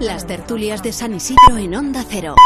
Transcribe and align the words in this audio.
Las 0.00 0.28
tertulias 0.28 0.80
de 0.84 0.92
San 0.92 1.12
Isidro 1.12 1.56
en 1.56 1.74
Onda 1.74 2.04
Cero. 2.08 2.36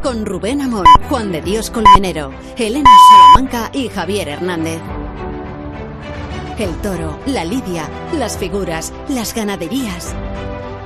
Con 0.00 0.24
Rubén 0.24 0.60
Amón, 0.60 0.84
Juan 1.08 1.32
de 1.32 1.42
Dios 1.42 1.72
Colmenero, 1.72 2.32
Elena 2.56 2.88
Salamanca 3.10 3.68
y 3.72 3.88
Javier 3.88 4.28
Hernández. 4.28 4.80
El 6.56 6.72
toro, 6.82 7.18
la 7.26 7.44
lidia, 7.44 7.88
las 8.12 8.38
figuras, 8.38 8.92
las 9.08 9.34
ganaderías. 9.34 10.14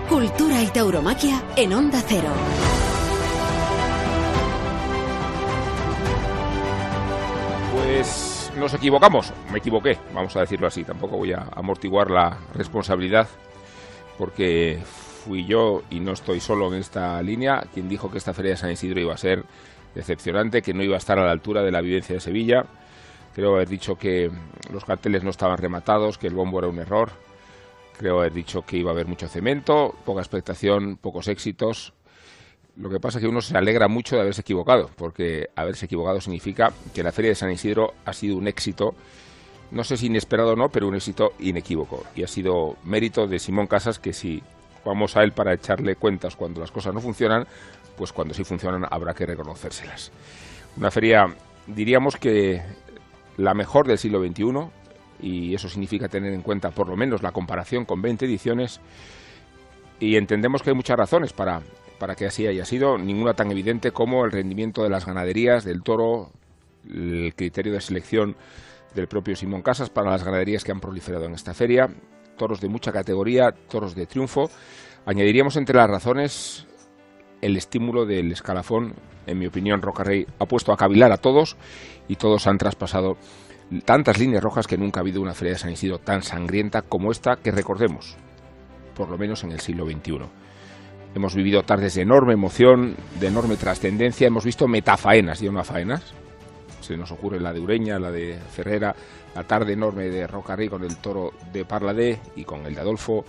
Cultura 0.08 0.62
y 0.62 0.68
tauromaquia 0.68 1.42
en 1.56 1.74
Onda 1.74 2.00
Cero. 2.06 2.30
Pues 7.74 8.50
nos 8.56 8.72
equivocamos, 8.72 9.34
me 9.52 9.58
equivoqué, 9.58 9.98
vamos 10.14 10.34
a 10.36 10.40
decirlo 10.40 10.68
así, 10.68 10.84
tampoco 10.84 11.18
voy 11.18 11.34
a 11.34 11.48
amortiguar 11.54 12.10
la 12.10 12.38
responsabilidad 12.54 13.28
porque 14.16 14.80
fui 15.24 15.44
yo, 15.44 15.82
y 15.90 16.00
no 16.00 16.12
estoy 16.12 16.40
solo 16.40 16.68
en 16.68 16.80
esta 16.80 17.20
línea, 17.22 17.64
quien 17.72 17.88
dijo 17.88 18.10
que 18.10 18.18
esta 18.18 18.34
feria 18.34 18.52
de 18.52 18.56
San 18.56 18.72
Isidro 18.72 19.00
iba 19.00 19.14
a 19.14 19.18
ser 19.18 19.44
decepcionante, 19.94 20.62
que 20.62 20.74
no 20.74 20.82
iba 20.82 20.94
a 20.94 20.98
estar 20.98 21.18
a 21.18 21.24
la 21.24 21.30
altura 21.30 21.62
de 21.62 21.70
la 21.70 21.80
vivencia 21.80 22.14
de 22.14 22.20
Sevilla. 22.20 22.64
Creo 23.34 23.54
haber 23.54 23.68
dicho 23.68 23.96
que 23.96 24.30
los 24.72 24.84
carteles 24.84 25.22
no 25.22 25.30
estaban 25.30 25.58
rematados, 25.58 26.18
que 26.18 26.26
el 26.26 26.34
bombo 26.34 26.58
era 26.58 26.68
un 26.68 26.78
error. 26.78 27.10
Creo 27.96 28.20
haber 28.20 28.32
dicho 28.32 28.62
que 28.62 28.78
iba 28.78 28.90
a 28.90 28.94
haber 28.94 29.06
mucho 29.06 29.28
cemento, 29.28 29.94
poca 30.04 30.20
expectación, 30.20 30.96
pocos 30.96 31.28
éxitos. 31.28 31.92
Lo 32.76 32.88
que 32.88 32.98
pasa 32.98 33.18
es 33.18 33.22
que 33.22 33.28
uno 33.28 33.42
se 33.42 33.56
alegra 33.56 33.88
mucho 33.88 34.16
de 34.16 34.22
haberse 34.22 34.40
equivocado, 34.40 34.90
porque 34.96 35.50
haberse 35.54 35.84
equivocado 35.84 36.20
significa 36.20 36.72
que 36.94 37.02
la 37.02 37.12
Feria 37.12 37.30
de 37.30 37.34
San 37.34 37.50
Isidro 37.50 37.94
ha 38.04 38.12
sido 38.12 38.36
un 38.36 38.48
éxito, 38.48 38.94
no 39.70 39.84
sé 39.84 39.96
si 39.96 40.06
inesperado 40.06 40.52
o 40.52 40.56
no, 40.56 40.70
pero 40.70 40.88
un 40.88 40.94
éxito 40.94 41.34
inequívoco. 41.40 42.04
Y 42.16 42.22
ha 42.22 42.28
sido 42.28 42.76
mérito 42.84 43.26
de 43.26 43.38
Simón 43.38 43.66
Casas, 43.66 43.98
que 43.98 44.12
si 44.12 44.42
vamos 44.84 45.16
a 45.16 45.22
él 45.22 45.32
para 45.32 45.54
echarle 45.54 45.96
cuentas 45.96 46.36
cuando 46.36 46.60
las 46.60 46.70
cosas 46.70 46.94
no 46.94 47.00
funcionan, 47.00 47.46
pues 47.96 48.12
cuando 48.12 48.34
sí 48.34 48.44
funcionan 48.44 48.86
habrá 48.90 49.14
que 49.14 49.26
reconocérselas. 49.26 50.10
Una 50.76 50.90
feria, 50.90 51.26
diríamos 51.66 52.16
que 52.16 52.62
la 53.36 53.54
mejor 53.54 53.86
del 53.86 53.98
siglo 53.98 54.24
XXI, 54.24 54.44
y 55.22 55.54
eso 55.54 55.68
significa 55.68 56.08
tener 56.08 56.32
en 56.32 56.42
cuenta 56.42 56.70
por 56.70 56.88
lo 56.88 56.96
menos 56.96 57.22
la 57.22 57.32
comparación 57.32 57.84
con 57.84 58.00
20 58.00 58.24
ediciones, 58.26 58.80
y 59.98 60.16
entendemos 60.16 60.62
que 60.62 60.70
hay 60.70 60.76
muchas 60.76 60.96
razones 60.96 61.32
para, 61.32 61.60
para 61.98 62.14
que 62.14 62.26
así 62.26 62.46
haya 62.46 62.64
sido, 62.64 62.96
ninguna 62.96 63.34
tan 63.34 63.50
evidente 63.50 63.92
como 63.92 64.24
el 64.24 64.32
rendimiento 64.32 64.82
de 64.82 64.88
las 64.88 65.04
ganaderías, 65.04 65.64
del 65.64 65.82
toro, 65.82 66.30
el 66.88 67.34
criterio 67.36 67.74
de 67.74 67.80
selección 67.80 68.36
del 68.94 69.06
propio 69.06 69.36
Simón 69.36 69.62
Casas 69.62 69.90
para 69.90 70.10
las 70.10 70.24
ganaderías 70.24 70.64
que 70.64 70.72
han 70.72 70.80
proliferado 70.80 71.26
en 71.26 71.34
esta 71.34 71.54
feria, 71.54 71.90
toros 72.40 72.62
de 72.62 72.70
mucha 72.70 72.90
categoría, 72.90 73.52
toros 73.52 73.94
de 73.94 74.06
triunfo. 74.06 74.50
Añadiríamos 75.04 75.56
entre 75.56 75.76
las 75.76 75.90
razones 75.90 76.66
el 77.42 77.54
estímulo 77.54 78.06
del 78.06 78.32
escalafón. 78.32 78.94
En 79.26 79.38
mi 79.38 79.46
opinión, 79.46 79.82
Rocarrey 79.82 80.26
ha 80.38 80.46
puesto 80.46 80.72
a 80.72 80.76
cavilar 80.78 81.12
a 81.12 81.18
todos 81.18 81.58
y 82.08 82.16
todos 82.16 82.46
han 82.46 82.56
traspasado 82.56 83.18
tantas 83.84 84.18
líneas 84.18 84.42
rojas 84.42 84.66
que 84.66 84.78
nunca 84.78 85.00
ha 85.00 85.02
habido 85.02 85.20
una 85.20 85.34
feria 85.34 85.52
de 85.52 85.58
San 85.58 85.70
Isidro 85.70 85.98
tan 85.98 86.22
sangrienta 86.22 86.80
como 86.80 87.12
esta 87.12 87.36
que 87.36 87.50
recordemos, 87.50 88.16
por 88.96 89.10
lo 89.10 89.18
menos 89.18 89.44
en 89.44 89.52
el 89.52 89.60
siglo 89.60 89.84
XXI. 89.84 90.20
Hemos 91.14 91.34
vivido 91.34 91.62
tardes 91.62 91.94
de 91.94 92.02
enorme 92.02 92.32
emoción, 92.32 92.96
de 93.20 93.26
enorme 93.26 93.56
trascendencia, 93.56 94.28
hemos 94.28 94.46
visto 94.46 94.66
metafaenas, 94.66 95.42
y 95.42 95.50
no 95.50 95.62
faenas, 95.62 96.14
se 96.80 96.96
nos 96.96 97.12
ocurre 97.12 97.38
la 97.38 97.52
de 97.52 97.60
Ureña, 97.60 97.98
la 97.98 98.10
de 98.10 98.38
Ferrera, 98.50 98.94
la 99.34 99.44
tarde 99.44 99.72
enorme 99.72 100.08
de 100.08 100.26
Rocarrey 100.26 100.68
con 100.68 100.84
el 100.84 100.96
toro 100.96 101.32
de 101.52 101.64
Parladé 101.64 102.20
y 102.36 102.44
con 102.44 102.66
el 102.66 102.74
de 102.74 102.80
Adolfo, 102.80 103.24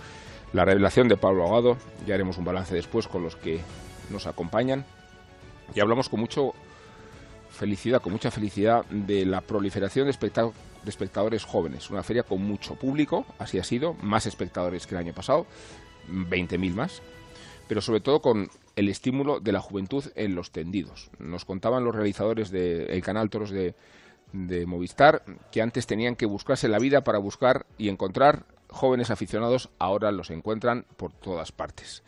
la 0.52 0.64
revelación 0.64 1.08
de 1.08 1.16
Pablo 1.16 1.44
Ahogado, 1.44 1.76
ya 2.06 2.14
haremos 2.14 2.38
un 2.38 2.44
balance 2.44 2.74
después 2.74 3.08
con 3.08 3.22
los 3.22 3.36
que 3.36 3.60
nos 4.10 4.26
acompañan. 4.26 4.84
Y 5.74 5.80
hablamos 5.80 6.08
con 6.08 6.20
mucho 6.20 6.52
felicidad, 7.50 8.02
con 8.02 8.12
mucha 8.12 8.30
felicidad 8.30 8.84
de 8.86 9.24
la 9.24 9.40
proliferación 9.40 10.06
de, 10.06 10.12
de 10.12 10.90
espectadores 10.90 11.44
jóvenes. 11.44 11.90
Una 11.90 12.02
feria 12.02 12.24
con 12.24 12.42
mucho 12.42 12.74
público, 12.74 13.24
así 13.38 13.58
ha 13.58 13.64
sido, 13.64 13.94
más 14.02 14.26
espectadores 14.26 14.86
que 14.86 14.94
el 14.94 15.00
año 15.00 15.12
pasado, 15.14 15.46
20.000 16.10 16.74
más, 16.74 17.00
pero 17.68 17.80
sobre 17.80 18.00
todo 18.00 18.20
con 18.20 18.50
el 18.76 18.88
estímulo 18.88 19.40
de 19.40 19.52
la 19.52 19.60
juventud 19.60 20.04
en 20.16 20.34
los 20.34 20.50
tendidos. 20.50 21.10
Nos 21.18 21.44
contaban 21.44 21.84
los 21.84 21.94
realizadores 21.94 22.50
del 22.50 23.02
canal 23.02 23.30
Toros 23.30 23.50
de, 23.50 23.74
de 24.32 24.66
Movistar 24.66 25.22
que 25.50 25.62
antes 25.62 25.86
tenían 25.86 26.16
que 26.16 26.26
buscarse 26.26 26.68
la 26.68 26.78
vida 26.78 27.02
para 27.02 27.18
buscar 27.18 27.66
y 27.78 27.88
encontrar 27.88 28.46
jóvenes 28.68 29.10
aficionados, 29.10 29.68
ahora 29.78 30.10
los 30.12 30.30
encuentran 30.30 30.86
por 30.96 31.12
todas 31.12 31.52
partes. 31.52 32.02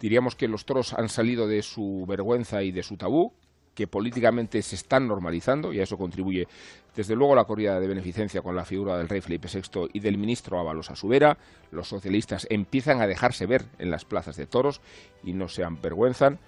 Diríamos 0.00 0.36
que 0.36 0.48
los 0.48 0.64
toros 0.64 0.92
han 0.94 1.08
salido 1.08 1.46
de 1.46 1.62
su 1.62 2.04
vergüenza 2.06 2.62
y 2.62 2.72
de 2.72 2.82
su 2.82 2.96
tabú, 2.96 3.32
que 3.74 3.86
políticamente 3.86 4.60
se 4.62 4.74
están 4.74 5.06
normalizando 5.06 5.72
y 5.72 5.80
a 5.80 5.84
eso 5.84 5.96
contribuye 5.96 6.46
desde 6.94 7.14
luego 7.14 7.34
la 7.34 7.44
corrida 7.44 7.78
de 7.78 7.86
beneficencia 7.86 8.42
con 8.42 8.56
la 8.56 8.64
figura 8.64 8.98
del 8.98 9.08
rey 9.08 9.20
Felipe 9.20 9.48
VI 9.52 9.88
y 9.92 10.00
del 10.00 10.18
ministro 10.18 10.58
Ábalos 10.58 10.90
Asubera. 10.90 11.38
Los 11.70 11.88
socialistas 11.88 12.46
empiezan 12.50 13.00
a 13.00 13.06
dejarse 13.06 13.46
ver 13.46 13.64
en 13.78 13.90
las 13.90 14.04
plazas 14.04 14.36
de 14.36 14.46
toros 14.46 14.80
y 15.22 15.32
no 15.32 15.48
se 15.48 15.64
avergüenzan 15.64 16.38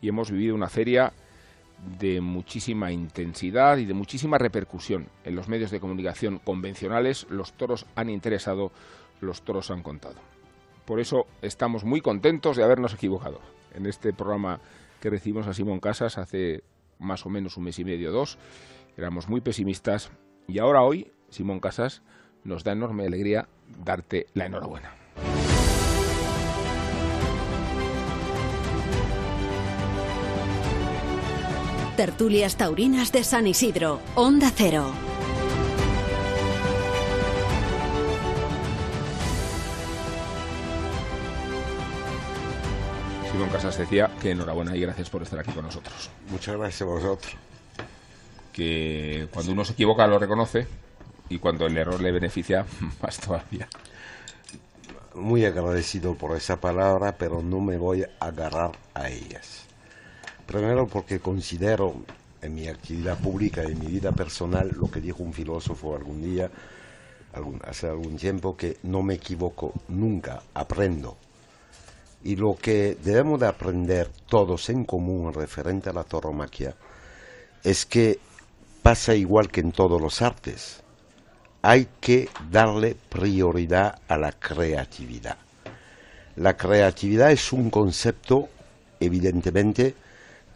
y 0.00 0.08
hemos 0.08 0.30
vivido 0.30 0.54
una 0.54 0.68
feria 0.68 1.12
de 1.98 2.20
muchísima 2.20 2.92
intensidad 2.92 3.78
y 3.78 3.86
de 3.86 3.94
muchísima 3.94 4.38
repercusión. 4.38 5.08
En 5.24 5.36
los 5.36 5.48
medios 5.48 5.70
de 5.70 5.80
comunicación 5.80 6.38
convencionales 6.38 7.26
los 7.30 7.52
toros 7.52 7.86
han 7.94 8.10
interesado, 8.10 8.72
los 9.20 9.42
toros 9.42 9.70
han 9.70 9.82
contado. 9.82 10.16
Por 10.84 11.00
eso 11.00 11.26
estamos 11.42 11.84
muy 11.84 12.00
contentos 12.00 12.56
de 12.56 12.64
habernos 12.64 12.94
equivocado. 12.94 13.40
En 13.74 13.86
este 13.86 14.12
programa 14.12 14.60
que 15.00 15.10
recibimos 15.10 15.46
a 15.46 15.54
Simón 15.54 15.80
Casas 15.80 16.18
hace 16.18 16.62
más 16.98 17.26
o 17.26 17.30
menos 17.30 17.56
un 17.56 17.64
mes 17.64 17.78
y 17.78 17.84
medio, 17.84 18.10
dos, 18.10 18.38
éramos 18.96 19.28
muy 19.28 19.40
pesimistas 19.40 20.10
y 20.48 20.58
ahora 20.58 20.82
hoy, 20.82 21.12
Simón 21.28 21.60
Casas, 21.60 22.02
nos 22.42 22.64
da 22.64 22.72
enorme 22.72 23.06
alegría 23.06 23.48
darte 23.84 24.26
la 24.34 24.46
enhorabuena. 24.46 24.97
Tertulias 31.98 32.54
Taurinas 32.54 33.10
de 33.10 33.24
San 33.24 33.48
Isidro, 33.48 34.00
Onda 34.14 34.52
Cero. 34.54 34.92
Simón 43.32 43.48
Casas 43.48 43.78
decía 43.78 44.12
que 44.22 44.30
enhorabuena 44.30 44.76
y 44.76 44.80
gracias 44.82 45.10
por 45.10 45.24
estar 45.24 45.40
aquí 45.40 45.50
con 45.50 45.64
nosotros. 45.64 46.08
Muchas 46.30 46.56
gracias 46.56 46.82
a 46.82 46.84
vosotros. 46.84 47.32
Que 48.52 49.26
cuando 49.32 49.50
uno 49.50 49.64
se 49.64 49.72
equivoca 49.72 50.06
lo 50.06 50.20
reconoce 50.20 50.68
y 51.28 51.40
cuando 51.40 51.66
el 51.66 51.76
error 51.76 52.00
le 52.00 52.12
beneficia, 52.12 52.64
más 53.02 53.18
todavía. 53.18 53.68
Muy 55.16 55.44
agradecido 55.44 56.14
por 56.14 56.36
esa 56.36 56.60
palabra, 56.60 57.16
pero 57.18 57.42
no 57.42 57.58
me 57.58 57.76
voy 57.76 58.04
a 58.04 58.10
agarrar 58.20 58.78
a 58.94 59.08
ellas. 59.08 59.67
Primero 60.48 60.88
porque 60.88 61.20
considero 61.20 61.94
en 62.42 62.54
mi 62.54 62.66
actividad 62.66 63.16
pública 63.18 63.62
y 63.62 63.72
en 63.72 63.78
mi 63.78 63.86
vida 63.86 64.10
personal 64.10 64.72
lo 64.74 64.90
que 64.90 65.00
dijo 65.00 65.22
un 65.22 65.32
filósofo 65.32 65.94
algún 65.94 66.22
día, 66.22 66.50
hace 67.64 67.86
algún 67.86 68.16
tiempo, 68.16 68.56
que 68.56 68.78
no 68.82 69.02
me 69.02 69.14
equivoco 69.14 69.74
nunca, 69.88 70.42
aprendo 70.54 71.16
y 72.24 72.36
lo 72.36 72.56
que 72.56 72.96
debemos 73.02 73.40
de 73.40 73.46
aprender 73.46 74.10
todos 74.28 74.68
en 74.70 74.84
común 74.84 75.32
referente 75.32 75.90
a 75.90 75.92
la 75.92 76.04
tauromaquia 76.04 76.74
es 77.62 77.86
que 77.86 78.18
pasa 78.82 79.14
igual 79.14 79.50
que 79.50 79.60
en 79.60 79.72
todos 79.72 80.00
los 80.00 80.22
artes. 80.22 80.82
Hay 81.62 81.88
que 82.00 82.28
darle 82.50 82.96
prioridad 83.08 84.00
a 84.08 84.16
la 84.16 84.32
creatividad. 84.32 85.36
La 86.36 86.56
creatividad 86.56 87.32
es 87.32 87.52
un 87.52 87.68
concepto, 87.68 88.48
evidentemente, 89.00 89.94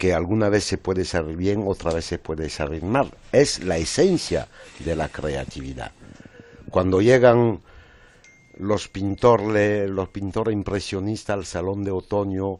que 0.02 0.12
alguna 0.12 0.48
vez 0.48 0.64
se 0.64 0.78
puede 0.78 1.04
salir 1.04 1.36
bien, 1.36 1.62
otra 1.64 1.94
vez 1.94 2.06
se 2.06 2.18
puede 2.18 2.50
salir 2.50 2.82
mal. 2.82 3.08
Es 3.30 3.62
la 3.62 3.76
esencia 3.76 4.48
de 4.80 4.96
la 4.96 5.08
creatividad. 5.08 5.92
Cuando 6.70 7.00
llegan 7.00 7.60
los 8.58 8.88
pintores, 8.88 9.88
los 9.88 10.08
pintores 10.08 10.54
impresionistas 10.54 11.34
al 11.36 11.46
Salón 11.46 11.84
de 11.84 11.92
Otoño 11.92 12.58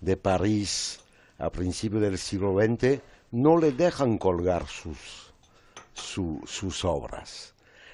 de 0.00 0.16
París 0.16 1.00
a 1.38 1.50
principios 1.50 2.02
del 2.02 2.18
siglo 2.18 2.54
XX 2.56 3.00
no 3.32 3.58
le 3.58 3.72
dejan 3.72 4.16
colgar 4.16 4.68
sus, 4.68 5.34
sus 5.92 6.84
obras. 6.84 7.52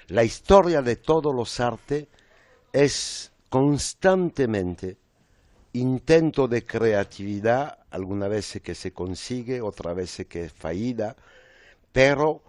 La 0.08 0.22
historia 0.22 0.82
de 0.82 0.96
todos 0.96 1.34
los 1.34 1.60
artes 1.60 2.08
es 2.74 3.32
constantemente 3.48 4.98
intento 5.72 6.46
de 6.46 6.66
creatividad, 6.66 7.78
alguna 7.92 8.26
vez 8.26 8.60
que 8.62 8.74
se 8.74 8.92
consigue, 8.92 9.60
otra 9.60 9.94
vez 9.94 10.26
que 10.28 10.46
es 10.46 10.52
fallida, 10.52 11.14
pero 11.92 12.42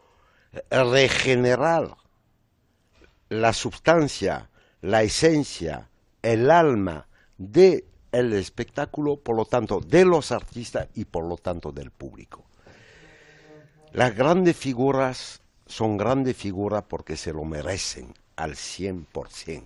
regenerar 0.71 1.95
la 3.29 3.53
sustancia 3.53 4.49
la 4.83 5.01
esencia, 5.01 5.89
el 6.21 6.51
alma 6.51 7.07
de 7.37 7.85
el 8.11 8.33
espectáculo, 8.33 9.15
por 9.15 9.35
lo 9.35 9.45
tanto, 9.45 9.79
de 9.79 10.03
los 10.03 10.31
artistas 10.31 10.89
y 10.93 11.05
por 11.05 11.23
lo 11.23 11.37
tanto 11.37 11.71
del 11.71 11.89
público. 11.89 12.43
Las 13.93 14.13
grandes 14.13 14.57
figuras 14.57 15.41
son 15.65 15.97
grandes 15.97 16.35
figuras 16.35 16.83
porque 16.87 17.15
se 17.15 17.31
lo 17.31 17.45
merecen 17.45 18.13
al 18.35 18.55
100%. 18.55 19.63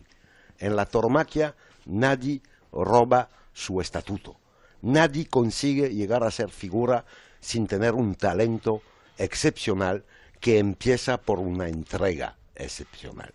En 0.59 0.75
la 0.75 0.85
tormaquia 0.85 1.55
nadie 1.85 2.41
roba 2.71 3.27
su 3.53 3.81
estatuto. 3.81 4.37
Nadie 4.81 5.27
consigue 5.27 5.93
llegar 5.93 6.23
a 6.23 6.31
ser 6.31 6.49
figura 6.49 7.05
sin 7.39 7.67
tener 7.67 7.93
un 7.93 8.15
talento 8.15 8.81
excepcional 9.17 10.05
que 10.39 10.59
empieza 10.59 11.17
por 11.17 11.39
una 11.39 11.67
entrega 11.67 12.37
excepcional. 12.55 13.33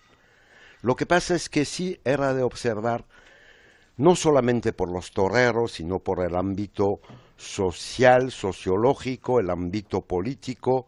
Lo 0.82 0.96
que 0.96 1.06
pasa 1.06 1.34
es 1.34 1.48
que 1.48 1.64
sí 1.64 2.00
era 2.04 2.34
de 2.34 2.42
observar, 2.42 3.04
no 3.96 4.16
solamente 4.16 4.72
por 4.72 4.90
los 4.90 5.12
toreros, 5.12 5.72
sino 5.72 6.00
por 6.00 6.24
el 6.24 6.34
ámbito 6.34 7.00
social, 7.36 8.32
sociológico, 8.32 9.40
el 9.40 9.50
ámbito 9.50 10.00
político, 10.02 10.86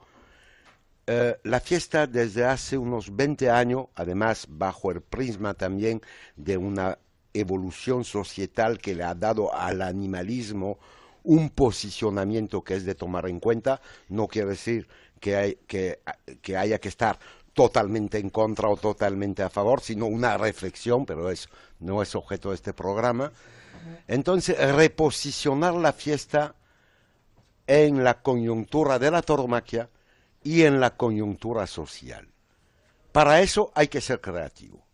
eh, 1.07 1.37
la 1.43 1.61
fiesta 1.61 2.07
desde 2.07 2.45
hace 2.45 2.79
unos 2.79 3.15
20 3.15 3.51
años, 3.51 3.87
además 3.95 4.47
bajo 4.49 4.91
el 4.91 5.03
prisma 5.03 5.53
también 5.55 6.01
de 6.35 6.57
una 6.57 6.99
evolución 7.35 8.05
societal 8.05 8.79
que 8.79 8.95
le 8.95 9.05
ha 9.05 9.15
dado 9.15 9.55
al 9.55 9.83
animalismo 9.83 10.79
un 11.25 11.51
posicionamiento 11.51 12.63
que 12.63 12.75
es 12.75 12.85
de 12.85 12.95
tomar 12.95 13.29
en 13.29 13.41
cuenta, 13.41 13.81
no 14.09 14.29
quiere 14.29 14.51
decir 14.51 14.87
que, 15.21 15.59
que, 15.67 16.57
haya 16.57 16.79
que 16.79 16.89
estar 16.89 17.19
totalmente 17.55 18.19
en 18.19 18.31
contra 18.31 18.69
o 18.69 18.77
totalmente 18.77 19.43
a 19.43 19.51
favor, 19.51 19.81
sino 19.81 20.07
una 20.07 20.37
reflexión, 20.37 21.07
pero 21.07 21.31
eso 21.31 21.49
no 21.81 22.03
es 22.03 22.15
objeto 22.15 22.51
de 22.51 22.57
este 22.57 22.75
programa. 22.75 23.33
Entonces, 24.07 24.57
reposicionar 24.75 25.75
la 25.75 25.93
fiesta 25.93 26.55
en 27.67 28.05
la 28.05 28.21
coyuntura 28.21 28.99
de 28.99 29.11
la 29.11 29.23
tauromaquia 29.23 29.89
y 30.43 30.63
en 30.63 30.79
la 30.79 30.97
coyuntura 30.97 31.67
social. 31.67 32.29
Para 33.13 33.41
eso 33.41 33.73
hay 33.75 33.89
que 33.89 34.03
ser 34.03 34.21
creativo. 34.21 34.85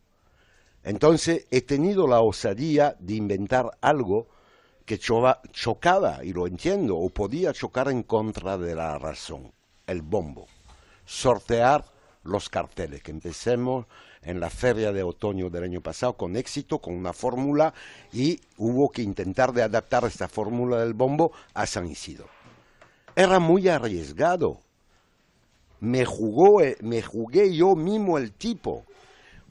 Entonces 0.82 1.46
he 1.50 1.60
tenido 1.62 2.06
la 2.06 2.20
osadía 2.20 2.96
de 2.98 3.14
inventar 3.14 3.76
algo 3.80 4.28
que 4.86 4.98
chocaba, 4.98 6.24
y 6.24 6.32
lo 6.32 6.46
entiendo, 6.46 6.96
o 6.96 7.10
podía 7.10 7.52
chocar 7.52 7.88
en 7.88 8.02
contra 8.02 8.58
de 8.58 8.74
la 8.74 8.98
razón, 8.98 9.52
el 9.86 10.02
bombo. 10.02 10.46
Sortear 11.04 11.84
los 12.24 12.48
carteles, 12.48 13.02
que 13.02 13.12
empecemos 13.12 13.86
en 14.22 14.40
la 14.40 14.50
feria 14.50 14.92
de 14.92 15.02
otoño 15.02 15.48
del 15.48 15.64
año 15.64 15.80
pasado 15.80 16.14
con 16.14 16.36
éxito, 16.36 16.80
con 16.80 16.94
una 16.94 17.12
fórmula, 17.12 17.72
y 18.12 18.40
hubo 18.56 18.90
que 18.90 19.02
intentar 19.02 19.52
de 19.52 19.62
adaptar 19.62 20.04
esta 20.04 20.28
fórmula 20.28 20.80
del 20.80 20.94
bombo 20.94 21.32
a 21.54 21.66
San 21.66 21.86
Isidro. 21.86 22.28
Era 23.14 23.38
muy 23.38 23.68
arriesgado, 23.68 24.60
me 25.80 26.04
jugó, 26.04 26.62
eh, 26.62 26.76
me 26.80 27.02
jugué 27.02 27.54
yo 27.54 27.74
mismo 27.74 28.18
el 28.18 28.32
tipo. 28.32 28.84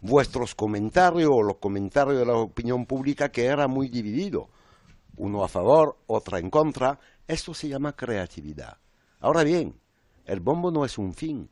Vuestros 0.01 0.55
comentarios 0.55 1.29
o 1.31 1.43
los 1.43 1.57
comentarios 1.57 2.19
de 2.19 2.25
la 2.25 2.37
opinión 2.37 2.85
pública 2.85 3.29
que 3.29 3.45
era 3.45 3.67
muy 3.67 3.89
dividido, 3.89 4.49
uno 5.17 5.43
a 5.43 5.47
favor, 5.47 5.97
otro 6.07 6.37
en 6.37 6.49
contra, 6.49 6.99
esto 7.27 7.53
se 7.53 7.67
llama 7.67 7.95
creatividad. 7.95 8.77
Ahora 9.19 9.43
bien, 9.43 9.77
el 10.25 10.39
bombo 10.39 10.71
no 10.71 10.85
es 10.85 10.97
un 10.97 11.13
fin, 11.13 11.49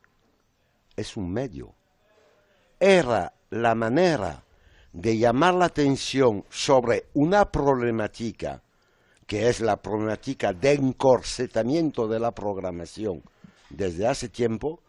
es 0.96 1.18
un 1.18 1.32
medio. 1.32 1.74
Era 2.80 3.34
la 3.50 3.76
manera 3.76 4.44
de 4.94 5.18
llamar 5.18 5.54
la 5.54 5.66
atención 5.66 6.46
sobre 6.50 7.08
una 7.14 7.52
problemática 7.52 8.64
que 9.28 9.50
es 9.50 9.60
la 9.60 9.76
problemática 9.76 10.54
de 10.54 10.74
encorsetamiento 10.74 12.08
de 12.08 12.20
la 12.20 12.32
programación 12.32 13.22
desde 13.70 14.08
hace 14.08 14.30
tiempo, 14.30 14.82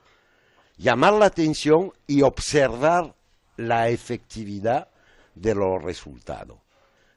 llamar 0.77 1.15
la 1.15 1.27
atención 1.27 1.93
y 2.07 2.23
observar 2.23 3.15
la 3.59 3.89
efectividad 3.89 4.89
de 5.35 5.55
los 5.55 5.83
resultados. 5.83 6.59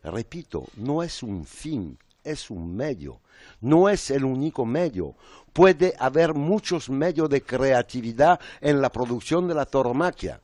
Repito, 0.04 0.66
no 0.78 1.04
es 1.04 1.24
un 1.24 1.46
fin, 1.46 1.98
es 2.24 2.50
un 2.50 2.76
medio. 2.76 3.22
No 3.62 3.90
es 3.90 4.10
el 4.12 4.26
único 4.26 4.66
medio. 4.66 5.16
Puede 5.54 5.94
haber 6.00 6.34
muchos 6.34 6.90
medios 6.90 7.30
de 7.30 7.44
creatividad 7.44 8.40
en 8.60 8.82
la 8.82 8.92
producción 8.92 9.48
de 9.48 9.54
la 9.54 9.66
tauromaquia. 9.66 10.42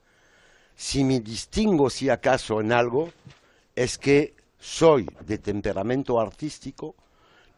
Si 0.76 1.04
me 1.04 1.20
distingo, 1.20 1.90
si 1.90 2.10
acaso, 2.10 2.62
en 2.62 2.72
algo, 2.72 3.10
es 3.76 3.98
que 3.98 4.36
soy 4.60 5.08
de 5.26 5.40
temperamento 5.40 6.20
artístico, 6.20 6.96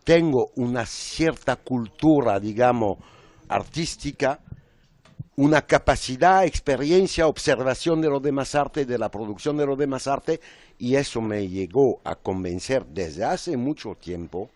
tengo 0.06 0.52
una 0.56 0.86
cierta 0.86 1.58
cultura, 1.58 2.40
digamos, 2.40 2.98
artística, 3.50 4.40
una 5.40 5.62
capacidad, 5.62 6.44
experiencia, 6.44 7.26
observación 7.26 8.02
de 8.02 8.10
los 8.10 8.22
demás 8.22 8.56
arte, 8.56 8.86
de 8.86 8.98
la 8.98 9.10
producción 9.10 9.56
de 9.56 9.66
los 9.66 9.78
demás 9.78 10.06
arte, 10.06 10.42
y 10.78 10.96
eso 10.96 11.22
me 11.22 11.48
llegó 11.48 12.02
a 12.04 12.16
convencer 12.16 12.86
desde 12.86 13.24
hace 13.24 13.56
mucho 13.56 13.96
tiempo 13.96 14.50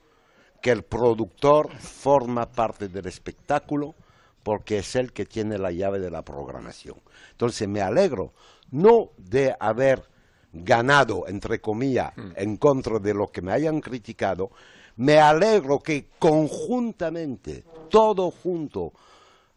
que 0.62 0.72
el 0.72 0.84
productor 0.84 1.74
forma 1.78 2.52
parte 2.52 2.90
del 2.90 3.06
espectáculo 3.06 3.96
porque 4.44 4.80
es 4.80 4.98
el 4.98 5.14
que 5.14 5.26
tiene 5.26 5.58
la 5.58 5.72
llave 5.72 6.00
de 6.00 6.12
la 6.12 6.22
programación. 6.22 6.98
Entonces 7.32 7.66
me 7.70 7.80
alegro 7.80 8.34
no 8.72 9.12
de 9.16 9.56
haber 9.58 10.04
ganado, 10.52 11.30
entre 11.30 11.62
comillas, 11.62 12.12
mm. 12.18 12.32
en 12.36 12.58
contra 12.58 13.00
de 13.00 13.14
lo 13.14 13.32
que 13.32 13.42
me 13.42 13.54
hayan 13.54 13.80
criticado, 13.80 14.52
me 14.98 15.18
alegro 15.18 15.80
que 15.80 16.10
conjuntamente, 16.20 17.64
todo 17.90 18.32
junto, 18.32 18.92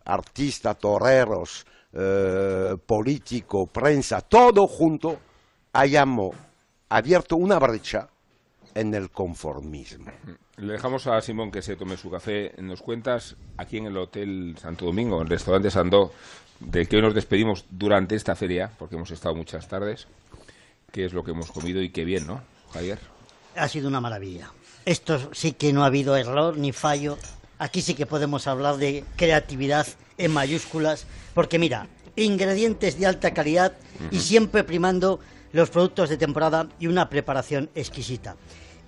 artistas, 0.07 0.79
toreros, 0.79 1.67
eh, 1.93 2.77
político, 2.85 3.67
prensa, 3.67 4.21
todo 4.21 4.67
junto, 4.67 5.19
hayamos 5.73 6.35
abierto 6.89 7.37
una 7.37 7.59
brecha 7.59 8.09
en 8.75 8.95
el 8.95 9.11
conformismo. 9.11 10.07
Le 10.57 10.73
dejamos 10.73 11.07
a 11.07 11.21
Simón 11.21 11.51
que 11.51 11.63
se 11.63 11.77
tome 11.77 11.97
su 11.97 12.11
café. 12.11 12.55
Nos 12.59 12.81
cuentas 12.81 13.37
aquí 13.57 13.79
en 13.79 13.87
el 13.87 13.97
Hotel 13.97 14.57
Santo 14.61 14.87
Domingo, 14.87 15.17
en 15.17 15.23
el 15.23 15.29
restaurante 15.29 15.71
Sandó, 15.71 16.13
del 16.61 16.89
que 16.89 16.97
hoy 16.97 17.03
nos 17.03 17.15
despedimos 17.15 17.67
durante 17.71 18.15
esta 18.15 18.35
feria, 18.35 18.71
porque 18.79 18.97
hemos 18.97 19.11
estado 19.11 19.35
muchas 19.35 19.69
tardes, 19.69 20.07
qué 20.93 21.05
es 21.05 21.13
lo 21.13 21.25
que 21.25 21.33
hemos 21.33 21.51
comido 21.51 21.83
y 21.83 21.91
qué 21.91 22.05
bien, 22.05 22.27
¿no, 22.27 22.41
Javier? 22.73 22.99
Ha 23.55 23.69
sido 23.69 23.89
una 23.89 24.01
maravilla. 24.01 24.51
Esto 24.85 25.35
sí 25.35 25.53
que 25.53 25.73
no 25.73 25.83
ha 25.83 25.87
habido 25.87 26.17
error 26.17 26.57
ni 26.57 26.73
fallo. 26.73 27.19
Aquí 27.59 27.81
sí 27.81 27.95
que 27.95 28.05
podemos 28.05 28.47
hablar 28.47 28.77
de 28.77 29.05
creatividad 29.17 29.87
en 30.19 30.33
mayúsculas, 30.33 31.07
porque 31.35 31.59
mira, 31.59 31.89
ingredientes 32.15 32.99
de 32.99 33.07
alta 33.07 33.33
calidad 33.33 33.73
y 34.11 34.19
siempre 34.21 34.63
primando 34.63 35.21
los 35.53 35.71
productos 35.71 36.11
de 36.11 36.19
temporada 36.19 36.69
y 36.79 36.87
una 36.87 37.09
preparación 37.09 37.71
exquisita. 37.75 38.37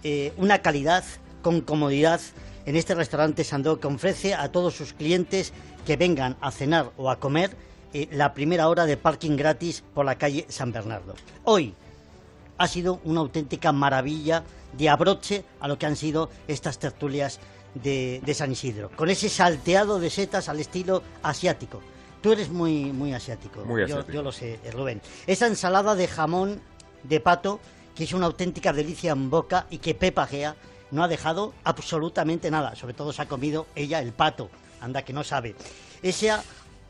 Eh, 0.04 0.32
una 0.36 0.58
calidad 0.58 1.02
con 1.40 1.62
comodidad 1.62 2.20
en 2.66 2.76
este 2.76 2.94
restaurante 2.94 3.42
Sandó 3.42 3.80
que 3.80 3.86
ofrece 3.86 4.34
a 4.34 4.52
todos 4.52 4.74
sus 4.74 4.92
clientes 4.92 5.54
que 5.86 5.96
vengan 5.96 6.36
a 6.42 6.50
cenar 6.50 6.92
o 6.98 7.10
a 7.10 7.18
comer 7.18 7.56
eh, 7.94 8.08
la 8.12 8.34
primera 8.34 8.68
hora 8.68 8.84
de 8.84 8.98
parking 8.98 9.36
gratis 9.36 9.82
por 9.94 10.04
la 10.04 10.18
calle 10.18 10.44
San 10.50 10.72
Bernardo. 10.72 11.14
Hoy 11.44 11.74
ha 12.58 12.68
sido 12.68 13.00
una 13.04 13.20
auténtica 13.20 13.72
maravilla 13.72 14.44
de 14.76 14.90
abroche 14.90 15.44
a 15.60 15.68
lo 15.68 15.78
que 15.78 15.86
han 15.86 15.96
sido 15.96 16.28
estas 16.48 16.78
tertulias 16.78 17.40
de, 17.74 18.34
San 18.34 18.52
Isidro, 18.52 18.90
con 18.96 19.10
ese 19.10 19.28
salteado 19.28 19.98
de 19.98 20.10
setas 20.10 20.48
al 20.48 20.60
estilo 20.60 21.02
asiático. 21.22 21.80
Tú 22.22 22.32
eres 22.32 22.50
muy, 22.50 22.92
muy 22.92 23.14
asiático, 23.14 23.64
Yo, 23.86 24.22
lo 24.22 24.32
sé, 24.32 24.58
eh, 24.64 24.70
Rubén. 24.72 25.00
Esa 25.26 25.46
ensalada 25.46 25.94
de 25.94 26.08
jamón 26.08 26.60
de 27.04 27.20
pato, 27.20 27.60
que 27.94 28.04
es 28.04 28.12
una 28.12 28.26
auténtica 28.26 28.72
delicia 28.72 29.12
en 29.12 29.30
boca 29.30 29.66
y 29.70 29.78
que 29.78 29.94
Pepa 29.94 30.26
Gea 30.26 30.56
no 30.90 31.04
ha 31.04 31.08
dejado 31.08 31.54
absolutamente 31.64 32.50
nada. 32.50 32.74
Sobre 32.74 32.94
todo 32.94 33.12
se 33.12 33.22
ha 33.22 33.28
comido 33.28 33.66
ella 33.76 34.00
el 34.00 34.12
pato, 34.12 34.50
anda 34.80 35.02
que 35.02 35.12
no 35.12 35.22
sabe. 35.22 35.54
Esa 36.02 36.42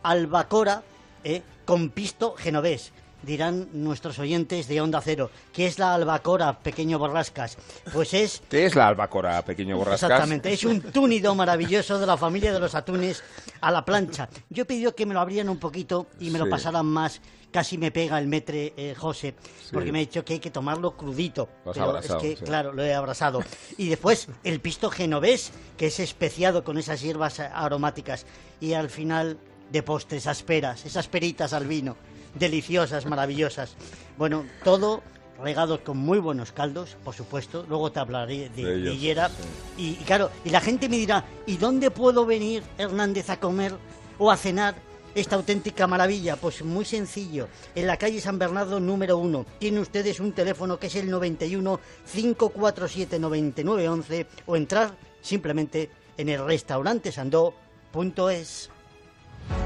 albacora 0.03 0.83
eh, 1.25 1.43
con 1.65 1.91
pisto 1.91 2.35
genovés, 2.37 2.93
dirán 3.23 3.69
nuestros 3.73 4.19
oyentes 4.19 4.69
de 4.69 4.81
Onda 4.81 5.01
Cero. 5.01 5.31
¿Qué 5.53 5.67
es 5.67 5.79
la 5.79 5.95
albacora, 5.95 6.59
pequeño 6.59 6.99
borrascas? 6.99 7.57
Pues 7.93 8.15
es... 8.15 8.43
¿Qué 8.51 8.67
es 8.67 8.75
la 8.75 8.89
albacora, 8.89 9.43
pequeño 9.45 9.77
borrascas? 9.77 10.11
Exactamente, 10.11 10.53
es 10.53 10.65
un 10.65 10.81
túnido 10.81 11.35
maravilloso 11.35 11.99
de 11.99 12.07
la 12.07 12.17
familia 12.17 12.53
de 12.53 12.61
los 12.61 12.75
atunes 12.75 13.23
a 13.61 13.71
la 13.71 13.85
plancha. 13.85 14.29
Yo 14.51 14.63
he 14.63 14.67
pedido 14.67 14.95
que 14.95 15.07
me 15.07 15.15
lo 15.15 15.21
abrieran 15.21 15.49
un 15.49 15.59
poquito 15.59 16.07
y 16.21 16.31
me 16.31 16.39
lo 16.39 16.49
pasaran 16.49 16.87
más. 16.87 17.21
Casi 17.51 17.79
me 17.79 17.91
pega 17.91 18.19
el 18.19 18.27
metre 18.27 18.75
eh, 18.77 18.95
José, 18.95 19.35
porque 19.73 19.91
me 19.91 19.99
ha 19.99 20.01
dicho 20.01 20.23
que 20.23 20.35
hay 20.35 20.39
que 20.39 20.51
tomarlo 20.51 20.99
crudito. 20.99 21.49
Lo 21.65 21.99
es 21.99 22.15
que, 22.17 22.35
claro, 22.35 22.75
lo 22.75 22.85
he 22.85 22.93
abrazado. 22.93 23.43
Y 23.79 23.89
después 23.89 24.29
el 24.45 24.61
pisto 24.61 24.91
genovés, 24.91 25.51
que 25.79 25.87
es 25.87 25.99
especiado 25.99 26.63
con 26.63 26.77
esas 26.77 27.01
hierbas 27.01 27.41
aromáticas. 27.41 28.27
Y 28.61 28.75
al 28.75 28.91
final, 28.91 29.39
de 29.73 29.83
postres, 29.83 30.27
asperas, 30.27 30.85
esas 30.85 31.09
peritas 31.09 31.55
al 31.55 31.67
vino 31.67 31.97
deliciosas, 32.39 33.07
maravillosas. 33.07 33.75
Bueno, 34.17 34.45
todo 34.65 35.03
regados 35.43 35.81
con 35.81 35.97
muy 35.97 36.19
buenos 36.19 36.53
caldos, 36.53 36.97
por 37.05 37.15
supuesto. 37.15 37.65
Luego 37.69 37.93
te 37.93 38.01
hablaré 38.01 38.49
de, 38.51 38.65
De 38.65 38.75
ellos, 38.75 38.85
de 38.85 38.95
Higuera. 38.95 39.31
Y, 39.77 39.91
y 39.91 40.05
claro, 40.05 40.31
y 40.45 40.51
la 40.51 40.61
gente 40.61 40.89
me 40.89 40.97
dirá, 40.97 41.25
¿y 41.47 41.57
dónde 41.57 41.91
puedo 41.91 42.27
venir, 42.27 42.63
Hernández, 42.77 43.31
a 43.31 43.39
comer 43.39 43.75
o 44.19 44.31
a 44.31 44.37
cenar 44.37 44.75
esta 45.15 45.37
auténtica 45.37 45.87
maravilla? 45.87 46.37
Pues 46.37 46.63
muy 46.65 46.85
sencillo, 46.85 47.49
en 47.75 47.87
la 47.87 47.97
calle 47.97 48.21
San 48.21 48.39
Bernardo 48.39 48.81
número 48.81 49.19
1. 49.19 49.47
Tienen 49.59 49.81
ustedes 49.81 50.21
un 50.21 50.33
teléfono 50.33 50.79
que 50.79 50.89
es 50.89 50.97
el 50.97 51.11
91 51.11 51.81
547 52.13 53.19
9911 53.19 54.27
o 54.47 54.57
entrar 54.57 54.97
simplemente 55.21 55.91
en 56.17 56.29
el 56.29 56.45
restaurante 56.45 57.13
sandó.es. 57.13 58.71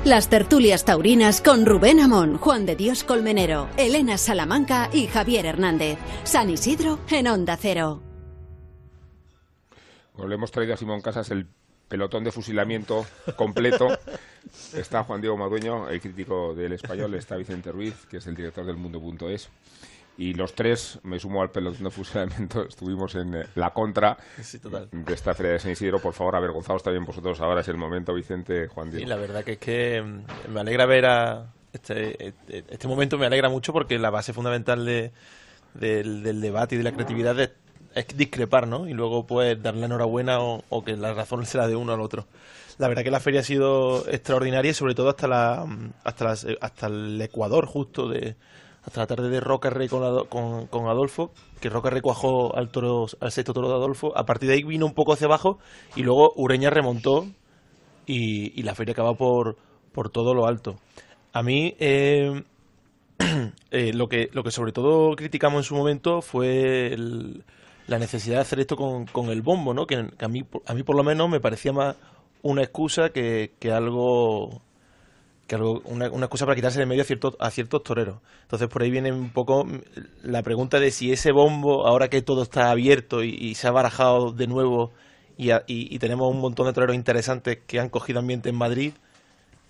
Las 0.05 0.29
tertulias 0.29 0.85
taurinas 0.85 1.41
con 1.41 1.65
Rubén 1.65 2.01
Amón, 2.01 2.37
Juan 2.37 2.67
de 2.67 2.75
Dios 2.75 3.05
Colmenero, 3.05 3.69
Elena 3.77 4.19
Salamanca 4.19 4.91
y 4.93 5.07
Javier 5.07 5.47
Hernández. 5.47 5.99
San 6.25 6.51
Isidro 6.51 6.99
en 7.11 7.29
Onda 7.29 7.57
Cero. 7.57 8.03
Bueno, 10.15 10.29
le 10.29 10.35
hemos 10.35 10.51
traído 10.51 10.75
a 10.75 10.77
Simón 10.77 11.01
Casas 11.01 11.31
el 11.31 11.47
pelotón 11.89 12.25
de 12.25 12.33
fusilamiento 12.33 13.07
completo. 13.37 13.89
Está 14.75 15.05
Juan 15.05 15.21
Diego 15.21 15.37
Madueño, 15.37 15.89
el 15.89 16.01
crítico 16.01 16.55
del 16.55 16.73
español, 16.73 17.15
está 17.15 17.37
Vicente 17.37 17.71
Ruiz, 17.71 17.95
que 18.11 18.17
es 18.17 18.27
el 18.27 18.35
director 18.35 18.67
del 18.67 18.77
Mundo.es. 18.77 19.49
Y 20.19 20.35
los 20.35 20.55
tres, 20.55 20.99
me 21.05 21.19
sumo 21.19 21.41
al 21.43 21.51
pelotón 21.51 21.85
de 21.85 21.91
fusilamiento, 21.91 22.63
estuvimos 22.69 23.15
en 23.15 23.35
eh, 23.35 23.47
la 23.55 23.71
contra 23.71 24.19
Sí, 24.43 24.59
total. 24.59 24.89
de 24.93 25.15
esta 25.15 25.33
feria 25.35 25.53
de 25.53 25.59
San 25.59 25.71
Isidro. 25.73 26.01
Por 26.01 26.13
favor, 26.13 26.37
avergonzaos 26.37 26.83
también 26.83 27.05
vosotros. 27.05 27.41
Ahora 27.41 27.63
es 27.63 27.69
el 27.69 27.79
momento, 27.79 28.13
Vicente, 28.15 28.69
Juan 28.69 28.89
Y 28.89 28.91
Diego. 28.93 29.09
la 29.09 29.17
verdad 29.17 29.43
que 29.43 29.53
es 29.53 29.59
que 29.59 30.03
mm, 30.03 30.53
me 30.53 30.61
alegra 30.61 30.85
ver 30.87 31.07
a 31.07 31.47
este, 31.73 32.29
este, 32.29 32.65
este 32.69 32.87
momento 32.89 33.17
me 33.17 33.25
alegra 33.27 33.49
mucho 33.49 33.73
porque 33.73 33.99
la 33.99 34.11
base 34.11 34.35
fundamental 34.35 34.85
de, 34.85 35.13
del, 35.75 36.23
del 36.23 36.41
debate 36.43 36.75
y 36.75 36.79
de 36.79 36.85
la 36.85 36.93
creatividad 36.93 37.41
es, 37.41 37.51
es 37.95 38.07
discrepar, 38.15 38.69
¿no? 38.69 38.87
Y 38.87 38.93
luego 38.93 39.27
pues 39.27 39.61
darle 39.63 39.81
la 39.81 39.87
enhorabuena 39.87 40.41
o, 40.41 40.63
o 40.69 40.85
que 40.85 40.95
la 40.97 41.15
razón 41.15 41.47
sea 41.47 41.67
de 41.67 41.75
uno 41.77 41.95
al 41.95 42.01
otro. 42.03 42.27
La 42.77 42.89
verdad 42.89 43.03
que 43.03 43.11
la 43.11 43.21
feria 43.21 43.41
ha 43.41 43.45
sido 43.45 44.07
extraordinaria 44.11 44.71
y 44.71 44.75
sobre 44.75 44.95
todo 44.95 45.09
hasta 45.09 45.27
la 45.27 45.67
hasta 46.05 46.25
las- 46.27 46.47
hasta 46.61 46.87
el 46.89 47.21
Ecuador 47.23 47.65
justo 47.65 48.09
de 48.09 48.37
hasta 48.85 49.01
la 49.01 49.07
tarde 49.07 49.29
de 49.29 49.41
Roca 49.41 49.71
Rey 49.71 49.89
con, 49.89 50.27
con, 50.27 50.67
con 50.67 50.89
Adolfo, 50.89 51.31
que 51.61 51.69
Roca 51.69 51.91
Rey 51.91 52.01
cuajó 52.01 52.57
al 52.57 52.71
toro 52.71 53.07
al 53.21 53.33
sexto 53.33 53.53
toro 53.53 53.69
de 53.69 53.75
Adolfo, 53.75 54.17
a 54.17 54.27
partir 54.27 54.49
de 54.49 54.57
ahí 54.57 54.63
vino 54.65 54.87
un 54.87 54.95
poco 54.95 55.13
hacia 55.13 55.27
abajo 55.27 55.59
y 55.95 56.03
luego 56.03 56.33
Ureña 56.37 56.71
remontó 56.71 57.27
y, 58.07 58.59
y 58.59 58.63
la 58.65 58.75
feria 58.75 58.93
acaba 58.93 59.15
por, 59.15 59.57
por 59.93 60.11
todo 60.11 60.35
lo 60.35 60.47
alto. 60.47 60.77
A 61.33 61.43
mí, 61.43 61.77
eh, 61.79 62.43
eh, 63.71 63.93
lo, 63.93 64.09
que, 64.09 64.29
lo 64.33 64.43
que 64.43 64.51
sobre 64.51 64.73
todo 64.73 65.15
criticamos 65.17 65.61
en 65.61 65.65
su 65.65 65.75
momento 65.75 66.21
fue 66.21 66.97
la 67.87 67.99
necesidad 67.99 68.37
de 68.37 68.43
hacer 68.43 68.61
esto 68.61 68.77
con, 68.77 69.07
con 69.07 69.31
el 69.31 69.43
bombo, 69.43 69.75
¿no? 69.75 69.87
Que, 69.87 70.09
que 70.19 70.25
a, 70.25 70.29
mí, 70.29 70.45
a 70.67 70.75
mí 70.75 70.83
por 70.83 70.97
lo 70.97 71.05
menos 71.05 71.29
me 71.29 71.41
parecía 71.41 71.73
más 71.73 71.97
una 72.43 72.63
excusa 72.63 73.11
que, 73.11 73.53
que 73.59 73.71
algo 73.71 74.61
que 75.47 75.57
algo, 75.57 75.83
una, 75.85 76.11
una 76.11 76.27
excusa 76.27 76.47
para 76.47 76.55
quitarse 76.57 76.79
de 76.79 76.87
medio 76.87 77.03
a 77.03 77.05
ciertos, 77.05 77.37
a 77.41 77.51
ciertos 77.51 77.83
toreros. 77.83 78.19
Entonces 78.43 78.69
por 78.69 78.83
ahí 78.83 78.91
viene 78.91 79.13
un 79.13 79.31
poco 79.31 79.67
la 80.23 80.43
pregunta 80.43 80.81
de 80.81 80.91
si 80.91 81.13
ese 81.13 81.33
bombo, 81.33 81.87
ahora 81.87 82.09
que 82.09 82.23
todo 82.23 82.43
está 82.43 82.71
abierto 82.71 83.23
y, 83.23 83.31
y 83.35 83.55
se 83.55 83.69
ha 83.69 83.73
barajado 83.73 84.33
de 84.33 84.47
nuevo 84.47 84.93
y, 85.37 85.51
a- 85.51 85.65
y- 85.67 85.95
y 85.95 85.99
tenemos 85.99 86.31
un 86.33 86.41
montón 86.41 86.67
de 86.67 86.73
toreros 86.73 86.97
interesantes 86.97 87.59
que 87.67 87.81
han 87.81 87.89
cogido 87.89 88.21
ambiente 88.21 88.49
en 88.49 88.57
Madrid, 88.57 88.93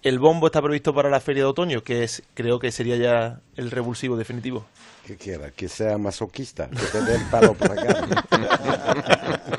el 0.02 0.18
bombo 0.18 0.46
está 0.46 0.60
previsto 0.60 0.92
para 0.94 1.08
la 1.10 1.20
feria 1.20 1.44
de 1.44 1.48
otoño, 1.50 1.82
que 1.84 2.02
es 2.02 2.22
creo 2.34 2.58
que 2.58 2.72
sería 2.72 2.96
ya 2.96 3.40
el 3.56 3.70
revulsivo 3.70 4.16
definitivo. 4.16 4.66
¿Qué 5.06 5.16
quiera? 5.16 5.50
Que 5.52 5.68
sea 5.68 5.96
masoquista, 5.98 6.68
que 6.68 6.84
te 6.86 7.02
dé 7.02 7.14
el 7.16 7.22
palo 7.30 7.54
por 7.54 7.70
acá. 7.72 8.06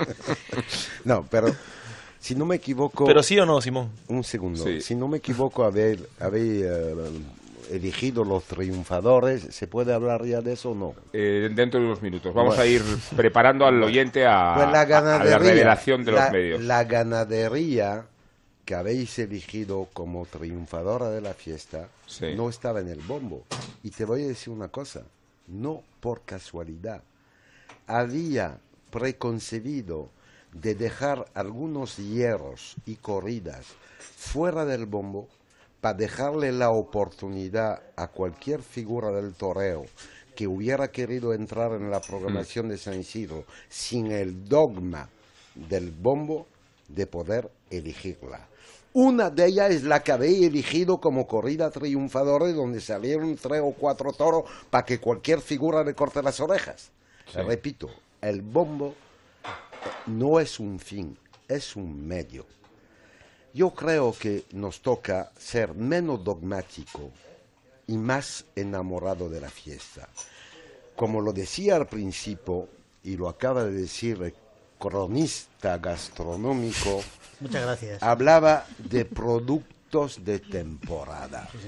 no, 1.05 1.25
pero 1.29 1.53
si 2.23 2.35
no 2.35 2.45
me 2.45 2.55
equivoco... 2.55 3.03
Pero 3.05 3.21
sí 3.21 3.37
o 3.37 3.45
no, 3.45 3.59
Simón. 3.59 3.89
Un 4.07 4.23
segundo. 4.23 4.63
Sí. 4.63 4.79
Si 4.79 4.95
no 4.95 5.09
me 5.09 5.17
equivoco, 5.17 5.65
habéis, 5.65 5.99
habéis 6.21 6.63
eh, 6.63 6.95
elegido 7.69 8.23
los 8.23 8.45
triunfadores. 8.45 9.41
¿Se 9.53 9.67
puede 9.67 9.93
hablar 9.93 10.23
ya 10.23 10.39
de 10.39 10.53
eso 10.53 10.71
o 10.71 10.75
no? 10.75 10.93
Eh, 11.11 11.49
dentro 11.53 11.81
de 11.81 11.85
unos 11.85 12.01
minutos. 12.01 12.33
Vamos 12.33 12.55
Bueno. 12.55 12.63
a 12.63 12.65
ir 12.65 12.81
preparando 13.17 13.65
al 13.65 13.83
oyente 13.83 14.25
a, 14.25 14.53
Pues 14.55 14.71
la 14.71 14.81
a 14.81 15.37
revelación 15.37 16.05
de 16.05 16.11
los 16.13 16.31
medios. 16.31 16.61
La 16.61 16.85
ganadería 16.85 18.05
que 18.63 18.75
habéis 18.75 19.19
elegido 19.19 19.89
como 19.91 20.25
triunfadora 20.25 21.09
de 21.09 21.19
la 21.19 21.33
fiesta 21.33 21.89
Sí. 22.05 22.27
no 22.37 22.47
estaba 22.47 22.79
en 22.79 22.87
el 22.87 23.01
bombo. 23.01 23.43
Y 23.83 23.89
te 23.89 24.05
voy 24.05 24.23
a 24.23 24.27
decir 24.27 24.53
una 24.53 24.69
cosa, 24.69 25.01
no 25.47 25.81
por 25.99 26.21
casualidad. 26.21 27.01
Había 27.85 28.57
preconcebido 28.91 30.07
de 30.53 30.75
dejar 30.75 31.25
algunos 31.33 31.97
hierros 31.97 32.75
y 32.85 32.95
corridas 32.95 33.65
fuera 33.99 34.65
del 34.65 34.85
bombo 34.85 35.27
para 35.81 35.97
dejarle 35.97 36.51
la 36.51 36.69
oportunidad 36.69 37.81
a 37.95 38.07
cualquier 38.07 38.61
figura 38.61 39.11
del 39.11 39.33
toreo 39.33 39.85
que 40.35 40.47
hubiera 40.47 40.89
querido 40.89 41.33
entrar 41.33 41.73
en 41.73 41.91
la 41.91 41.99
programación 41.99 42.69
de 42.69 42.77
San 42.77 42.99
Isidro 42.99 43.45
sin 43.69 44.11
el 44.11 44.47
dogma 44.47 45.09
del 45.55 45.91
bombo 45.91 46.47
de 46.87 47.05
poder 47.05 47.49
elegirla. 47.69 48.47
Una 48.93 49.29
de 49.29 49.47
ellas 49.47 49.71
es 49.71 49.83
la 49.83 50.03
que 50.03 50.11
habéis 50.11 50.47
elegido 50.47 50.99
como 50.99 51.25
corrida 51.25 51.71
triunfadora 51.71 52.51
donde 52.51 52.79
salieron 52.79 53.35
tres 53.35 53.61
o 53.63 53.71
cuatro 53.71 54.13
toros 54.13 54.43
para 54.69 54.85
que 54.85 54.99
cualquier 54.99 55.41
figura 55.41 55.83
le 55.83 55.95
corte 55.95 56.21
las 56.21 56.39
orejas. 56.39 56.91
Repito, 57.33 57.89
el 58.21 58.41
bombo 58.41 58.93
no 60.07 60.39
es 60.39 60.59
un 60.59 60.79
fin, 60.79 61.17
es 61.47 61.75
un 61.75 62.07
medio. 62.07 62.45
Yo 63.53 63.71
creo 63.71 64.13
que 64.17 64.45
nos 64.53 64.81
toca 64.81 65.31
ser 65.37 65.73
menos 65.75 66.23
dogmático 66.23 67.11
y 67.87 67.97
más 67.97 68.45
enamorado 68.55 69.29
de 69.29 69.41
la 69.41 69.49
fiesta. 69.49 70.07
Como 70.95 71.21
lo 71.21 71.33
decía 71.33 71.75
al 71.75 71.87
principio, 71.87 72.67
y 73.03 73.17
lo 73.17 73.27
acaba 73.27 73.65
de 73.65 73.73
decir 73.73 74.21
el 74.23 74.33
cronista 74.79 75.77
gastronómico, 75.77 77.01
Muchas 77.39 77.63
gracias. 77.63 78.01
hablaba 78.01 78.65
de 78.77 79.05
productos 79.93 80.25
de 80.25 80.39
temporada. 80.39 81.47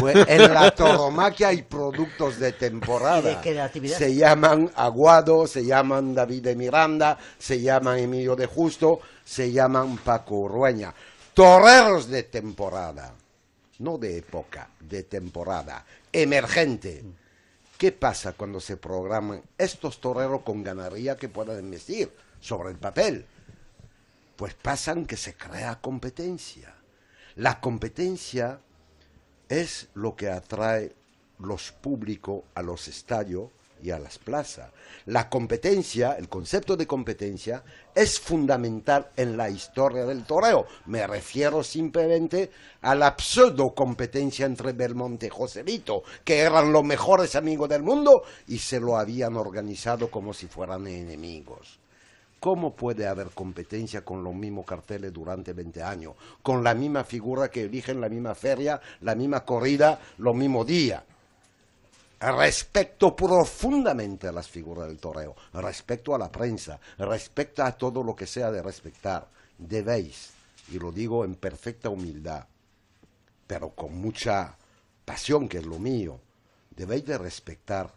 Pues 0.00 0.16
en 0.28 0.54
la 0.54 0.70
tauromaquia 0.70 1.48
hay 1.48 1.62
productos 1.62 2.38
de 2.38 2.52
temporada. 2.52 3.32
Y 3.32 3.34
de 3.34 3.40
creatividad. 3.40 3.98
Se 3.98 4.14
llaman 4.14 4.70
Aguado, 4.74 5.46
se 5.46 5.64
llaman 5.64 6.14
David 6.14 6.42
de 6.42 6.56
Miranda, 6.56 7.18
se 7.38 7.60
llaman 7.60 7.98
Emilio 7.98 8.36
de 8.36 8.46
Justo, 8.46 9.00
se 9.24 9.52
llaman 9.52 9.98
Paco 9.98 10.36
Urueña. 10.36 10.94
Toreros 11.34 12.08
de 12.08 12.24
temporada, 12.24 13.12
no 13.80 13.98
de 13.98 14.18
época, 14.18 14.70
de 14.80 15.02
temporada, 15.02 15.84
emergente. 16.12 17.04
¿Qué 17.76 17.92
pasa 17.92 18.32
cuando 18.32 18.60
se 18.60 18.76
programan 18.76 19.42
estos 19.58 20.00
toreros 20.00 20.42
con 20.42 20.62
ganadería 20.62 21.16
que 21.16 21.28
puedan 21.28 21.70
vestir 21.70 22.10
sobre 22.40 22.70
el 22.70 22.76
papel? 22.76 23.26
Pues 24.36 24.54
pasan 24.54 25.06
que 25.06 25.16
se 25.16 25.34
crea 25.34 25.80
competencia. 25.80 26.73
La 27.36 27.60
competencia 27.60 28.60
es 29.48 29.88
lo 29.94 30.14
que 30.14 30.28
atrae 30.28 30.94
los 31.40 31.72
públicos 31.72 32.44
a 32.54 32.62
los 32.62 32.86
estadios 32.86 33.50
y 33.82 33.90
a 33.90 33.98
las 33.98 34.18
plazas. 34.18 34.70
La 35.06 35.28
competencia, 35.28 36.12
el 36.12 36.28
concepto 36.28 36.76
de 36.76 36.86
competencia, 36.86 37.64
es 37.92 38.20
fundamental 38.20 39.10
en 39.16 39.36
la 39.36 39.50
historia 39.50 40.04
del 40.04 40.24
toreo. 40.24 40.66
Me 40.86 41.04
refiero 41.08 41.64
simplemente 41.64 42.52
a 42.82 42.94
la 42.94 43.16
pseudo 43.18 43.74
competencia 43.74 44.46
entre 44.46 44.72
Belmonte 44.72 45.26
y 45.26 45.30
Joselito, 45.30 46.04
que 46.24 46.38
eran 46.38 46.72
los 46.72 46.84
mejores 46.84 47.34
amigos 47.34 47.68
del 47.68 47.82
mundo 47.82 48.22
y 48.46 48.58
se 48.58 48.78
lo 48.78 48.96
habían 48.96 49.36
organizado 49.36 50.08
como 50.08 50.32
si 50.32 50.46
fueran 50.46 50.86
enemigos. 50.86 51.80
¿Cómo 52.44 52.76
puede 52.76 53.06
haber 53.06 53.30
competencia 53.30 54.04
con 54.04 54.22
los 54.22 54.34
mismos 54.34 54.66
carteles 54.66 55.14
durante 55.14 55.54
20 55.54 55.82
años? 55.82 56.14
Con 56.42 56.62
la 56.62 56.74
misma 56.74 57.02
figura 57.02 57.50
que 57.50 57.62
eligen 57.62 58.02
la 58.02 58.10
misma 58.10 58.34
feria, 58.34 58.78
la 59.00 59.14
misma 59.14 59.46
corrida, 59.46 59.98
los 60.18 60.36
mismos 60.36 60.66
días. 60.66 61.02
Respeto 62.20 63.16
profundamente 63.16 64.28
a 64.28 64.32
las 64.32 64.46
figuras 64.46 64.88
del 64.88 64.98
toreo, 64.98 65.34
respecto 65.54 66.14
a 66.14 66.18
la 66.18 66.30
prensa, 66.30 66.78
respecto 66.98 67.64
a 67.64 67.72
todo 67.72 68.02
lo 68.02 68.14
que 68.14 68.26
sea 68.26 68.52
de 68.52 68.60
respetar. 68.60 69.26
Debéis, 69.56 70.32
y 70.70 70.78
lo 70.78 70.92
digo 70.92 71.24
en 71.24 71.36
perfecta 71.36 71.88
humildad, 71.88 72.44
pero 73.46 73.70
con 73.70 73.96
mucha 73.96 74.54
pasión, 75.06 75.48
que 75.48 75.60
es 75.60 75.64
lo 75.64 75.78
mío, 75.78 76.20
debéis 76.76 77.06
de 77.06 77.16
respetar 77.16 77.90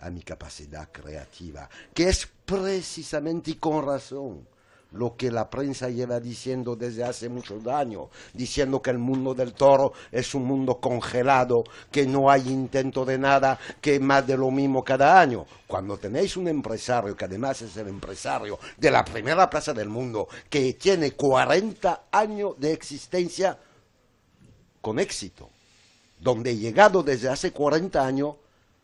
a 0.00 0.10
mi 0.10 0.22
capacidad 0.22 0.90
creativa, 0.90 1.68
que 1.92 2.08
es 2.08 2.28
precisamente 2.44 3.52
y 3.52 3.54
con 3.54 3.84
razón 3.84 4.46
lo 4.92 5.16
que 5.16 5.30
la 5.30 5.50
prensa 5.50 5.90
lleva 5.90 6.18
diciendo 6.18 6.74
desde 6.74 7.04
hace 7.04 7.28
muchos 7.28 7.66
años, 7.66 8.08
diciendo 8.32 8.80
que 8.80 8.90
el 8.90 8.98
mundo 8.98 9.34
del 9.34 9.52
toro 9.52 9.92
es 10.10 10.34
un 10.34 10.44
mundo 10.44 10.80
congelado, 10.80 11.64
que 11.90 12.06
no 12.06 12.30
hay 12.30 12.48
intento 12.48 13.04
de 13.04 13.18
nada, 13.18 13.58
que 13.80 13.96
es 13.96 14.00
más 14.00 14.26
de 14.26 14.36
lo 14.36 14.50
mismo 14.50 14.82
cada 14.82 15.20
año. 15.20 15.44
Cuando 15.66 15.98
tenéis 15.98 16.36
un 16.36 16.48
empresario, 16.48 17.14
que 17.14 17.26
además 17.26 17.60
es 17.62 17.76
el 17.76 17.88
empresario 17.88 18.58
de 18.78 18.90
la 18.90 19.04
primera 19.04 19.50
plaza 19.50 19.74
del 19.74 19.88
mundo, 19.88 20.28
que 20.48 20.72
tiene 20.74 21.12
40 21.12 22.04
años 22.10 22.54
de 22.58 22.72
existencia 22.72 23.58
con 24.80 24.98
éxito, 24.98 25.50
donde 26.18 26.56
llegado 26.56 27.02
desde 27.02 27.28
hace 27.28 27.52
40 27.52 28.04
años, 28.04 28.36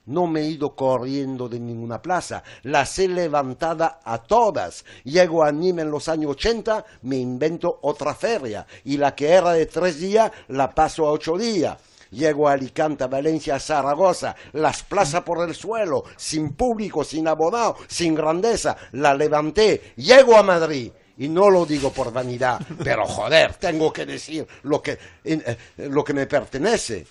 no 0.06 0.26
me 0.26 0.40
he 0.40 0.48
ido 0.48 0.74
corriendo 0.74 1.48
de 1.48 1.60
ninguna 1.60 2.00
plaza, 2.00 2.42
las 2.62 2.98
he 2.98 3.08
levantada 3.08 4.00
a 4.04 4.18
todas. 4.18 4.84
Llego 5.04 5.44
a 5.44 5.52
Nîmes 5.52 5.84
en 5.84 5.90
los 5.90 6.08
años 6.08 6.32
80, 6.32 6.84
me 7.02 7.16
invento 7.16 7.78
otra 7.82 8.14
feria 8.14 8.66
y 8.84 8.96
la 8.96 9.14
que 9.14 9.28
era 9.28 9.52
de 9.52 9.66
tres 9.66 10.00
días 10.00 10.30
la 10.48 10.74
paso 10.74 11.06
a 11.06 11.12
ocho 11.12 11.36
días. 11.38 11.76
Llego 12.10 12.48
a 12.48 12.52
Alicante, 12.52 13.06
Valencia, 13.06 13.58
Zaragoza, 13.58 14.36
las 14.52 14.84
plazas 14.84 15.22
por 15.22 15.48
el 15.48 15.54
suelo, 15.54 16.04
sin 16.16 16.52
público, 16.52 17.02
sin 17.02 17.26
abonado, 17.26 17.76
sin 17.88 18.14
grandeza, 18.14 18.76
la 18.92 19.14
levanté. 19.14 19.94
Llego 19.96 20.36
a 20.36 20.44
Madrid, 20.44 20.92
y 21.18 21.28
no 21.28 21.50
lo 21.50 21.64
digo 21.66 21.90
por 21.90 22.12
vanidad, 22.12 22.60
pero 22.82 23.06
joder, 23.06 23.54
tengo 23.54 23.92
que 23.92 24.06
decir 24.06 24.46
lo 24.62 24.82
que, 24.82 24.98
eh, 25.24 25.56
lo 25.76 26.04
que 26.04 26.14
me 26.14 26.26
pertenece. 26.26 27.06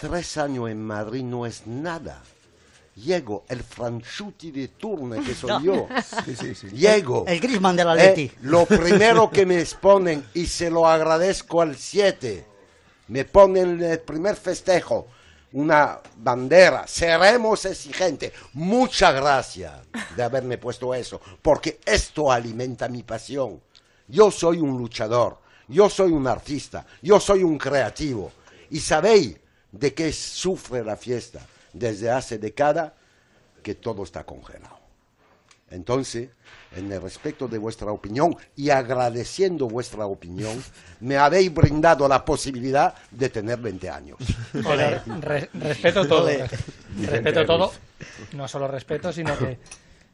Tres 0.00 0.36
años 0.38 0.70
en 0.70 0.82
Madrid 0.82 1.22
no 1.22 1.44
es 1.46 1.66
nada. 1.66 2.22
Llego, 2.96 3.44
el 3.48 3.62
Franchuti 3.62 4.50
de 4.50 4.68
turno 4.68 5.22
que 5.22 5.34
soy 5.34 5.62
yo. 5.64 5.88
Llego. 6.72 7.24
El 7.26 7.40
Grisman 7.40 7.76
de 7.76 7.84
la 7.84 7.94
Eh, 7.94 8.08
Leti. 8.08 8.32
lo 8.42 8.66
primero 8.66 9.30
que 9.30 9.46
me 9.46 9.60
exponen, 9.60 10.24
y 10.34 10.46
se 10.46 10.70
lo 10.70 10.86
agradezco 10.86 11.62
al 11.62 11.76
7, 11.76 12.44
me 13.08 13.24
ponen 13.24 13.82
el 13.82 14.00
primer 14.00 14.36
festejo, 14.36 15.06
una 15.52 15.98
bandera, 16.16 16.86
seremos 16.86 17.64
exigentes. 17.64 18.32
Muchas 18.54 19.14
gracias 19.14 19.72
de 20.16 20.22
haberme 20.22 20.58
puesto 20.58 20.94
eso, 20.94 21.20
porque 21.42 21.80
esto 21.84 22.30
alimenta 22.30 22.88
mi 22.88 23.02
pasión. 23.02 23.60
Yo 24.08 24.30
soy 24.30 24.58
un 24.58 24.76
luchador, 24.76 25.38
yo 25.68 25.88
soy 25.88 26.12
un 26.12 26.26
artista, 26.26 26.84
yo 27.02 27.18
soy 27.20 27.42
un 27.44 27.56
creativo. 27.58 28.32
Y 28.70 28.80
sabéis 28.80 29.36
de 29.72 29.94
qué 29.94 30.12
sufre 30.12 30.84
la 30.84 30.96
fiesta 30.96 31.40
desde 31.72 32.10
hace 32.10 32.38
décadas, 32.38 32.92
que 33.62 33.74
todo 33.74 34.02
está 34.04 34.24
congelado. 34.24 34.78
Entonces, 35.70 36.30
en 36.76 36.90
el 36.90 37.00
respeto 37.00 37.46
de 37.46 37.58
vuestra 37.58 37.92
opinión 37.92 38.36
y 38.56 38.70
agradeciendo 38.70 39.68
vuestra 39.68 40.06
opinión, 40.06 40.60
me 41.00 41.16
habéis 41.16 41.52
brindado 41.54 42.08
la 42.08 42.24
posibilidad 42.24 42.94
de 43.10 43.28
tener 43.28 43.58
20 43.58 43.88
años. 43.90 44.18
Re- 44.52 45.48
respeto 45.54 46.06
todo. 46.08 46.28
Respeto 47.06 47.46
todo. 47.46 47.72
No 48.32 48.48
solo 48.48 48.66
respeto, 48.66 49.12
sino 49.12 49.36
que. 49.38 49.58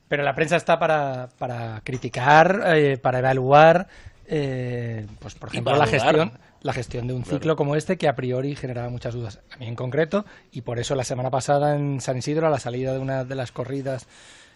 Pero 0.08 0.22
la 0.22 0.34
prensa 0.34 0.56
está 0.56 0.78
para, 0.78 1.28
para 1.38 1.80
criticar, 1.82 2.62
eh, 2.66 2.96
para 2.96 3.18
evaluar, 3.18 3.88
eh, 4.26 5.04
pues 5.18 5.34
por 5.34 5.48
ejemplo, 5.48 5.74
la 5.74 5.86
gestión, 5.86 6.38
la 6.66 6.72
gestión 6.72 7.06
de 7.06 7.14
un 7.14 7.24
ciclo 7.24 7.56
como 7.56 7.76
este 7.76 7.96
que 7.96 8.08
a 8.08 8.14
priori 8.14 8.54
generaba 8.56 8.88
muchas 8.90 9.14
dudas. 9.14 9.40
A 9.52 9.56
mí 9.56 9.66
en 9.66 9.74
concreto, 9.76 10.24
y 10.52 10.60
por 10.62 10.78
eso 10.78 10.94
la 10.94 11.04
semana 11.04 11.30
pasada 11.30 11.74
en 11.76 12.00
San 12.00 12.18
Isidro, 12.18 12.46
a 12.46 12.50
la 12.50 12.58
salida 12.58 12.92
de 12.92 12.98
una 12.98 13.24
de 13.24 13.34
las 13.34 13.52
corridas 13.52 14.06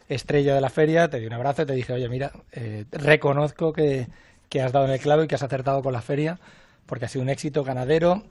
estrella 0.08 0.54
de 0.54 0.60
la 0.60 0.70
feria, 0.70 1.08
te 1.08 1.20
di 1.20 1.26
un 1.26 1.32
abrazo 1.32 1.62
y 1.62 1.66
te 1.66 1.72
dije, 1.72 1.92
oye, 1.92 2.08
mira, 2.08 2.32
eh, 2.52 2.84
reconozco 2.90 3.72
que, 3.72 4.08
que 4.48 4.60
has 4.60 4.72
dado 4.72 4.86
en 4.86 4.90
el 4.92 4.98
clavo 5.00 5.22
y 5.22 5.28
que 5.28 5.36
has 5.36 5.42
acertado 5.42 5.82
con 5.82 5.92
la 5.92 6.02
feria, 6.02 6.40
porque 6.86 7.04
ha 7.04 7.08
sido 7.08 7.22
un 7.22 7.28
éxito 7.30 7.62
ganadero, 7.62 8.24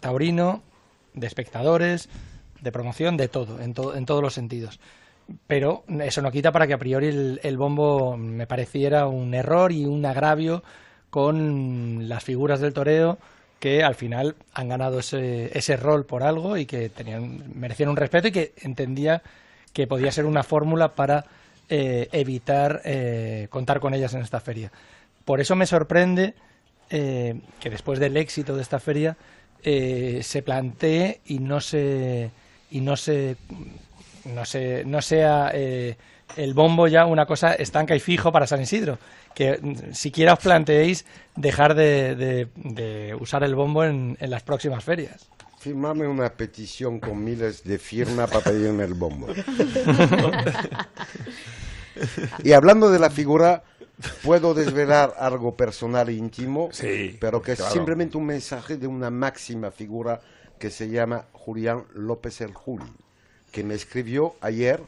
taurino, 0.00 0.62
de 1.14 1.26
espectadores, 1.26 2.08
de 2.60 2.70
promoción, 2.72 3.16
de 3.16 3.28
todo, 3.28 3.60
en, 3.60 3.72
to- 3.74 3.96
en 3.96 4.04
todos 4.06 4.22
los 4.22 4.34
sentidos. 4.34 4.78
Pero 5.46 5.84
eso 6.02 6.20
no 6.20 6.30
quita 6.30 6.52
para 6.52 6.66
que 6.66 6.74
a 6.74 6.78
priori 6.78 7.06
el, 7.06 7.40
el 7.42 7.56
bombo 7.56 8.16
me 8.18 8.46
pareciera 8.46 9.06
un 9.06 9.32
error 9.34 9.72
y 9.72 9.86
un 9.86 10.04
agravio 10.04 10.62
con 11.12 12.08
las 12.08 12.24
figuras 12.24 12.60
del 12.60 12.72
toreo 12.72 13.18
que 13.60 13.84
al 13.84 13.94
final 13.94 14.34
han 14.54 14.70
ganado 14.70 15.00
ese, 15.00 15.56
ese 15.56 15.76
rol 15.76 16.06
por 16.06 16.22
algo 16.22 16.56
y 16.56 16.64
que 16.64 16.88
tenían, 16.88 17.52
merecían 17.54 17.90
un 17.90 17.96
respeto 17.96 18.28
y 18.28 18.32
que 18.32 18.54
entendía 18.62 19.22
que 19.74 19.86
podía 19.86 20.10
ser 20.10 20.24
una 20.24 20.42
fórmula 20.42 20.94
para 20.94 21.26
eh, 21.68 22.08
evitar 22.12 22.80
eh, 22.86 23.46
contar 23.50 23.78
con 23.78 23.92
ellas 23.92 24.14
en 24.14 24.22
esta 24.22 24.40
feria. 24.40 24.72
Por 25.26 25.38
eso 25.38 25.54
me 25.54 25.66
sorprende 25.66 26.32
eh, 26.88 27.38
que 27.60 27.68
después 27.68 27.98
del 27.98 28.16
éxito 28.16 28.56
de 28.56 28.62
esta 28.62 28.80
feria 28.80 29.14
se 29.62 30.42
plantee 30.42 31.20
y 31.26 31.40
no 31.40 31.60
se 31.60 32.30
y 32.70 32.80
no 32.80 32.96
se 32.96 33.36
no 34.24 34.46
se 34.46 34.82
no 34.86 35.02
sea 35.02 35.52
el 36.36 36.54
bombo 36.54 36.88
ya 36.88 37.04
una 37.06 37.26
cosa 37.26 37.54
estanca 37.54 37.94
y 37.94 38.00
fijo 38.00 38.32
para 38.32 38.46
San 38.46 38.60
Isidro 38.62 38.98
que 39.34 39.58
mm, 39.60 39.92
siquiera 39.92 40.32
os 40.34 40.38
planteéis 40.40 41.04
dejar 41.36 41.74
de, 41.74 42.14
de- 42.16 42.48
de 42.56 43.14
usar 43.20 43.44
el 43.44 43.54
bombo 43.54 43.84
en, 43.84 44.16
en 44.20 44.30
las 44.30 44.42
próximas 44.42 44.82
ferias 44.84 45.28
Firmarme 45.58 46.08
una 46.08 46.28
petición 46.30 46.98
con 46.98 47.22
miles 47.22 47.62
de 47.62 47.78
firmas 47.78 48.28
para 48.28 48.42
pedirme 48.42 48.82
el 48.82 48.94
bombo. 48.94 49.28
y 52.42 52.52
hablando 52.52 52.90
de 52.90 52.98
la 52.98 53.10
figura, 53.10 53.62
puedo 54.24 54.54
desvelar 54.54 55.14
algo 55.18 55.56
personal 55.56 56.08
e 56.08 56.14
íntimo, 56.14 56.68
Sí, 56.72 57.16
pero 57.20 57.42
que 57.42 57.52
es 57.52 57.58
simplemente 57.60 58.16
un 58.16 58.26
mensaje 58.26 58.76
de 58.76 58.86
una 58.86 59.10
máxima 59.10 59.70
figura 59.70 60.20
que 60.58 60.70
se 60.70 60.88
llama 60.88 61.26
Julián 61.32 61.84
López 61.94 62.40
el 62.40 62.54
Juli, 62.54 62.90
que 63.50 63.64
me 63.64 63.74
escribió 63.74 64.34
ayer, 64.40 64.80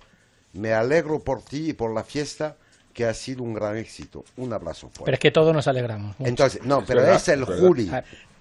me 0.54 0.72
alegro 0.72 1.18
por 1.20 1.42
ti 1.42 1.70
y 1.70 1.72
por 1.72 1.92
la 1.94 2.02
fiesta, 2.04 2.56
que 2.92 3.04
ha 3.04 3.14
sido 3.14 3.42
un 3.42 3.54
gran 3.54 3.76
éxito. 3.76 4.24
Un 4.36 4.52
abrazo 4.52 4.88
fuerte. 4.88 5.04
pero 5.04 5.14
es 5.14 5.20
que 5.20 5.30
todos 5.30 5.52
nos 5.52 5.66
alegramos 5.66 6.18
mucho. 6.18 6.28
Entonces, 6.28 6.62
no, 6.64 6.84
pero 6.86 7.00
verdad, 7.00 7.16
es 7.16 7.28
el 7.28 7.44
verdad. 7.44 7.58
Juli. 7.60 7.90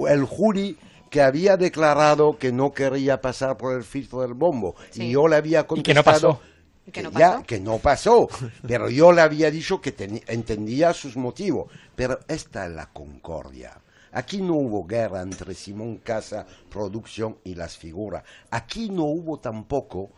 El 0.08 0.23
Juli 0.26 0.78
que 1.10 1.21
había 1.21 1.58
declarado 1.58 2.38
que 2.38 2.52
no 2.52 2.71
quería 2.71 3.19
pasar 3.21 3.58
por 3.58 3.76
el 3.76 3.84
filtro 3.84 4.21
del 4.21 4.34
bombo. 4.34 4.76
Sí. 4.91 5.06
Y 5.06 5.12
yo 5.13 5.28
le 5.28 5.36
había 5.36 5.62
Y 5.62 5.82
que 5.84 5.93
no 5.93 6.04
contestado... 6.04 6.34
pasó. 6.34 6.41
¿Y 6.86 6.91
que 6.91 7.02
no 7.04 7.12
ya- 7.12 7.32
pasó? 7.34 7.43
que 7.45 7.60
no 7.60 7.78
pasó. 7.78 8.28
Pero 8.67 8.89
yo 8.89 9.12
le 9.12 9.21
había 9.21 9.49
dicho 9.52 9.80
que 9.80 9.93
entendía 10.28 10.93
sus 10.93 11.15
motivos. 11.15 11.71
Pero 11.95 12.19
esta 12.28 12.65
es 12.65 12.71
la 12.73 12.88
concordia. 12.91 13.80
Aquí 14.12 14.41
no 14.41 14.54
hubo 14.56 14.86
guerra 14.86 15.21
entre 15.21 15.54
Simón 15.56 15.97
Casa, 15.97 16.45
producción 16.69 17.38
y 17.43 17.56
las 17.56 17.76
figuras. 17.78 18.23
Aquí 18.52 18.89
no 18.89 19.06
hubo 19.06 19.39
tampoco 19.39 20.10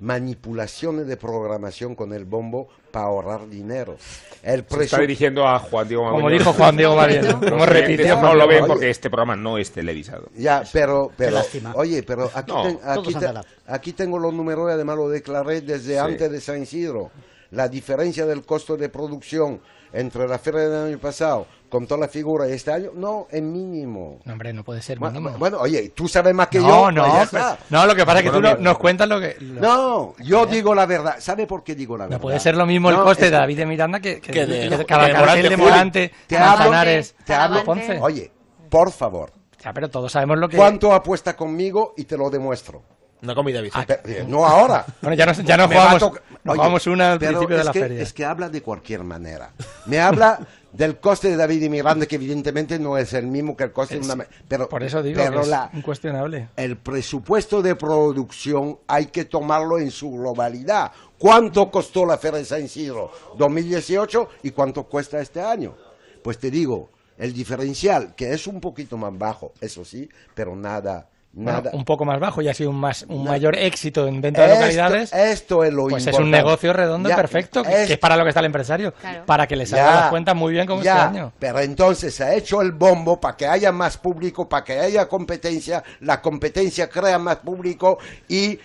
manipulaciones 0.00 1.06
de 1.06 1.16
programación 1.16 1.94
con 1.94 2.12
el 2.12 2.24
bombo 2.24 2.68
para 2.90 3.06
ahorrar 3.06 3.48
dinero. 3.48 3.96
El 4.42 4.64
Se 4.68 4.82
está 4.84 4.96
presu- 4.96 5.00
dirigiendo 5.00 5.46
a 5.46 5.58
Juan 5.58 5.86
Diego 5.88 6.02
como 6.04 6.16
Mamuño. 6.16 6.38
dijo 6.38 6.52
Juan 6.52 6.76
Diego 6.76 6.96
Mariano 6.96 7.28
Los 7.40 7.50
como 7.50 7.66
repitió 7.66 8.20
no 8.20 8.34
lo 8.34 8.48
ven 8.48 8.66
porque 8.66 8.90
este 8.90 9.10
programa 9.10 9.36
no 9.36 9.58
es 9.58 9.70
televisado. 9.70 10.28
Ya, 10.36 10.64
pero, 10.72 11.10
pero, 11.16 11.32
lástima. 11.32 11.72
oye, 11.76 12.02
pero 12.02 12.30
aquí, 12.34 12.52
No, 12.52 12.62
ten- 12.62 12.78
aquí, 12.84 13.14
te- 13.14 13.30
aquí 13.66 13.92
tengo 13.92 14.18
los 14.18 14.32
números 14.34 14.68
y 14.70 14.72
además 14.72 14.96
lo 14.96 15.08
declaré 15.08 15.60
desde 15.60 15.92
Sí. 15.94 15.98
antes 15.98 16.30
de 16.30 16.40
San 16.40 16.62
Isidro. 16.62 17.10
La 17.52 17.68
diferencia 17.68 18.26
del 18.26 18.42
costo 18.44 18.76
de 18.76 18.88
producción 18.88 19.60
entre 19.92 20.26
la 20.28 20.38
feria 20.38 20.60
del 20.68 20.86
año 20.88 20.98
pasado 20.98 21.46
con 21.70 21.86
toda 21.86 22.00
la 22.00 22.08
figura 22.08 22.46
y 22.48 22.52
este 22.52 22.72
año, 22.72 22.90
no, 22.94 23.26
es 23.30 23.40
mínimo. 23.40 24.18
no 24.24 24.32
hombre 24.32 24.52
no 24.52 24.62
puede 24.64 24.82
ser 24.82 24.98
Bueno, 24.98 25.20
mínimo. 25.20 25.38
bueno, 25.38 25.58
oye, 25.60 25.92
tú 25.94 26.08
sabes 26.08 26.34
más 26.34 26.48
que 26.48 26.58
no, 26.58 26.68
yo. 26.68 26.90
no, 26.92 27.02
pues 27.04 27.14
ya 27.14 27.26
pues, 27.30 27.44
no, 27.70 27.86
lo 27.86 27.94
que 27.94 28.04
pasa 28.04 28.18
es 28.18 28.24
que 28.24 28.30
tú 28.30 28.40
no- 28.42 28.56
nos 28.56 28.76
cuentas 28.78 29.08
lo 29.08 29.18
que... 29.20 29.36
lo- 29.40 29.60
No, 29.60 30.14
yo 30.18 30.44
digo 30.46 30.74
la 30.74 30.84
verdad. 30.84 31.16
¿Sabe 31.20 31.46
por 31.46 31.64
qué 31.64 31.74
digo 31.74 31.96
la 31.96 32.04
verdad? 32.04 32.18
no 32.18 32.20
puede 32.22 32.40
ser 32.40 32.56
lo 32.56 32.66
mismo 32.66 32.90
el 32.90 32.96
No, 32.96 33.04
coste 33.04 33.26
es 33.26 33.30
de 33.30 33.36
David 33.38 33.56
de 33.58 33.66
Miranda 33.66 34.00
que, 34.00 34.20
que, 34.20 34.32
Que 34.32 34.46
de- 34.46 34.68
que 34.68 34.76
que 34.78 34.84
cada 34.84 35.06
de 35.06 35.12
cartel 35.12 35.26
Morante, 35.28 35.48
de. 35.48 35.56
Morante, 35.56 36.12
Te 36.26 36.36
hablo- 36.36 36.48
Manzanares, 36.58 37.14
te 37.24 37.34
hablo- 37.34 37.64
Ponce. 37.64 37.98
Oye, 38.00 38.30
por 38.68 38.90
favor, 38.90 39.32
Ya, 39.64 39.72
pero 39.72 39.88
todos 39.88 40.10
sabemos 40.12 40.38
lo 40.38 40.48
que... 40.48 40.56
¿cuánto 40.56 40.92
apuesta 40.92 41.36
conmigo 41.36 41.94
y 41.96 42.04
te 42.04 42.16
lo 42.16 42.30
demuestro? 42.30 42.82
Una 43.22 43.34
comida, 43.34 43.60
Vicente. 43.60 43.96
Pe- 43.96 44.24
No 44.26 44.46
ahora. 44.46 44.84
Bueno, 45.02 45.14
ya 45.14 45.26
nos, 45.26 45.44
ya 45.44 45.56
nos 45.56 45.66
jugamos, 45.66 46.00
nos 46.00 46.12
Oye, 46.12 46.56
jugamos 46.56 46.86
una 46.86 47.12
al 47.12 47.18
principio 47.18 47.58
de 47.58 47.64
la 47.64 47.72
que, 47.72 47.80
feria. 47.80 48.02
Es 48.02 48.14
que 48.14 48.24
habla 48.24 48.48
de 48.48 48.62
cualquier 48.62 49.04
manera. 49.04 49.50
Me 49.84 50.00
habla 50.00 50.38
del 50.72 50.98
coste 51.00 51.28
de 51.30 51.36
David 51.36 51.62
y 51.62 51.68
Miranda, 51.68 52.06
que 52.06 52.14
evidentemente 52.16 52.78
no 52.78 52.96
es 52.96 53.12
el 53.12 53.26
mismo 53.26 53.56
que 53.56 53.64
el 53.64 53.72
coste 53.72 53.98
de 53.98 54.06
una... 54.12 54.26
Pero, 54.48 54.68
Por 54.68 54.82
eso 54.82 55.02
digo 55.02 55.20
pero 55.20 55.32
que 55.32 55.40
es 55.40 55.48
la- 55.48 55.70
incuestionable. 55.74 56.48
el 56.56 56.76
presupuesto 56.78 57.60
de 57.60 57.74
producción 57.74 58.78
hay 58.86 59.06
que 59.06 59.24
tomarlo 59.24 59.78
en 59.78 59.90
su 59.90 60.10
globalidad. 60.12 60.92
¿Cuánto 61.18 61.70
costó 61.70 62.06
la 62.06 62.16
Feria 62.18 62.38
de 62.38 62.44
San 62.44 62.64
Isidro 62.64 63.10
2018 63.36 64.28
y 64.44 64.50
cuánto 64.52 64.84
cuesta 64.84 65.20
este 65.20 65.40
año? 65.42 65.74
Pues 66.22 66.38
te 66.38 66.50
digo, 66.50 66.90
el 67.18 67.32
diferencial, 67.34 68.14
que 68.14 68.32
es 68.32 68.46
un 68.46 68.60
poquito 68.60 68.96
más 68.96 69.16
bajo, 69.18 69.52
eso 69.60 69.84
sí, 69.84 70.08
pero 70.34 70.56
nada 70.56 71.09
Nada. 71.32 71.70
un 71.74 71.84
poco 71.84 72.04
más 72.04 72.18
bajo 72.18 72.42
y 72.42 72.48
ha 72.48 72.54
sido 72.54 72.70
un, 72.70 72.80
más, 72.80 73.04
un 73.08 73.22
mayor 73.22 73.56
éxito 73.56 74.08
en 74.08 74.20
venta 74.20 74.42
de 74.42 74.54
localidades, 74.54 75.12
Esto 75.12 75.62
es 75.62 75.72
lo 75.72 75.86
pues 75.86 76.04
es 76.06 76.18
un 76.18 76.28
negocio 76.28 76.72
redondo 76.72 77.08
Ya, 77.08 77.14
perfecto, 77.14 77.62
que- 77.62 77.82
es- 77.82 77.86
que 77.86 77.92
es 77.92 77.98
para 78.00 78.16
lo 78.16 78.24
que 78.24 78.30
está 78.30 78.40
el 78.40 78.46
empresario, 78.46 78.92
Claro. 78.94 79.26
para 79.26 79.46
que 79.46 79.54
le 79.54 79.64
Ya, 79.64 79.94
las 79.94 80.10
cuentas 80.10 80.34
muy 80.34 80.52
bien 80.52 80.66
como 80.66 80.82
ya, 80.82 81.06
este 81.06 81.18
año. 81.18 81.32
Pero 81.38 81.60
entonces 81.60 82.12
se 82.14 82.24
ha 82.24 82.34
hecho 82.34 82.60
el 82.62 82.72
bombo 82.72 83.20
para 83.20 83.36
que 83.36 83.46
haya 83.46 83.70
más 83.70 83.96
público, 83.96 84.48
para 84.48 84.64
que 84.64 84.80
haya 84.80 85.06
competencia, 85.06 85.84
la 86.00 86.20
competencia 86.20 86.88
crea 86.90 87.18
más 87.20 87.36
público 87.36 87.98
y 88.28 88.58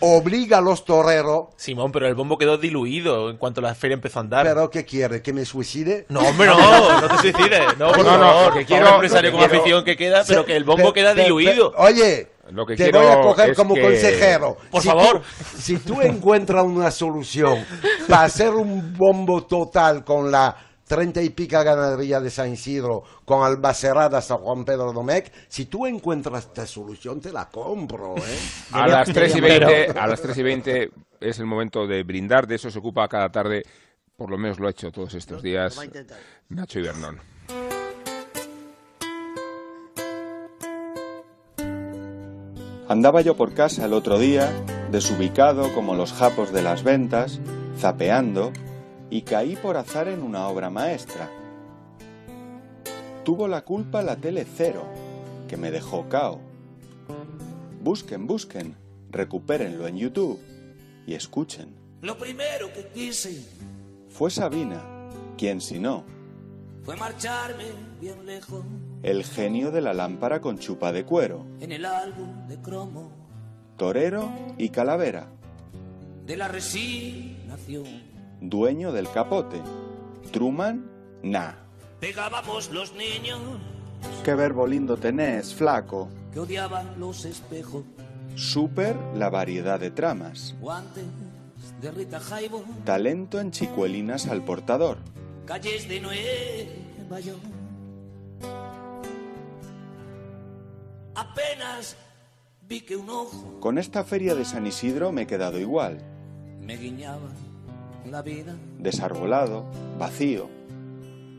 obliga 0.00 0.58
a 0.58 0.60
los 0.60 0.84
toreros. 0.84 1.46
Simón, 1.56 1.90
pero 1.92 2.06
el 2.06 2.14
bombo 2.14 2.36
quedó 2.38 2.58
diluido 2.58 3.30
en 3.30 3.36
cuanto 3.36 3.60
la 3.60 3.74
feria 3.74 3.94
empezó 3.94 4.18
a 4.18 4.22
andar. 4.22 4.46
¿Pero 4.46 4.70
qué 4.70 4.84
quiere? 4.84 5.22
¿Que 5.22 5.32
me 5.32 5.44
suicide? 5.44 6.06
No, 6.08 6.20
hombre, 6.20 6.48
no, 6.48 7.00
no 7.00 7.08
te 7.08 7.18
suicides. 7.32 7.78
No, 7.78 7.92
por 7.92 8.04
No, 8.04 8.18
no, 8.18 8.24
favor, 8.24 8.54
que 8.54 8.64
quiero- 8.66 8.88
un 8.88 8.94
empresario 8.94 9.32
con 9.32 9.40
afición 9.42 9.84
que 9.84 9.96
queda, 9.96 10.22
pero 10.26 10.44
que 10.44 10.56
el 10.56 10.64
bombo 10.64 10.92
pe- 10.92 11.00
queda 11.00 11.14
pe- 11.14 11.22
diluido. 11.22 11.72
pe- 11.72 11.78
oye, 11.78 12.28
Lo 12.50 12.66
que 12.66 12.74
te 12.76 12.90
voy 12.90 13.06
a 13.06 13.20
coger 13.20 13.54
como 13.54 13.74
que- 13.74 13.82
consejero. 13.82 14.56
Por 14.70 14.82
Si 14.82 14.88
favor. 14.88 15.20
tú- 15.22 15.58
si 15.58 15.76
tú 15.78 16.00
encuentras 16.02 16.64
una 16.64 16.90
solución 16.90 17.64
para 18.08 18.22
hacer 18.24 18.50
un 18.50 18.96
bombo 18.96 19.44
total 19.44 20.04
con 20.04 20.30
la 20.32 20.56
treinta 20.90 21.22
y 21.22 21.30
pica 21.30 21.62
ganadería 21.62 22.18
de 22.20 22.30
San 22.30 22.52
Isidro, 22.52 23.04
con 23.24 23.44
Albacerada 23.46 24.18
hasta 24.18 24.34
Juan 24.34 24.64
Pedro 24.64 24.92
Domecq, 24.92 25.32
si 25.46 25.66
tú 25.66 25.86
encuentras 25.86 26.46
esta 26.46 26.66
solución, 26.66 27.20
te 27.20 27.32
la 27.32 27.48
compro, 27.48 28.16
¿eh? 28.16 28.38
A 28.72 28.88
las 28.88 29.08
3 29.08 29.36
y 29.36 29.40
Pero- 29.40 29.68
20, 29.68 29.96
a 30.00 30.06
las 30.08 30.20
3 30.20 30.36
y 30.36 30.42
20 30.42 30.90
es 31.20 31.38
el 31.38 31.46
momento 31.46 31.86
de 31.86 32.02
brindar, 32.02 32.48
de 32.48 32.56
eso 32.56 32.72
se 32.72 32.80
ocupa 32.80 33.06
cada 33.06 33.30
tarde, 33.30 33.62
por 34.16 34.30
lo 34.30 34.36
menos 34.36 34.58
lo 34.58 34.66
ha 34.66 34.72
hecho 34.72 34.90
todos 34.90 35.14
estos 35.14 35.42
días. 35.42 35.78
Nacho 36.48 36.80
Ibernón. 36.80 37.20
Andaba 42.88 43.20
yo 43.20 43.36
por 43.36 43.54
casa 43.54 43.84
el 43.84 43.92
otro 43.92 44.18
día, 44.18 44.50
desubicado 44.90 45.72
como 45.72 45.94
los 45.94 46.12
japos 46.12 46.52
de 46.52 46.62
las 46.62 46.82
ventas, 46.82 47.38
zapeando, 47.78 48.52
y 49.10 49.22
caí 49.22 49.56
por 49.56 49.76
azar 49.76 50.08
en 50.08 50.22
una 50.22 50.48
obra 50.48 50.70
maestra. 50.70 51.28
Tuvo 53.24 53.48
la 53.48 53.62
culpa 53.62 54.02
la 54.02 54.16
tele 54.16 54.46
cero, 54.56 54.86
que 55.48 55.56
me 55.56 55.70
dejó 55.70 56.08
cao. 56.08 56.40
Busquen, 57.82 58.26
busquen, 58.26 58.76
recupérenlo 59.10 59.86
en 59.86 59.96
YouTube 59.96 60.40
y 61.06 61.14
escuchen. 61.14 61.74
Lo 62.02 62.16
primero 62.16 62.72
que 62.72 62.86
quise 62.88 63.44
Fue 64.08 64.30
Sabina, 64.30 64.82
quien 65.36 65.60
si 65.60 65.78
no, 65.78 66.04
fue 66.82 66.96
marcharme 66.96 67.64
bien 68.00 68.24
lejos 68.24 68.64
el 69.02 69.24
genio 69.24 69.70
de 69.70 69.80
la 69.80 69.94
lámpara 69.94 70.40
con 70.40 70.58
chupa 70.58 70.92
de 70.92 71.04
cuero, 71.04 71.46
en 71.60 71.72
el 71.72 71.84
álbum 71.86 72.46
de 72.46 72.60
cromo 72.60 73.10
torero 73.76 74.30
y 74.58 74.68
calavera, 74.68 75.28
de 76.26 76.36
la 76.36 76.48
resignación. 76.48 78.09
Dueño 78.40 78.92
del 78.92 79.10
capote. 79.10 79.60
Truman, 80.32 80.90
nah. 81.22 81.52
Pegábamos 82.00 82.70
los 82.70 82.94
niños 82.94 83.38
Qué 84.24 84.34
verbo 84.34 84.66
lindo 84.66 84.96
tenés, 84.96 85.54
flaco. 85.54 86.08
que 86.32 86.40
odiaban 86.40 86.98
los 86.98 87.24
espejos, 87.24 87.84
Super 88.36 88.96
la 89.14 89.28
variedad 89.28 89.78
de 89.78 89.90
tramas. 89.90 90.54
guantes 90.60 91.04
de 91.82 91.90
Rita 91.90 92.20
Jaibo, 92.20 92.64
Talento 92.84 93.40
en 93.40 93.50
chicuelinas 93.50 94.26
al 94.28 94.42
portador. 94.44 94.98
calles 95.44 95.88
de 95.88 96.00
Nueva 96.00 97.20
York. 97.20 97.40
Apenas 101.14 101.96
vi 102.66 102.80
que 102.82 102.96
un 102.96 103.10
ojo 103.10 103.58
Con 103.60 103.76
esta 103.78 104.04
feria 104.04 104.34
de 104.34 104.44
San 104.44 104.66
Isidro 104.66 105.12
me 105.12 105.22
he 105.22 105.26
quedado 105.26 105.58
igual. 105.58 105.98
me 106.60 106.76
guiñaba. 106.76 107.28
Desarbolado, 108.78 109.64
vacío, 109.98 110.48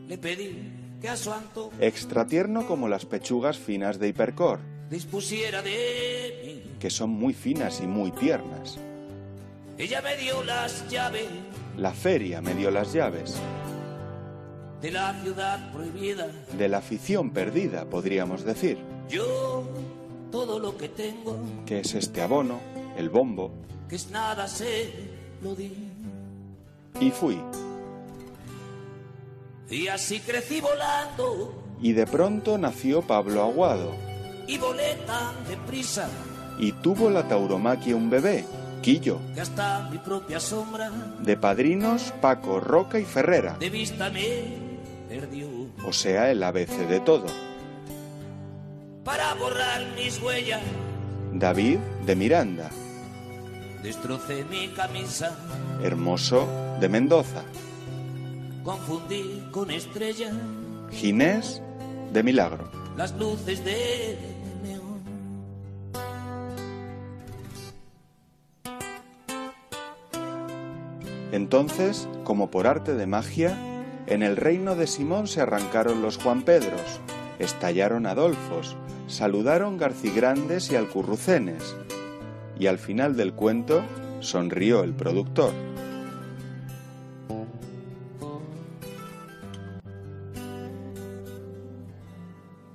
Le 0.08 0.18
pedí 0.18 0.70
que 1.00 1.08
a 1.08 1.16
su 1.16 1.32
antojo 1.32 1.72
extra 1.80 2.26
tierno 2.26 2.66
como 2.66 2.88
las 2.88 3.04
pechugas 3.06 3.58
finas 3.58 3.98
de 3.98 4.08
Hipercor, 4.08 4.60
que 6.78 6.90
son 6.90 7.10
muy 7.10 7.34
finas 7.34 7.80
y 7.82 7.86
muy 7.86 8.10
tiernas. 8.12 8.78
Ella 9.78 10.00
me 10.02 10.16
dio 10.16 10.42
las 10.44 10.88
llaves 10.90 11.26
La 11.76 11.92
feria 11.92 12.40
me 12.40 12.54
dio 12.54 12.70
las 12.70 12.92
llaves. 12.92 13.34
de 14.80 14.90
la 14.90 15.14
ciudad 15.22 15.72
prohibida. 15.72 16.26
De 16.58 16.68
la 16.68 16.78
afición 16.78 17.30
perdida, 17.30 17.84
podríamos 17.86 18.44
decir. 18.44 18.78
Yo 19.08 19.64
todo 20.30 20.58
lo 20.58 20.76
que 20.76 20.88
tengo, 20.88 21.36
Que 21.66 21.80
es 21.80 21.94
este 21.94 22.20
abono, 22.20 22.58
el 22.96 23.08
bombo. 23.08 23.52
que 23.88 23.96
es 23.96 24.10
nada, 24.10 24.46
se 24.48 24.92
lo 25.42 25.54
di. 25.54 25.72
Y 27.00 27.10
fui. 27.10 27.40
Y 29.70 29.88
así 29.88 30.20
crecí 30.20 30.60
volando 30.60 31.54
Y 31.80 31.92
de 31.92 32.06
pronto 32.06 32.58
nació 32.58 33.02
Pablo 33.02 33.42
Aguado. 33.42 33.92
y 34.46 34.58
volé 34.58 34.94
tan 35.06 35.34
deprisa 35.48 36.08
Y 36.58 36.72
tuvo 36.72 37.08
la 37.10 37.26
tauromaquia 37.28 37.96
un 37.96 38.10
bebé, 38.10 38.44
Quillo. 38.82 39.18
que 39.34 39.40
hasta 39.40 39.88
mi 39.90 39.98
propia 39.98 40.38
sombra 40.40 40.90
De 41.20 41.36
padrinos 41.36 42.12
Paco, 42.20 42.60
Roca 42.60 42.98
y 42.98 43.04
Ferrera. 43.04 43.56
de 43.58 43.70
vista 43.70 44.10
me 44.10 44.44
perdió. 45.08 45.48
O 45.86 45.92
sea, 45.92 46.30
el 46.30 46.42
ABC 46.42 46.86
de 46.88 47.00
todo. 47.00 47.26
Para 49.04 49.34
borrar 49.34 49.80
mis 49.96 50.20
huellas, 50.22 50.60
David 51.32 51.78
de 52.06 52.14
Miranda. 52.14 52.70
Destrocé 53.82 54.44
mi 54.44 54.68
camisa, 54.68 55.36
Hermoso 55.82 56.46
de 56.80 56.88
Mendoza. 56.88 57.42
confundí 58.64 59.42
con 59.50 59.70
estrellas 59.70 60.32
Ginés 60.90 61.60
de 62.12 62.22
Milagro. 62.22 62.70
las 62.96 63.12
luces 63.18 63.64
de 63.64 64.18
neón. 64.62 65.02
Entonces, 71.32 72.08
como 72.24 72.50
por 72.50 72.66
arte 72.66 72.94
de 72.94 73.06
magia, 73.06 73.56
en 74.06 74.22
el 74.22 74.36
reino 74.36 74.74
de 74.76 74.86
Simón 74.86 75.26
se 75.26 75.40
arrancaron 75.40 76.02
los 76.02 76.18
Juan 76.18 76.42
Pedros, 76.42 77.00
estallaron 77.38 78.06
Adolfos, 78.06 78.76
saludaron 79.06 79.78
Garcigrandes 79.78 80.70
y 80.70 80.76
Alcurrucenes, 80.76 81.74
y 82.62 82.68
al 82.68 82.78
final 82.78 83.16
del 83.16 83.32
cuento 83.32 83.82
sonrió 84.20 84.84
el 84.84 84.92
productor. 84.94 85.52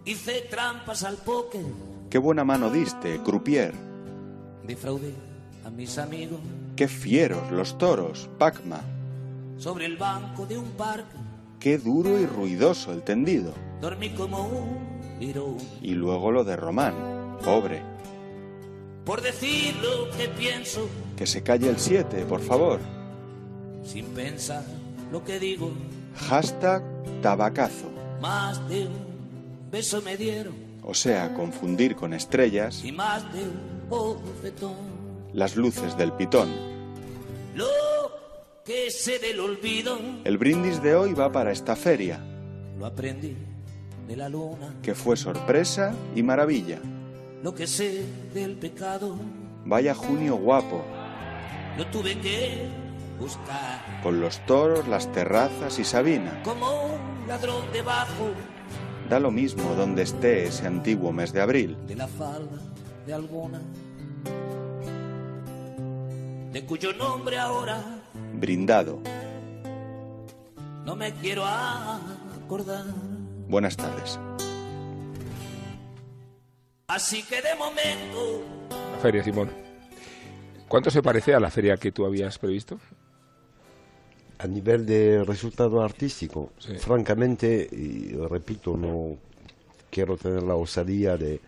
Hice 0.04 0.42
trampas 0.50 1.04
al 1.04 1.16
póker, 1.16 1.62
Qué 2.10 2.18
buena 2.18 2.44
mano 2.44 2.70
diste, 2.70 3.20
croupier. 3.24 3.74
defraudé 4.66 5.14
a 5.66 5.70
mis 5.70 5.98
amigos 5.98 6.40
Qué 6.76 6.88
fieros 6.88 7.50
los 7.52 7.78
toros, 7.78 8.30
Pacma. 8.38 8.82
sobre 9.58 9.86
el 9.86 9.98
banco 9.98 10.46
de 10.46 10.58
un 10.58 10.70
parque. 10.72 11.18
Qué 11.60 11.78
duro 11.78 12.20
y 12.20 12.26
ruidoso 12.26 12.92
el 12.92 13.02
tendido. 13.04 13.54
Dormí 13.82 14.10
como 14.12 14.48
un. 14.48 14.98
Y 15.82 15.94
luego 15.96 16.32
lo 16.32 16.44
de 16.44 16.56
Román, 16.56 16.94
pobre. 17.44 17.82
Por 19.08 19.22
decir 19.22 19.74
lo 19.78 20.12
que 20.18 20.28
pienso, 20.28 20.88
Que 21.16 21.26
se 21.26 21.42
calle 21.42 21.70
el 21.70 21.80
7, 21.80 22.26
por 22.26 22.42
favor. 22.42 22.80
sin 23.84 24.06
pensar 24.08 24.64
lo 25.12 25.24
que 25.24 25.40
digo, 25.40 25.72
Hashtag 26.30 26.84
tabacazo. 27.22 27.90
más 28.22 28.68
de 28.70 28.88
un 28.88 29.72
beso 29.72 30.02
me 30.02 30.18
dieron 30.18 30.54
O 30.84 30.94
sea, 30.94 31.34
confundir 31.34 31.96
con 31.96 32.14
estrellas 32.14 32.84
y 32.84 32.92
más 32.92 33.24
de 33.34 33.44
un 33.44 33.90
bofetón. 33.90 34.76
las 35.34 35.56
luces 35.56 35.98
del 35.98 36.12
pitón. 36.14 36.50
Lo 37.56 37.66
que 38.66 38.92
sé 38.92 39.20
del 39.20 39.40
olvido, 39.40 39.98
El 40.26 40.38
brindis 40.38 40.82
de 40.84 40.96
hoy 40.96 41.14
va 41.14 41.32
para 41.32 41.52
esta 41.54 41.76
feria, 41.78 42.20
lo 42.78 42.86
aprendí 42.86 43.36
de 44.08 44.16
la 44.18 44.28
luna. 44.30 44.76
que 44.82 44.94
fue 44.94 45.16
sorpresa 45.16 45.94
y 46.16 46.24
maravilla. 46.24 46.80
Lo 47.44 47.54
que 47.54 47.68
sé 47.68 48.04
del 48.34 48.58
pecado, 48.58 49.16
Vaya 49.66 49.94
junio 49.94 50.36
guapo, 50.38 50.82
lo 51.78 51.86
tuve 51.88 52.18
que 52.20 52.68
buscar. 53.20 54.00
con 54.02 54.20
los 54.22 54.40
toros, 54.46 54.88
las 54.88 55.12
terrazas 55.12 55.78
y 55.80 55.84
Sabina. 55.84 56.42
Como 56.44 56.86
un 56.86 57.28
ladrón 57.28 57.66
debajo 57.74 58.30
Da 59.10 59.20
lo 59.20 59.32
mismo 59.32 59.74
donde 59.76 60.04
esté 60.04 60.46
ese 60.48 60.68
antiguo 60.68 61.12
mes 61.14 61.32
de 61.34 61.42
abril. 61.42 61.78
de 61.88 61.96
la 61.96 62.08
falda 62.08 62.58
de 63.06 63.14
alguna, 63.14 63.62
de 66.52 66.66
cuyo 66.66 66.92
nombre 66.94 67.38
ahora 67.38 67.82
Brindado. 68.34 69.00
no 70.86 70.96
me 70.96 71.14
quiero 71.14 71.44
acordar. 71.46 72.86
Buenas 73.48 73.78
tardes. 73.78 74.20
Así 76.90 77.22
que 77.24 77.42
de 77.42 77.54
momento 77.56 78.44
La 78.94 78.98
feria, 79.00 79.22
Simón. 79.22 79.50
¿Cuánto 80.70 80.90
se 80.90 81.02
parece 81.02 81.34
a 81.36 81.40
la 81.42 81.52
feria 81.52 81.76
que 81.76 81.92
tú 81.92 82.06
habías 82.06 82.40
previsto? 82.40 82.80
A 84.40 84.48
nivel 84.48 84.86
de 84.86 85.22
resultado 85.26 85.82
artístico, 85.82 86.52
Sí. 86.60 86.76
francamente, 86.78 87.68
y 87.70 88.14
repito, 88.30 88.78
no 88.78 89.18
quiero 89.92 90.16
tener 90.16 90.44
la 90.44 90.56
osadía 90.56 91.18
de, 91.18 91.42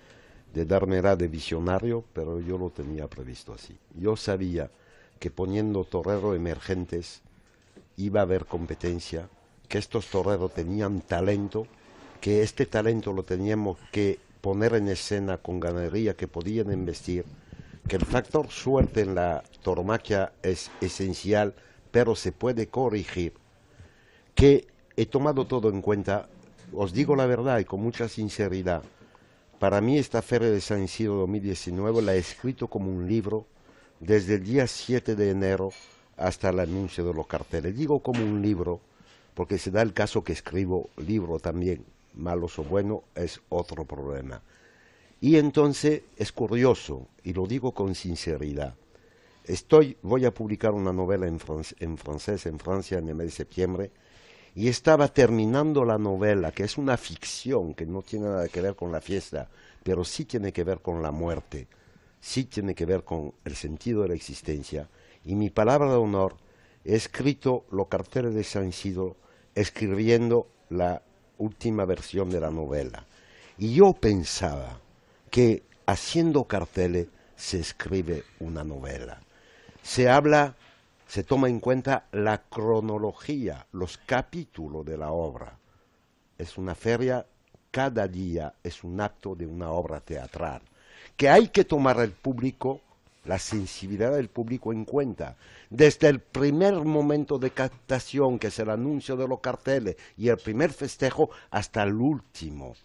de 0.53 0.65
darme 0.65 1.01
la 1.01 1.15
de 1.15 1.29
visionario, 1.29 2.03
pero 2.11 2.41
yo 2.41 2.57
lo 2.57 2.69
tenía 2.71 3.07
previsto 3.07 3.53
así. 3.53 3.77
Yo 3.95 4.17
sabía 4.17 4.69
que 5.19 5.31
poniendo 5.31 5.85
toreros 5.85 6.35
emergentes 6.35 7.21
iba 7.95 8.19
a 8.19 8.23
haber 8.23 8.45
competencia, 8.45 9.29
que 9.69 9.77
estos 9.77 10.07
toreros 10.07 10.53
tenían 10.53 10.99
talento, 10.99 11.65
que 12.19 12.43
este 12.43 12.65
talento 12.65 13.13
lo 13.13 13.23
teníamos 13.23 13.77
que 13.93 14.19
poner 14.41 14.73
en 14.73 14.87
escena 14.87 15.37
con 15.37 15.59
ganadería 15.59 16.15
que 16.15 16.27
podían 16.27 16.71
investir, 16.71 17.25
que 17.87 17.95
el 17.95 18.05
factor 18.05 18.49
suerte 18.49 19.01
en 19.01 19.15
la 19.15 19.43
tauromaquia 19.63 20.33
es 20.43 20.71
esencial, 20.81 21.53
pero 21.91 22.15
se 22.15 22.31
puede 22.31 22.67
corregir, 22.67 23.33
que 24.35 24.67
he 24.95 25.05
tomado 25.05 25.45
todo 25.45 25.69
en 25.69 25.81
cuenta, 25.81 26.27
os 26.73 26.93
digo 26.93 27.15
la 27.15 27.25
verdad 27.25 27.59
y 27.59 27.65
con 27.65 27.81
mucha 27.81 28.07
sinceridad, 28.07 28.83
para 29.59 29.81
mí 29.81 29.97
esta 29.97 30.21
Feria 30.21 30.49
de 30.49 30.61
San 30.61 30.83
Isidro 30.83 31.15
2019 31.15 32.01
la 32.01 32.15
he 32.15 32.17
escrito 32.17 32.67
como 32.67 32.89
un 32.89 33.07
libro 33.07 33.45
desde 33.99 34.35
el 34.35 34.43
día 34.45 34.67
7 34.67 35.15
de 35.15 35.31
enero 35.31 35.71
hasta 36.15 36.49
el 36.49 36.61
anuncio 36.61 37.05
de 37.05 37.13
los 37.13 37.27
carteles. 37.27 37.75
Digo 37.75 37.99
como 37.99 38.23
un 38.23 38.41
libro 38.41 38.79
porque 39.33 39.57
se 39.57 39.71
da 39.71 39.81
el 39.81 39.93
caso 39.93 40.23
que 40.23 40.33
escribo 40.33 40.89
libro 40.97 41.39
también, 41.39 41.83
malos 42.19 42.59
o 42.59 42.63
bueno, 42.63 43.03
es 43.15 43.41
otro 43.49 43.85
problema. 43.85 44.41
Y 45.21 45.37
entonces 45.37 46.03
es 46.15 46.31
curioso, 46.31 47.07
y 47.23 47.33
lo 47.33 47.45
digo 47.45 47.73
con 47.73 47.95
sinceridad, 47.95 48.75
estoy, 49.43 49.97
voy 50.01 50.25
a 50.25 50.33
publicar 50.33 50.71
una 50.71 50.93
novela 50.93 51.27
en, 51.27 51.39
en 51.79 51.97
francés 51.97 52.45
en 52.45 52.59
Francia 52.59 52.99
en 52.99 53.09
el 53.09 53.15
mes 53.15 53.27
de 53.27 53.31
septiembre, 53.31 53.91
y 54.55 54.67
estaba 54.67 55.07
terminando 55.09 55.85
la 55.85 55.97
novela, 55.97 56.51
que 56.51 56.63
es 56.63 56.77
una 56.77 56.97
ficción, 56.97 57.73
que 57.73 57.85
no 57.85 58.01
tiene 58.01 58.27
nada 58.27 58.47
que 58.47 58.61
ver 58.61 58.75
con 58.75 58.91
la 58.91 59.01
fiesta, 59.01 59.49
pero 59.83 60.03
sí 60.03 60.25
tiene 60.25 60.51
que 60.51 60.63
ver 60.63 60.79
con 60.79 61.01
la 61.01 61.11
muerte, 61.11 61.67
sí 62.19 62.45
tiene 62.45 62.73
que 62.73 62.85
ver 62.85 63.03
con 63.03 63.33
el 63.45 63.55
sentido 63.55 64.01
de 64.03 64.09
la 64.09 64.15
existencia, 64.15 64.89
y 65.25 65.35
mi 65.35 65.49
palabra 65.49 65.89
de 65.89 65.97
honor, 65.97 66.37
he 66.85 66.95
escrito 66.95 67.65
los 67.71 67.87
carteles 67.87 68.33
de 68.33 68.43
San 68.43 68.69
Isidro 68.69 69.17
escribiendo 69.53 70.47
la 70.69 71.01
última 71.39 71.85
versión 71.85 72.29
de 72.29 72.39
la 72.39 72.51
novela. 72.51 73.03
Y 73.57 73.73
yo 73.73 73.93
pensaba 73.93 74.79
que 75.31 75.63
haciendo 75.85 76.43
carteles 76.43 77.07
se 77.35 77.59
escribe 77.59 78.23
una 78.39 78.63
novela. 78.63 79.19
Se 79.81 80.09
habla, 80.09 80.55
se 81.07 81.23
toma 81.23 81.49
en 81.49 81.59
cuenta 81.59 82.05
la 82.11 82.43
cronología, 82.43 83.65
los 83.71 83.97
capítulos 83.97 84.85
de 84.85 84.97
la 84.97 85.11
obra. 85.11 85.57
Es 86.37 86.57
una 86.57 86.75
feria, 86.75 87.25
cada 87.71 88.07
día 88.07 88.53
es 88.63 88.83
un 88.83 89.01
acto 89.01 89.35
de 89.35 89.45
una 89.45 89.71
obra 89.71 89.99
teatral, 89.99 90.61
que 91.17 91.29
hay 91.29 91.47
que 91.47 91.65
tomar 91.65 91.99
el 91.99 92.11
público, 92.11 92.81
la 93.29 93.37
sensibilidad 93.37 94.11
del 94.11 94.27
público 94.27 94.73
en 94.73 94.85
cuenta, 94.85 95.37
desde 95.69 96.07
el 96.07 96.19
primer 96.19 96.73
momento 96.73 97.37
de 97.37 97.51
captación, 97.51 98.39
que 98.39 98.47
es 98.47 98.57
el 98.57 98.71
anuncio 98.71 99.15
de 99.15 99.27
los 99.27 99.39
carteles, 99.39 99.97
y 100.17 100.29
el 100.29 100.37
primer 100.37 100.73
festejo, 100.73 101.29
hasta 101.51 101.83
el 101.83 101.93
último 101.93 102.75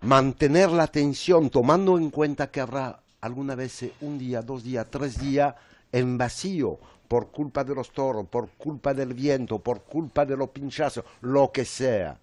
mantener 0.00 0.70
la 0.70 0.84
atención 0.84 1.50
tomando 1.50 1.96
en 1.96 2.10
cuenta 2.10 2.50
que 2.50 2.60
habrá 2.60 3.00
alguna 3.20 3.54
vez 3.54 3.84
un 4.02 4.18
día, 4.18 4.42
dos 4.42 4.62
días, 4.62 4.86
tres 4.90 5.18
días 5.18 5.54
en 5.92 6.18
vacío 6.18 6.78
por 7.08 7.28
culpa 7.28 7.64
de 7.64 7.74
los 7.74 7.90
toros, 7.90 8.26
por 8.26 8.48
culpa 8.50 8.92
del 8.92 9.14
viento, 9.14 9.58
por 9.58 9.82
culpa 9.82 10.26
de 10.26 10.36
los 10.36 10.50
pinchazos, 10.50 11.04
lo 11.22 11.50
que 11.52 11.64
sea. 11.64 12.18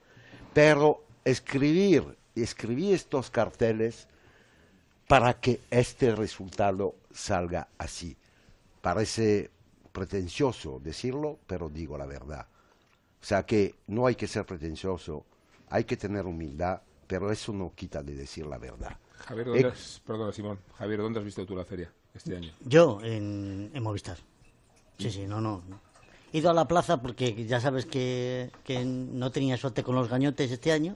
Pero 0.53 1.03
escribir, 1.23 2.03
escribir 2.35 2.93
estos 2.93 3.29
carteles 3.29 4.07
para 5.07 5.33
que 5.33 5.59
este 5.71 6.15
resultado 6.15 6.93
salga 7.13 7.69
así. 7.77 8.17
Parece 8.81 9.51
pretencioso 9.91 10.79
decirlo, 10.79 11.39
pero 11.47 11.69
digo 11.69 11.97
la 11.97 12.05
verdad. 12.05 12.47
O 13.21 13.25
sea 13.25 13.45
que 13.45 13.75
no 13.87 14.07
hay 14.07 14.15
que 14.15 14.27
ser 14.27 14.45
pretencioso, 14.45 15.25
hay 15.69 15.83
que 15.83 15.97
tener 15.97 16.25
humildad, 16.25 16.81
pero 17.07 17.31
eso 17.31 17.53
no 17.53 17.73
quita 17.75 18.01
de 18.03 18.15
decir 18.15 18.45
la 18.47 18.57
verdad. 18.57 18.97
Javier, 19.27 19.47
¿dónde 19.47 19.67
Eh, 19.67 19.67
has, 19.67 20.01
perdona, 20.05 20.31
Simón. 20.31 20.59
Javier, 20.77 20.99
¿dónde 21.01 21.19
has 21.19 21.25
visto 21.25 21.45
tú 21.45 21.55
la 21.55 21.65
feria 21.65 21.91
este 22.13 22.35
año? 22.35 22.51
Yo 22.61 22.99
en, 23.03 23.69
en 23.73 23.83
Movistar. 23.83 24.17
Sí, 24.97 25.11
sí, 25.11 25.27
no, 25.27 25.41
no. 25.41 25.63
no. 25.67 25.79
Ido 26.33 26.49
a 26.49 26.53
la 26.53 26.67
plaza 26.67 27.01
porque 27.01 27.45
ya 27.45 27.59
sabes 27.59 27.85
que, 27.85 28.51
que 28.63 28.85
no 28.85 29.31
tenía 29.31 29.57
suerte 29.57 29.83
con 29.83 29.95
los 29.95 30.07
gañotes 30.09 30.49
este 30.51 30.71
año 30.71 30.95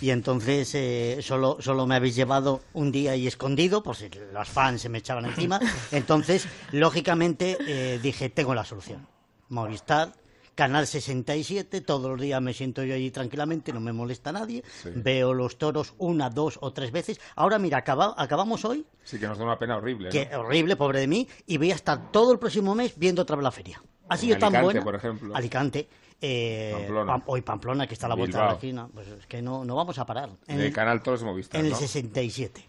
y 0.00 0.10
entonces 0.10 0.74
eh, 0.74 1.18
solo, 1.22 1.58
solo 1.60 1.86
me 1.86 1.94
habéis 1.94 2.16
llevado 2.16 2.62
un 2.72 2.90
día 2.90 3.14
y 3.14 3.26
escondido 3.28 3.82
por 3.84 3.94
si 3.96 4.08
los 4.32 4.48
fans 4.48 4.80
se 4.82 4.88
me 4.88 4.98
echaban 4.98 5.24
encima. 5.26 5.60
Entonces, 5.92 6.48
lógicamente, 6.72 7.56
eh, 7.66 8.00
dije, 8.02 8.28
tengo 8.28 8.54
la 8.54 8.64
solución. 8.64 9.06
Movistar, 9.48 10.12
Canal 10.54 10.86
67, 10.86 11.80
todos 11.80 12.10
los 12.10 12.20
días 12.20 12.42
me 12.42 12.52
siento 12.52 12.82
yo 12.84 12.94
allí 12.94 13.10
tranquilamente, 13.10 13.72
no 13.72 13.80
me 13.80 13.92
molesta 13.92 14.32
nadie. 14.32 14.62
Sí. 14.82 14.90
Veo 14.96 15.32
los 15.32 15.56
toros 15.58 15.94
una, 15.98 16.28
dos 16.28 16.58
o 16.60 16.72
tres 16.72 16.90
veces. 16.92 17.20
Ahora, 17.36 17.58
mira, 17.58 17.78
acaba- 17.78 18.14
acabamos 18.18 18.64
hoy 18.64 18.84
Sí 19.04 19.18
que 19.18 19.26
nos 19.26 19.38
da 19.38 19.44
una 19.44 19.58
pena 19.58 19.76
horrible, 19.76 20.10
horrible, 20.36 20.76
pobre 20.76 21.00
de 21.00 21.06
mí, 21.06 21.26
y 21.46 21.56
voy 21.56 21.70
a 21.72 21.74
estar 21.74 22.10
todo 22.12 22.32
el 22.32 22.38
próximo 22.38 22.74
mes 22.74 22.94
viendo 22.98 23.22
otra 23.22 23.36
vez 23.36 23.42
la 23.44 23.50
feria. 23.52 23.82
Ha 24.12 24.14
En 24.16 24.20
sido 24.20 24.38
tan 24.38 24.48
Alicante, 24.54 24.64
buena. 24.64 24.82
por 24.84 24.94
ejemplo. 24.94 25.34
Alicante. 25.36 25.88
eh, 26.20 26.72
Pamplona. 26.76 27.12
Pam- 27.14 27.22
hoy 27.26 27.40
Pamplona, 27.42 27.86
que 27.86 27.94
está 27.94 28.06
a 28.06 28.08
la 28.10 28.14
vuelta 28.14 28.38
de 28.42 28.44
la 28.46 28.52
esquina. 28.52 28.88
Pues 28.94 29.08
es 29.08 29.26
que 29.26 29.42
no, 29.42 29.64
no 29.64 29.74
vamos 29.74 29.98
a 29.98 30.06
parar. 30.06 30.30
En, 30.46 30.58
De 30.58 30.66
el- 30.68 30.72
Canal 30.72 31.02
Toros 31.02 31.22
Movistar, 31.24 31.58
en 31.60 31.66
el 31.66 31.72
¿no? 31.72 31.78
67. 31.78 32.64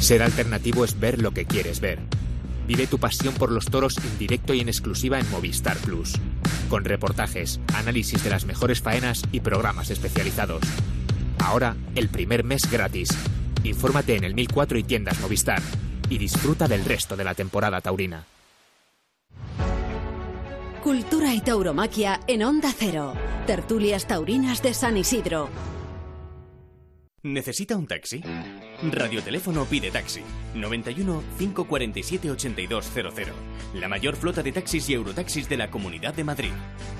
Ser 0.00 0.22
alternativo 0.22 0.84
es 0.84 0.98
ver 0.98 1.20
lo 1.20 1.32
que 1.32 1.44
quieres 1.46 1.80
ver. 1.80 1.98
Vive 2.66 2.86
tu 2.86 2.98
pasión 2.98 3.34
por 3.34 3.50
los 3.52 3.66
toros 3.66 3.98
en 3.98 4.18
directo 4.18 4.54
y 4.54 4.60
en 4.60 4.68
exclusiva 4.68 5.18
en 5.18 5.30
Movistar 5.30 5.76
Plus. 5.78 6.14
Con 6.70 6.84
reportajes, 6.84 7.60
análisis 7.74 8.22
de 8.24 8.30
las 8.30 8.44
mejores 8.46 8.80
faenas 8.80 9.22
y 9.32 9.40
programas 9.40 9.90
especializados. 9.90 10.62
Ahora, 11.44 11.76
el 11.94 12.08
primer 12.08 12.44
mes 12.44 12.70
gratis. 12.70 13.10
Infórmate 13.64 14.16
en 14.16 14.24
el 14.24 14.34
1004 14.34 14.78
y 14.78 14.82
tiendas 14.84 15.20
Movistar. 15.20 15.60
Y 16.08 16.18
disfruta 16.18 16.68
del 16.68 16.84
resto 16.84 17.16
de 17.16 17.24
la 17.24 17.34
temporada 17.34 17.80
taurina. 17.80 18.24
Cultura 20.84 21.32
y 21.32 21.40
tauromaquia 21.40 22.20
en 22.26 22.42
Onda 22.42 22.70
Cero. 22.76 23.14
Tertulias 23.46 24.06
taurinas 24.06 24.62
de 24.62 24.74
San 24.74 24.98
Isidro. 24.98 25.48
¿Necesita 27.22 27.74
un 27.74 27.86
taxi? 27.86 28.22
Radioteléfono 28.92 29.64
pide 29.64 29.90
taxi. 29.90 30.20
91 30.54 31.22
547 31.38 32.30
8200. 32.30 33.34
La 33.76 33.88
mayor 33.88 34.14
flota 34.14 34.42
de 34.42 34.52
taxis 34.52 34.90
y 34.90 34.92
eurotaxis 34.92 35.48
de 35.48 35.56
la 35.56 35.70
Comunidad 35.70 36.12
de 36.12 36.24
Madrid. 36.24 36.52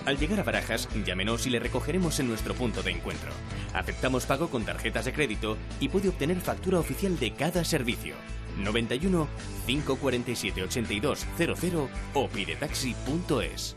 Al 0.07 0.17
llegar 0.17 0.41
a 0.41 0.45
Barajas, 0.45 0.89
llámenos 1.05 1.47
y 1.47 1.51
le 1.51 1.59
recogeremos 1.59 2.19
en 2.21 2.29
nuestro 2.29 2.55
punto 2.55 2.83
de 2.83 2.93
encuentro. 2.93 3.33
Aceptamos 3.75 4.25
pago 4.25 4.49
con 4.49 4.65
tarjetas 4.65 5.05
de 5.05 5.13
crédito 5.13 5.59
y 5.79 5.91
puede 5.91 6.09
obtener 6.09 6.41
factura 6.41 6.79
oficial 6.79 7.19
de 7.19 7.35
cada 7.35 7.63
servicio. 7.65 8.15
91 8.59 9.29
547 9.67 10.63
8200 10.63 11.91
o 12.15 12.29
pidetaxi.es. 12.29 13.77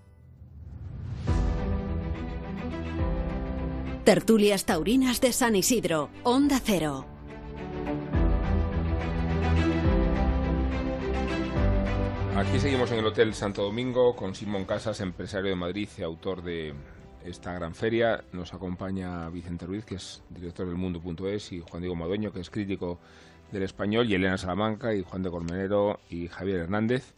Tertulias 4.03 4.65
Taurinas 4.65 5.21
de 5.21 5.31
San 5.31 5.55
Isidro, 5.55 6.09
Onda 6.23 6.59
Cero. 6.59 7.05
Aquí 12.35 12.59
seguimos 12.59 12.91
en 12.91 12.97
el 12.97 13.05
Hotel 13.05 13.35
Santo 13.35 13.61
Domingo 13.61 14.15
con 14.15 14.33
Simón 14.33 14.65
Casas, 14.65 15.01
empresario 15.01 15.51
de 15.51 15.55
Madrid 15.55 15.87
y 15.99 16.01
autor 16.01 16.41
de 16.41 16.73
esta 17.23 17.53
gran 17.53 17.75
feria. 17.75 18.23
Nos 18.31 18.55
acompaña 18.55 19.29
Vicente 19.29 19.67
Ruiz, 19.67 19.85
que 19.85 19.95
es 19.95 20.23
director 20.31 20.65
del 20.65 20.77
Mundo.es, 20.77 21.51
y 21.51 21.59
Juan 21.59 21.83
Diego 21.83 21.95
Madueño, 21.95 22.33
que 22.33 22.39
es 22.39 22.49
crítico 22.49 22.97
del 23.51 23.61
español, 23.61 24.09
y 24.09 24.15
Elena 24.15 24.39
Salamanca, 24.39 24.95
y 24.95 25.03
Juan 25.03 25.21
de 25.21 25.29
Colmenero, 25.29 25.99
y 26.09 26.27
Javier 26.27 26.61
Hernández. 26.61 27.13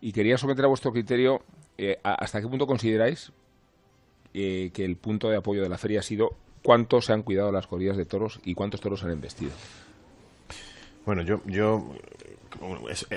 Y 0.00 0.10
quería 0.10 0.36
someter 0.36 0.64
a 0.64 0.68
vuestro 0.68 0.92
criterio 0.92 1.44
eh, 1.78 2.00
hasta 2.02 2.40
qué 2.40 2.48
punto 2.48 2.66
consideráis 2.66 3.32
eh, 4.34 4.70
que 4.74 4.84
el 4.84 4.96
punto 4.96 5.30
de 5.30 5.36
apoyo 5.36 5.62
de 5.62 5.68
la 5.68 5.78
feria 5.78 6.00
ha 6.00 6.02
sido 6.02 6.36
cuánto 6.62 7.00
se 7.00 7.12
han 7.12 7.22
cuidado 7.22 7.52
las 7.52 7.66
corridas 7.66 7.96
de 7.96 8.04
toros 8.04 8.40
y 8.44 8.54
cuántos 8.54 8.80
toros 8.80 9.00
se 9.00 9.06
han 9.06 9.12
investido. 9.12 9.52
Bueno, 11.06 11.22
yo, 11.22 11.40
yo 11.46 11.94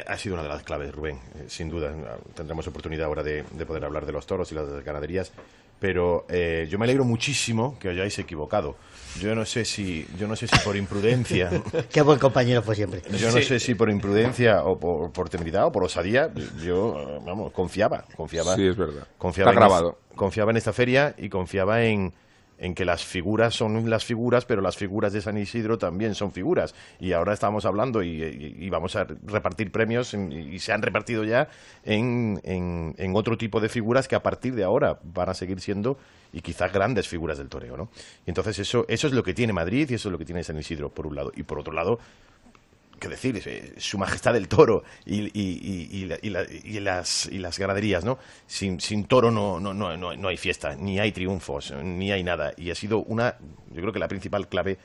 ha 0.08 0.18
sido 0.18 0.36
una 0.36 0.44
de 0.44 0.50
las 0.50 0.64
claves, 0.64 0.94
Rubén. 0.94 1.20
Eh, 1.36 1.46
sin 1.48 1.70
duda, 1.70 1.94
tendremos 2.34 2.68
oportunidad 2.68 3.06
ahora 3.06 3.24
de, 3.24 3.44
poder 3.66 3.86
hablar 3.86 4.06
de 4.06 4.12
los 4.12 4.26
toros 4.26 4.52
y 4.52 4.56
las 4.56 4.84
ganaderías. 4.84 5.32
Pero 5.80 6.26
eh, 6.30 6.68
yo 6.70 6.80
me 6.80 6.86
alegro 6.86 7.04
muchísimo 7.04 7.78
que 7.80 7.90
hayáis 7.90 8.18
equivocado. 8.20 8.76
Yo 9.20 9.36
no 9.36 9.46
sé 9.46 9.66
si, 9.66 10.08
yo 10.18 10.28
no 10.28 10.36
sé 10.36 10.48
si 10.48 10.58
por 10.64 10.76
imprudencia. 10.76 11.50
Qué 11.92 12.02
buen 12.02 12.20
compañero 12.20 12.62
fue 12.62 12.76
siempre. 12.76 13.02
Yo 13.18 13.32
no 13.32 13.42
sé 13.42 13.60
si 13.60 13.76
por 13.76 13.90
imprudencia 13.90 14.64
o 14.64 14.80
por, 14.80 15.12
por 15.12 15.30
temeridad 15.30 15.66
o 15.66 15.72
por 15.72 15.84
osadía. 15.84 16.32
Yo, 16.64 17.22
vamos, 17.26 17.52
confiaba, 17.52 18.06
confiaba. 18.16 18.56
Sí, 18.56 18.68
es 18.68 18.76
verdad. 18.78 19.08
Confiaba 19.18 19.52
Está 19.52 19.60
grabado. 19.60 20.00
confiaba 20.16 20.52
en 20.52 20.58
esta 20.58 20.74
feria 20.74 21.16
y 21.18 21.30
confiaba 21.30 21.84
en, 21.84 22.14
en 22.58 22.74
que 22.74 22.86
las 22.86 23.04
figuras 23.04 23.54
son 23.56 23.90
las 23.90 24.06
figuras, 24.06 24.46
pero 24.46 24.62
las 24.62 24.76
figuras 24.76 25.14
de 25.14 25.22
San 25.22 25.38
Isidro 25.38 25.78
también 25.78 26.16
son 26.16 26.32
figuras. 26.32 26.74
Y 27.00 27.14
ahora 27.14 27.34
estamos 27.34 27.66
hablando 27.66 28.02
y, 28.04 28.70
vamos 28.70 28.96
a 28.96 29.06
repartir 29.26 29.72
premios 29.72 30.14
y 30.14 30.60
se 30.60 30.74
han 30.74 30.82
repartido 30.82 31.24
ya 31.24 31.48
en, 31.84 32.42
en, 32.44 33.16
otro 33.16 33.38
tipo 33.38 33.60
de 33.60 33.70
figuras 33.70 34.08
que 34.08 34.16
a 34.16 34.24
partir 34.24 34.56
de 34.56 34.64
ahora 34.64 35.00
van 35.04 35.30
a 35.30 35.34
seguir 35.34 35.60
siendo 35.60 35.98
y 36.34 36.42
quizás 36.42 36.72
grandes 36.72 37.08
figuras 37.08 37.38
del 37.38 37.50
toreo. 37.50 37.78
¿no? 37.78 37.90
Y 38.26 38.32
entonces 38.32 38.60
eso, 38.60 38.86
eso 38.88 39.08
es 39.08 39.14
lo 39.14 39.24
que 39.24 39.34
tiene 39.34 39.54
Madrid 39.54 39.90
y 39.90 39.96
eso 39.96 40.10
es 40.10 40.12
lo 40.12 40.18
que 40.18 40.26
tiene 40.26 40.44
San 40.44 40.58
Isidro, 40.58 40.90
por 40.90 41.08
un 41.08 41.16
lado. 41.16 41.32
Y 41.36 41.44
por 41.44 41.60
otro 41.60 41.74
lado, 41.74 42.00
qué 43.00 43.08
decir, 43.08 43.42
eh, 43.46 43.74
su 43.78 43.98
majestad 43.98 44.34
del 44.34 44.48
toro 44.48 44.84
y, 45.06 45.26
y, 45.34 46.06
y, 46.64 46.80
las, 46.80 47.26
y 47.28 47.38
las 47.38 47.60
ganaderías, 47.60 48.04
¿no? 48.04 48.18
Sin, 48.46 48.80
sin 48.80 49.06
toro 49.06 49.32
no, 49.32 49.60
no, 49.60 49.74
no, 49.74 49.96
no, 49.96 50.28
hay 50.28 50.38
fiesta, 50.38 50.76
ni 50.76 51.00
hay 51.00 51.12
triunfos, 51.12 51.72
ni 51.84 52.12
hay 52.12 52.24
nada. 52.24 52.54
Y 52.58 52.72
ha 52.72 52.76
sido 52.76 53.00
una, 53.00 53.36
yo 53.72 53.82
creo 53.82 53.94
que 53.94 54.00
la 54.00 54.08
principal 54.08 54.48
clave 54.48 54.78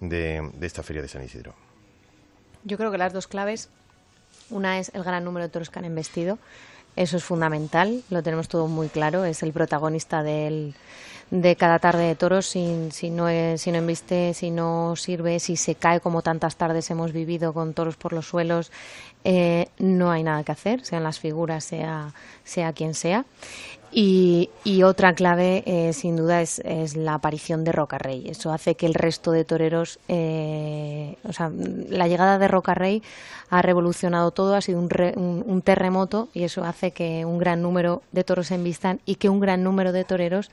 de, 0.00 0.50
de 0.54 0.66
esta 0.66 0.82
feria 0.82 1.02
de 1.02 1.08
San 1.08 1.22
Isidro. 1.22 1.54
Yo 2.64 2.76
creo 2.76 2.90
que 2.90 2.98
las 2.98 3.12
dos 3.12 3.26
claves, 3.26 3.70
una 4.50 4.78
es 4.78 4.90
el 4.94 5.02
gran 5.02 5.24
número 5.24 5.46
de 5.46 5.52
toros 5.52 5.70
que 5.70 5.78
han 5.78 5.84
investido, 5.84 6.38
eso 6.96 7.16
es 7.16 7.24
fundamental, 7.24 8.02
lo 8.10 8.22
tenemos 8.22 8.48
todo 8.48 8.66
muy 8.66 8.88
claro, 8.88 9.24
es 9.24 9.42
el 9.42 9.52
protagonista 9.52 10.22
del 10.22 10.74
de 11.30 11.56
cada 11.56 11.78
tarde 11.78 12.04
de 12.04 12.14
toros 12.16 12.46
si, 12.46 12.88
si, 12.90 13.10
no, 13.10 13.26
si 13.56 13.70
no 13.70 13.78
embiste, 13.78 14.34
si 14.34 14.50
no 14.50 14.96
sirve, 14.96 15.38
si 15.38 15.56
se 15.56 15.74
cae 15.76 16.00
como 16.00 16.22
tantas 16.22 16.56
tardes 16.56 16.90
hemos 16.90 17.12
vivido 17.12 17.52
con 17.52 17.72
toros 17.72 17.96
por 17.96 18.12
los 18.12 18.26
suelos, 18.26 18.72
eh, 19.24 19.68
no 19.78 20.10
hay 20.10 20.22
nada 20.22 20.42
que 20.44 20.52
hacer, 20.52 20.84
sean 20.84 21.04
las 21.04 21.20
figuras, 21.20 21.64
sea, 21.64 22.14
sea 22.44 22.72
quien 22.72 22.94
sea. 22.94 23.24
Y, 23.92 24.48
otra 24.84 25.14
clave, 25.14 25.64
eh, 25.66 25.92
sin 25.92 26.14
duda, 26.14 26.42
es, 26.42 26.60
es, 26.60 26.96
la 26.96 27.14
aparición 27.14 27.64
de 27.64 27.72
Rocarrey. 27.72 28.28
Eso 28.28 28.52
hace 28.52 28.76
que 28.76 28.86
el 28.86 28.94
resto 28.94 29.32
de 29.32 29.44
toreros, 29.44 29.98
eh, 30.06 31.16
o 31.24 31.32
sea, 31.32 31.50
la 31.88 32.06
llegada 32.06 32.38
de 32.38 32.46
Rocarrey 32.46 33.02
ha 33.50 33.62
revolucionado 33.62 34.30
todo, 34.30 34.54
ha 34.54 34.60
sido 34.60 34.78
un, 34.78 34.88
un, 35.16 35.44
un, 35.44 35.62
terremoto 35.62 36.28
y 36.32 36.44
eso 36.44 36.62
hace 36.62 36.92
que 36.92 37.24
un 37.24 37.38
gran 37.38 37.62
número 37.62 38.02
de 38.12 38.22
toros 38.22 38.46
se 38.46 38.54
envistan 38.54 39.00
y 39.06 39.16
que 39.16 39.28
un 39.28 39.40
gran 39.40 39.64
número 39.64 39.90
de 39.90 40.04
toreros 40.04 40.52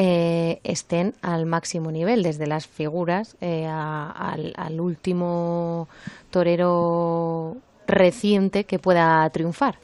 eh, 0.00 0.60
estén 0.62 1.14
al 1.22 1.44
máximo 1.44 1.90
nivel, 1.90 2.22
desde 2.22 2.46
las 2.46 2.68
figuras 2.68 3.36
eh, 3.40 3.66
al, 3.66 4.80
último 4.80 5.88
torero 6.30 7.56
reciente 7.88 8.62
que 8.62 8.78
pueda 8.78 9.28
triunfar. 9.30 9.80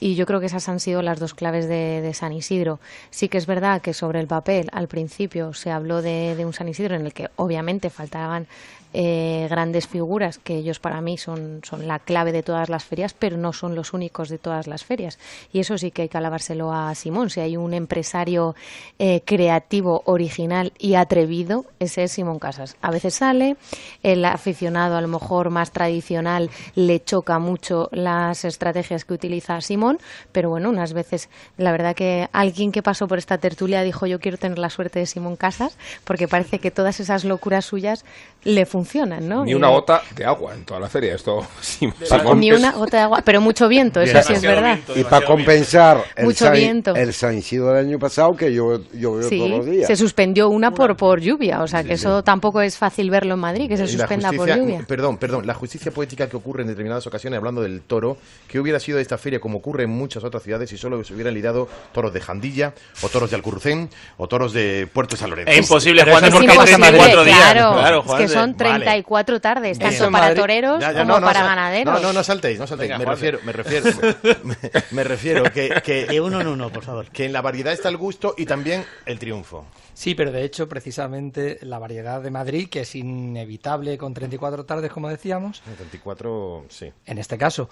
Y 0.00 0.16
yo 0.16 0.26
creo 0.26 0.40
que 0.40 0.46
esas 0.46 0.68
han 0.68 0.80
sido 0.80 1.02
las 1.02 1.20
dos 1.20 1.34
claves 1.34 1.68
de, 1.68 2.10
San 2.14 2.32
Isidro. 2.32 2.80
Sí 3.10 3.28
que 3.28 3.38
es 3.38 3.46
verdad 3.46 3.80
que 3.80 3.94
sobre 3.94 4.18
el 4.18 4.26
papel, 4.26 4.68
al 4.72 4.88
principio, 4.88 5.54
se 5.54 5.70
habló 5.70 6.02
de, 6.02 6.34
de 6.34 6.44
un 6.44 6.52
San 6.52 6.68
Isidro 6.68 6.96
en 6.96 7.06
el 7.06 7.14
que 7.14 7.28
obviamente 7.36 7.90
faltaban 7.90 8.48
eh, 8.96 9.48
grandes 9.50 9.88
figuras 9.88 10.38
que 10.38 10.54
ellos 10.54 10.78
para 10.78 11.00
mí 11.00 11.18
son, 11.18 11.60
son 11.64 11.88
la 11.88 11.98
clave 11.98 12.30
de 12.30 12.44
todas 12.44 12.68
las 12.68 12.84
ferias, 12.84 13.12
pero 13.12 13.36
no 13.36 13.52
son 13.52 13.74
los 13.74 13.92
únicos 13.92 14.28
de 14.28 14.38
todas 14.38 14.68
las 14.68 14.84
ferias. 14.84 15.18
Y 15.52 15.58
eso 15.58 15.76
sí 15.76 15.90
que 15.90 16.02
hay 16.02 16.08
que 16.08 16.16
alabárselo 16.16 16.72
a 16.72 16.94
Simón. 16.94 17.28
Si 17.28 17.40
hay 17.40 17.56
un 17.56 17.74
empresario 17.74 18.54
eh, 19.00 19.22
creativo, 19.24 20.02
original 20.06 20.72
y 20.78 20.94
atrevido, 20.94 21.64
ese 21.80 22.04
es 22.04 22.12
Simón 22.12 22.38
Casas. 22.38 22.76
A 22.82 22.92
veces 22.92 23.14
sale, 23.14 23.56
el 24.04 24.24
aficionado 24.24 24.96
a 24.96 25.00
lo 25.00 25.08
mejor 25.08 25.50
más 25.50 25.72
tradicional 25.72 26.48
le 26.76 27.02
choca 27.02 27.40
mucho 27.40 27.88
las 27.90 28.44
estrategias 28.44 29.04
que 29.04 29.14
utiliza 29.14 29.60
Simón, 29.60 29.98
pero 30.30 30.50
bueno, 30.50 30.70
unas 30.70 30.92
veces 30.92 31.28
la 31.56 31.72
verdad 31.72 31.96
que 31.96 32.28
alguien 32.32 32.70
que 32.70 32.82
pasó 32.82 33.08
por 33.08 33.18
esta 33.18 33.38
tertulia 33.38 33.82
dijo 33.82 34.06
yo 34.06 34.20
quiero 34.20 34.38
tener 34.38 34.58
la 34.58 34.70
suerte 34.70 35.00
de 35.00 35.06
Simón 35.06 35.34
Casas, 35.34 35.76
porque 36.04 36.28
parece 36.28 36.60
que 36.60 36.70
todas 36.70 37.00
esas 37.00 37.24
locuras 37.24 37.64
suyas 37.64 38.04
le 38.44 38.66
funcionan 38.66 39.44
ni 39.44 39.54
una 39.54 39.68
gota 39.68 40.02
de 40.14 40.24
agua 40.24 40.54
en 40.54 40.64
toda 40.64 40.80
la 40.80 40.88
feria. 40.88 41.14
Esto, 41.14 41.46
Ni 42.36 42.52
una 42.52 42.72
gota 42.72 42.98
de 42.98 43.02
agua, 43.04 43.22
pero 43.24 43.40
mucho 43.40 43.68
viento, 43.68 44.00
eso 44.00 44.22
sí 44.22 44.34
es 44.34 44.42
verdad. 44.42 44.78
y 44.94 45.04
para 45.04 45.24
compensar 45.26 46.04
el, 46.16 46.34
San, 46.34 46.54
el 46.96 47.12
San 47.12 47.38
Isidro 47.38 47.72
del 47.72 47.86
año 47.86 47.98
pasado, 47.98 48.36
que 48.36 48.52
yo, 48.52 48.80
yo 48.92 49.14
veo 49.16 49.28
todos 49.28 49.50
los 49.50 49.66
días. 49.66 49.86
Se 49.86 49.96
suspendió 49.96 50.48
una 50.48 50.72
por, 50.72 50.96
por 50.96 51.20
lluvia, 51.20 51.62
o 51.62 51.66
sea 51.66 51.84
que 51.84 51.94
eso 51.94 52.22
tampoco 52.22 52.60
es 52.60 52.76
fácil 52.76 53.10
verlo 53.10 53.34
en 53.34 53.40
Madrid, 53.40 53.68
que 53.68 53.76
se 53.76 53.86
suspenda 53.86 54.32
por 54.32 54.48
lluvia. 54.48 54.84
Perdón, 54.86 55.18
perdón, 55.18 55.46
la 55.46 55.54
justicia 55.54 55.92
poética 55.92 56.28
que 56.28 56.36
ocurre 56.36 56.62
en 56.62 56.68
determinadas 56.68 57.06
ocasiones, 57.06 57.38
hablando 57.38 57.62
del 57.62 57.82
toro, 57.82 58.16
que 58.48 58.60
hubiera 58.60 58.80
sido 58.80 58.96
de 58.96 59.02
esta 59.02 59.18
feria 59.18 59.40
como 59.40 59.58
ocurre 59.58 59.84
en 59.84 59.90
muchas 59.90 60.24
otras 60.24 60.42
ciudades 60.42 60.70
si 60.70 60.76
solo 60.76 61.02
se 61.04 61.14
hubieran 61.14 61.34
lidiado 61.34 61.68
toros 61.92 62.12
de 62.12 62.20
Jandilla, 62.20 62.74
o 63.02 63.08
toros 63.08 63.30
de 63.30 63.36
Alcurcén, 63.36 63.88
o 64.16 64.28
toros 64.28 64.52
de 64.52 64.88
Puerto 64.92 65.16
San 65.16 65.30
Lorenzo. 65.30 65.50
Es 65.50 65.58
imposible, 65.58 66.02
Juan, 66.04 66.30
porque 66.30 66.50
hay 66.50 66.58
34 66.58 67.24
días. 67.24 67.52
Claro, 67.52 68.04
es 68.06 68.14
que 68.14 68.28
son 68.34 68.56
34 68.56 69.40
tardes, 69.40 69.78
tanto 69.78 70.10
para 70.10 70.34
toreros 70.34 70.84
como 70.84 71.20
para 71.20 71.42
ganaderos. 71.42 71.94
No, 71.94 72.08
no, 72.08 72.12
no 72.12 72.24
saltéis, 72.24 72.58
no 72.58 72.66
saltéis. 72.66 72.98
me, 72.98 73.04
refiero, 73.04 73.38
me 73.44 73.52
refiero, 73.52 73.90
me, 74.90 75.04
refiero, 75.04 75.44
que, 75.44 75.80
que 75.84 76.06
de 76.06 76.20
uno 76.20 76.40
en 76.40 76.48
uno, 76.48 76.70
por 76.70 76.84
favor. 76.84 77.10
Que 77.10 77.24
en 77.24 77.32
la 77.32 77.42
variedad 77.42 77.72
está 77.72 77.88
el 77.88 77.96
gusto 77.96 78.34
y 78.36 78.46
también 78.46 78.84
el 79.06 79.18
triunfo. 79.18 79.66
Sí, 79.94 80.16
pero 80.16 80.32
de 80.32 80.42
hecho, 80.44 80.68
precisamente 80.68 81.58
la 81.62 81.78
variedad 81.78 82.20
de 82.20 82.30
Madrid, 82.30 82.68
que 82.68 82.80
es 82.80 82.94
inevitable 82.96 83.96
con 83.96 84.12
34 84.12 84.66
tardes, 84.66 84.90
como 84.90 85.08
decíamos. 85.08 85.62
34, 85.62 86.66
sí. 86.68 86.92
En 87.06 87.18
este 87.18 87.38
caso. 87.38 87.68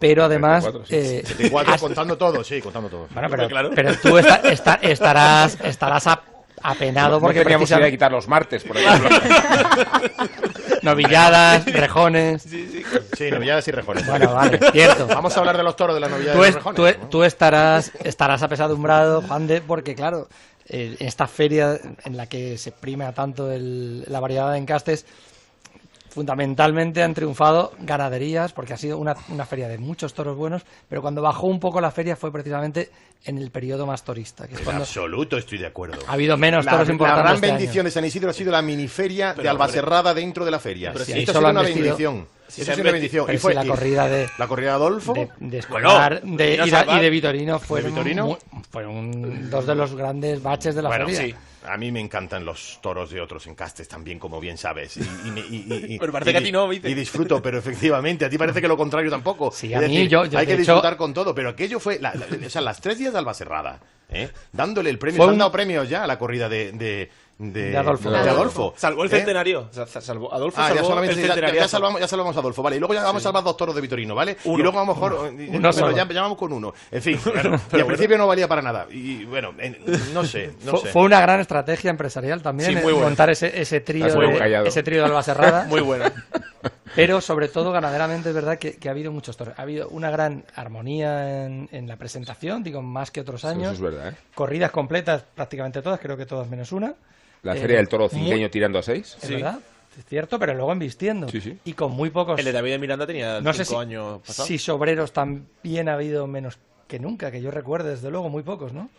Pero 0.00 0.24
además. 0.24 0.64
34, 0.64 1.74
eh, 1.74 1.78
contando 1.80 2.18
todo, 2.18 2.42
sí, 2.42 2.60
contando 2.60 2.88
todo. 2.88 3.06
Bueno, 3.14 3.28
pero, 3.30 3.70
pero 3.72 3.94
tú 4.00 4.18
estarás, 4.18 5.56
estarás 5.62 6.06
a 6.08 6.22
apenado 6.62 7.20
porque 7.20 7.42
teníamos 7.42 7.68
que 7.68 7.74
a 7.74 7.90
quitar 7.90 8.12
los 8.12 8.28
martes, 8.28 8.64
por 8.64 8.76
ejemplo. 8.76 9.08
novilladas, 10.82 11.64
rejones. 11.66 12.42
Sí, 12.42 13.30
novilladas 13.30 13.66
y 13.68 13.70
rejones. 13.70 14.06
Bueno, 14.06 14.34
vale, 14.34 14.58
cierto. 14.72 15.06
Vamos 15.06 15.36
a 15.36 15.40
hablar 15.40 15.56
de 15.56 15.62
los 15.62 15.76
toros 15.76 15.94
de 15.94 16.00
las 16.00 16.10
novilladas 16.10 16.48
y 16.48 16.52
rejones. 16.52 17.10
Tú, 17.10 17.22
estarás, 17.22 17.92
estarás 18.04 18.42
apesadumbrado, 18.42 19.22
Juan 19.22 19.46
de, 19.46 19.60
porque 19.60 19.94
claro, 19.94 20.28
en 20.66 20.96
esta 21.00 21.26
feria 21.26 21.78
en 22.04 22.16
la 22.16 22.26
que 22.26 22.58
se 22.58 22.72
prima 22.72 23.12
tanto 23.12 23.48
la 23.50 24.20
variedad 24.20 24.52
de 24.52 24.58
encastes, 24.58 25.06
fundamentalmente 26.10 27.02
han 27.02 27.14
triunfado 27.14 27.72
ganaderías, 27.80 28.52
porque 28.52 28.74
ha 28.74 28.76
sido 28.76 28.98
una, 28.98 29.14
una, 29.28 29.46
feria 29.46 29.68
de 29.68 29.78
muchos 29.78 30.12
toros 30.12 30.36
buenos, 30.36 30.62
pero 30.88 31.00
cuando 31.02 31.22
bajó 31.22 31.46
un 31.46 31.60
poco 31.60 31.80
la 31.80 31.90
feria 31.90 32.16
fue 32.16 32.30
precisamente 32.32 32.90
en 33.24 33.38
el 33.38 33.50
periodo 33.50 33.86
más 33.86 34.02
torista. 34.02 34.46
Que 34.46 34.54
es 34.54 34.58
En 34.60 34.64
cuando 34.64 34.82
absoluto, 34.82 35.36
estoy 35.38 35.58
de 35.58 35.66
acuerdo. 35.66 35.98
ha 36.06 36.12
habido 36.12 36.36
menos 36.36 36.64
La, 36.64 36.72
toros 36.72 36.88
la 36.88 36.92
importantes. 36.92 37.22
gran 37.24 37.34
este 37.36 37.46
año. 37.46 37.56
bendición 37.58 37.84
de 37.84 37.90
San 37.90 38.04
Isidro 38.04 38.30
ha 38.30 38.32
sido 38.32 38.52
la 38.52 38.62
miniferia 38.62 39.30
Pero, 39.32 39.42
de 39.44 39.48
Albacerrada 39.48 40.12
dentro 40.14 40.44
de 40.44 40.50
la 40.50 40.58
feria. 40.58 40.92
Pero 40.92 41.04
si 41.04 41.12
Esto 41.12 41.18
ahí 41.18 41.22
ha 41.22 41.38
sido 41.38 41.50
una 41.50 41.62
vestido- 41.62 41.84
bendición. 41.84 42.26
Eso 42.48 42.60
han 42.62 42.64
sido 42.76 42.82
una 42.82 42.92
bendición. 42.92 43.26
pero 43.26 43.36
Y 43.36 43.40
fue 43.40 43.52
si 43.52 43.56
la 43.58 43.64
corrida 43.66 44.08
de- 44.08 44.28
la 44.36 44.48
corrida 44.48 44.68
de 44.70 44.74
Adolfo. 44.74 45.14
de, 45.14 45.28
de 45.38 45.64
Bueno, 45.70 46.08
de, 46.10 46.54
y, 46.54 46.70
de, 46.70 47.00
de 47.00 47.10
Vitorino 47.10 47.58
fueron, 47.60 47.90
Vitorino? 47.92 48.26
mu- 48.26 48.36
fueron 48.70 49.48
dos 49.50 49.66
de 49.66 49.74
los 49.76 49.94
grandes 49.94 50.42
baches 50.42 50.74
de 50.74 50.82
la 50.82 50.88
bueno, 50.88 51.06
feria. 51.06 51.20
sí. 51.22 51.34
A 51.66 51.76
mí 51.76 51.92
me 51.92 52.00
encantan 52.00 52.44
los 52.44 52.78
toros 52.80 53.10
de 53.10 53.20
otros 53.20 53.46
encastes 53.46 53.86
también, 53.86 54.18
como 54.18 54.40
bien 54.40 54.56
sabes. 54.56 54.96
Y, 54.96 55.00
y- 55.00 55.66
y- 55.94 55.98
Pero 56.00 56.10
parece 56.12 56.30
y- 56.30 56.32
que 56.34 56.38
a 56.38 56.42
ti 56.42 56.52
no, 56.52 56.66
¿viste? 56.68 56.88
Y 56.88 56.94
disfruto, 56.94 57.42
pero 57.42 57.58
efectivamente, 57.58 58.24
a 58.24 58.30
ti 58.30 58.38
parece 58.38 58.60
que 58.62 58.68
lo 58.68 58.76
contrario 58.76 59.10
tampoco. 59.10 59.50
Sí, 59.52 59.74
a 59.74 59.80
mí, 59.80 59.88
decir, 59.88 60.08
yo- 60.08 60.24
yo, 60.24 60.38
hay 60.38 60.46
que 60.46 60.52
hecho- 60.52 60.60
disfrutar 60.60 60.96
con 60.96 61.12
todo, 61.12 61.34
pero 61.34 61.50
aquello 61.50 61.78
fue, 61.78 61.98
la- 61.98 62.14
la- 62.14 62.26
o 62.46 62.50
sea, 62.50 62.62
las 62.62 62.80
tres 62.80 62.98
días 62.98 63.12
de 63.12 63.18
Albacerrada, 63.18 63.80
¿eh? 64.08 64.30
dándole 64.52 64.88
el 64.90 64.98
premio. 64.98 65.18
Fue 65.18 65.26
Se 65.26 65.32
han 65.32 65.38
dado 65.38 65.52
premios 65.52 65.88
ya 65.88 66.04
a 66.04 66.06
la 66.06 66.18
corrida 66.18 66.48
de, 66.48 66.72
de, 66.72 67.10
de, 67.40 67.70
De 67.70 67.76
Adolfo. 67.78 68.10
de 68.10 68.18
Adolfo. 68.18 68.74
Salvó 68.76 69.02
el 69.02 69.08
¿eh? 69.12 69.16
centenario. 69.16 69.68
Salvó- 69.72 70.30
Adolfo 70.32 70.60
Ah, 70.60 70.68
ya 70.68 70.74
salvó 70.74 70.88
solamente 70.88 71.14
el 71.14 71.20
ya- 71.20 71.26
ya, 71.28 71.32
centenario. 71.34 71.60
ya 71.62 71.68
salvamos, 71.68 72.00
ya 72.00 72.06
salvamos 72.08 72.36
a 72.36 72.40
Adolfo, 72.40 72.62
vale. 72.62 72.76
Y 72.76 72.78
luego 72.80 72.92
ya 72.94 73.02
vamos 73.02 73.22
a 73.22 73.24
salvar 73.24 73.42
dos 73.42 73.56
toros 73.56 73.74
de 73.74 73.80
Vitorino, 73.80 74.14
¿vale? 74.14 74.36
Uno. 74.44 74.58
Y 74.58 74.62
luego 74.62 74.78
a 74.78 74.84
lo 74.84 74.94
mejor. 74.94 75.12
Uno. 75.14 75.26
eh, 75.42 75.48
Uno 75.50 75.70
bueno, 75.72 75.90
ya, 75.96 76.06
ya 76.06 76.20
vamos 76.22 76.36
con 76.36 76.52
uno. 76.52 76.74
En 76.90 77.00
fin, 77.02 77.18
y 77.34 77.38
al 77.38 77.58
bueno. 77.72 77.86
principio 77.86 78.18
no 78.18 78.26
valía 78.26 78.46
para 78.46 78.60
nada. 78.60 78.86
Y 78.90 79.24
bueno, 79.24 79.54
en- 79.58 79.78
no 80.12 80.22
sé, 80.24 80.52
no 80.64 80.72
fue, 80.72 80.80
sé. 80.82 80.88
fue 80.88 81.02
una 81.02 81.20
gran 81.20 81.40
estrategia 81.40 81.90
empresarial 81.90 82.42
también 82.42 82.70
Sí, 82.72 82.76
eh, 82.76 82.82
muy 82.82 82.92
buena. 82.92 83.06
montar 83.08 83.30
ese, 83.30 83.58
ese 83.58 83.80
trío 83.80 84.04
de, 84.06 84.62
ese 84.66 84.82
trío 84.82 85.00
de 85.00 85.06
Albacerrada. 85.06 85.64
Muy 85.68 85.80
buena. 85.80 86.12
Pero 86.94 87.20
sobre 87.20 87.46
todo 87.48 87.70
ganaderamente 87.72 88.30
es 88.30 88.34
verdad 88.34 88.58
que, 88.58 88.76
que 88.76 88.88
ha 88.88 88.90
habido 88.92 89.12
muchos 89.12 89.36
toros. 89.36 89.54
Ha 89.56 89.62
habido 89.62 89.88
una 89.90 90.10
gran 90.10 90.44
armonía 90.56 91.44
en, 91.46 91.68
en 91.70 91.86
la 91.86 91.96
presentación, 91.96 92.62
digo, 92.64 92.82
más 92.82 93.10
que 93.12 93.20
otros 93.20 93.42
Eso 93.42 93.48
años. 93.48 93.74
es 93.74 93.80
verdad, 93.80 94.08
¿eh? 94.08 94.14
Corridas 94.34 94.70
completas, 94.72 95.24
prácticamente 95.34 95.82
todas, 95.82 96.00
creo 96.00 96.16
que 96.16 96.26
todas 96.26 96.48
menos 96.48 96.72
una. 96.72 96.94
La 97.42 97.56
Eh, 97.56 97.60
feria 97.60 97.76
del 97.78 97.88
toro 97.88 98.08
muy- 98.12 98.20
cinqueño 98.20 98.50
tirando 98.50 98.78
a 98.78 98.82
seis. 98.82 99.16
Es 99.22 99.30
verdad, 99.30 99.58
es 99.98 100.04
cierto, 100.04 100.38
pero 100.38 100.54
luego 100.54 100.72
embistiendo. 100.72 101.28
Sí, 101.28 101.40
sí. 101.40 101.58
Y 101.64 101.72
con 101.72 101.92
muy 101.92 102.10
pocos. 102.10 102.38
El 102.38 102.44
de 102.44 102.52
David 102.52 102.78
Miranda 102.78 103.06
tenía 103.06 103.40
no 103.40 103.52
sé 103.52 103.64
cinco 103.64 103.80
si, 103.80 103.86
años 103.86 104.20
pasados. 104.26 104.46
si 104.48 104.58
sobreros 104.58 105.12
también 105.12 105.88
ha 105.88 105.94
habido 105.94 106.26
menos 106.26 106.58
que 106.86 106.98
nunca, 106.98 107.30
que 107.30 107.40
yo 107.40 107.50
recuerde, 107.50 107.90
desde 107.90 108.10
luego, 108.10 108.28
muy 108.28 108.42
pocos, 108.42 108.72
¿no? 108.72 108.90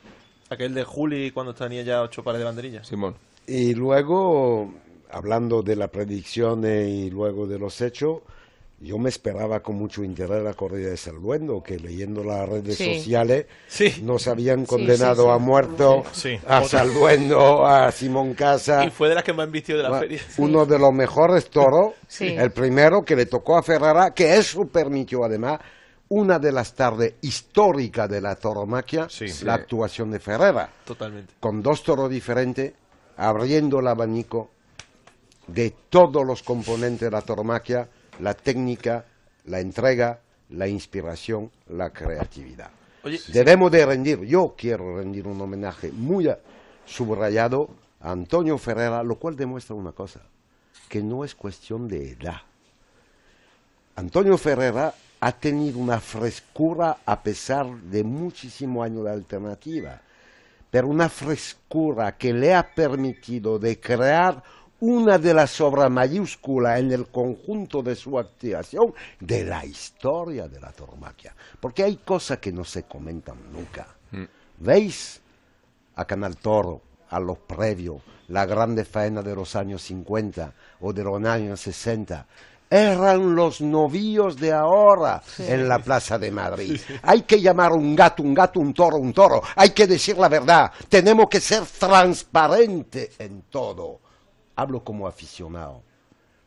Aquel 0.49 0.73
de 0.73 0.83
Juli 0.83 1.31
cuando 1.31 1.53
tenía 1.53 1.81
ya 1.83 2.01
ocho 2.01 2.23
pares 2.23 2.39
de 2.39 2.45
banderillas. 2.45 2.87
Simón. 2.87 3.15
Y 3.47 3.73
luego, 3.75 4.73
hablando 5.11 5.61
de 5.61 5.75
la 5.75 5.87
predicción 5.89 6.63
y 6.65 7.09
luego 7.09 7.47
de 7.47 7.59
los 7.59 7.79
hechos, 7.81 8.19
yo 8.81 8.97
me 8.97 9.09
esperaba 9.09 9.59
con 9.61 9.75
mucho 9.75 10.03
interés 10.03 10.41
la 10.43 10.53
corrida 10.55 10.89
de 10.89 10.97
Salduendo, 10.97 11.61
que 11.61 11.77
leyendo 11.77 12.23
las 12.23 12.49
redes 12.49 12.77
Sí. 12.77 12.95
sociales 12.95 13.45
nos 14.01 14.27
habían 14.27 14.61
Sí, 14.61 14.65
condenado 14.65 15.23
sí, 15.23 15.29
sí. 15.29 15.35
a 15.35 15.37
muerto 15.37 16.03
Sí. 16.11 16.39
a 16.47 16.57
Otra. 16.61 16.79
Salduendo, 16.79 17.65
a 17.65 17.91
Simón 17.91 18.33
Casa. 18.33 18.83
Y 18.83 18.89
fue 18.89 19.09
de 19.09 19.15
las 19.15 19.23
que 19.23 19.33
más 19.33 19.49
vistió 19.51 19.77
de 19.77 19.83
la 19.83 19.89
Bueno, 19.89 20.01
feria. 20.01 20.21
Uno 20.39 20.65
de 20.65 20.79
los 20.79 20.91
mejores 20.93 21.49
toros, 21.49 21.93
Sí. 22.07 22.27
el 22.27 22.51
primero 22.51 23.03
que 23.05 23.15
le 23.15 23.27
tocó 23.27 23.57
a 23.57 23.63
Ferrara, 23.63 24.11
que 24.15 24.35
eso 24.37 24.65
permitió 24.65 25.23
además 25.23 25.59
una 26.09 26.39
de 26.39 26.51
las 26.51 26.73
tardes 26.73 27.13
históricas 27.21 28.09
de 28.09 28.19
la 28.19 28.35
tauromaquia, 28.35 29.07
la 29.43 29.53
actuación 29.53 30.11
de 30.11 30.19
Ferrara, 30.19 30.69
Totalmente. 30.85 31.33
con 31.39 31.61
dos 31.61 31.83
toros 31.83 32.09
diferentes, 32.09 32.73
abriendo 33.15 33.79
el 33.79 33.87
abanico 33.87 34.49
de 35.47 35.73
todos 35.89 36.25
los 36.25 36.43
componentes 36.43 37.01
de 37.01 37.11
la 37.11 37.21
tauromaquia, 37.21 37.87
la 38.21 38.33
técnica, 38.33 39.05
la 39.45 39.59
entrega, 39.59 40.19
la 40.49 40.67
inspiración, 40.67 41.51
la 41.69 41.89
creatividad. 41.89 42.69
Oye, 43.03 43.19
Debemos 43.27 43.71
de 43.71 43.85
rendir, 43.85 44.21
yo 44.21 44.53
quiero 44.57 44.97
rendir 44.97 45.27
un 45.27 45.41
homenaje 45.41 45.91
muy 45.91 46.29
subrayado 46.85 47.69
a 47.99 48.11
Antonio 48.11 48.57
Ferrera, 48.57 49.03
lo 49.03 49.15
cual 49.15 49.35
demuestra 49.35 49.75
una 49.75 49.91
cosa, 49.91 50.21
que 50.87 51.01
no 51.01 51.23
es 51.23 51.33
cuestión 51.33 51.87
de 51.87 52.11
edad. 52.11 52.41
Antonio 53.95 54.37
Ferrera 54.37 54.93
ha 55.19 55.31
tenido 55.31 55.79
una 55.79 55.99
frescura 55.99 56.97
a 57.05 57.21
pesar 57.21 57.67
de 57.67 58.03
muchísimos 58.03 58.85
años 58.85 59.03
de 59.03 59.11
alternativa, 59.11 60.01
pero 60.69 60.87
una 60.87 61.09
frescura 61.09 62.17
que 62.17 62.33
le 62.33 62.53
ha 62.53 62.73
permitido 62.73 63.59
de 63.59 63.79
crear 63.79 64.41
una 64.81 65.17
de 65.17 65.33
las 65.33 65.61
obras 65.61 65.89
mayúsculas 65.89 66.79
en 66.79 66.91
el 66.91 67.07
conjunto 67.07 67.81
de 67.81 67.95
su 67.95 68.17
activación 68.17 68.93
de 69.19 69.45
la 69.45 69.63
historia 69.65 70.47
de 70.47 70.59
la 70.59 70.71
tauromaquia. 70.71 71.35
Porque 71.59 71.83
hay 71.83 71.97
cosas 71.97 72.39
que 72.39 72.51
no 72.51 72.63
se 72.63 72.83
comentan 72.83 73.37
nunca. 73.51 73.87
¿Veis 74.57 75.21
a 75.95 76.05
Canal 76.05 76.37
Toro, 76.37 76.81
a 77.09 77.19
los 77.19 77.37
previos, 77.39 78.01
la 78.29 78.45
grande 78.45 78.85
faena 78.85 79.21
de 79.21 79.35
los 79.35 79.55
años 79.55 79.81
50 79.83 80.53
o 80.81 80.93
de 80.93 81.03
los 81.03 81.23
años 81.25 81.59
60? 81.61 82.25
Eran 82.69 83.35
los 83.35 83.59
novíos 83.59 84.37
de 84.37 84.53
ahora 84.53 85.21
Sí. 85.25 85.43
en 85.45 85.67
la 85.67 85.79
Plaza 85.79 86.17
de 86.17 86.31
Madrid. 86.31 86.79
Hay 87.03 87.23
que 87.23 87.41
llamar 87.41 87.73
un 87.73 87.95
gato, 87.95 88.23
un 88.23 88.33
gato, 88.33 88.59
un 88.61 88.73
toro, 88.73 88.97
un 88.97 89.11
toro. 89.13 89.41
Hay 89.57 89.71
que 89.71 89.85
decir 89.85 90.17
la 90.17 90.29
verdad. 90.29 90.71
Tenemos 90.87 91.27
que 91.29 91.41
ser 91.41 91.63
transparentes 91.65 93.19
en 93.19 93.43
todo. 93.49 93.99
Hablo 94.55 94.83
como 94.83 95.07
aficionado. 95.07 95.81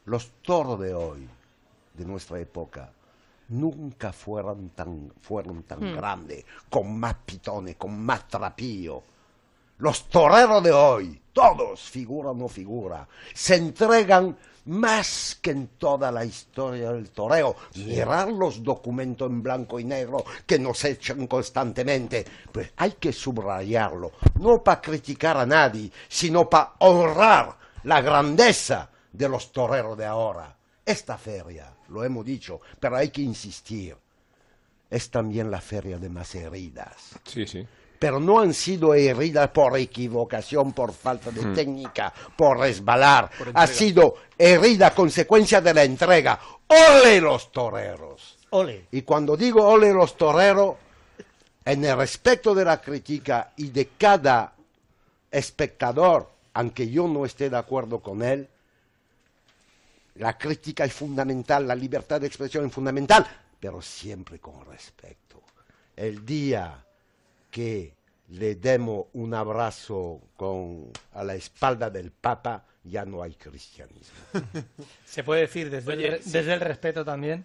Los 0.04 0.30
toros 0.42 0.78
de 0.80 0.94
hoy, 0.94 1.28
de 1.94 2.04
nuestra 2.04 2.38
época, 2.38 2.92
nunca 3.48 4.12
fueron 4.12 4.70
tan, 4.70 5.12
fueron 5.20 5.62
tan 5.64 5.80
Hmm. 5.80 5.96
grandes, 5.96 6.44
con 6.68 6.98
más 6.98 7.14
pitones, 7.26 7.76
con 7.76 7.98
más 7.98 8.26
trapillo. 8.28 9.02
Los 9.78 10.08
toreros 10.08 10.62
de 10.62 10.72
hoy, 10.72 11.20
todos, 11.32 11.80
figura 11.90 12.30
o 12.30 12.34
no 12.34 12.48
figura, 12.48 13.08
se 13.34 13.56
entregan 13.56 14.36
más 14.66 15.38
que 15.42 15.50
en 15.50 15.66
toda 15.78 16.10
la 16.12 16.24
historia 16.24 16.92
del 16.92 17.10
toreo. 17.10 17.56
Mirar 17.74 18.30
los 18.30 18.62
documentos 18.62 19.28
en 19.28 19.42
blanco 19.42 19.78
y 19.80 19.84
negro 19.84 20.24
que 20.46 20.58
nos 20.58 20.84
echan 20.84 21.26
constantemente. 21.26 22.24
Pues 22.52 22.72
hay 22.76 22.92
que 22.92 23.12
subrayarlo, 23.12 24.12
no 24.40 24.62
para 24.62 24.80
criticar 24.80 25.36
a 25.36 25.44
nadie, 25.44 25.90
sino 26.08 26.48
para 26.48 26.74
honrar 26.78 27.63
la 27.84 28.00
grandeza 28.00 28.90
de 29.12 29.28
los 29.28 29.52
toreros 29.52 29.96
de 29.96 30.04
ahora. 30.06 30.54
Esta 30.84 31.16
feria, 31.16 31.72
lo 31.88 32.04
hemos 32.04 32.24
dicho, 32.24 32.60
pero 32.78 32.96
hay 32.96 33.08
que 33.10 33.22
insistir, 33.22 33.96
es 34.90 35.10
también 35.10 35.50
la 35.50 35.60
feria 35.60 35.98
de 35.98 36.08
más 36.10 36.34
heridas 36.34 37.12
Sí, 37.24 37.46
sí. 37.46 37.66
pero 37.98 38.20
no 38.20 38.38
han 38.40 38.52
sido 38.52 38.92
heridas 38.94 39.48
por 39.48 39.78
equivocación, 39.78 40.72
por 40.72 40.92
falta 40.92 41.30
de 41.30 41.40
Hmm. 41.42 41.54
técnica, 41.54 42.12
por 42.36 42.58
resbalar. 42.58 43.30
Por 43.30 43.48
ha 43.48 43.50
entrega. 43.64 43.66
sido 43.66 44.14
herida 44.36 44.88
a 44.88 44.94
consecuencia 44.94 45.60
de 45.62 45.72
la 45.72 45.84
entrega. 45.84 46.38
¡Ole 46.66 47.20
los 47.20 47.50
toreros! 47.50 48.36
Ole. 48.50 48.86
Y 48.92 49.02
cuando 49.02 49.36
digo 49.36 49.66
ole 49.66 49.92
los 49.92 50.16
toreros, 50.18 50.76
en 51.64 51.82
el 51.84 51.96
respecto 51.96 52.54
de 52.54 52.64
la 52.66 52.78
crítica 52.80 53.52
y 53.56 53.70
de 53.70 53.88
cada 53.98 54.52
espectador, 55.30 56.30
aunque 56.54 56.88
yo 56.88 57.06
no 57.08 57.24
esté 57.26 57.50
de 57.50 57.56
acuerdo 57.58 58.00
con 58.00 58.22
él, 58.22 58.48
la 60.16 60.38
crítica 60.38 60.84
es 60.84 60.92
fundamental, 60.92 61.66
la 61.66 61.74
libertad 61.74 62.20
de 62.20 62.26
expresión 62.28 62.66
es 62.66 62.72
fundamental, 62.72 63.26
pero 63.58 63.82
siempre 63.82 64.38
con 64.38 64.64
respeto. 64.64 65.42
El 65.96 66.24
día 66.24 66.84
que 67.50 67.94
le 68.30 68.54
demos 68.54 69.06
un 69.14 69.34
abrazo 69.34 70.20
con, 70.36 70.90
a 71.12 71.24
la 71.24 71.34
espalda 71.34 71.90
del 71.90 72.10
Papa, 72.12 72.64
ya 72.84 73.04
no 73.04 73.22
hay 73.22 73.34
cristianismo. 73.34 74.14
Se 75.06 75.24
puede 75.24 75.42
decir 75.42 75.70
desde, 75.70 75.92
Oye, 75.92 76.06
el, 76.06 76.12
re- 76.14 76.22
sí. 76.22 76.30
desde 76.30 76.54
el 76.54 76.60
respeto 76.60 77.04
también, 77.04 77.44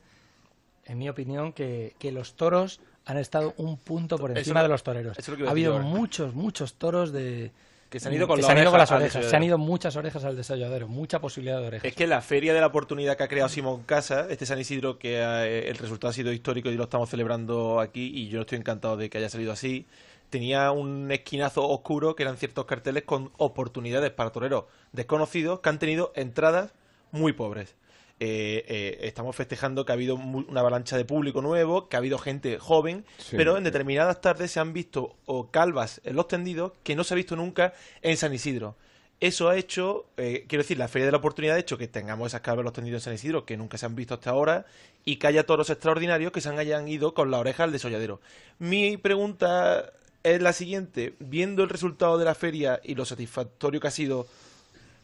en 0.85 0.97
mi 0.97 1.09
opinión, 1.09 1.53
que, 1.53 1.95
que 1.97 2.11
los 2.11 2.35
toros 2.35 2.79
han 3.05 3.17
estado 3.17 3.53
un 3.57 3.77
punto 3.77 4.17
por 4.19 4.37
encima 4.37 4.59
lo- 4.61 4.63
de 4.63 4.69
los 4.69 4.83
toreros. 4.83 5.17
lo 5.39 5.47
ha 5.47 5.51
habido 5.51 5.79
muchos, 5.79 6.35
muchos 6.35 6.75
toros 6.75 7.11
de 7.11 7.51
Que 7.89 7.99
se 7.99 8.07
han 8.07 8.13
ido 8.13 8.27
con 8.27 8.35
que 8.35 8.43
la 8.43 8.47
se 8.47 8.51
han 8.51 8.57
ido 8.59 8.69
oreja 8.69 8.71
con 8.71 8.99
las 8.99 9.13
orejas. 9.13 9.29
Se 9.29 9.35
han 9.35 9.43
ido 9.43 9.57
muchas 9.57 9.95
orejas 9.95 10.23
al 10.23 10.35
desolladero, 10.35 10.87
mucha 10.87 11.19
posibilidad 11.19 11.59
de 11.59 11.67
orejas. 11.67 11.85
Es 11.85 11.95
que 11.95 12.05
la 12.05 12.21
feria 12.21 12.53
de 12.53 12.59
la 12.59 12.67
oportunidad 12.67 13.17
que 13.17 13.23
ha 13.23 13.27
creado 13.27 13.49
Simón 13.49 13.83
Casa, 13.83 14.27
este 14.29 14.45
San 14.45 14.59
Isidro, 14.59 14.99
que 14.99 15.17
eh, 15.19 15.69
el 15.69 15.77
resultado 15.77 16.11
ha 16.11 16.13
sido 16.13 16.31
histórico 16.31 16.69
y 16.69 16.75
lo 16.75 16.83
estamos 16.83 17.09
celebrando 17.09 17.79
aquí, 17.79 18.11
y 18.13 18.29
yo 18.29 18.41
estoy 18.41 18.59
encantado 18.59 18.95
de 18.95 19.09
que 19.09 19.17
haya 19.17 19.29
salido 19.29 19.51
así, 19.51 19.87
tenía 20.29 20.71
un 20.71 21.11
esquinazo 21.11 21.67
oscuro 21.67 22.15
que 22.15 22.23
eran 22.23 22.37
ciertos 22.37 22.65
carteles 22.65 23.03
con 23.03 23.31
oportunidades 23.37 24.11
para 24.11 24.29
toreros 24.29 24.65
desconocidos 24.91 25.59
que 25.61 25.69
han 25.69 25.79
tenido 25.79 26.11
entradas 26.15 26.73
muy 27.11 27.33
pobres. 27.33 27.75
Eh, 28.21 28.65
eh, 28.67 28.97
estamos 29.03 29.33
festejando 29.35 29.85
que 29.85 29.93
ha 29.93 29.95
habido 29.95 30.15
una 30.15 30.59
avalancha 30.59 30.97
de 30.97 31.05
público 31.05 31.41
nuevo, 31.41 31.87
que 31.87 31.95
ha 31.95 31.99
habido 31.99 32.17
gente 32.17 32.59
joven, 32.59 33.05
Sí. 33.17 33.37
pero 33.37 33.57
en 33.57 33.63
determinadas 33.63 34.19
tardes 34.19 34.51
se 34.51 34.59
han 34.59 34.73
visto 34.73 35.15
o 35.25 35.49
calvas 35.51 36.01
en 36.03 36.17
los 36.17 36.27
tendidos 36.27 36.73
que 36.83 36.95
no 36.97 37.05
se 37.05 37.13
ha 37.13 37.15
visto 37.15 37.35
nunca 37.37 37.73
en 38.01 38.17
San 38.17 38.33
Isidro. 38.33 38.75
eso 39.21 39.49
ha 39.49 39.57
hecho, 39.57 40.05
eh, 40.15 40.45
quiero 40.47 40.63
decir, 40.63 40.77
la 40.77 40.87
Feria 40.87 41.05
de 41.05 41.11
la 41.11 41.17
Oportunidad 41.17 41.57
ha 41.57 41.59
hecho 41.59 41.77
que 41.77 41.89
tengamos 41.89 42.33
esas 42.33 42.55
los 42.57 42.71
tendidos 42.71 43.01
en 43.01 43.03
San 43.05 43.13
Isidro 43.15 43.45
que 43.45 43.57
nunca 43.57 43.77
se 43.77 43.85
han 43.85 43.93
visto 43.93 44.13
hasta 44.13 44.29
ahora 44.29 44.65
y 45.03 45.17
que 45.17 45.27
haya 45.27 45.45
toros 45.45 45.69
extraordinarios 45.69 46.31
que 46.31 46.39
se 46.39 46.47
hayan 46.47 46.87
ido 46.87 47.13
con 47.13 47.29
la 47.29 47.37
oreja 47.39 47.65
al 47.65 47.73
desolladero. 47.73 48.21
Mi 48.59 48.95
pregunta 48.95 49.91
es 50.23 50.41
la 50.41 50.53
siguiente, 50.53 51.15
viendo 51.19 51.63
el 51.63 51.69
resultado 51.69 52.17
de 52.17 52.23
la 52.23 52.33
feria 52.33 52.79
y 52.81 52.95
lo 52.95 53.03
satisfactorio 53.03 53.81
que 53.81 53.87
ha 53.89 53.91
sido, 53.91 54.25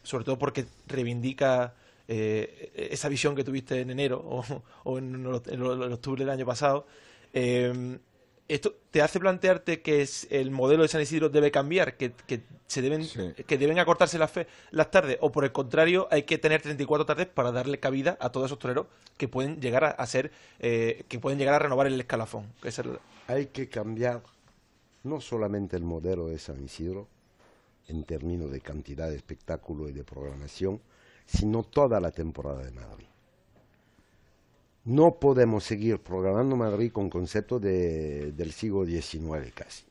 sobre 0.02 0.24
todo 0.24 0.38
porque 0.38 0.64
reivindica 0.86 1.74
eh, 2.08 2.88
esa 2.90 3.08
visión 3.08 3.34
que 3.34 3.44
tuviste 3.44 3.80
en 3.80 3.90
enero 3.90 4.18
o, 4.84 4.98
en, 4.98 5.26
octubre 5.26 6.24
del 6.24 6.30
año 6.30 6.46
pasado, 6.46 6.86
eh, 7.32 7.98
esto 8.48 8.76
te 8.90 9.02
hace 9.02 9.18
plantearte 9.18 9.82
que 9.82 10.02
es 10.02 10.28
el 10.30 10.50
modelo 10.50 10.82
de 10.82 10.88
San 10.88 11.00
Isidro 11.00 11.28
debe 11.28 11.50
cambiar, 11.50 11.96
que, 11.96 12.12
se 12.66 12.80
deben 12.80 13.06
que 13.46 13.58
deben 13.58 13.78
acortarse 13.78 14.18
las, 14.18 14.32
las 14.70 14.90
tardes 14.90 15.18
o 15.20 15.32
por 15.32 15.44
el 15.44 15.52
contrario 15.52 16.06
hay 16.10 16.22
que 16.22 16.38
tener 16.38 16.62
34 16.62 17.06
tardes 17.06 17.26
para 17.26 17.50
darle 17.50 17.80
cabida 17.80 18.16
a 18.20 18.30
todos 18.30 18.46
esos 18.46 18.58
toreros 18.58 18.86
que 19.16 19.28
pueden 19.28 19.60
llegar 19.60 19.96
a, 19.98 20.06
ser 20.06 20.30
eh, 20.60 21.04
que 21.08 21.18
pueden 21.18 21.38
llegar 21.38 21.54
a 21.54 21.58
renovar 21.58 21.86
el 21.88 21.98
escalafón. 21.98 22.52
Hay 23.26 23.46
que 23.46 23.68
cambiar 23.68 24.22
no 25.02 25.20
solamente 25.20 25.76
el 25.76 25.84
modelo 25.84 26.28
de 26.28 26.38
San 26.38 26.62
Isidro 26.62 27.08
en 27.88 28.04
términos 28.04 28.50
de 28.50 28.60
cantidad 28.60 29.08
de 29.08 29.16
espectáculo 29.16 29.88
y 29.88 29.92
de 29.92 30.04
programación, 30.04 30.80
sino 31.26 31.64
toda 31.64 32.00
la 32.00 32.10
temporada 32.10 32.62
de 32.62 32.70
Madrid. 32.70 33.06
No 34.84 35.18
podemos 35.18 35.64
seguir 35.64 35.98
programando 35.98 36.54
Madrid 36.56 36.92
con 36.92 37.10
concepto 37.10 37.58
de, 37.58 38.32
del 38.32 38.52
siglo 38.52 38.86
XIX 38.86 39.52
casi. 39.52 39.84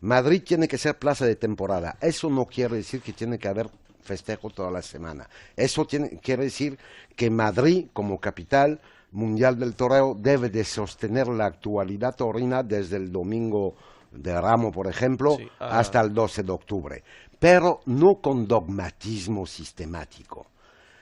Madrid 0.00 0.42
tiene 0.46 0.68
que 0.68 0.78
ser 0.78 0.96
plaza 0.96 1.26
de 1.26 1.34
temporada. 1.34 1.98
Eso 2.00 2.30
no 2.30 2.44
quiere 2.44 2.76
decir 2.76 3.00
que 3.00 3.12
tiene 3.12 3.36
que 3.36 3.48
haber 3.48 3.68
festejo 4.00 4.50
toda 4.50 4.70
la 4.70 4.80
semana. 4.80 5.28
Eso 5.56 5.84
tiene, 5.86 6.10
quiere 6.20 6.44
decir 6.44 6.78
que 7.16 7.30
Madrid, 7.30 7.88
como 7.92 8.20
capital 8.20 8.80
mundial 9.10 9.58
del 9.58 9.74
toreo, 9.74 10.14
debe 10.16 10.50
de 10.50 10.62
sostener 10.62 11.26
la 11.26 11.46
actualidad 11.46 12.14
torina 12.14 12.62
desde 12.62 12.96
el 12.96 13.10
domingo 13.10 13.74
de 14.12 14.40
Ramo, 14.40 14.70
por 14.70 14.86
ejemplo, 14.86 15.36
ah. 15.58 15.80
hasta 15.80 16.00
el 16.00 16.14
12 16.14 16.44
de 16.44 16.52
octubre. 16.52 17.02
Pero 17.40 17.80
no 17.86 18.20
con 18.22 18.46
dogmatismo 18.46 19.46
sistemático 19.46 20.46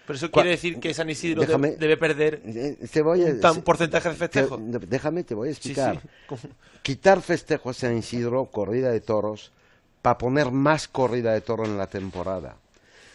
pero 0.07 0.17
eso 0.17 0.31
quiere 0.31 0.51
decir 0.51 0.79
que 0.79 0.95
San 0.95 1.11
Isidro 1.11 1.43
debe 1.59 1.97
perder 1.97 2.41
eh, 2.45 2.77
un 3.03 3.63
porcentaje 3.63 4.09
de 4.11 4.15
festejo. 4.15 4.59
déjame, 4.59 5.25
te 5.25 5.35
voy 5.35 5.49
a 5.49 5.51
explicar. 5.51 6.01
Quitar 6.83 7.21
festejo 7.21 7.71
a 7.71 7.75
San 7.75 7.97
Isidro, 7.97 8.47
corrida 8.47 8.91
de 8.91 9.01
toros, 9.01 9.51
para 10.03 10.17
poner 10.17 10.53
más 10.53 10.87
corrida 10.87 11.33
de 11.33 11.41
toros 11.41 11.69
en 11.69 11.77
la 11.77 11.89
temporada. 11.89 12.57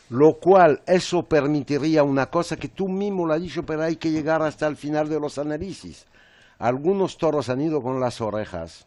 Lo 0.09 0.33
cual, 0.33 0.81
eso 0.85 1.23
permitiría 1.23 2.03
una 2.03 2.25
cosa 2.25 2.57
que 2.57 2.67
tú 2.67 2.89
mismo 2.89 3.25
lo 3.25 3.33
has 3.33 3.41
dicho, 3.41 3.63
pero 3.63 3.83
hay 3.83 3.95
que 3.95 4.11
llegar 4.11 4.41
hasta 4.41 4.67
el 4.67 4.75
final 4.75 5.07
de 5.07 5.21
los 5.21 5.37
análisis. 5.37 6.05
Algunos 6.59 7.17
toros 7.17 7.47
han 7.47 7.61
ido 7.61 7.81
con 7.81 8.01
las 8.01 8.19
orejas, 8.19 8.85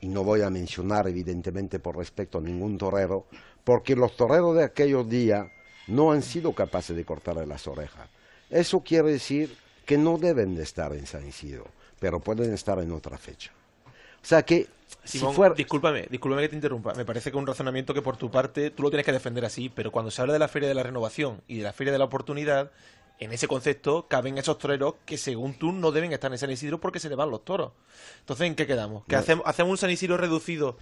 y 0.00 0.08
no 0.08 0.24
voy 0.24 0.40
a 0.40 0.48
mencionar 0.48 1.06
evidentemente 1.06 1.78
por 1.78 1.98
respecto 1.98 2.38
a 2.38 2.40
ningún 2.40 2.78
torero, 2.78 3.26
porque 3.62 3.94
los 3.94 4.16
toreros 4.16 4.56
de 4.56 4.64
aquellos 4.64 5.08
días 5.08 5.46
no 5.86 6.12
han 6.12 6.22
sido 6.22 6.52
capaces 6.52 6.96
de 6.96 7.04
cortarle 7.04 7.46
las 7.46 7.66
orejas. 7.66 8.08
Eso 8.50 8.80
quiere 8.80 9.12
decir 9.12 9.56
que 9.86 9.98
no 9.98 10.18
deben 10.18 10.54
de 10.54 10.62
estar 10.62 10.92
en 10.92 11.06
San 11.06 11.26
Isidro, 11.26 11.66
pero 11.98 12.20
pueden 12.20 12.52
estar 12.52 12.78
en 12.78 12.92
otra 12.92 13.18
fecha. 13.18 13.50
O 13.86 14.26
sea 14.26 14.42
que 14.42 14.68
Simón, 15.04 15.54
discúlpame, 15.56 16.06
discúlpame 16.08 16.42
que 16.42 16.48
te 16.50 16.56
interrumpa. 16.56 16.94
Me 16.94 17.04
parece 17.04 17.30
que 17.30 17.36
un 17.36 17.46
razonamiento 17.46 17.92
que 17.92 18.02
por 18.02 18.16
tu 18.16 18.30
parte 18.30 18.70
tú 18.70 18.84
lo 18.84 18.90
tienes 18.90 19.04
que 19.04 19.12
defender 19.12 19.44
así, 19.44 19.68
pero 19.68 19.90
cuando 19.90 20.10
se 20.10 20.20
habla 20.20 20.32
de 20.32 20.38
la 20.38 20.48
Feria 20.48 20.68
de 20.68 20.74
la 20.74 20.82
Renovación 20.82 21.42
y 21.48 21.58
de 21.58 21.64
la 21.64 21.72
Feria 21.72 21.92
de 21.92 21.98
la 21.98 22.04
Oportunidad, 22.04 22.70
en 23.18 23.32
ese 23.32 23.48
concepto 23.48 24.06
caben 24.08 24.38
esos 24.38 24.58
toreros 24.58 24.94
que 25.04 25.18
según 25.18 25.54
tú 25.54 25.72
no 25.72 25.90
deben 25.90 26.12
estar 26.12 26.30
en 26.30 26.38
San 26.38 26.50
Isidro 26.50 26.80
porque 26.80 27.00
se 27.00 27.08
le 27.08 27.16
van 27.16 27.30
los 27.30 27.44
toros. 27.44 27.72
Entonces, 28.20 28.46
¿en 28.46 28.54
qué 28.54 28.66
quedamos? 28.66 29.04
¿Que 29.06 29.16
hacemos, 29.16 29.44
hacemos 29.46 29.70
un 29.72 29.78
San 29.78 29.90
Isidro 29.90 30.16
reducido 30.16 30.76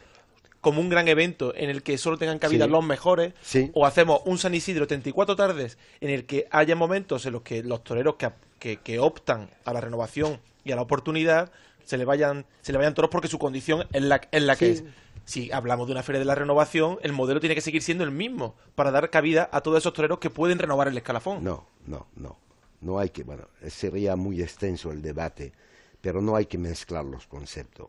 como 0.60 0.80
un 0.80 0.88
gran 0.88 1.08
evento 1.08 1.54
en 1.56 1.70
el 1.70 1.82
que 1.82 1.96
solo 1.98 2.18
tengan 2.18 2.38
cabida 2.38 2.66
los 2.66 2.84
mejores, 2.84 3.32
o 3.72 3.86
hacemos 3.86 4.20
un 4.26 4.38
San 4.38 4.54
Isidro 4.54 4.86
34 4.86 5.36
tardes 5.36 5.78
en 6.00 6.10
el 6.10 6.26
que 6.26 6.46
haya 6.50 6.76
momentos 6.76 7.24
en 7.26 7.32
los 7.32 7.42
que 7.42 7.62
los 7.62 7.82
toreros 7.82 8.16
que, 8.58 8.76
que, 8.78 8.98
optan 8.98 9.50
a 9.64 9.72
la 9.72 9.80
renovación 9.80 10.40
y 10.64 10.72
a 10.72 10.76
la 10.76 10.82
oportunidad 10.82 11.50
se 11.84 11.96
le 11.96 12.04
vayan, 12.04 12.44
se 12.60 12.72
le 12.72 12.78
vayan 12.78 12.94
toros 12.94 13.10
porque 13.10 13.28
su 13.28 13.38
condición 13.38 13.86
es 13.92 14.02
la, 14.02 14.20
es 14.30 14.42
la 14.42 14.56
que 14.56 14.72
es. 14.72 14.84
Si 15.24 15.52
hablamos 15.52 15.86
de 15.86 15.92
una 15.92 16.02
feria 16.02 16.18
de 16.18 16.24
la 16.24 16.34
renovación, 16.34 16.98
el 17.02 17.12
modelo 17.12 17.38
tiene 17.38 17.54
que 17.54 17.60
seguir 17.60 17.82
siendo 17.82 18.02
el 18.02 18.10
mismo 18.10 18.56
para 18.74 18.90
dar 18.90 19.10
cabida 19.10 19.48
a 19.52 19.60
todos 19.60 19.78
esos 19.78 19.92
toreros 19.92 20.18
que 20.18 20.28
pueden 20.28 20.58
renovar 20.58 20.88
el 20.88 20.96
escalafón. 20.96 21.44
No, 21.44 21.66
no, 21.86 22.08
no. 22.16 22.36
No 22.80 22.98
hay 22.98 23.10
que, 23.10 23.22
bueno, 23.22 23.46
sería 23.68 24.16
muy 24.16 24.42
extenso 24.42 24.90
el 24.90 25.02
debate, 25.02 25.52
pero 26.00 26.20
no 26.22 26.34
hay 26.34 26.46
que 26.46 26.58
mezclar 26.58 27.04
los 27.04 27.26
conceptos. 27.26 27.88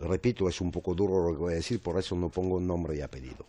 Repito, 0.00 0.48
es 0.48 0.60
un 0.60 0.70
poco 0.70 0.94
duro 0.94 1.28
lo 1.28 1.34
que 1.34 1.40
voy 1.40 1.52
a 1.54 1.56
decir, 1.56 1.80
por 1.80 1.98
eso 1.98 2.14
no 2.14 2.28
pongo 2.28 2.60
nombre 2.60 2.96
y 2.96 3.00
apellido. 3.00 3.44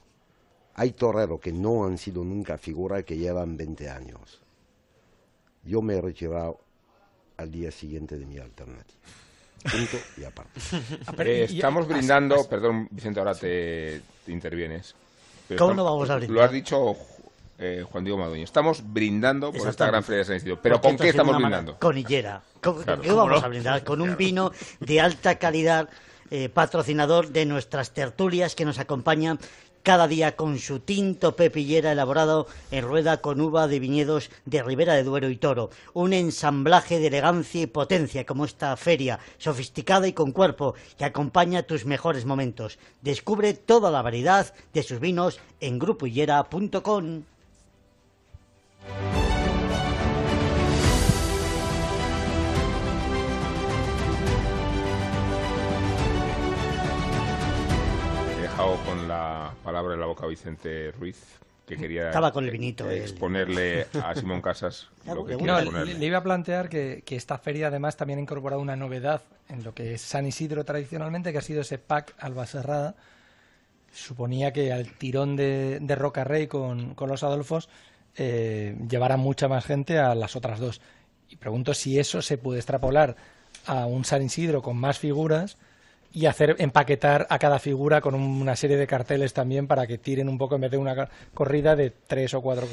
Hay 0.76 0.92
toreros 0.92 1.40
que 1.40 1.52
no 1.52 1.86
han 1.86 1.98
sido 1.98 2.24
nunca 2.24 2.58
figura 2.58 3.04
que 3.04 3.18
llevan 3.18 3.56
20 3.56 3.90
años. 3.90 4.42
Yo 5.64 5.82
me 5.82 5.96
he 5.96 6.02
retirado 6.02 6.60
al 7.38 7.52
día 7.52 7.72
siguiente 7.72 8.18
de 8.18 8.26
mi 8.26 8.38
alternativa. 8.38 9.00
Punto 9.62 9.98
y 10.18 10.24
aparte. 10.24 10.60
Eh, 11.20 11.44
estamos 11.50 11.88
brindando, 11.88 12.48
perdón 12.48 12.88
Vicente, 12.90 13.20
ahora 13.20 13.36
te, 13.36 14.02
intervienes. 14.28 14.96
¿Cómo 15.58 15.74
no 15.74 15.84
vamos 15.84 16.10
a 16.10 16.16
brindar? 16.16 16.36
Lo 16.36 16.44
has 16.44 16.52
dicho 16.52 16.96
eh, 17.58 17.84
Juan 17.92 18.04
Diego 18.04 18.18
Madueño. 18.18 18.46
Estamos 18.46 18.82
brindando 18.82 19.52
por 19.52 19.68
esta 19.68 19.88
gran 19.88 20.04
feria 20.04 20.20
de 20.20 20.26
San 20.26 20.36
Isidro. 20.38 20.62
¿Pero 20.62 20.80
con 20.80 20.96
qué 20.96 21.10
estamos 21.10 21.36
brindando? 21.36 21.78
Con 21.78 21.98
hillera. 21.98 22.42
¿Con 22.62 22.84
qué 22.84 23.12
vamos 23.12 23.44
a 23.44 23.48
brindar? 23.50 23.84
Con 23.84 24.02
un 24.02 24.16
vino 24.16 24.52
de 24.80 25.02
alta 25.02 25.36
calidad 25.36 25.90
eh, 26.32 26.50
patrocinador 26.50 27.30
de 27.30 27.46
nuestras 27.46 27.92
tertulias 27.92 28.56
que 28.56 28.66
nos 28.66 28.80
acompañan 28.80 29.40
cada 29.84 30.08
día 30.08 30.36
con 30.36 30.60
su 30.60 30.80
tinto 30.80 31.36
pepillera 31.36 31.92
elaborado 31.92 32.48
en 32.72 32.84
rueda 32.84 33.22
con 33.22 33.42
uva 33.42 33.68
de 33.68 33.80
viñedos 33.80 34.30
de 34.46 34.62
Ribera 34.62 34.94
de 34.94 35.04
Duero 35.04 35.30
y 35.30 35.38
Toro. 35.38 35.70
Un 35.94 36.14
ensamblaje 36.14 37.00
de 37.00 37.08
elegancia 37.08 37.62
y 37.62 37.68
potencia 37.68 38.26
como 38.26 38.46
esta 38.46 38.76
feria, 38.78 39.20
sofisticada 39.38 40.08
y 40.08 40.14
con 40.14 40.32
cuerpo, 40.32 40.76
que 40.98 41.06
acompaña 41.06 41.64
tus 41.64 41.86
mejores 41.86 42.26
momentos. 42.26 42.78
Descubre 43.02 43.54
toda 43.54 43.92
la 43.92 44.02
variedad 44.02 44.54
de 44.74 44.84
sus 44.84 45.00
vinos 45.00 45.40
en 45.60 45.80
grupohillera.com. 45.80 47.24
con 58.60 59.08
la 59.08 59.54
palabra 59.64 59.94
en 59.94 60.02
la 60.02 60.06
boca 60.06 60.28
Vicente 60.28 60.92
Ruiz, 60.92 61.40
que 61.66 61.78
quería 61.78 62.08
Estaba 62.08 62.34
con 62.34 62.44
el 62.44 62.52
vinito, 62.52 62.92
exponerle 62.92 63.88
a 64.04 64.14
Simón 64.14 64.42
Casas 64.42 64.90
lo 65.06 65.26
que 65.26 65.38
no, 65.38 65.62
le, 65.62 66.06
iba 66.06 66.18
a 66.18 66.24
plantear 66.24 66.68
que, 66.68 67.02
esta 67.08 67.38
feria 67.38 67.68
además 67.68 67.96
también 67.96 68.20
ha 68.20 68.22
incorporado 68.22 68.62
una 68.62 68.76
novedad 68.76 69.22
en 69.48 69.64
lo 69.64 69.74
que 69.74 69.94
es 69.94 70.02
San 70.02 70.26
Isidro 70.26 70.66
tradicionalmente, 70.66 71.32
que 71.32 71.38
ha 71.38 71.42
sido 71.42 71.62
ese 71.62 71.78
pack 71.78 72.16
Albacerrada. 72.20 72.96
Suponía 73.94 74.52
que 74.52 74.74
al 74.74 74.92
tirón 74.92 75.38
de, 75.38 75.80
de 75.80 75.96
Roca 75.96 76.26
Rey 76.26 76.48
con, 76.48 76.96
los 77.00 77.24
Adolfos 77.24 77.70
eh, 78.18 78.76
llevara 78.90 79.16
mucha 79.16 79.48
más 79.48 79.66
gente 79.66 80.00
a 80.00 80.14
las 80.16 80.36
otras 80.36 80.60
dos. 80.60 80.82
Y 81.30 81.38
pregunto 81.38 81.74
si 81.74 81.98
eso 81.98 82.22
se 82.22 82.38
puede 82.38 82.60
extrapolar 82.60 83.16
a 83.66 83.86
un 83.86 84.04
San 84.04 84.22
Isidro 84.22 84.62
con 84.62 84.76
más 84.76 85.00
figuras 85.00 85.58
y 86.12 86.26
hacer 86.26 86.56
empaquetar 86.60 87.28
a 87.30 87.38
cada 87.38 87.60
figura 87.60 88.02
con 88.02 88.16
una 88.16 88.56
serie 88.56 88.78
de 88.78 88.88
carteles 88.88 89.34
también 89.34 89.68
para 89.68 89.86
que 89.86 89.98
tiren 89.98 90.28
un 90.28 90.38
poco 90.38 90.56
en 90.56 90.62
vez 90.62 90.72
de 90.72 90.78
una 90.78 91.10
corrida 91.34 91.76
de 91.76 91.92
tres 92.08 92.34
o 92.34 92.42
cuatro. 92.42 92.68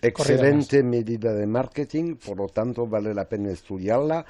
Excelente 0.00 0.82
medida 0.82 1.32
de 1.32 1.46
marketing, 1.46 2.16
por 2.16 2.36
lo 2.36 2.48
tanto 2.48 2.86
vale 2.86 3.14
la 3.14 3.28
pena 3.28 3.50
estudiarla 3.50 4.26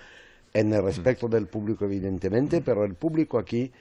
en 0.52 0.72
el 0.72 0.82
respecto 0.82 1.28
del 1.28 1.46
público 1.46 1.86
evidentemente, 1.86 2.60
pero 2.60 2.84
el 2.84 2.94
público 2.94 3.38
aquí, 3.38 3.72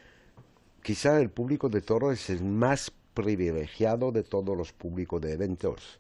quizá 0.82 1.20
el 1.20 1.30
público 1.30 1.68
de 1.68 1.82
toro 1.82 2.14
es 2.14 2.30
el 2.30 2.44
más 2.44 2.94
privilegiado 3.14 4.14
de 4.14 4.24
todos 4.24 4.58
los 4.58 4.72
públicos 4.72 5.22
de 5.22 5.34
eventos. 5.34 6.00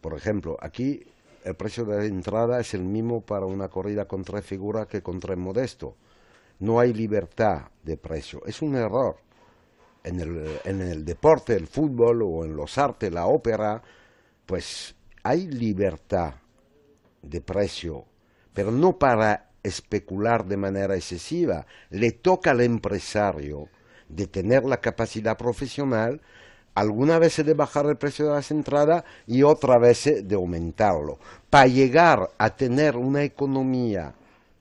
Por 0.00 0.14
ejemplo, 0.16 0.56
aquí 0.60 1.02
el 1.42 1.56
precio 1.56 1.84
de 1.84 1.98
la 1.98 2.04
entrada 2.04 2.60
es 2.60 2.72
el 2.74 2.84
mismo 2.84 3.20
para 3.20 3.46
una 3.46 3.66
corrida 3.66 4.04
con 4.04 4.22
tres 4.22 4.44
figuras 4.44 4.86
que 4.86 5.02
con 5.02 5.18
tres 5.18 5.36
modesto 5.36 5.96
no 6.60 6.78
hay 6.78 6.92
libertad 6.92 7.62
de 7.82 7.96
precio. 7.96 8.42
Es 8.46 8.62
un 8.62 8.76
error. 8.76 9.16
En 10.02 10.20
el, 10.20 10.60
en 10.64 10.80
el 10.80 11.04
deporte, 11.04 11.54
el 11.54 11.66
fútbol 11.66 12.22
o 12.22 12.44
en 12.44 12.56
los 12.56 12.78
artes, 12.78 13.12
la 13.12 13.26
ópera, 13.26 13.82
pues 14.46 14.94
hay 15.22 15.46
libertad 15.46 16.34
de 17.20 17.40
precio, 17.42 18.06
pero 18.54 18.70
no 18.70 18.98
para 18.98 19.50
especular 19.62 20.46
de 20.46 20.56
manera 20.56 20.94
excesiva. 20.94 21.66
Le 21.90 22.12
toca 22.12 22.52
al 22.52 22.62
empresario 22.62 23.68
de 24.08 24.26
tener 24.26 24.64
la 24.64 24.78
capacidad 24.78 25.36
profesional 25.36 26.20
alguna 26.74 27.18
vez 27.18 27.36
de 27.44 27.54
bajar 27.54 27.86
el 27.86 27.96
precio 27.96 28.26
de 28.26 28.32
las 28.32 28.50
entradas 28.50 29.04
y 29.26 29.42
otra 29.42 29.78
vez 29.78 30.04
de 30.24 30.34
aumentarlo, 30.34 31.18
para 31.50 31.66
llegar 31.66 32.30
a 32.38 32.50
tener 32.56 32.96
una 32.96 33.22
economía 33.22 34.14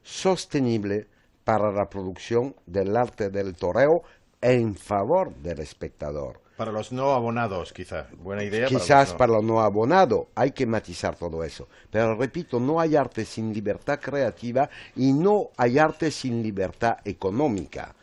sostenible 0.03 1.07
para 1.49 1.71
la 1.71 1.89
producción 1.89 2.55
del 2.67 2.95
arte 2.95 3.31
del 3.31 3.55
toreo 3.55 4.03
en 4.39 4.75
favor 4.75 5.33
del 5.37 5.59
espectador. 5.61 6.39
Para 6.55 6.71
los 6.71 6.91
no 6.91 7.11
abonados, 7.11 7.73
quizá. 7.73 8.05
Buena 8.19 8.43
idea. 8.43 8.67
Quizás 8.67 9.15
para 9.15 9.33
los 9.33 9.43
no... 9.43 9.59
abonados. 9.59 10.27
Hay 10.35 10.51
que 10.51 10.67
matizar 10.67 11.15
todo 11.15 11.43
eso. 11.43 11.67
Pero 11.89 12.15
repito, 12.15 12.59
no 12.59 12.79
hay 12.79 12.95
arte 12.95 13.25
sin 13.25 13.51
libertad 13.51 13.99
creativa 13.99 14.69
y 14.95 15.11
no 15.11 15.49
hay 15.57 15.79
arte 15.79 16.11
sin 16.11 16.43
libertad 16.43 16.97
económica. 17.03 17.95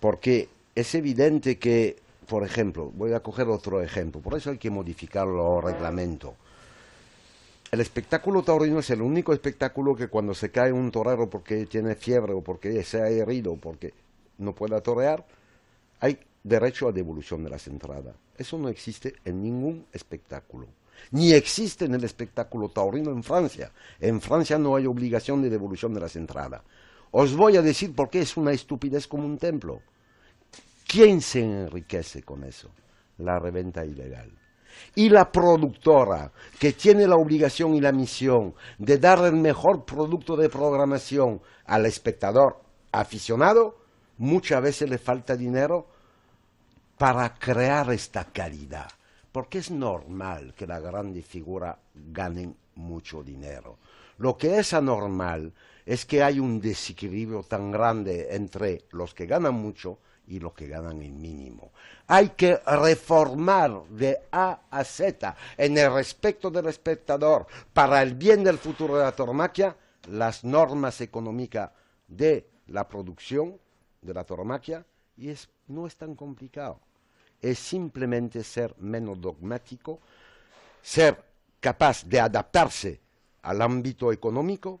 Porque 0.00 0.48
es 0.74 0.94
evidente 0.96 1.56
que, 1.56 2.02
por 2.26 2.42
ejemplo, 2.42 2.90
voy 2.92 3.12
a 3.12 3.20
coger 3.20 3.46
otro 3.48 3.82
ejemplo, 3.82 4.20
por 4.20 4.34
eso 4.34 4.50
hay 4.50 4.58
que 4.58 4.70
modificar 4.70 5.28
los 5.28 5.62
reglamentos. 5.62 6.32
El 7.74 7.80
espectáculo 7.80 8.44
taurino 8.44 8.78
es 8.78 8.90
el 8.90 9.02
único 9.02 9.32
espectáculo 9.32 9.96
que 9.96 10.06
cuando 10.06 10.32
se 10.32 10.52
cae 10.52 10.70
un 10.70 10.92
torero 10.92 11.28
porque 11.28 11.66
tiene 11.66 11.96
fiebre 11.96 12.32
o 12.32 12.40
porque 12.40 12.84
se 12.84 13.02
ha 13.02 13.08
herido 13.08 13.54
o 13.54 13.56
porque 13.56 13.92
no 14.38 14.54
puede 14.54 14.80
torear, 14.80 15.26
hay 15.98 16.20
derecho 16.44 16.86
a 16.86 16.92
devolución 16.92 17.42
de 17.42 17.50
las 17.50 17.66
entradas. 17.66 18.14
Eso 18.38 18.58
no 18.58 18.68
existe 18.68 19.16
en 19.24 19.42
ningún 19.42 19.86
espectáculo. 19.92 20.68
Ni 21.10 21.32
existe 21.32 21.86
en 21.86 21.96
el 21.96 22.04
espectáculo 22.04 22.68
taurino 22.68 23.10
en 23.10 23.24
Francia. 23.24 23.72
En 23.98 24.20
Francia 24.20 24.56
no 24.56 24.76
hay 24.76 24.86
obligación 24.86 25.42
de 25.42 25.50
devolución 25.50 25.92
de 25.94 26.00
las 26.00 26.14
entradas. 26.14 26.62
Os 27.10 27.34
voy 27.34 27.56
a 27.56 27.62
decir 27.62 27.92
por 27.92 28.08
qué 28.08 28.20
es 28.20 28.36
una 28.36 28.52
estupidez 28.52 29.08
como 29.08 29.26
un 29.26 29.36
templo. 29.36 29.82
¿Quién 30.86 31.20
se 31.20 31.40
enriquece 31.40 32.22
con 32.22 32.44
eso? 32.44 32.70
La 33.18 33.40
reventa 33.40 33.84
ilegal. 33.84 34.30
Y 34.94 35.08
la 35.08 35.30
productora, 35.30 36.30
que 36.58 36.72
tiene 36.72 37.06
la 37.06 37.16
obligación 37.16 37.74
y 37.74 37.80
la 37.80 37.92
misión 37.92 38.54
de 38.78 38.98
dar 38.98 39.24
el 39.24 39.34
mejor 39.34 39.84
producto 39.84 40.36
de 40.36 40.48
programación 40.48 41.40
al 41.66 41.86
espectador 41.86 42.60
aficionado, 42.92 43.78
muchas 44.18 44.62
veces 44.62 44.88
le 44.88 44.98
falta 44.98 45.36
dinero 45.36 45.86
para 46.96 47.34
crear 47.34 47.90
esta 47.92 48.24
calidad. 48.24 48.88
Porque 49.32 49.58
es 49.58 49.70
normal 49.70 50.54
que 50.56 50.66
las 50.66 50.80
grandes 50.80 51.26
figuras 51.26 51.76
ganen 51.94 52.56
mucho 52.76 53.22
dinero. 53.22 53.78
Lo 54.18 54.36
que 54.36 54.58
es 54.58 54.72
anormal 54.72 55.52
es 55.84 56.06
que 56.06 56.22
hay 56.22 56.38
un 56.38 56.60
desequilibrio 56.60 57.42
tan 57.42 57.70
grande 57.70 58.28
entre 58.30 58.84
los 58.92 59.12
que 59.12 59.26
ganan 59.26 59.54
mucho 59.54 59.98
y 60.26 60.40
los 60.40 60.54
que 60.54 60.68
ganan 60.68 61.02
el 61.02 61.12
mínimo. 61.12 61.72
Hay 62.06 62.30
que 62.30 62.56
reformar 62.56 63.84
de 63.88 64.22
A 64.32 64.60
a 64.70 64.84
Z 64.84 65.36
en 65.56 65.76
el 65.78 65.92
respecto 65.92 66.50
del 66.50 66.66
espectador 66.66 67.46
para 67.72 68.02
el 68.02 68.14
bien 68.14 68.42
del 68.44 68.58
futuro 68.58 68.96
de 68.96 69.04
la 69.04 69.12
tauromaquia 69.12 69.76
las 70.08 70.44
normas 70.44 71.00
económicas 71.00 71.70
de 72.06 72.48
la 72.66 72.86
producción 72.86 73.58
de 74.00 74.14
la 74.14 74.24
tauromaquia 74.24 74.84
y 75.16 75.30
es, 75.30 75.48
no 75.68 75.86
es 75.86 75.96
tan 75.96 76.14
complicado. 76.14 76.80
Es 77.40 77.58
simplemente 77.58 78.42
ser 78.42 78.74
menos 78.78 79.20
dogmático, 79.20 80.00
ser 80.82 81.22
capaz 81.60 82.04
de 82.04 82.20
adaptarse 82.20 83.00
al 83.42 83.60
ámbito 83.62 84.12
económico 84.12 84.80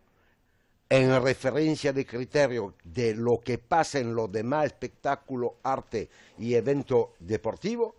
en 0.88 1.22
referencia 1.22 1.92
de 1.92 2.06
criterio 2.06 2.74
de 2.84 3.14
lo 3.14 3.40
que 3.40 3.58
pasa 3.58 3.98
en 3.98 4.14
los 4.14 4.30
demás 4.30 4.66
espectáculos, 4.66 5.52
arte 5.62 6.08
y 6.38 6.54
evento 6.54 7.14
deportivo, 7.18 7.96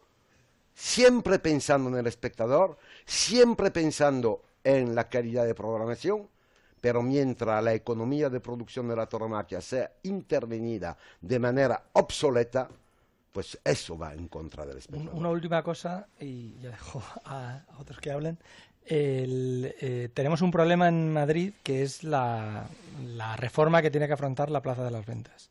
siempre 0.74 1.40
pensando 1.40 1.90
en 1.90 1.98
el 1.98 2.08
espectador, 2.08 2.78
siempre 3.06 3.72
pensando 3.72 4.44
en 4.64 4.96
la 4.96 5.10
calidad 5.10 5.46
de 5.46 5.56
programación 5.56 6.30
pero 6.86 7.02
mientras 7.02 7.64
la 7.64 7.74
economía 7.74 8.30
de 8.30 8.40
producción 8.40 8.88
de 8.88 8.96
la 8.96 9.08
tauromaquia 9.08 9.60
sea 9.60 9.90
intervenida 10.04 10.96
de 11.20 11.40
manera 11.40 11.86
obsoleta, 11.94 12.70
pues 13.32 13.60
eso 13.64 13.98
va 13.98 14.14
en 14.14 14.28
contra 14.28 14.68
del 14.68 14.78
espectador. 14.78 15.16
Una 15.16 15.30
última 15.30 15.64
cosa, 15.64 16.08
y 16.20 16.54
ya 16.60 16.70
dejo 16.70 17.02
a, 17.26 17.64
otros 17.80 18.00
que 18.00 18.12
hablen. 18.12 18.38
Eh, 18.88 20.10
tenemos 20.14 20.42
un 20.42 20.52
problema 20.52 20.88
en 20.88 21.12
Madrid 21.12 21.54
que 21.64 21.82
es 21.82 22.04
la, 22.04 22.68
reforma 23.38 23.82
que 23.82 23.92
tiene 23.92 24.08
que 24.08 24.14
afrontar 24.14 24.52
la 24.52 24.62
Plaza 24.62 24.84
de 24.84 24.92
las 24.92 25.06
Ventas. 25.06 25.50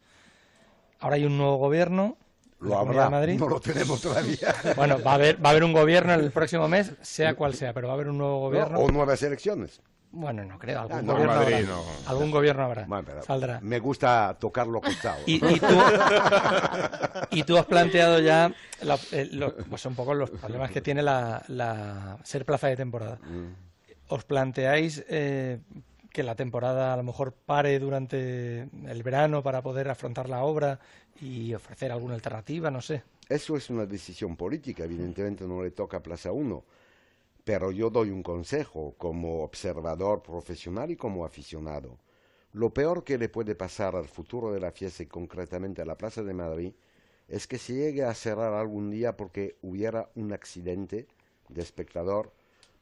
Ahora 1.00 1.16
hay 1.16 1.24
un 1.24 1.36
nuevo 1.36 1.56
gobierno. 1.56 2.16
Lo 2.60 2.78
habrá, 2.78 3.10
Madrid. 3.10 3.38
no 3.38 3.48
lo 3.48 3.60
tenemos 3.60 4.00
todavía. 4.00 4.54
Bueno, 4.76 5.02
va 5.02 5.12
a, 5.12 5.14
haber, 5.14 5.44
va 5.44 5.48
a 5.48 5.50
haber 5.50 5.64
un 5.64 5.72
gobierno 5.72 6.14
el 6.14 6.30
próximo 6.32 6.68
mes, 6.68 6.92
sea 7.02 7.34
cual 7.34 7.54
sea, 7.54 7.74
pero 7.74 7.88
va 7.88 7.94
a 7.94 7.96
haber 7.96 8.08
un 8.08 8.18
nuevo 8.18 8.40
gobierno. 8.40 8.78
o 8.78 8.88
nuevas 8.90 9.22
elecciones. 9.22 9.80
Bueno, 10.14 10.44
no 10.44 10.58
creo. 10.58 10.80
Algún, 10.80 11.06
gobierno, 11.06 11.32
habrá. 11.32 11.58
algún 12.06 12.30
gobierno 12.30 12.62
habrá. 12.62 12.86
Saldrá. 13.22 13.60
Me 13.60 13.80
gusta 13.80 14.36
tocarlo 14.38 14.80
costado. 14.80 15.22
Y, 15.26 15.40
tú, 17.42 17.56
has 17.56 17.66
planteado 17.66 18.20
ya 18.20 18.52
eh, 19.10 19.28
pues 19.68 19.84
un 19.86 19.94
poco 19.96 20.14
los 20.14 20.30
problemas 20.30 20.70
que 20.70 20.80
tiene 20.80 21.02
la, 21.02 22.18
ser 22.22 22.44
plaza 22.44 22.68
de 22.68 22.76
temporada. 22.76 23.16
Mm. 23.16 23.54
¿Os 24.08 24.24
planteáis 24.24 25.04
eh, 25.08 25.58
que 26.10 26.22
la 26.22 26.36
temporada 26.36 26.94
a 26.94 26.96
lo 26.96 27.02
mejor 27.02 27.32
pare 27.32 27.78
durante 27.80 28.68
el 28.86 29.02
verano 29.02 29.42
para 29.42 29.62
poder 29.62 29.88
afrontar 29.88 30.28
la 30.28 30.44
obra 30.44 30.78
y 31.20 31.54
ofrecer 31.54 31.90
alguna 31.90 32.14
alternativa? 32.14 32.70
No 32.70 32.80
sé. 32.80 33.02
Eso 33.28 33.56
es 33.56 33.68
una 33.68 33.84
decisión 33.86 34.36
política. 34.36 34.84
Evidentemente 34.84 35.44
no 35.44 35.62
le 35.62 35.72
toca 35.72 35.96
a 35.96 36.02
Plaza 36.02 36.30
1 36.30 36.64
pero 37.44 37.70
yo 37.70 37.90
doy 37.90 38.10
un 38.10 38.22
consejo 38.22 38.94
como 38.96 39.42
observador 39.42 40.22
profesional 40.22 40.90
y 40.90 40.96
como 40.96 41.24
aficionado. 41.24 41.98
Lo 42.52 42.72
peor 42.72 43.04
que 43.04 43.18
le 43.18 43.28
puede 43.28 43.54
pasar 43.54 43.96
al 43.96 44.08
futuro 44.08 44.52
de 44.52 44.60
la 44.60 44.70
fiesta 44.70 45.02
y 45.02 45.06
concretamente 45.06 45.82
a 45.82 45.84
la 45.84 45.98
Plaza 45.98 46.22
de 46.22 46.32
Madrid 46.32 46.72
es 47.28 47.46
que 47.46 47.58
se 47.58 47.74
llegue 47.74 48.04
a 48.04 48.14
cerrar 48.14 48.54
algún 48.54 48.90
día 48.90 49.16
porque 49.16 49.56
hubiera 49.62 50.10
un 50.14 50.32
accidente 50.32 51.06
de 51.48 51.62
espectador 51.62 52.32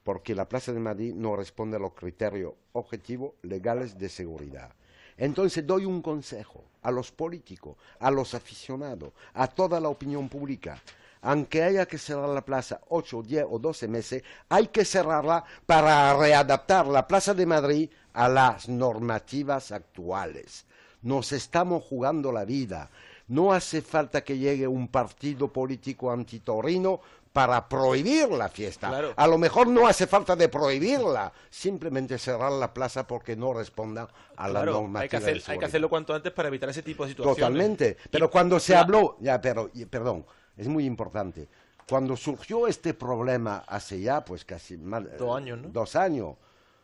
porque 0.04 0.34
la 0.34 0.48
Plaza 0.48 0.72
de 0.72 0.80
Madrid 0.80 1.14
no 1.14 1.36
responde 1.36 1.76
a 1.76 1.80
los 1.80 1.94
criterios 1.94 2.54
objetivos 2.72 3.32
legales 3.42 3.98
de 3.98 4.08
seguridad. 4.08 4.74
Entonces 5.16 5.66
doy 5.66 5.84
un 5.84 6.02
consejo 6.02 6.64
a 6.82 6.90
los 6.90 7.12
políticos, 7.12 7.76
a 7.98 8.10
los 8.10 8.34
aficionados, 8.34 9.12
a 9.34 9.46
toda 9.46 9.80
la 9.80 9.88
opinión 9.88 10.28
pública 10.28 10.82
aunque 11.22 11.62
haya 11.62 11.86
que 11.86 11.98
cerrar 11.98 12.28
la 12.28 12.44
plaza 12.44 12.80
8, 12.88 13.22
10 13.22 13.46
o 13.48 13.58
12 13.58 13.88
meses, 13.88 14.22
hay 14.48 14.66
que 14.66 14.84
cerrarla 14.84 15.44
para 15.64 16.14
readaptar 16.14 16.86
la 16.88 17.06
Plaza 17.06 17.32
de 17.32 17.46
Madrid 17.46 17.90
a 18.12 18.28
las 18.28 18.68
normativas 18.68 19.70
actuales. 19.70 20.66
Nos 21.02 21.32
estamos 21.32 21.84
jugando 21.84 22.32
la 22.32 22.44
vida. 22.44 22.90
No 23.28 23.52
hace 23.52 23.82
falta 23.82 24.22
que 24.22 24.36
llegue 24.36 24.66
un 24.66 24.88
partido 24.88 25.48
político 25.48 26.10
antitorino 26.10 27.00
para 27.32 27.66
prohibir 27.66 28.28
la 28.28 28.48
fiesta. 28.48 29.12
A 29.16 29.26
lo 29.26 29.38
mejor 29.38 29.68
no 29.68 29.86
hace 29.86 30.06
falta 30.06 30.36
de 30.36 30.48
prohibirla, 30.48 31.32
simplemente 31.48 32.18
cerrar 32.18 32.52
la 32.52 32.74
plaza 32.74 33.06
porque 33.06 33.36
no 33.36 33.54
responda 33.54 34.08
a 34.36 34.48
la 34.48 34.64
normativa. 34.64 35.18
Hay 35.28 35.38
que, 35.40 35.50
hay 35.52 35.58
que 35.58 35.64
hacerlo 35.64 35.88
cuanto 35.88 36.14
antes 36.14 36.32
para 36.32 36.48
evitar 36.48 36.68
ese 36.68 36.82
tipo 36.82 37.04
de 37.04 37.10
situaciones. 37.10 37.38
Totalmente. 37.38 37.96
Pero 38.10 38.28
cuando 38.30 38.60
se 38.60 38.76
habló, 38.76 39.16
ya, 39.20 39.40
pero, 39.40 39.70
perdón, 39.88 40.26
es 40.56 40.68
muy 40.68 40.84
importante. 40.84 41.48
Cuando 41.88 42.16
surgió 42.16 42.66
este 42.66 42.94
problema 42.94 43.64
hace 43.66 44.00
ya, 44.00 44.24
pues 44.24 44.44
casi 44.44 44.76
dos 44.76 45.36
años, 45.36 45.60
¿no? 45.60 45.68
Dos 45.68 45.96
años. 45.96 46.36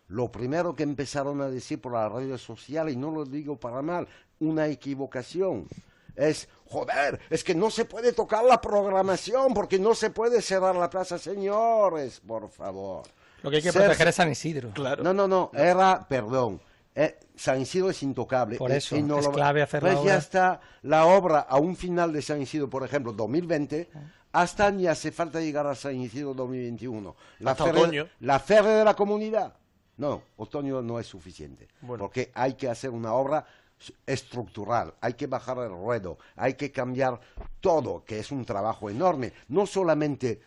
Lo 0.08 0.32
primero 0.32 0.74
que 0.74 0.82
empezaron 0.82 1.40
a 1.40 1.48
decir 1.48 1.80
por 1.80 1.92
las 1.92 2.10
redes 2.10 2.40
sociales, 2.40 2.94
y 2.94 2.96
no 2.96 3.10
lo 3.10 3.24
digo 3.24 3.56
para 3.56 3.82
mal, 3.82 4.08
una 4.40 4.66
equivocación. 4.66 5.68
Es, 6.16 6.48
joder, 6.66 7.20
es 7.30 7.44
que 7.44 7.54
no 7.54 7.70
se 7.70 7.84
puede 7.84 8.12
tocar 8.12 8.44
la 8.44 8.60
programación 8.60 9.54
porque 9.54 9.78
no 9.78 9.94
se 9.94 10.10
puede 10.10 10.42
cerrar 10.42 10.74
la 10.74 10.90
plaza, 10.90 11.18
señores, 11.18 12.20
por 12.26 12.48
favor. 12.48 13.04
Lo 13.42 13.50
que 13.50 13.56
hay 13.56 13.62
que 13.62 13.72
proteger 13.72 14.08
es 14.08 14.14
San 14.16 14.30
Isidro. 14.30 14.70
Claro. 14.70 15.04
No, 15.04 15.14
no, 15.14 15.28
no, 15.28 15.50
era, 15.54 16.06
perdón, 16.08 16.60
eh, 17.01 17.16
San 17.36 17.61
Isidro 17.61 17.90
es 17.90 18.03
intocable. 18.03 18.57
Por 18.57 18.72
eso, 18.72 18.96
es 18.96 19.28
clave 19.28 19.62
hacer 19.62 19.80
pues 19.80 20.03
ya 20.03 20.16
está 20.16 20.61
la 20.82 21.07
obra 21.07 21.38
a 21.38 21.57
un 21.57 21.76
final 21.76 22.12
de 22.12 22.20
San 22.22 22.42
Isidro, 22.42 22.68
por 22.68 22.82
ejemplo, 22.82 23.12
2020, 23.12 23.88
hasta 24.32 24.72
ni 24.72 24.88
hace 24.88 25.12
falta 25.12 25.40
llegar 25.40 25.64
a 25.68 25.76
San 25.76 25.94
Isidro 26.01 26.34
2021. 26.34 27.14
La 27.38 27.53
otoño. 27.53 28.09
La 28.18 28.40
feria 28.40 28.78
de 28.78 28.84
la 28.84 28.94
comunidad. 28.94 29.55
No, 29.96 30.22
otoño 30.36 30.82
no 30.82 30.99
es 30.99 31.07
suficiente. 31.07 31.68
Porque 31.86 32.32
hay 32.34 32.55
que 32.55 32.68
hacer 32.68 32.90
una 32.90 33.12
obra 33.12 33.46
estructural, 34.05 34.94
hay 35.01 35.14
que 35.14 35.28
bajar 35.28 35.59
el 35.59 35.70
ruedo, 35.70 36.18
hay 36.34 36.55
que 36.55 36.72
cambiar 36.72 37.20
todo, 37.61 38.05
que 38.05 38.18
es 38.18 38.32
un 38.32 38.44
trabajo 38.44 38.90
enorme. 38.90 39.32
No 39.46 39.66
solamente 39.66 40.40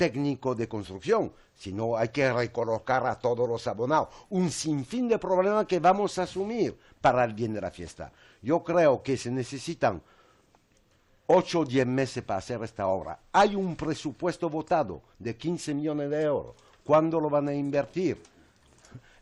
técnico 0.00 0.54
de 0.54 0.66
construcción, 0.66 1.30
sino 1.54 1.94
hay 1.94 2.08
que 2.08 2.32
recolocar 2.32 3.06
a 3.06 3.18
todos 3.18 3.46
los 3.46 3.66
abonados. 3.66 4.08
Un 4.30 4.50
sinfín 4.50 5.08
de 5.08 5.18
problemas 5.18 5.66
que 5.66 5.78
vamos 5.78 6.16
a 6.16 6.22
asumir 6.22 6.74
para 7.02 7.22
el 7.22 7.34
bien 7.34 7.52
de 7.52 7.60
la 7.60 7.70
fiesta. 7.70 8.10
Yo 8.40 8.64
creo 8.64 9.02
que 9.02 9.18
se 9.18 9.30
necesitan 9.30 10.00
8 11.26 11.60
o 11.60 11.64
10 11.66 11.86
meses 11.86 12.24
para 12.24 12.38
hacer 12.38 12.62
esta 12.62 12.86
obra. 12.86 13.20
Hay 13.30 13.54
un 13.54 13.76
presupuesto 13.76 14.48
votado 14.48 15.02
de 15.18 15.36
15 15.36 15.74
millones 15.74 16.08
de 16.08 16.22
euros. 16.22 16.54
¿Cuándo 16.82 17.20
lo 17.20 17.28
van 17.28 17.48
a 17.48 17.54
invertir? 17.54 18.22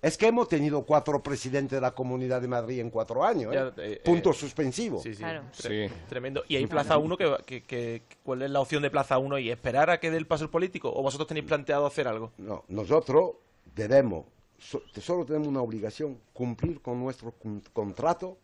Es 0.00 0.16
que 0.16 0.28
hemos 0.28 0.48
tenido 0.48 0.82
cuatro 0.84 1.20
presidentes 1.22 1.76
de 1.76 1.80
la 1.80 1.90
Comunidad 1.92 2.40
de 2.40 2.46
Madrid 2.48 2.78
en 2.80 2.88
cuatro 2.90 3.24
años. 3.24 3.52
¿eh? 3.52 3.56
Ya, 3.76 3.82
eh, 3.82 4.00
Punto 4.04 4.30
eh, 4.30 4.34
suspensivo. 4.34 5.00
Sí, 5.02 5.12
sí. 5.12 5.18
Claro. 5.18 5.42
Tre- 5.56 5.90
Tremendo. 6.08 6.44
¿Y 6.46 6.54
hay 6.56 6.66
Plaza 6.66 6.98
1? 6.98 7.16
Que, 7.16 7.36
que- 7.44 7.62
que- 7.64 8.02
¿Cuál 8.22 8.42
es 8.42 8.50
la 8.50 8.60
opción 8.60 8.82
de 8.82 8.90
Plaza 8.90 9.18
1? 9.18 9.38
¿Y 9.40 9.50
esperar 9.50 9.90
a 9.90 9.98
que 9.98 10.10
dé 10.12 10.16
el 10.16 10.26
paso 10.26 10.44
el 10.44 10.50
político? 10.50 10.92
¿O 10.94 11.02
vosotros 11.02 11.26
tenéis 11.26 11.46
planteado 11.46 11.84
hacer 11.84 12.06
algo? 12.06 12.30
No, 12.38 12.64
nosotros 12.68 13.32
debemos, 13.74 14.26
so- 14.56 14.82
solo 15.00 15.24
tenemos 15.24 15.48
una 15.48 15.62
obligación, 15.62 16.18
cumplir 16.32 16.80
con 16.80 17.00
nuestro 17.00 17.32
con- 17.32 17.62
contrato 17.72 18.38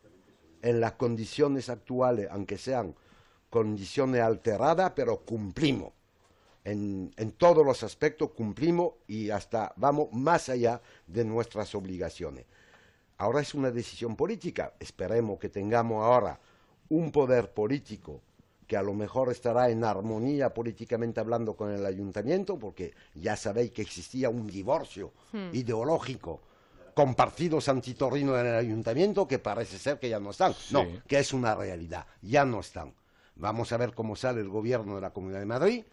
en 0.60 0.80
las 0.80 0.92
condiciones 0.92 1.68
actuales, 1.68 2.26
aunque 2.32 2.58
sean 2.58 2.96
condiciones 3.48 4.22
alteradas, 4.22 4.92
pero 4.96 5.18
cumplimos. 5.18 5.92
En, 6.64 7.12
en 7.16 7.32
todos 7.32 7.64
los 7.64 7.82
aspectos 7.82 8.30
cumplimos 8.30 8.94
y 9.06 9.30
hasta 9.30 9.72
vamos 9.76 10.08
más 10.12 10.48
allá 10.48 10.80
de 11.06 11.24
nuestras 11.24 11.74
obligaciones. 11.74 12.46
Ahora 13.18 13.40
es 13.40 13.54
una 13.54 13.70
decisión 13.70 14.16
política. 14.16 14.72
Esperemos 14.80 15.38
que 15.38 15.50
tengamos 15.50 16.02
ahora 16.02 16.40
un 16.88 17.12
poder 17.12 17.52
político 17.52 18.20
que 18.66 18.78
a 18.78 18.82
lo 18.82 18.94
mejor 18.94 19.30
estará 19.30 19.68
en 19.68 19.84
armonía 19.84 20.54
políticamente 20.54 21.20
hablando 21.20 21.54
con 21.54 21.70
el 21.70 21.84
ayuntamiento, 21.84 22.58
porque 22.58 22.94
ya 23.14 23.36
sabéis 23.36 23.72
que 23.72 23.82
existía 23.82 24.30
un 24.30 24.46
divorcio 24.46 25.12
Hmm. 25.32 25.50
ideológico 25.52 26.40
con 26.94 27.14
partidos 27.14 27.68
antitorrinos 27.68 28.38
en 28.40 28.46
el 28.46 28.54
ayuntamiento 28.54 29.26
que 29.28 29.38
parece 29.38 29.78
ser 29.78 29.98
que 29.98 30.08
ya 30.08 30.18
no 30.20 30.30
están. 30.30 30.54
No, 30.70 30.86
que 31.06 31.18
es 31.18 31.32
una 31.34 31.54
realidad, 31.54 32.06
ya 32.22 32.44
no 32.44 32.60
están. 32.60 32.94
Vamos 33.36 33.72
a 33.72 33.76
ver 33.76 33.92
cómo 33.94 34.16
sale 34.16 34.40
el 34.40 34.48
gobierno 34.48 34.94
de 34.94 35.00
la 35.00 35.10
Comunidad 35.10 35.40
de 35.40 35.46
Madrid, 35.46 35.84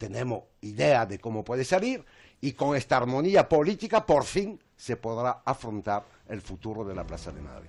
tenemos 0.00 0.44
idea 0.62 1.04
de 1.04 1.18
cómo 1.18 1.44
puede 1.44 1.62
salir 1.62 2.02
y 2.40 2.52
con 2.52 2.74
esta 2.74 2.96
armonía 2.96 3.46
política 3.50 4.06
por 4.06 4.24
fin 4.24 4.58
se 4.74 4.96
podrá 4.96 5.42
afrontar 5.44 6.04
el 6.26 6.40
futuro 6.40 6.84
de 6.86 6.94
la 6.94 7.04
Plaza 7.04 7.30
de 7.30 7.42
Madrid. 7.42 7.68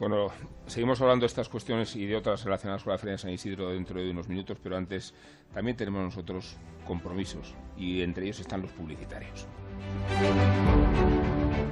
Bueno, 0.00 0.32
seguimos 0.66 1.00
hablando 1.00 1.22
de 1.22 1.28
estas 1.28 1.48
cuestiones 1.48 1.94
y 1.94 2.06
de 2.06 2.16
otras 2.16 2.42
relacionadas 2.42 2.82
con 2.82 2.92
la 2.92 2.98
Feria 2.98 3.12
de 3.12 3.18
San 3.18 3.30
Isidro 3.30 3.70
dentro 3.70 4.00
de 4.00 4.10
unos 4.10 4.28
minutos, 4.28 4.58
pero 4.60 4.76
antes 4.76 5.14
también 5.54 5.76
tenemos 5.76 6.02
nosotros 6.02 6.56
compromisos 6.86 7.54
y 7.76 8.02
entre 8.02 8.24
ellos 8.24 8.40
están 8.40 8.62
los 8.62 8.72
publicitarios. 8.72 9.46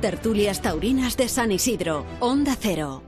Tertulias 0.00 0.62
Taurinas 0.62 1.16
de 1.16 1.26
San 1.26 1.50
Isidro, 1.50 2.06
Onda 2.20 2.54
Cero. 2.56 3.07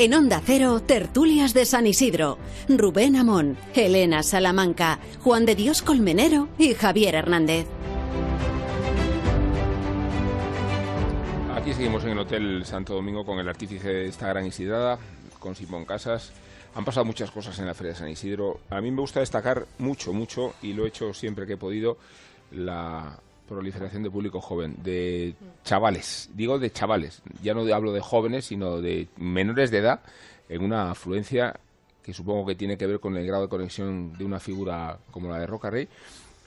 En 0.00 0.14
Onda 0.14 0.40
Cero, 0.42 0.80
Tertulias 0.80 1.52
de 1.52 1.66
San 1.66 1.86
Isidro. 1.86 2.38
Rubén 2.70 3.16
Amón, 3.16 3.58
Elena 3.74 4.22
Salamanca, 4.22 4.98
Juan 5.22 5.44
de 5.44 5.54
Dios 5.54 5.82
Colmenero 5.82 6.48
y 6.56 6.72
Javier 6.72 7.16
Hernández. 7.16 7.66
Aquí 11.54 11.74
seguimos 11.74 12.02
en 12.04 12.12
el 12.12 12.18
Hotel 12.18 12.64
Santo 12.64 12.94
Domingo 12.94 13.26
con 13.26 13.40
el 13.40 13.48
artífice 13.50 13.88
de 13.88 14.08
esta 14.08 14.28
gran 14.28 14.46
Isidrada, 14.46 14.98
con 15.38 15.54
Simón 15.54 15.84
Casas. 15.84 16.32
Han 16.74 16.86
pasado 16.86 17.04
muchas 17.04 17.30
cosas 17.30 17.58
en 17.58 17.66
la 17.66 17.74
Feria 17.74 17.92
de 17.92 17.98
San 17.98 18.08
Isidro. 18.08 18.60
A 18.70 18.80
mí 18.80 18.90
me 18.90 19.02
gusta 19.02 19.20
destacar 19.20 19.66
mucho, 19.76 20.14
mucho, 20.14 20.54
y 20.62 20.72
lo 20.72 20.86
he 20.86 20.88
hecho 20.88 21.12
siempre 21.12 21.46
que 21.46 21.52
he 21.52 21.58
podido, 21.58 21.98
la 22.52 23.18
proliferación 23.54 24.02
de 24.02 24.10
público 24.10 24.40
joven, 24.40 24.76
de 24.82 25.34
chavales, 25.64 26.30
digo 26.34 26.58
de 26.58 26.70
chavales, 26.70 27.20
ya 27.42 27.52
no 27.52 27.62
hablo 27.74 27.92
de 27.92 28.00
jóvenes, 28.00 28.46
sino 28.46 28.80
de 28.80 29.08
menores 29.18 29.70
de 29.70 29.78
edad, 29.78 30.00
en 30.48 30.62
una 30.64 30.90
afluencia 30.92 31.58
que 32.02 32.14
supongo 32.14 32.46
que 32.46 32.54
tiene 32.54 32.78
que 32.78 32.86
ver 32.86 33.00
con 33.00 33.16
el 33.16 33.26
grado 33.26 33.42
de 33.42 33.48
conexión 33.48 34.16
de 34.16 34.24
una 34.24 34.40
figura 34.40 34.98
como 35.10 35.28
la 35.30 35.38
de 35.38 35.46
Roca 35.46 35.68
Rey, 35.68 35.88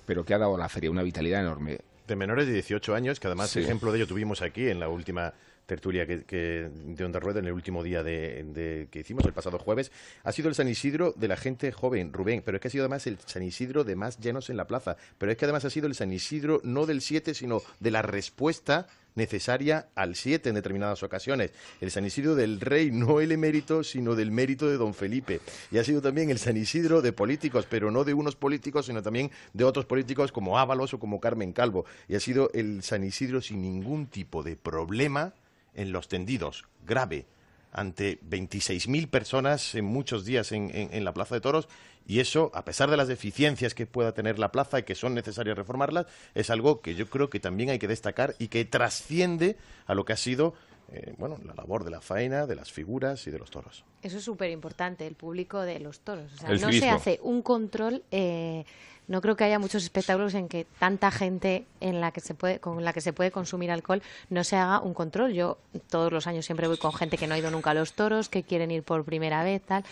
pero 0.05 0.25
que 0.25 0.33
ha 0.33 0.37
dado 0.39 0.55
a 0.55 0.57
la 0.57 0.69
feria 0.69 0.89
una 0.89 1.03
vitalidad 1.03 1.41
enorme. 1.41 1.79
De 2.07 2.15
menores 2.15 2.47
de 2.47 2.53
18 2.53 2.95
años, 2.95 3.19
que 3.19 3.27
además 3.27 3.49
Sí. 3.51 3.59
ejemplo 3.59 3.91
de 3.91 3.99
ello 3.99 4.07
tuvimos 4.07 4.41
aquí 4.41 4.67
en 4.69 4.79
la 4.79 4.89
última 4.89 5.33
tertulia 5.65 6.05
que, 6.05 6.23
que- 6.23 6.69
de 6.73 7.05
Onda 7.05 7.19
Rueda 7.19 7.39
en 7.39 7.45
el 7.45 7.53
último 7.53 7.83
día 7.83 8.03
de, 8.03 8.87
que 8.91 8.99
hicimos 8.99 9.25
el 9.25 9.33
pasado 9.33 9.59
jueves, 9.59 9.91
ha 10.23 10.31
sido 10.31 10.49
el 10.49 10.55
San 10.55 10.67
Isidro 10.67 11.13
de 11.15 11.27
la 11.27 11.37
gente 11.37 11.71
joven, 11.71 12.11
Rubén, 12.13 12.41
pero 12.45 12.57
es 12.57 12.61
que 12.61 12.67
ha 12.67 12.71
sido 12.71 12.83
además 12.83 13.07
el 13.07 13.17
San 13.25 13.43
Isidro 13.43 13.83
de 13.83 13.95
más 13.95 14.19
llenos 14.19 14.49
en 14.49 14.57
la 14.57 14.67
plaza, 14.67 14.97
pero 15.17 15.31
es 15.31 15.37
que 15.37 15.45
además 15.45 15.65
ha 15.65 15.69
sido 15.69 15.87
el 15.87 15.95
San 15.95 16.11
Isidro 16.11 16.61
no 16.63 16.85
del 16.85 17.01
7, 17.01 17.33
sino 17.33 17.61
de 17.79 17.91
la 17.91 18.01
respuesta 18.01 18.87
necesaria 19.15 19.89
al 19.93 20.15
7 20.15 20.49
en 20.49 20.55
determinadas 20.55 21.03
ocasiones. 21.03 21.51
El 21.81 21.91
San 21.91 22.03
Isidro 22.03 22.33
del 22.33 22.59
Rey, 22.59 22.89
no 22.91 23.21
el 23.21 23.31
emérito, 23.31 23.83
sino 23.83 24.15
del 24.15 24.31
mérito 24.31 24.67
de 24.67 24.77
don 24.77 24.95
Felipe. 24.95 25.39
Y 25.71 25.77
ha 25.77 25.83
sido 25.83 26.01
también 26.01 26.31
el 26.31 26.39
San 26.39 26.57
Isidro 26.57 27.01
de 27.03 27.13
políticos, 27.13 27.67
pero 27.69 27.91
no 27.91 28.03
de 28.03 28.15
unos 28.15 28.35
políticos, 28.35 28.87
sino 28.87 29.03
también 29.03 29.29
de 29.53 29.63
otros 29.65 29.85
políticos 29.85 30.31
como 30.31 30.57
Ábalos 30.57 30.95
o 30.95 30.99
como 30.99 31.19
Carmen 31.19 31.53
Calvo. 31.53 31.85
Y 32.07 32.15
ha 32.15 32.19
sido 32.19 32.49
el 32.55 32.81
San 32.81 33.03
Isidro 33.03 33.39
sin 33.39 33.61
ningún 33.61 34.07
tipo 34.07 34.41
de 34.41 34.55
problema 34.55 35.33
en 35.75 35.91
los 35.91 36.07
tendidos, 36.07 36.65
grave, 36.85 37.25
ante 37.71 38.19
26.000 38.21 39.09
personas 39.09 39.73
en 39.75 39.85
muchos 39.85 40.25
días 40.25 40.51
en, 40.51 40.69
en- 40.73 41.03
la 41.03 41.13
Plaza 41.13 41.35
de 41.35 41.41
Toros. 41.41 41.67
Y 42.05 42.19
eso, 42.19 42.51
a 42.53 42.65
pesar 42.65 42.89
de 42.91 42.97
las 42.97 43.07
deficiencias 43.07 43.73
que 43.73 43.85
pueda 43.87 44.13
tener 44.13 44.37
la 44.37 44.51
plaza 44.51 44.77
y 44.79 44.83
que 44.83 44.93
son 44.93 45.15
necesarias 45.15 45.57
reformarlas, 45.57 46.05
es 46.35 46.49
algo 46.49 46.81
que 46.81 46.95
yo 46.95 47.09
creo 47.09 47.29
que 47.29 47.39
también 47.39 47.69
hay 47.69 47.79
que 47.79 47.87
destacar 47.87 48.35
y 48.39 48.49
que 48.49 48.65
trasciende 48.65 49.57
a 49.85 49.95
lo 49.95 50.03
que 50.05 50.13
ha 50.13 50.17
sido 50.17 50.53
eh, 50.91 51.13
bueno, 51.17 51.39
la 51.45 51.53
labor 51.55 51.83
de 51.85 51.91
la 51.91 52.01
faena, 52.01 52.45
de 52.45 52.55
las 52.55 52.71
figuras 52.73 53.25
y 53.25 53.31
de 53.31 53.39
los 53.39 53.49
toros. 53.49 53.85
Eso 54.03 54.17
es 54.17 54.23
súper 54.23 54.51
importante, 54.51 55.07
el 55.07 55.15
público 55.15 55.61
de 55.61 55.79
los 55.79 55.99
toros. 56.01 56.31
O 56.33 56.37
sea, 56.37 56.49
El 56.49 56.61
no 56.61 56.71
se 56.71 56.89
hace 56.89 57.19
un 57.23 57.41
control. 57.41 58.03
eh, 58.11 58.65
no 59.05 59.19
creo 59.19 59.35
que 59.35 59.43
haya 59.43 59.59
muchos 59.59 59.83
espectáculos 59.83 60.33
en 60.33 60.47
que 60.47 60.65
tanta 60.79 61.11
gente 61.11 61.65
en 61.81 61.99
la 61.99 62.11
que 62.11 62.21
se 62.21 62.35
puede, 62.35 62.59
con 62.61 62.85
la 62.85 62.93
que 62.93 63.01
se 63.01 63.11
puede 63.11 63.31
consumir 63.31 63.69
alcohol 63.69 64.01
no 64.29 64.45
se 64.45 64.55
haga 64.55 64.79
un 64.79 64.93
control. 64.93 65.33
Yo 65.33 65.57
todos 65.89 66.09
los 66.13 66.25
años 66.25 66.45
siempre 66.45 66.69
voy 66.69 66.77
con 66.77 66.93
gente 66.93 67.17
que 67.17 67.27
no 67.27 67.33
ha 67.35 67.37
ido 67.37 67.51
nunca 67.51 67.71
a 67.71 67.73
los 67.73 67.91
toros, 67.93 68.29
que 68.29 68.43
quieren 68.43 68.71
ir 68.71 68.81
por 68.83 69.03
primera 69.03 69.43
vez, 69.43 69.61
tal, 69.61 69.83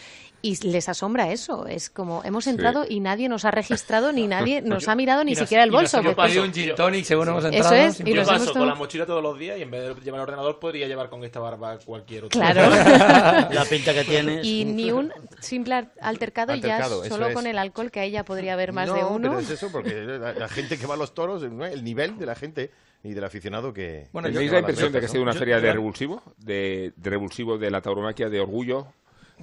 y 0.42 0.56
les 0.66 0.88
asombra 0.88 1.30
eso. 1.30 1.68
Es 1.68 1.90
como 1.90 2.24
hemos 2.24 2.48
entrado 2.48 2.86
y 2.88 3.02
nadie 3.02 3.28
nos 3.28 3.44
ha 3.44 3.52
registrado 3.52 4.14
ni 4.14 4.28
nadie 4.30 4.62
nos 4.62 4.88
ha 4.88 4.96
mirado 4.96 5.26
ni 5.26 5.32
nos- 5.34 5.40
siquiera 5.40 5.66
el 5.66 5.72
nos 5.72 5.92
bolso. 5.92 6.16
pedido 6.16 6.44
un 6.46 6.54
gin 6.54 6.74
tonic 6.76 7.04
según 7.04 7.28
hemos 7.28 7.44
Eso 7.44 7.74
es, 7.76 8.00
y 8.00 8.14
Yo 8.14 8.24
paso 8.26 8.54
con 8.54 8.66
la 8.66 8.76
mochila 8.76 9.06
todos 9.06 9.22
los 9.22 9.38
días 9.38 9.60
y 9.60 9.64
en 9.64 9.72
vez 9.72 9.94
de 9.94 10.02
llevar 10.02 10.20
el 10.20 10.24
ordenador 10.24 10.58
podría 10.58 10.88
llevar 10.88 11.10
con 11.10 11.22
esta 11.26 11.42
barba 11.42 11.78
cualquier 11.86 12.24
otro. 12.24 12.40
Claro. 12.40 12.62
La 13.54 13.66
pinta 13.70 13.94
que 13.94 14.01
tienes. 14.04 14.46
Y 14.46 14.66
ni 14.66 14.92
un 14.92 15.12
simple 15.40 15.76
al- 15.76 15.92
altercado, 16.02 16.54
Altercado, 16.54 17.04
ya 17.04 17.10
solo 17.10 17.28
es. 17.28 17.34
con 17.34 17.48
el 17.48 17.58
alcohol, 17.58 17.92
que 17.92 18.00
ahí 18.00 18.12
ya 18.12 18.24
podría 18.26 18.54
haber 18.54 18.74
más 18.74 18.88
no, 18.88 18.96
de 18.96 19.04
uno. 19.04 19.30
pero 19.30 19.40
es 19.40 19.50
eso, 19.50 19.72
porque 19.72 19.94
la, 20.04 20.34
la 20.34 20.48
gente 20.50 20.78
que 20.78 20.86
va 20.88 20.94
a 20.96 20.98
los 20.98 21.14
toros, 21.14 21.44
¿no? 21.44 21.66
el 21.66 21.84
nivel 21.84 22.18
de 22.18 22.26
la 22.26 22.36
gente 22.36 22.72
y 23.04 23.14
del 23.14 23.24
aficionado 23.24 23.74
que... 23.74 24.08
Bueno, 24.12 24.30
¿Tenéis 24.30 24.52
la 24.52 24.60
impresión 24.60 24.92
de 24.92 25.00
que 25.00 25.06
ha 25.08 25.10
sido 25.10 25.24
una 25.24 25.34
feria 25.34 25.60
de 25.60 25.74
revulsivo? 25.74 26.22
De, 26.38 26.94
de 26.96 27.10
revulsivo 27.10 27.58
de 27.58 27.72
la 27.72 27.82
tauromaquia, 27.82 28.30
de 28.30 28.40
orgullo, 28.40 28.88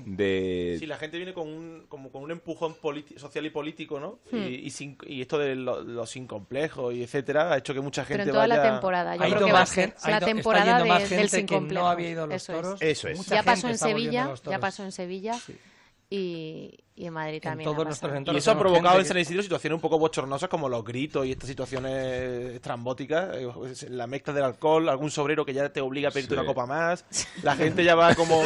de... 0.05 0.77
Sí, 0.79 0.87
la 0.87 0.97
gente 0.97 1.17
viene 1.17 1.33
con 1.35 1.49
un, 1.49 1.87
como 1.89 2.11
con 2.11 2.23
un 2.23 2.31
empujón 2.31 2.77
social 3.17 3.47
y 3.47 3.51
político, 3.51 3.99
¿no? 4.01 4.19
Hmm. 4.31 4.43
Y, 4.43 4.55
y, 4.55 4.71
sin- 4.71 4.99
y 5.07 5.21
esto 5.23 5.39
de 5.39 5.55
lo- 5.55 5.83
los 5.83 6.09
sin 6.11 6.27
complejos 6.27 6.95
y 6.95 7.03
etcétera 7.03 7.53
ha 7.53 7.59
hecho 7.59 7.75
que 7.75 7.81
mucha 7.81 8.05
gente 8.05 8.25
Pero 8.25 8.31
en 8.31 8.35
toda 8.35 8.47
vaya... 8.47 8.63
la 8.63 8.71
temporada. 8.73 9.17
Yo 9.17 9.23
Ha 9.23 9.27
creo 9.27 9.39
ido 9.39 9.47
que 9.47 9.53
va 9.53 9.59
a 9.59 9.63
más 9.63 9.69
ser 9.71 9.95
la 10.07 10.21
temporada 10.21 10.83
de- 10.83 10.89
más 10.89 11.11
del 11.11 11.31
que 11.31 11.43
no 11.43 11.49
complejos. 11.49 11.89
había 11.91 12.11
ido 12.11 12.25
a 12.25 12.27
los 12.27 12.37
Eso 12.37 12.53
toros. 12.53 12.83
es. 12.83 12.99
Eso 12.99 13.09
es. 13.09 13.19
Mucha 13.19 13.35
Ya 13.37 13.43
pasó 13.43 13.69
en 13.69 13.79
Sevilla, 13.79 14.35
ya 14.45 14.59
pasó 14.59 14.83
en 14.85 14.93
Sevilla 14.93 15.35
y, 16.11 16.73
y 16.97 17.05
en 17.07 17.13
Madrid 17.13 17.43
también. 17.43 17.69
todos 17.71 17.85
ha 17.87 17.89
pasado. 17.91 18.15
entornos 18.15 18.35
Y 18.35 18.39
eso 18.43 18.51
ha 18.51 18.59
provocado 18.59 18.99
en 18.99 19.05
San 19.05 19.19
Isidro 19.19 19.43
situaciones 19.43 19.75
un 19.75 19.81
poco 19.83 19.99
bochornosas 19.99 20.49
como 20.49 20.67
los 20.69 20.83
gritos 20.83 21.27
y 21.27 21.33
estas 21.33 21.49
situaciones 21.49 22.55
estrambóticas, 22.55 23.37
eh, 23.37 23.49
pues, 23.55 23.83
la 23.91 24.07
mezcla 24.07 24.33
del 24.33 24.45
alcohol, 24.45 24.89
algún 24.89 25.11
sobrero 25.11 25.45
que 25.45 25.53
ya 25.53 25.69
te 25.71 25.83
obliga 25.83 26.09
a 26.09 26.13
pedirte 26.13 26.35
Sí. 26.35 26.39
una 26.41 26.47
copa 26.47 26.65
más, 26.65 27.05
la 27.43 27.55
gente 27.57 27.85
ya 27.85 27.95
va 27.95 28.15
como... 28.15 28.41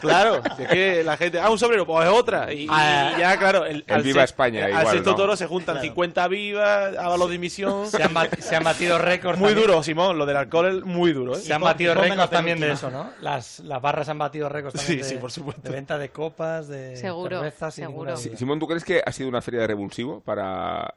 Claro, 0.00 0.42
si 0.56 0.62
es 0.62 0.68
que 0.68 1.04
la 1.04 1.16
gente, 1.16 1.40
ah, 1.40 1.50
un 1.50 1.58
sobrero, 1.58 1.86
pues 1.86 2.06
es 2.08 2.12
otra. 2.14 2.52
Y, 2.52 2.64
y 2.64 2.66
Ah, 2.70 3.14
ya, 3.18 3.38
claro, 3.38 3.64
el, 3.66 3.84
el 3.86 3.94
al 3.94 4.02
Viva 4.02 4.20
se- 4.20 4.24
España 4.24 4.64
Al 4.64 4.70
igual, 4.70 4.86
sexto 4.90 5.10
¿no? 5.10 5.16
toro 5.16 5.36
se 5.36 5.46
juntan 5.46 5.80
50 5.80 6.28
vivas, 6.28 6.94
los 6.94 7.26
de 7.28 7.32
dimisión. 7.32 7.86
Se 7.90 8.02
han, 8.02 8.14
bat- 8.14 8.38
se 8.38 8.56
han 8.56 8.64
batido 8.64 8.98
récords. 8.98 9.38
Muy 9.38 9.50
también. 9.50 9.68
duro, 9.68 9.82
Simón, 9.82 10.18
lo 10.18 10.26
del 10.26 10.36
alcohol 10.36 10.78
es 10.78 10.84
muy 10.84 11.12
duro. 11.12 11.34
¿eh? 11.34 11.40
Se 11.40 11.52
han 11.52 11.60
batido 11.62 11.94
récords 11.94 12.30
también 12.30 12.60
de 12.60 12.72
eso, 12.72 12.90
¿no? 12.90 13.10
Las, 13.20 13.60
las 13.60 13.80
barras 13.82 14.08
han 14.08 14.18
batido 14.18 14.48
récords 14.48 14.74
también 14.76 14.98
Sí, 14.98 15.02
de, 15.02 15.08
sí, 15.08 15.20
por 15.20 15.30
supuesto. 15.32 15.62
de 15.62 15.70
venta 15.70 15.98
de 15.98 16.10
copas, 16.10 16.68
de 16.68 16.96
Seguro, 16.96 17.38
cervezas 17.40 17.74
seguro. 17.74 18.16
Simón, 18.16 18.58
¿tú 18.58 18.66
crees 18.66 18.84
que 18.84 19.02
ha 19.04 19.12
sido 19.12 19.28
una 19.28 19.40
feria 19.42 19.60
de 19.60 19.66
revulsivo 19.68 20.20
para 20.20 20.94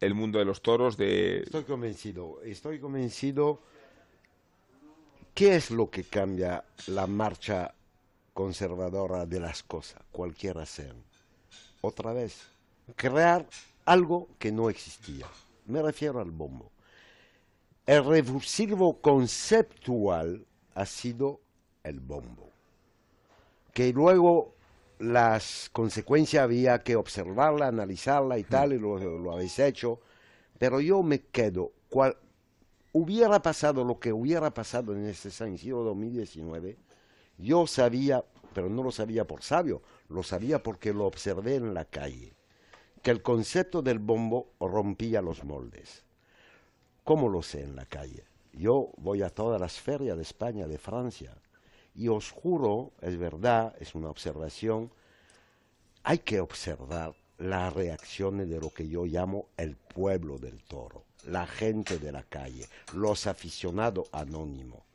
el 0.00 0.14
mundo 0.14 0.38
de 0.38 0.44
los 0.44 0.62
toros? 0.62 0.96
De... 0.96 1.40
Estoy 1.40 1.64
convencido, 1.64 2.38
estoy 2.44 2.78
convencido. 2.78 3.60
¿Qué 5.34 5.54
es 5.56 5.70
lo 5.70 5.88
que 5.90 6.04
cambia 6.04 6.64
la 6.88 7.06
marcha 7.06 7.72
conservadora 8.38 9.26
de 9.26 9.40
las 9.40 9.64
cosas, 9.64 10.00
cualquiera 10.12 10.64
sean? 10.64 11.02
Otra 11.80 12.12
vez, 12.12 12.46
crear 12.94 13.44
algo 13.84 14.28
que 14.38 14.52
no 14.52 14.70
existía. 14.70 15.26
Me 15.66 15.82
refiero 15.82 16.20
al 16.20 16.30
bombo. 16.30 16.70
El 17.84 18.04
revulsivo 18.04 19.00
conceptual 19.00 20.46
ha 20.76 20.86
sido 20.86 21.40
el 21.82 21.98
bombo. 21.98 22.48
Que 23.74 23.92
luego 23.92 24.54
las 25.00 25.68
consecuencias 25.72 26.44
había 26.44 26.84
que 26.84 26.94
observarla, 26.94 27.66
analizarla 27.66 28.38
y 28.38 28.44
tal, 28.44 28.72
y 28.72 28.78
lo, 28.78 29.00
lo 29.18 29.32
habéis 29.32 29.58
hecho. 29.58 29.98
Pero 30.60 30.80
yo 30.80 31.02
me 31.02 31.22
quedo, 31.22 31.72
cual, 31.90 32.16
hubiera 32.92 33.42
pasado 33.42 33.82
lo 33.82 33.98
que 33.98 34.12
hubiera 34.12 34.54
pasado 34.54 34.94
en 34.94 35.06
este 35.06 35.32
San 35.32 35.54
Isidro 35.54 35.82
2019, 35.82 36.76
yo 37.38 37.66
sabía, 37.66 38.24
pero 38.52 38.68
no 38.68 38.82
lo 38.82 38.90
sabía 38.90 39.26
por 39.26 39.42
sabio, 39.42 39.82
lo 40.08 40.22
sabía 40.22 40.62
porque 40.62 40.92
lo 40.92 41.06
observé 41.06 41.54
en 41.54 41.72
la 41.72 41.84
calle, 41.84 42.34
que 43.02 43.10
el 43.10 43.22
concepto 43.22 43.80
del 43.80 44.00
bombo 44.00 44.52
rompía 44.60 45.22
los 45.22 45.44
moldes. 45.44 46.04
¿Cómo 47.04 47.28
lo 47.28 47.42
sé 47.42 47.62
en 47.62 47.76
la 47.76 47.86
calle? 47.86 48.24
Yo 48.52 48.90
voy 48.96 49.22
a 49.22 49.30
todas 49.30 49.60
las 49.60 49.78
ferias 49.78 50.16
de 50.16 50.22
España, 50.22 50.66
de 50.66 50.78
Francia, 50.78 51.36
y 51.94 52.08
os 52.08 52.30
juro, 52.30 52.92
es 53.00 53.16
verdad, 53.16 53.74
es 53.80 53.94
una 53.94 54.10
observación, 54.10 54.90
hay 56.02 56.18
que 56.18 56.40
observar 56.40 57.14
las 57.38 57.72
reacciones 57.72 58.48
de 58.48 58.60
lo 58.60 58.70
que 58.70 58.88
yo 58.88 59.04
llamo 59.04 59.48
el 59.56 59.76
pueblo 59.76 60.38
del 60.38 60.62
toro, 60.64 61.04
la 61.26 61.46
gente 61.46 61.98
de 61.98 62.10
la 62.10 62.24
calle, 62.24 62.66
los 62.94 63.26
aficionados 63.26 64.08
anónimos. 64.12 64.87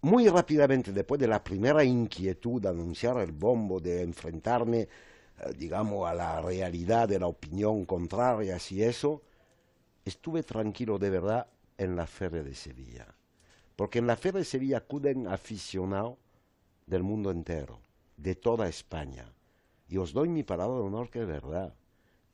Muy 0.00 0.28
rápidamente, 0.28 0.92
después 0.92 1.20
de 1.20 1.26
la 1.26 1.42
primera 1.42 1.82
inquietud 1.82 2.64
anunciar 2.66 3.18
el 3.18 3.32
bombo, 3.32 3.80
de 3.80 4.02
enfrentarme, 4.02 4.80
eh, 4.80 4.88
digamos, 5.56 6.08
a 6.08 6.14
la 6.14 6.40
realidad 6.40 7.08
de 7.08 7.18
la 7.18 7.26
opinión 7.26 7.84
contraria 7.84 8.58
y 8.70 8.82
eso, 8.82 9.22
estuve 10.04 10.44
tranquilo 10.44 10.98
de 10.98 11.10
verdad 11.10 11.48
en 11.76 11.96
la 11.96 12.06
Feria 12.06 12.44
de 12.44 12.54
Sevilla. 12.54 13.06
Porque 13.74 13.98
en 13.98 14.06
la 14.06 14.16
Feria 14.16 14.38
de 14.38 14.44
Sevilla 14.44 14.78
acuden 14.78 15.26
aficionados 15.26 16.16
del 16.86 17.02
mundo 17.02 17.32
entero, 17.32 17.80
de 18.16 18.36
toda 18.36 18.68
España. 18.68 19.32
Y 19.88 19.96
os 19.96 20.12
doy 20.12 20.28
mi 20.28 20.44
palabra 20.44 20.76
de 20.76 20.82
honor 20.82 21.10
que 21.10 21.22
es 21.22 21.26
verdad. 21.26 21.74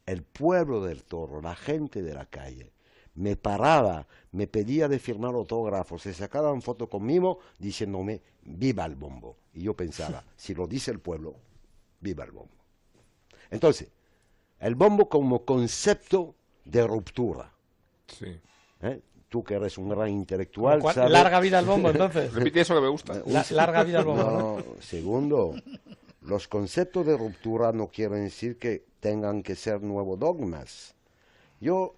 El 0.05 0.23
pueblo 0.23 0.85
del 0.85 1.03
toro, 1.03 1.41
la 1.41 1.57
gente 1.57 2.03
de 2.03 2.13
la 2.13 2.27
calle, 2.27 2.74
me 3.15 3.37
paraba, 3.37 4.07
me 4.33 4.47
pedía 4.47 4.89
de 4.89 4.99
firmar 4.99 5.35
autógrafos, 5.35 6.03
se 6.03 6.13
sacaban 6.15 6.63
fotos 6.63 6.89
conmigo 6.89 7.39
diciéndome 7.59 8.21
viva 8.43 8.85
el 8.85 8.95
bombo. 8.97 9.37
Y 9.55 9.63
yo 9.63 9.75
pensaba, 9.75 10.25
si 10.37 10.55
lo 10.55 10.67
dice 10.67 10.91
el 10.91 10.99
pueblo, 11.01 11.35
viva 12.01 12.25
el 12.25 12.33
bombo. 12.33 12.55
Entonces, 13.51 13.89
el 14.61 14.75
bombo 14.75 15.09
como 15.09 15.45
concepto 15.45 16.35
de 16.65 16.87
ruptura. 16.87 17.53
Sí. 18.07 18.41
¿eh? 18.83 19.01
Tú 19.29 19.43
que 19.45 19.55
eres 19.55 19.79
un 19.79 19.89
gran 19.89 20.09
intelectual, 20.11 20.81
¿Cuál- 20.81 20.95
sabes- 20.95 21.11
larga 21.13 21.41
vida 21.41 21.59
al 21.59 21.65
bombo, 21.67 21.91
entonces. 21.91 22.33
Repite 22.33 22.61
eso 22.63 22.75
que 22.75 22.81
me 22.81 22.89
gusta. 22.89 23.23
La- 23.27 23.45
larga 23.51 23.85
vida 23.85 23.99
al 24.01 24.05
bombo. 24.07 24.23
No, 24.25 24.83
segundo, 24.83 25.55
los 26.23 26.49
conceptos 26.49 27.07
de 27.07 27.17
ruptura 27.17 27.73
no 27.73 27.89
quieren 27.89 28.25
decir 28.25 28.59
que 28.59 28.85
tengan 29.01 29.43
que 29.43 29.55
ser 29.55 29.83
nuevos 29.83 30.19
dogmas. 30.19 30.95
Yo, 31.61 31.95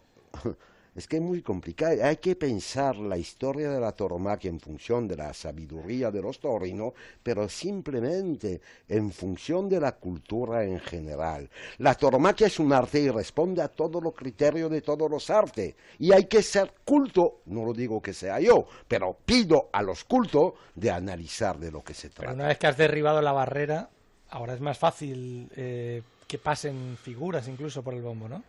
es 0.97 1.07
que 1.07 1.17
es 1.17 1.23
muy 1.23 1.43
complicado. 1.43 2.03
Hay 2.03 2.17
que 2.17 2.35
pensar 2.37 2.97
la 2.97 3.19
historia 3.19 3.71
de 3.71 3.79
la 3.79 3.93
tauromaquia 3.93 4.49
en 4.49 4.59
función 4.59 5.07
de 5.07 5.17
la 5.17 5.35
sabiduría 5.35 6.11
de 6.11 6.23
los 6.23 6.41
torinos, 6.41 6.95
pero 7.23 7.49
simplemente 7.49 8.61
en 8.89 9.13
función 9.13 9.69
de 9.69 9.79
la 9.79 9.93
cultura 9.93 10.65
en 10.65 10.81
general. 10.81 11.49
La 11.79 11.95
tauromaquia 11.95 12.47
es 12.47 12.59
un 12.59 12.73
arte 12.73 13.01
y 13.01 13.11
responde 13.11 13.61
a 13.61 13.69
todos 13.69 14.03
los 14.03 14.15
criterios 14.15 14.71
de 14.71 14.81
todos 14.81 15.11
los 15.11 15.29
artes. 15.29 15.75
Y 15.99 16.13
hay 16.13 16.25
que 16.25 16.43
ser 16.43 16.73
culto, 16.85 17.41
no 17.47 17.65
lo 17.65 17.75
digo 17.75 18.01
que 18.01 18.15
sea 18.15 18.41
yo, 18.41 18.67
pero 18.89 19.17
pido 19.25 19.69
a 19.73 19.83
los 19.83 20.05
cultos 20.05 20.55
de 20.75 20.91
analizar 20.91 21.59
de 21.59 21.71
lo 21.71 21.85
que 21.85 21.93
se 21.95 22.09
Pero 22.09 22.15
trata. 22.23 22.35
una 22.35 22.47
vez 22.49 22.59
que 22.59 22.67
has 22.67 22.77
derribado 22.77 23.21
la 23.21 23.33
barrera, 23.33 23.91
ahora 24.31 24.55
es 24.55 24.61
más 24.61 24.79
fácil 24.79 25.51
eh, 25.57 26.03
que 26.27 26.39
pasen 26.39 26.97
figuras 27.03 27.49
incluso 27.49 27.83
por 27.83 27.93
el 27.95 28.01
bombo, 28.03 28.29
¿no? 28.29 28.43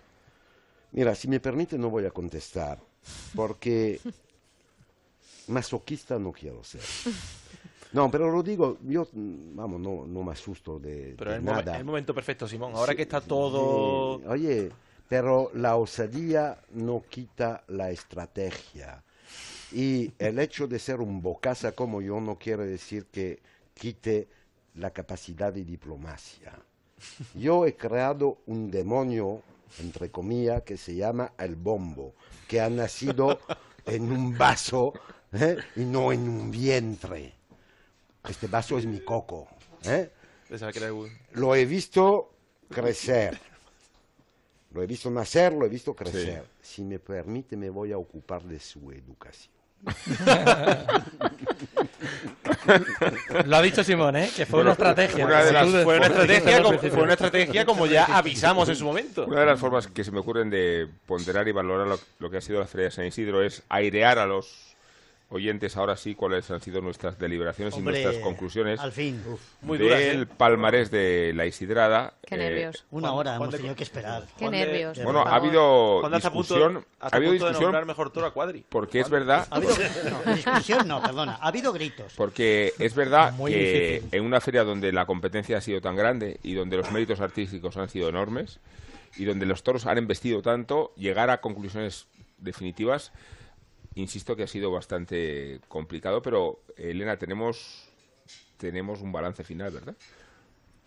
Mira, 0.92 1.14
si 1.16 1.28
me 1.28 1.40
permite 1.40 1.78
no 1.78 1.90
voy 1.90 2.06
a 2.06 2.12
contestar, 2.12 2.80
porque 3.36 4.00
masoquista 5.48 6.18
no 6.20 6.32
quiero 6.32 6.64
ser. 6.64 6.82
No, 7.94 8.12
pero 8.12 8.30
lo 8.32 8.44
digo, 8.44 8.78
yo, 8.84 9.08
vamos, 9.14 9.80
no, 9.80 10.06
no 10.06 10.24
me 10.24 10.32
asusto 10.34 10.80
de, 10.80 11.16
Pero 11.18 11.32
de 11.32 11.38
es 11.38 11.40
el, 11.40 11.46
nada. 11.46 11.78
el 11.78 11.86
momento 11.86 12.14
perfecto, 12.14 12.48
Simón. 12.48 12.74
Ahora 12.76 12.92
Sí, 12.92 12.98
que 12.98 13.04
está 13.04 13.22
todo... 13.22 14.22
Oye, 14.30 14.72
pero 15.08 15.52
la 15.54 15.78
osadía 15.78 16.60
no 16.72 17.04
quita 17.10 17.64
la 17.68 17.90
estrategia. 17.92 19.04
Y 19.72 20.12
el 20.20 20.40
hecho 20.40 20.68
de 20.68 20.80
ser 20.80 21.00
un 21.00 21.22
bocaza 21.22 21.72
como 21.72 22.02
yo 22.02 22.20
no 22.20 22.38
quiere 22.38 22.66
decir 22.66 23.06
que 23.06 23.40
quite 23.74 24.28
la 24.76 24.92
capacidad 24.92 25.54
de 25.54 25.64
diplomacia. 25.64 26.54
Yo 27.36 27.66
he 27.66 27.76
creado 27.76 28.40
un 28.48 28.70
demonio, 28.70 29.42
entre 29.80 30.10
comillas, 30.12 30.64
que 30.64 30.78
se 30.78 30.96
llama 30.96 31.34
el 31.38 31.56
bombo, 31.56 32.16
que 32.48 32.62
ha 32.62 32.70
nacido 32.70 33.40
en 33.86 34.12
un 34.12 34.38
vaso 34.38 34.94
¿eh? 35.34 35.58
y 35.76 35.86
no 35.86 36.12
en 36.12 36.28
un 36.28 36.52
vientre. 36.52 37.34
Este 38.28 38.48
vaso 38.48 38.78
es 38.78 38.86
mi 38.86 39.00
coco. 39.00 39.48
¿eh? 39.84 40.12
Lo 41.34 41.56
he 41.56 41.66
visto 41.66 42.32
crecer. 42.70 43.40
Lo 44.72 44.84
he 44.84 44.88
visto 44.88 45.10
nacer, 45.10 45.54
lo 45.54 45.66
he 45.66 45.70
visto 45.70 45.96
crecer. 45.96 46.46
Si 46.62 46.84
me 46.84 47.00
permite, 47.00 47.56
me 47.56 47.70
voy 47.70 47.92
a 47.92 47.98
ocupar 47.98 48.44
de 48.44 48.60
su 48.60 48.92
educación. 48.92 49.57
Lo 53.46 53.56
ha 53.58 53.62
dicho 53.62 53.84
Simón, 53.84 54.16
¿eh? 54.18 54.30
Que 54.36 54.46
fue 54.46 54.62
una 54.62 54.72
estrategia. 54.74 55.26
Una 55.26 55.44
de 55.44 55.52
las- 55.54 55.66
Tú 55.66 55.72
de- 55.72 55.84
Fue 55.84 55.98
una 55.98 56.08
estrategia, 56.08 56.62
como, 56.64 56.80
fue 56.80 57.04
una 57.04 57.14
estrategia 57.14 57.66
como 57.66 57.86
ya 57.86 58.06
avisamos 58.06 58.70
en 58.70 58.76
su 58.76 58.86
momento. 58.86 59.26
Una 59.26 59.42
de 59.42 59.46
las 59.46 59.60
formas 59.60 59.88
que 59.88 60.04
se 60.04 60.12
me 60.12 60.20
ocurren 60.20 60.50
de 60.50 60.88
ponderar 61.06 61.48
y 61.48 61.52
valorar 61.52 61.88
lo, 61.88 62.00
lo 62.20 62.30
que 62.30 62.38
ha 62.38 62.42
sido 62.42 62.60
la 62.60 62.68
Feria 62.68 62.86
de 62.86 62.92
San 62.92 63.06
Isidro 63.06 63.42
es 63.44 63.64
airear 63.70 64.20
a 64.20 64.26
los 64.26 64.67
oyentes 65.30 65.76
ahora 65.76 65.98
sí 65.98 66.16
cuáles 66.16 66.50
han 66.52 66.62
sido 66.62 66.80
nuestras 66.82 67.20
deliberaciones 67.20 67.74
Hombre, 67.74 68.00
y 68.00 68.04
nuestras 68.04 68.24
conclusiones 68.24 68.80
al 68.80 68.94
fin. 68.94 69.22
Muy 69.62 69.78
del 69.78 69.88
duras, 69.88 70.02
¿eh? 70.02 70.26
palmarés 70.38 70.90
de 70.90 71.34
la 71.36 71.46
Isidrada. 71.46 72.14
Qué 72.26 72.36
Eh, 72.36 72.38
nervios. 72.38 72.86
Una 72.92 73.12
hora 73.12 73.36
hemos 73.36 73.50
tenido 73.50 73.76
que 73.76 73.84
esperar. 73.84 74.24
Qué 74.38 74.50
nervios. 74.50 75.04
Bueno, 75.04 75.20
ha 75.22 75.36
habido 75.36 76.02
discusión, 76.10 76.86
ha 77.02 77.08
habido 77.16 77.34
discusión 77.34 77.64
nombrar 77.64 77.86
mejor 77.86 78.10
toro 78.12 78.28
a 78.28 78.32
Cuadri. 78.34 78.64
porque 78.70 79.02
es 79.02 79.10
verdad, 79.10 79.48
Ha 79.52 79.56
habido, 79.58 79.74
no, 80.26 80.34
discusión 80.34 80.88
no, 80.88 81.02
perdona. 81.02 81.34
Ha 81.42 81.48
habido 81.50 81.74
gritos. 81.74 82.14
porque 82.16 82.74
es 82.80 82.96
verdad 82.96 83.34
Muy 83.34 83.52
que 83.52 83.90
difícil. 84.00 84.18
en 84.20 84.24
una 84.26 84.40
feria 84.40 84.64
donde 84.64 84.94
la 84.94 85.06
competencia 85.06 85.58
ha 85.58 85.62
sido 85.62 85.82
tan 85.82 85.96
grande 85.98 86.40
y 86.44 86.54
donde 86.54 86.78
los 86.78 86.90
méritos 86.92 87.20
artísticos 87.20 87.76
han 87.76 87.90
sido 87.90 88.08
enormes 88.08 88.60
y 89.18 89.26
donde 89.26 89.46
los 89.46 89.62
toros 89.64 89.88
han 89.88 89.98
embestido 89.98 90.42
tanto, 90.42 90.94
llegar 90.96 91.30
a 91.32 91.42
conclusiones 91.42 92.08
definitivas, 92.38 93.12
insisto 93.98 94.36
que 94.36 94.44
ha 94.44 94.48
sido 94.48 94.72
bastante 94.72 95.60
complicado, 95.68 96.22
pero 96.22 96.60
Elena 96.78 97.18
tenemos 97.18 97.84
tenemos 98.58 99.02
un 99.02 99.12
balance 99.12 99.44
final, 99.44 99.72
¿verdad? 99.72 99.96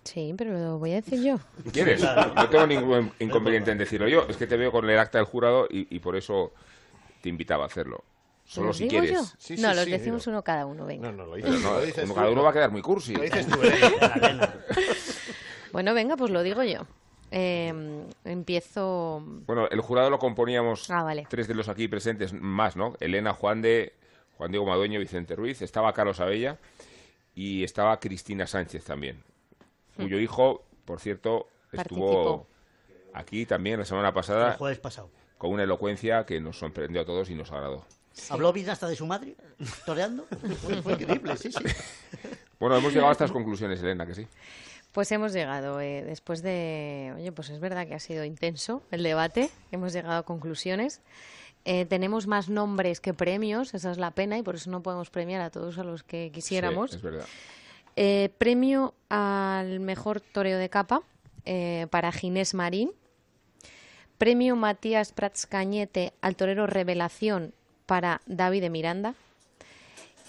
Sí, 0.04 0.34
pero 0.36 0.52
lo 0.58 0.78
voy 0.78 0.92
a 0.92 0.96
decir 0.96 1.22
yo. 1.22 1.38
¿Quieres? 1.72 2.02
No 2.02 2.48
tengo 2.48 2.66
ningún 2.66 3.12
inconveniente 3.20 3.70
en 3.70 3.78
decirlo 3.78 4.08
yo. 4.08 4.26
Es 4.28 4.36
que 4.36 4.46
te 4.46 4.56
veo 4.56 4.72
con 4.72 4.88
el 4.88 4.98
acta 4.98 5.18
del 5.18 5.26
jurado 5.26 5.66
y, 5.70 5.94
y 5.94 5.98
por 6.00 6.16
eso 6.16 6.52
te 7.22 7.28
invitaba 7.28 7.64
a 7.64 7.66
hacerlo. 7.66 8.02
Solo 8.46 8.68
¿Los 8.68 8.78
si 8.78 8.88
digo 8.88 9.00
quieres. 9.02 9.12
yo? 9.20 9.24
Sí, 9.38 9.56
sí, 9.56 9.62
no, 9.62 9.72
los 9.74 9.84
sí, 9.84 9.90
decimos 9.92 10.24
dilo. 10.24 10.32
uno 10.38 10.42
cada 10.42 10.66
uno, 10.66 10.84
venga. 10.86 11.12
No, 11.12 11.16
no, 11.18 11.26
lo 11.26 11.32
Pero 11.34 11.46
dices, 11.52 11.62
no, 11.62 11.74
lo 11.74 11.80
dices 11.82 12.04
uno- 12.04 12.14
tú. 12.14 12.18
cada 12.18 12.30
uno 12.32 12.42
va 12.42 12.50
a 12.50 12.52
quedar 12.52 12.70
muy 12.72 12.82
cursi. 12.82 13.14
Lo 13.14 13.22
dices 13.22 13.46
tú, 13.46 13.62
Elena. 13.62 14.54
Bueno, 15.72 15.94
venga, 15.94 16.16
pues 16.16 16.32
lo 16.32 16.42
digo 16.42 16.64
yo. 16.64 16.80
Eh, 17.30 18.04
empiezo... 18.24 19.22
Bueno, 19.46 19.68
el 19.68 19.80
jurado 19.80 20.10
lo 20.10 20.18
componíamos 20.18 20.90
Ah, 20.90 21.02
vale. 21.02 21.26
tres 21.30 21.46
de 21.48 21.54
los 21.54 21.68
aquí 21.68 21.86
presentes 21.88 22.32
más, 22.32 22.76
¿no? 22.76 22.94
Elena, 23.00 23.32
Juan 23.32 23.62
de, 23.62 23.94
Juan 24.36 24.50
Diego 24.50 24.66
Madueño, 24.66 24.98
Vicente 24.98 25.36
Ruiz, 25.36 25.62
estaba 25.62 25.92
Carlos 25.92 26.20
Abella 26.20 26.58
y 27.34 27.62
estaba 27.64 28.00
Cristina 28.00 28.46
Sánchez 28.46 28.84
también, 28.84 29.22
cuyo 29.96 30.18
hijo, 30.18 30.64
por 30.84 30.98
cierto, 31.00 31.46
estuvo 31.72 32.46
aquí 33.14 33.46
también 33.46 33.78
la 33.78 33.84
semana 33.84 34.08
El 34.08 34.14
pasada 34.14 34.56
jueves 34.58 34.78
pasado. 34.78 35.10
con 35.38 35.52
una 35.52 35.62
elocuencia 35.62 36.26
que 36.26 36.40
nos 36.40 36.58
sorprendió 36.58 37.02
a 37.02 37.04
todos 37.04 37.30
y 37.30 37.34
nos 37.34 37.52
agradó. 37.52 37.84
¿Habló 38.28 38.52
bien 38.52 38.68
hasta 38.70 38.88
de 38.88 38.96
su 38.96 39.06
madre? 39.06 39.36
¿Toreando? 39.86 40.24
Fue, 40.62 40.82
fue 40.82 40.92
increíble, 40.94 41.36
sí, 41.36 41.50
sí. 41.52 41.64
Bueno, 42.58 42.76
hemos 42.76 42.92
llegado 42.92 43.08
a 43.08 43.12
estas 43.12 43.30
conclusiones, 43.32 43.80
Elena, 43.80 44.04
que 44.04 44.14
sí. 44.14 44.26
Pues 44.92 45.12
hemos 45.12 45.32
llegado, 45.32 45.80
eh, 45.80 46.02
después 46.04 46.42
de... 46.42 47.12
Oye, 47.16 47.30
pues 47.32 47.50
es 47.50 47.60
verdad 47.60 47.86
que 47.86 47.94
ha 47.94 48.00
sido 48.00 48.24
intenso 48.24 48.82
el 48.90 49.02
debate, 49.02 49.50
hemos 49.70 49.92
llegado 49.92 50.18
a 50.18 50.22
conclusiones. 50.24 51.00
Eh, 51.64 51.84
tenemos 51.84 52.26
más 52.26 52.48
nombres 52.48 53.00
que 53.00 53.12
premios, 53.14 53.74
esa 53.74 53.90
es 53.90 53.98
la 53.98 54.12
pena, 54.12 54.38
y 54.38 54.42
por 54.42 54.54
eso 54.54 54.70
no 54.70 54.82
podemos 54.82 55.10
premiar 55.10 55.42
a 55.42 55.50
todos 55.50 55.78
a 55.78 55.84
los 55.84 56.02
que 56.02 56.30
quisiéramos. 56.32 56.90
Sí, 56.90 56.96
es 56.96 57.02
verdad. 57.02 57.26
Eh, 57.96 58.30
premio 58.38 58.94
al 59.08 59.80
mejor 59.80 60.20
toreo 60.20 60.58
de 60.58 60.70
capa 60.70 61.02
eh, 61.44 61.86
para 61.90 62.12
Ginés 62.12 62.54
Marín. 62.54 62.92
Premio 64.16 64.56
Matías 64.56 65.12
Prats 65.12 65.46
Cañete 65.46 66.12
al 66.20 66.36
torero 66.36 66.66
Revelación 66.66 67.54
para 67.86 68.20
David 68.26 68.62
de 68.62 68.70
Miranda. 68.70 69.14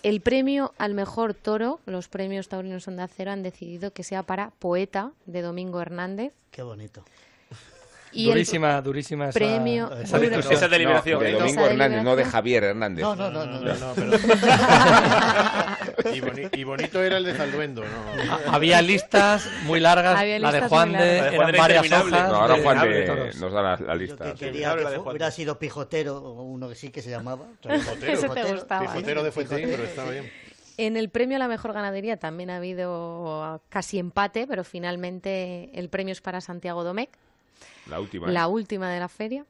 El 0.04 0.22
premio 0.22 0.74
al 0.80 0.96
mejor 0.96 1.36
toro, 1.36 1.80
los 1.86 2.08
premios 2.08 2.48
taurinos 2.48 2.88
Onda 2.88 3.08
Cero 3.08 3.32
han 3.32 3.44
decidido 3.44 3.92
que 3.92 4.04
sea 4.04 4.24
para 4.24 4.50
Poeta 4.58 5.12
de 5.28 5.44
Domingo 5.44 5.80
Hernández. 5.80 6.34
Qué 6.50 6.64
bonito. 6.64 7.06
Y 8.14 8.26
el 8.26 8.32
durísima, 8.34 8.82
durísima 8.82 9.30
esa, 9.30 9.40
premio 9.40 9.92
esa 10.02 10.20
dura-. 10.20 10.38
Esa 10.40 10.68
deliberación. 10.68 11.20
No, 11.20 11.24
de 11.24 11.30
¿eh? 11.32 11.34
Domingo 11.34 11.66
Hernández, 11.66 12.04
no 12.04 12.16
de. 12.16 12.26
Javier 12.26 12.64
Hernández. 12.66 13.02
No, 13.04 13.16
no, 13.16 13.32
no, 13.32 13.46
no. 13.46 13.60
No, 13.62 13.74
no, 13.74 13.94
pero... 13.96 14.12
y, 16.14 16.22
boni- 16.22 16.50
y 16.58 16.64
bonito 16.64 17.02
era 17.02 17.18
el 17.18 17.24
de. 17.26 17.32
Ha- 18.30 18.54
Había 18.56 18.82
listas 18.82 19.48
muy 19.64 19.80
largas, 19.80 20.18
Había 20.20 20.40
la 20.40 20.52
de 20.52 20.62
Juan 20.62 20.92
de, 20.94 21.18
eran 21.20 21.50
era 21.50 21.58
varias 21.58 21.92
hojas. 21.92 22.30
No, 22.30 22.36
ahora 22.36 22.58
Juan 22.62 22.82
de 22.82 23.32
nos 23.40 23.54
da 23.54 23.62
la, 23.62 23.78
la 23.78 23.94
Yo 23.94 23.96
lista. 23.96 24.26
que 24.26 24.32
sí. 24.32 24.38
quería 24.38 24.76
que 24.76 25.00
hubiera 25.00 25.32
sido 25.32 25.60
Pijotero, 25.60 26.18
o 26.18 26.44
uno 26.44 26.70
que 26.70 26.76
sí 26.76 26.90
que 26.90 27.02
se 27.02 27.10
llamaba. 27.10 27.46
Pijotero. 27.62 28.14
Ese 28.14 28.30
te 28.30 28.54
gustaba. 28.54 28.82
Pijotero 28.82 29.24
de 29.24 29.32
Fuentecín, 29.32 29.70
estaba 29.70 30.12
bien. 30.12 30.32
En 30.78 30.98
el 30.98 31.10
premio 31.10 31.36
a 31.36 31.40
la 31.40 31.48
mejor 31.48 31.74
ganadería 31.74 32.18
también 32.18 32.50
ha 32.50 32.58
habido 32.58 33.62
casi 33.70 34.00
empate, 34.00 34.48
pero 34.48 34.64
finalmente 34.64 35.70
el 35.74 35.90
premio 35.90 36.12
es 36.14 36.22
para 36.22 36.42
Santiago 36.42 36.84
Domecq, 36.84 37.12
La 37.88 38.00
última. 38.00 38.28
¿eh? 38.30 38.32
la 38.32 38.48
última 38.48 38.90
de 38.90 39.00
la 39.00 39.08
feria. 39.08 39.46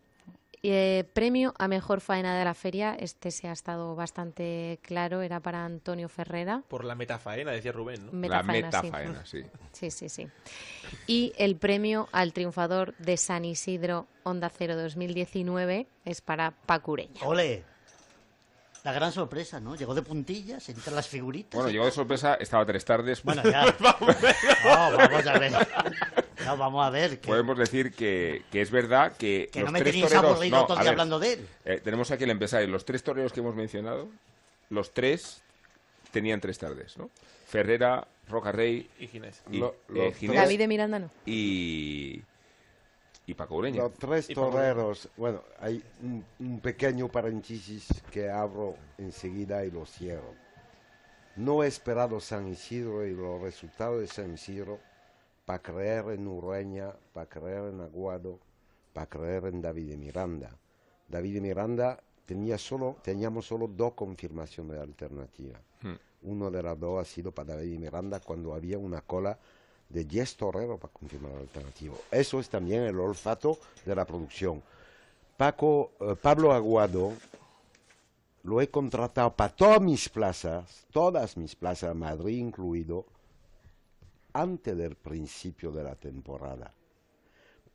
Y, 0.64 0.70
eh, 0.70 1.10
premio 1.14 1.56
a 1.58 1.68
mejor 1.68 2.02
faena 2.02 2.38
de 2.38 2.46
la 2.46 2.54
feria, 2.54 2.96
este 3.00 3.32
se 3.32 3.48
ha 3.48 3.52
estado 3.52 3.96
bastante 3.96 4.78
claro, 4.84 5.22
era 5.22 5.40
para 5.40 5.66
Antonio 5.66 6.08
Ferrera. 6.08 6.62
Por 6.68 6.86
la 6.86 6.94
metafaena, 6.94 7.52
decía 7.52 7.72
Rubén, 7.72 8.06
¿no? 8.06 8.12
La 8.12 8.44
Metafaena, 8.44 8.72
sí. 8.72 8.86
metafaena, 8.86 9.26
sí. 9.26 9.44
Sí, 9.72 9.90
sí, 9.90 10.10
sí. 10.10 10.28
Y 11.08 11.34
el 11.38 11.56
premio 11.56 12.10
al 12.12 12.32
triunfador 12.34 12.96
de 12.98 13.18
San 13.18 13.44
Isidro 13.44 14.06
Onda 14.24 14.50
Cero 14.50 14.76
2019 14.76 15.88
es 16.06 16.22
para 16.22 16.52
Pacureña. 16.52 17.22
Ole. 17.24 17.71
La 18.84 18.92
gran 18.94 19.12
sorpresa, 19.12 19.60
¿no? 19.60 19.76
Llegó 19.76 19.94
de 19.94 20.02
puntillas 20.02 20.68
entre 20.70 20.92
las 20.94 21.08
figuritas. 21.08 21.54
Bueno, 21.56 21.70
llegó 21.70 21.86
de 21.86 21.92
sorpresa, 21.92 22.34
estaba 22.36 22.66
tres 22.66 22.84
tardes. 22.84 23.22
Bueno, 23.24 23.44
ya. 23.50 23.66
No, 23.66 23.74
vamos 24.98 25.28
a 25.28 25.38
ver. 25.40 25.52
No, 26.46 26.58
vamos 26.58 26.86
a 26.86 26.90
ver. 26.90 27.20
Que, 27.20 27.28
Podemos 27.28 27.58
decir 27.60 27.94
que, 27.94 28.44
que 28.52 28.62
es 28.62 28.72
verdad 28.72 29.16
que, 29.18 29.50
que 29.52 29.60
los 29.60 29.68
no 29.68 29.72
me 29.74 29.80
tres 29.82 29.94
tenéis 29.94 30.10
toreros... 30.12 30.32
aburrido 30.32 30.58
no, 30.58 30.66
todo 30.66 30.78
el 30.78 30.84
día 30.84 30.92
hablando 30.92 31.20
de 31.20 31.34
él. 31.34 31.48
eh, 31.66 31.82
tenemos 31.84 32.10
aquí 32.10 32.24
el 32.24 32.32
empresario. 32.32 32.68
Los 32.70 32.84
tres 32.86 33.04
toreros 33.04 33.32
que 33.34 33.40
hemos 33.42 33.56
mencionado, 33.56 34.08
los 34.72 34.92
tres 34.92 35.42
tenían 36.12 36.42
tres 36.42 36.58
tardes, 36.58 36.98
¿no? 36.98 37.12
Ferrera, 37.48 38.08
Roca 38.30 38.52
Rey 38.52 38.90
Y 39.00 39.08
Ginés. 39.08 39.42
y, 39.52 39.58
Lo- 39.60 39.76
eh, 39.94 40.14
Ginés 40.18 40.38
David 40.38 40.58
de 40.58 40.68
Miranda 40.68 41.00
no. 41.00 41.10
y, 41.28 42.22
y 43.26 43.34
Paco 43.34 43.56
Ureña. 43.56 43.84
Los 43.84 43.94
tres 43.94 44.28
toreros, 44.28 45.10
bueno, 45.18 45.42
hay 45.60 45.84
un, 46.02 46.26
un 46.40 46.60
pequeño 46.60 47.08
paréntesis 47.08 47.88
que 48.12 48.30
abro 48.30 48.76
enseguida 48.98 49.64
y 49.66 49.72
lo 49.72 49.86
cierro. 49.86 50.34
No 51.36 51.64
he 51.64 51.68
esperado 51.68 52.20
San 52.20 52.48
Isidro 52.48 53.06
y 53.06 53.14
los 53.14 53.42
resultados 53.42 54.02
de 54.02 54.08
San 54.08 54.34
Isidro 54.34 54.80
para 55.46 55.62
creer 55.62 56.06
en 56.10 56.28
Ureña, 56.28 56.94
para 57.14 57.28
creer 57.28 57.74
en 57.74 57.82
Aguado, 57.82 58.40
para 58.94 59.08
creer 59.08 59.46
en 59.46 59.62
David 59.62 59.90
de 59.90 59.98
Miranda. 59.98 60.58
David 61.08 61.36
de 61.36 61.42
Miranda 61.42 62.04
tenía 62.26 62.58
solo, 62.58 62.98
teníamos 63.02 63.46
solo 63.46 63.68
dos 63.68 63.94
confirmaciones 63.94 64.80
alternativas. 64.80 65.62
Hmm. 65.82 65.96
Uno 66.24 66.52
de 66.52 66.64
las 66.64 66.80
dos 66.80 67.02
ha 67.02 67.06
sido 67.06 67.32
para 67.32 67.56
David 67.56 67.74
de 67.74 67.80
Miranda 67.80 68.20
cuando 68.20 68.54
había 68.54 68.78
una 68.78 69.02
cola 69.02 69.38
de 69.92 70.04
10 70.06 70.36
toreros 70.38 70.80
para 70.80 70.94
confirmar 70.94 71.32
el 71.34 71.40
alternativo. 71.40 71.98
Eso 72.12 72.40
es 72.40 72.50
también 72.50 72.84
el 72.84 73.00
olfato 73.00 73.58
de 73.86 73.96
la 73.96 74.06
producción. 74.06 74.62
Paco, 75.38 75.92
eh, 76.00 76.16
Pablo 76.22 76.54
Aguado 76.54 77.14
lo 78.44 78.62
he 78.62 78.70
contratado 78.70 79.36
para 79.36 79.54
todas 79.54 79.82
mis 79.82 80.10
plazas, 80.10 80.86
todas 80.92 81.38
mis 81.38 81.56
plazas, 81.56 81.96
Madrid 81.96 82.38
incluido, 82.38 83.06
antes 84.34 84.78
del 84.78 84.96
principio 84.96 85.72
de 85.72 85.84
la 85.84 85.96
temporada. 85.96 86.74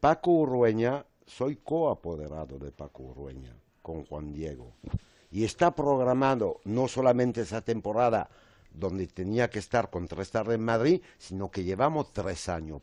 Paco 0.00 0.30
Urrueña, 0.30 1.04
soy 1.26 1.56
coapoderado 1.56 2.58
de 2.58 2.72
Paco 2.72 3.02
Urrueña 3.02 3.54
con 3.82 4.04
Juan 4.06 4.32
Diego. 4.32 4.72
Y 5.30 5.44
está 5.44 5.74
programado 5.74 6.60
no 6.64 6.88
solamente 6.88 7.42
esa 7.42 7.60
temporada 7.60 8.28
donde 8.76 9.06
tenía 9.06 9.48
que 9.48 9.58
estar 9.58 9.90
con 9.90 10.06
tres 10.06 10.30
tardes 10.30 10.56
en 10.56 10.64
Madrid, 10.64 11.00
sino 11.18 11.50
que 11.50 11.64
llevamos 11.64 12.12
tres 12.12 12.48
años 12.48 12.82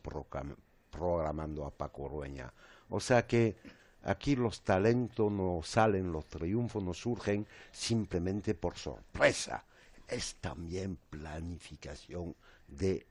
programando 0.90 1.66
a 1.66 1.72
Paco 1.72 2.04
Urrueña. 2.04 2.52
O 2.90 3.00
sea 3.00 3.28
que 3.28 3.56
aquí 4.04 4.36
los 4.36 4.62
talentos 4.62 5.32
no 5.32 5.62
salen, 5.64 6.12
los 6.12 6.26
triunfos 6.26 6.84
no 6.84 6.94
surgen 6.94 7.46
simplemente 7.72 8.56
por 8.56 8.76
sorpresa. 8.76 9.64
Es 10.08 10.36
también 10.36 10.98
planificación 11.10 12.36
de 12.68 13.06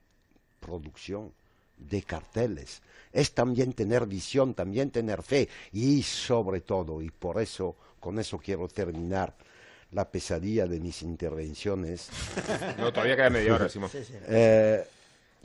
producción 0.59 1.33
de 1.77 2.03
carteles. 2.03 2.81
Es 3.11 3.33
también 3.33 3.73
tener 3.73 4.05
visión, 4.05 4.53
también 4.53 4.91
tener 4.91 5.23
fe 5.23 5.49
y 5.71 6.03
sobre 6.03 6.61
todo, 6.61 7.01
y 7.01 7.09
por 7.09 7.41
eso, 7.41 7.75
con 7.99 8.19
eso 8.19 8.37
quiero 8.37 8.67
terminar 8.67 9.35
la 9.93 10.09
pesadilla 10.09 10.67
de 10.67 10.79
mis 10.79 11.01
intervenciones. 11.01 12.09
No, 12.77 12.91
todavía 12.91 13.15
queda 13.15 13.29
media 13.29 13.55
hora, 13.55 13.69
Simón. 13.69 13.89
Eh, 13.93 14.83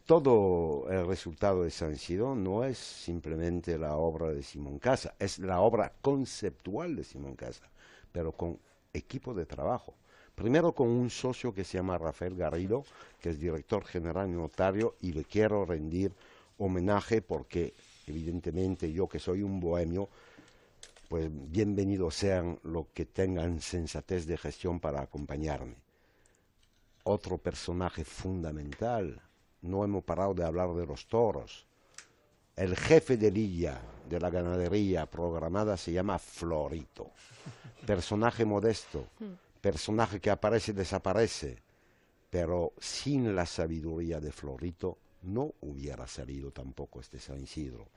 todo 0.06 0.88
el 0.90 1.06
resultado 1.06 1.64
de 1.64 1.70
San 1.70 1.92
Isidro 1.92 2.34
no 2.34 2.64
es 2.64 2.78
simplemente 2.78 3.76
la 3.76 3.96
obra 3.96 4.28
de 4.28 4.42
Simón 4.42 4.78
Casa, 4.78 5.14
es 5.18 5.38
la 5.38 5.60
obra 5.60 5.92
conceptual 6.00 6.96
de 6.96 7.04
Simón 7.04 7.36
Casa, 7.36 7.68
pero 8.10 8.32
con 8.32 8.58
equipo 8.92 9.34
de 9.34 9.46
trabajo. 9.46 9.94
Primero 10.34 10.72
con 10.72 10.88
un 10.88 11.10
socio 11.10 11.52
que 11.52 11.64
se 11.64 11.78
llama 11.78 11.98
Rafael 11.98 12.36
Garrido, 12.36 12.84
que 13.20 13.30
es 13.30 13.40
director 13.40 13.84
general 13.84 14.28
y 14.28 14.32
notario, 14.32 14.94
y 15.00 15.12
le 15.12 15.24
quiero 15.24 15.64
rendir 15.64 16.12
homenaje 16.58 17.20
porque, 17.22 17.74
evidentemente, 18.06 18.92
yo 18.92 19.08
que 19.08 19.18
soy 19.18 19.42
un 19.42 19.60
bohemio, 19.60 20.08
pues 21.08 21.30
bienvenidos 21.32 22.14
sean 22.14 22.60
los 22.62 22.88
que 22.88 23.06
tengan 23.06 23.60
sensatez 23.62 24.26
de 24.26 24.36
gestión 24.36 24.78
para 24.78 25.00
acompañarme. 25.00 25.76
Otro 27.04 27.38
personaje 27.38 28.04
fundamental, 28.04 29.22
no 29.62 29.84
hemos 29.84 30.04
parado 30.04 30.34
de 30.34 30.44
hablar 30.44 30.74
de 30.74 30.86
los 30.86 31.06
toros. 31.06 31.66
El 32.54 32.76
jefe 32.76 33.16
de 33.16 33.30
Lilla 33.30 33.80
de 34.06 34.20
la 34.20 34.28
ganadería 34.28 35.06
programada 35.06 35.78
se 35.78 35.92
llama 35.92 36.18
Florito. 36.18 37.10
Personaje 37.86 38.44
modesto, 38.44 39.06
personaje 39.62 40.20
que 40.20 40.30
aparece 40.30 40.72
y 40.72 40.74
desaparece, 40.74 41.56
pero 42.28 42.74
sin 42.78 43.34
la 43.34 43.46
sabiduría 43.46 44.20
de 44.20 44.30
Florito 44.30 44.98
no 45.22 45.54
hubiera 45.62 46.06
salido 46.06 46.50
tampoco 46.50 47.00
este 47.00 47.18
San 47.18 47.40
Isidro. 47.40 47.88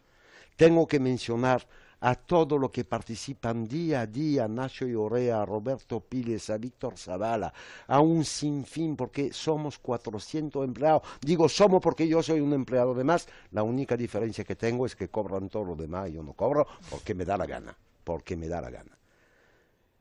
Tengo 0.55 0.87
que 0.87 0.99
mencionar 0.99 1.67
a 2.01 2.15
todos 2.15 2.59
los 2.59 2.71
que 2.71 2.83
participan 2.83 3.67
día 3.67 4.01
a 4.01 4.07
día, 4.07 4.47
Nacho 4.47 4.85
Orea, 5.01 5.41
a 5.41 5.45
Roberto 5.45 5.99
Piles, 5.99 6.49
a 6.49 6.57
Víctor 6.57 6.97
Zavala, 6.97 7.53
a 7.87 7.99
un 7.99 8.25
sinfín, 8.25 8.95
porque 8.95 9.31
somos 9.31 9.77
400 9.77 10.65
empleados. 10.65 11.03
Digo 11.21 11.47
somos 11.47 11.79
porque 11.79 12.07
yo 12.07 12.23
soy 12.23 12.39
un 12.39 12.53
empleado 12.53 12.95
de 12.95 13.03
más. 13.03 13.27
La 13.51 13.61
única 13.61 13.95
diferencia 13.95 14.43
que 14.43 14.55
tengo 14.55 14.85
es 14.85 14.95
que 14.95 15.09
cobran 15.09 15.47
todos 15.49 15.67
los 15.67 15.77
demás 15.77 16.09
y 16.09 16.13
yo 16.13 16.23
no 16.23 16.33
cobro 16.33 16.65
porque 16.89 17.13
me 17.13 17.23
da 17.23 17.37
la 17.37 17.45
gana, 17.45 17.77
porque 18.03 18.35
me 18.35 18.47
da 18.47 18.61
la 18.61 18.71
gana. 18.71 18.97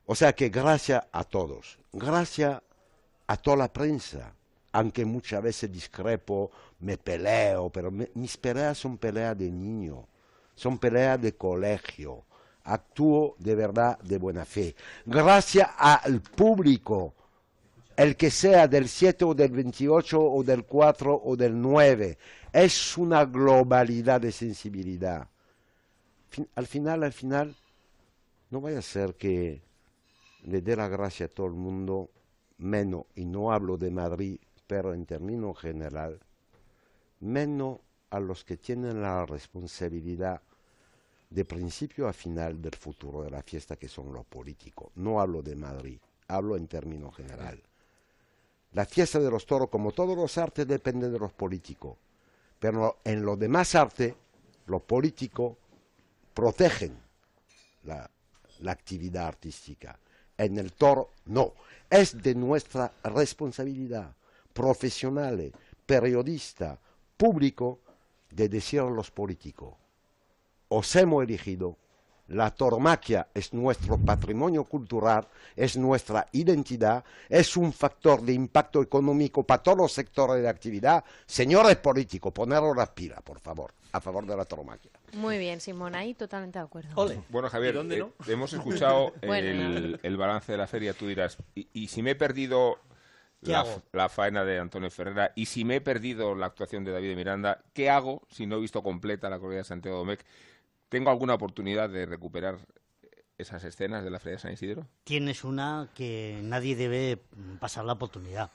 O 0.07 0.14
sea 0.14 0.32
que 0.32 0.48
gracias 0.48 1.05
a 1.12 1.22
todos, 1.24 1.78
gracias 1.92 2.62
a 3.26 3.36
toda 3.36 3.59
la 3.59 3.72
prensa, 3.72 4.34
aunque 4.72 5.05
muchas 5.05 5.42
veces 5.42 5.70
discrepo, 5.70 6.51
me 6.80 6.96
peleo, 6.96 7.68
pero 7.68 7.90
mis 7.90 8.36
peleas 8.38 8.78
son 8.78 8.96
peleas 8.96 9.36
de 9.36 9.51
niño 9.51 10.09
son 10.61 10.78
peleas 10.78 11.18
de 11.22 11.36
colegio. 11.36 12.26
Actúo 12.64 13.34
de 13.38 13.54
verdad 13.54 13.98
de 14.00 14.18
buena 14.18 14.44
fe. 14.44 14.76
Gracias 15.06 15.70
al 15.78 16.20
público, 16.20 17.14
el 17.96 18.14
que 18.14 18.30
sea 18.30 18.68
del 18.68 18.86
7 18.86 19.24
o 19.24 19.34
del 19.34 19.52
28 19.52 20.20
o 20.20 20.44
del 20.44 20.64
4 20.64 21.22
o 21.24 21.34
del 21.34 21.58
9, 21.58 22.18
es 22.52 22.98
una 22.98 23.24
globalidad 23.24 24.20
de 24.20 24.32
sensibilidad. 24.32 25.26
al 26.54 26.66
final, 26.66 27.04
al 27.04 27.14
final, 27.14 27.56
no 28.50 28.61
vaya 28.61 28.80
a 28.80 28.82
ser 28.82 29.14
que 29.14 29.62
le 30.44 30.61
dé 30.61 30.76
la 30.76 30.88
gracia 30.88 31.24
a 31.24 31.30
todo 31.30 31.46
el 31.46 31.54
mundo, 31.54 32.11
menos, 32.58 33.06
y 33.14 33.24
no 33.24 33.50
hablo 33.50 33.78
de 33.78 33.90
Madrid, 33.90 34.38
pero 34.66 34.92
en 34.92 35.06
términos 35.06 35.58
general, 35.58 36.20
menos 37.18 37.78
a 38.11 38.20
los 38.20 38.44
que 38.44 38.58
tienen 38.58 39.00
la 39.00 39.24
responsabilidad 39.24 40.42
de 41.30 41.44
principio 41.44 42.08
a 42.08 42.12
final 42.12 42.60
del 42.60 42.74
futuro 42.74 43.22
de 43.22 43.30
la 43.30 43.42
fiesta, 43.42 43.76
que 43.76 43.88
son 43.88 44.12
los 44.12 44.26
políticos. 44.26 44.90
No 44.96 45.20
hablo 45.20 45.42
de 45.42 45.54
Madrid, 45.54 45.98
hablo 46.26 46.56
en 46.56 46.66
términos 46.66 47.14
general. 47.14 47.62
La 48.72 48.84
fiesta 48.84 49.18
de 49.18 49.30
los 49.30 49.46
toros, 49.46 49.68
como 49.68 49.92
todos 49.92 50.16
los 50.16 50.36
artes, 50.38 50.66
depende 50.66 51.08
de 51.08 51.18
los 51.18 51.32
políticos. 51.32 51.96
Pero 52.58 52.98
en 53.04 53.22
los 53.22 53.38
demás 53.38 53.74
artes, 53.74 54.14
los 54.66 54.82
políticos 54.82 55.56
protegen 56.34 56.96
la, 57.84 58.08
actividad 58.66 59.26
artística. 59.26 59.98
En 60.36 60.58
el 60.58 60.72
toro, 60.72 61.10
no. 61.26 61.54
Es 61.88 62.20
de 62.22 62.34
nuestra 62.34 62.92
responsabilidad, 63.02 64.14
profesionales, 64.52 65.52
periodista, 65.86 66.78
público, 67.16 67.80
de 68.30 68.48
decir 68.48 68.80
a 68.80 68.84
los 68.84 69.10
políticos, 69.10 69.74
os 70.70 70.96
hemos 70.96 71.22
elegido. 71.22 71.76
La 72.28 72.54
tormaquia 72.54 73.26
es 73.34 73.52
nuestro 73.52 73.98
patrimonio 73.98 74.62
cultural, 74.62 75.26
es 75.56 75.76
nuestra 75.76 76.28
identidad, 76.30 77.04
es 77.28 77.56
un 77.56 77.72
factor 77.72 78.22
de 78.22 78.32
impacto 78.32 78.80
económico 78.80 79.42
para 79.42 79.60
todos 79.60 79.78
los 79.78 79.92
sectores 79.92 80.40
de 80.40 80.48
actividad. 80.48 81.04
Señores 81.26 81.76
políticos, 81.78 82.32
poneros 82.32 82.76
las 82.76 82.90
pilas, 82.90 83.20
por 83.22 83.40
favor, 83.40 83.72
a 83.90 84.00
favor 84.00 84.24
de 84.26 84.36
la 84.36 84.44
tormaquia. 84.44 84.92
Muy 85.14 85.38
bien, 85.38 85.60
Simón, 85.60 85.96
ahí 85.96 86.14
totalmente 86.14 86.60
de 86.60 86.66
acuerdo. 86.66 86.90
Bueno, 87.30 87.50
Javier, 87.50 87.76
eh, 87.90 88.06
hemos 88.28 88.52
escuchado 88.52 89.12
el, 89.22 90.16
balance 90.16 90.52
de 90.52 90.58
la 90.58 90.68
feria, 90.68 90.92
tú 90.94 91.08
dirás, 91.08 91.36
y, 91.56 91.88
si 91.88 92.00
me 92.00 92.12
he 92.12 92.14
perdido 92.14 92.78
la, 93.40 93.66
la, 93.90 94.08
faena 94.08 94.44
de 94.44 94.60
Antonio 94.60 94.88
Ferrera 94.88 95.32
y 95.34 95.46
si 95.46 95.64
me 95.64 95.76
he 95.76 95.80
perdido 95.80 96.36
la 96.36 96.46
actuación 96.46 96.84
de 96.84 96.92
David 96.92 97.16
Miranda, 97.16 97.60
¿qué 97.72 97.90
hago 97.90 98.22
si 98.30 98.46
no 98.46 98.58
he 98.58 98.60
visto 98.60 98.84
completa 98.84 99.28
la 99.28 99.40
corrida 99.40 99.58
de 99.58 99.64
Santiago 99.64 99.98
Domecq? 99.98 100.24
¿Tengo 100.91 101.09
alguna 101.09 101.34
oportunidad 101.34 101.88
de 101.88 102.05
recuperar 102.05 102.59
esas 103.38 103.62
escenas 103.62 104.03
de 104.03 104.11
la 104.11 104.18
Feria 104.18 104.36
de 104.36 104.43
San 104.43 104.53
Isidro? 104.53 104.88
Tienes 105.05 105.45
una 105.45 105.88
que 105.95 106.41
nadie 106.43 106.74
debe 106.74 107.22
pasar 107.61 107.84
la 107.84 107.93
oportunidad. 107.93 108.51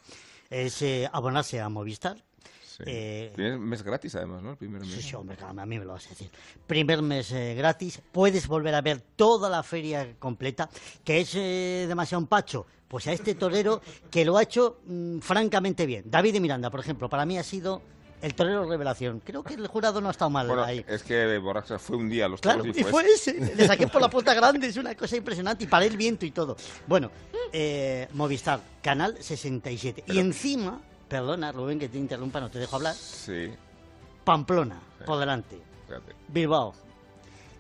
Es 0.50 0.82
eh, 0.82 1.10
abonarse 1.12 1.62
a 1.62 1.70
Movistar. 1.70 2.18
Sí. 2.62 2.84
Eh, 2.86 3.32
Tienes 3.38 3.58
mes 3.58 3.82
gratis 3.84 4.16
además, 4.16 4.44
¿no? 4.44 4.52
El 4.52 4.58
primer 4.58 4.82
mes. 4.82 4.92
Sí, 4.92 5.02
sí, 5.02 5.16
hombre, 5.16 5.38
a 5.40 5.54
mí 5.66 5.80
me 5.80 5.86
lo 5.86 5.94
vas 5.94 6.08
a 6.08 6.10
decir. 6.10 6.30
Primer 6.68 7.02
mes 7.02 7.32
eh, 7.32 7.56
gratis, 7.56 8.02
puedes 8.12 8.48
volver 8.50 8.76
a 8.76 8.82
ver 8.82 9.00
toda 9.00 9.50
la 9.50 9.64
feria 9.64 10.18
completa, 10.20 10.70
que 11.06 11.22
es 11.22 11.34
demasiado 11.88 12.20
un 12.20 12.28
pacho. 12.28 12.68
Pues 12.90 13.08
a 13.08 13.14
este 13.14 13.34
torero 13.36 13.82
que 14.12 14.26
lo 14.26 14.38
ha 14.38 14.44
hecho 14.44 14.82
mm, 14.86 15.20
francamente 15.20 15.86
bien. 15.86 16.04
David 16.06 16.34
de 16.34 16.40
Miranda, 16.42 16.70
por 16.70 16.82
ejemplo, 16.82 17.08
para 17.08 17.26
mí 17.26 17.38
ha 17.38 17.44
sido 17.44 17.82
el 18.22 18.34
torero 18.34 18.66
revelación. 18.66 19.22
Creo 19.24 19.44
que 19.44 19.54
el 19.54 19.68
jurado 19.68 20.02
no 20.02 20.08
ha 20.08 20.12
estado 20.12 20.30
mal 20.30 20.50
ahí. 20.60 20.84
Es 20.88 21.04
que 21.04 21.38
Borracha 21.38 21.78
fue 21.80 21.98
un 21.98 22.10
día 22.10 22.28
los 22.28 22.42
claro, 22.42 22.66
y 22.66 22.84
fue, 22.84 23.06
ese. 23.06 23.34
Le 23.56 23.68
saqué 23.68 23.88
por 23.88 24.02
la 24.02 24.10
puerta 24.10 24.34
grande, 24.34 24.68
es 24.68 24.78
una 24.78 24.96
cosa 24.96 25.16
impresionante 25.16 25.64
y 25.64 25.68
paré 25.68 25.88
el 25.88 25.98
viento 25.98 26.26
y 26.26 26.32
todo. 26.32 26.56
Bueno, 26.88 27.12
eh, 27.52 28.08
Movistar, 28.14 28.60
canal 28.82 29.18
67. 29.20 30.06
Y 30.08 30.20
encima, 30.20 30.82
perdona 31.08 31.52
Rubén 31.52 31.80
que 31.80 31.90
te 31.90 31.98
interrumpa, 31.98 32.40
no 32.40 32.50
te 32.50 32.60
dejo 32.60 32.76
hablar. 32.76 32.96
Sí. 32.96 33.52
Pamplona, 34.24 34.80
por 35.06 35.20
delante. 35.20 35.60
Bilbao. 36.28 36.74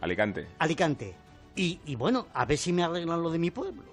Alicante. 0.02 0.48
Alicante. 0.60 1.16
Y, 1.56 1.80
y 1.86 1.96
bueno, 1.96 2.28
a 2.34 2.46
ver 2.46 2.58
si 2.58 2.74
me 2.74 2.84
arreglan 2.84 3.22
lo 3.22 3.30
de 3.30 3.40
mi 3.40 3.52
pueblo. 3.52 3.84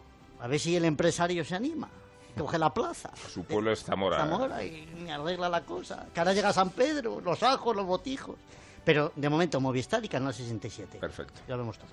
A 0.40 0.48
ver 0.48 0.58
si 0.58 0.74
el 0.74 0.84
empresario 0.84 1.44
se 1.44 1.54
anima 1.54 1.88
coge 2.37 2.59
la 2.59 2.72
plaza. 2.72 3.11
Su 3.33 3.45
pueblo 3.45 3.72
es 3.72 3.85
Zamora. 3.85 4.18
Zamora 4.18 4.64
y 4.64 4.87
me 5.03 5.12
arregla 5.12 5.49
la 5.49 5.62
cosa. 5.62 6.07
Que 6.12 6.20
ahora 6.20 6.33
llega 6.33 6.53
San 6.53 6.70
Pedro, 6.70 7.20
los 7.20 7.43
ajos, 7.43 7.76
los 7.76 7.87
botijos. 7.87 8.37
Pero 8.85 9.12
de 9.14 9.28
momento 9.28 9.61
Movistar 9.61 10.05
y 10.05 10.09
Canal 10.09 10.35
67. 10.35 10.99
Perfecto. 10.99 11.41
Ya 11.49 11.57
lo 11.57 11.62
hemos 11.62 11.78
todo. 11.78 11.91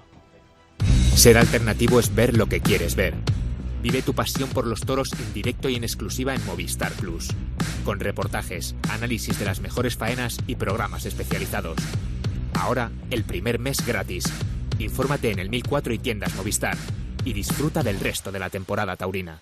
Ser 1.16 1.38
alternativo 1.38 2.00
es 2.00 2.16
ver 2.16 2.36
lo 2.36 2.48
que 2.48 2.62
quieres 2.62 2.96
ver. 2.96 3.14
Vive 3.82 4.02
tu 4.02 4.14
pasión 4.14 4.50
por 4.50 4.66
los 4.68 4.82
toros 4.82 5.14
en 5.14 5.34
directo 5.34 5.70
y 5.70 5.76
en 5.76 5.84
exclusiva 5.84 6.36
en 6.36 6.46
Movistar 6.46 6.92
Plus. 6.94 7.30
Con 7.86 8.00
reportajes, 8.00 8.76
análisis 8.90 9.40
de 9.40 9.46
las 9.46 9.62
mejores 9.62 9.96
faenas 9.96 10.38
y 10.48 10.56
programas 10.56 11.06
especializados. 11.06 11.78
Ahora, 12.60 12.92
el 13.10 13.24
primer 13.24 13.60
mes 13.60 13.86
gratis. 13.86 14.26
Infórmate 14.80 15.32
en 15.32 15.40
el 15.40 15.50
1004 15.50 15.94
y 15.94 16.00
tiendas 16.00 16.36
Movistar. 16.36 16.78
Y 17.24 17.34
disfruta 17.34 17.84
del 17.84 18.00
resto 18.00 18.32
de 18.32 18.40
la 18.40 18.50
temporada 18.50 18.96
taurina. 18.96 19.42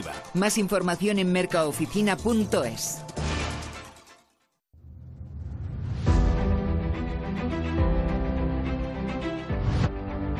Más 0.33 0.57
información 0.57 1.19
en 1.19 1.31
mercaoficina.es. 1.31 3.01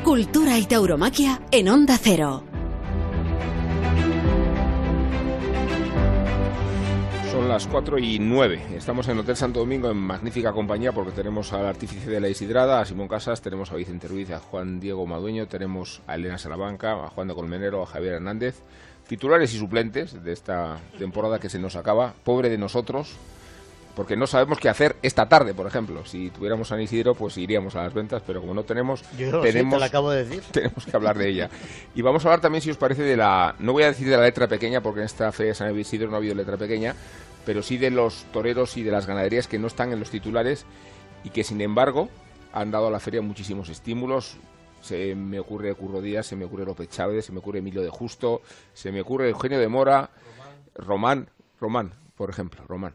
Cultura 0.04 0.58
y 0.58 0.66
tauromaquia 0.66 1.40
en 1.52 1.68
Onda 1.68 1.96
Cero. 1.96 2.44
Son 7.30 7.48
las 7.48 7.66
4 7.66 7.98
y 7.98 8.18
9. 8.18 8.76
Estamos 8.76 9.08
en 9.08 9.18
Hotel 9.20 9.36
Santo 9.36 9.60
Domingo 9.60 9.90
en 9.90 9.96
magnífica 9.96 10.52
compañía 10.52 10.92
porque 10.92 11.12
tenemos 11.12 11.52
al 11.54 11.64
artífice 11.64 12.10
de 12.10 12.20
la 12.20 12.28
Isidrada, 12.28 12.80
a 12.80 12.84
Simón 12.84 13.08
Casas, 13.08 13.40
tenemos 13.40 13.72
a 13.72 13.76
Vicente 13.76 14.06
Ruiz, 14.06 14.30
a 14.32 14.38
Juan 14.38 14.80
Diego 14.80 15.06
Madueño, 15.06 15.46
tenemos 15.46 16.02
a 16.06 16.16
Elena 16.16 16.36
Salamanca, 16.36 16.92
a 16.92 17.08
Juan 17.08 17.28
de 17.28 17.34
Colmenero, 17.34 17.82
a 17.82 17.86
Javier 17.86 18.14
Hernández, 18.14 18.62
titulares 19.12 19.52
y 19.52 19.58
suplentes 19.58 20.24
de 20.24 20.32
esta 20.32 20.78
temporada 20.98 21.38
que 21.38 21.50
se 21.50 21.58
nos 21.58 21.76
acaba. 21.76 22.14
Pobre 22.24 22.48
de 22.48 22.56
nosotros, 22.56 23.12
porque 23.94 24.16
no 24.16 24.26
sabemos 24.26 24.58
qué 24.58 24.70
hacer 24.70 24.96
esta 25.02 25.28
tarde, 25.28 25.52
por 25.52 25.66
ejemplo. 25.66 26.06
Si 26.06 26.30
tuviéramos 26.30 26.68
San 26.68 26.80
Isidro, 26.80 27.14
pues 27.14 27.36
iríamos 27.36 27.76
a 27.76 27.82
las 27.82 27.92
ventas, 27.92 28.22
pero 28.26 28.40
como 28.40 28.54
no 28.54 28.62
tenemos, 28.62 29.02
Yo 29.18 29.30
sí, 29.30 29.48
tenemos, 29.48 29.74
te 29.74 29.80
lo 29.80 29.84
acabo 29.84 30.10
de 30.10 30.24
decir. 30.24 30.42
tenemos 30.50 30.86
que 30.86 30.96
hablar 30.96 31.18
de 31.18 31.28
ella. 31.28 31.50
Y 31.94 32.00
vamos 32.00 32.24
a 32.24 32.28
hablar 32.28 32.40
también, 32.40 32.62
si 32.62 32.70
os 32.70 32.78
parece, 32.78 33.02
de 33.02 33.18
la, 33.18 33.54
no 33.58 33.74
voy 33.74 33.82
a 33.82 33.88
decir 33.88 34.08
de 34.08 34.16
la 34.16 34.22
letra 34.22 34.48
pequeña, 34.48 34.80
porque 34.80 35.00
en 35.00 35.06
esta 35.06 35.30
feria 35.30 35.50
de 35.50 35.56
San 35.56 35.78
Isidro 35.78 36.08
no 36.08 36.14
ha 36.14 36.16
habido 36.16 36.34
letra 36.34 36.56
pequeña, 36.56 36.96
pero 37.44 37.62
sí 37.62 37.76
de 37.76 37.90
los 37.90 38.24
toreros 38.32 38.78
y 38.78 38.82
de 38.82 38.92
las 38.92 39.06
ganaderías 39.06 39.46
que 39.46 39.58
no 39.58 39.66
están 39.66 39.92
en 39.92 40.00
los 40.00 40.08
titulares 40.08 40.64
y 41.22 41.28
que, 41.28 41.44
sin 41.44 41.60
embargo, 41.60 42.08
han 42.54 42.70
dado 42.70 42.86
a 42.86 42.90
la 42.90 42.98
feria 42.98 43.20
muchísimos 43.20 43.68
estímulos. 43.68 44.38
Se 44.82 45.14
me 45.14 45.38
ocurre 45.40 45.74
Curro 45.74 46.00
Díaz, 46.02 46.26
se 46.26 46.36
me 46.36 46.44
ocurre 46.44 46.64
López 46.66 46.88
Chávez, 46.90 47.24
se 47.24 47.32
me 47.32 47.38
ocurre 47.38 47.60
Emilio 47.60 47.80
de 47.82 47.88
Justo, 47.88 48.42
se 48.74 48.92
me 48.92 49.00
ocurre 49.00 49.30
Eugenio 49.30 49.58
de 49.58 49.68
Mora, 49.68 50.10
Román, 50.74 51.28
Román, 51.60 51.92
por 52.16 52.28
ejemplo, 52.28 52.62
Román. 52.68 52.92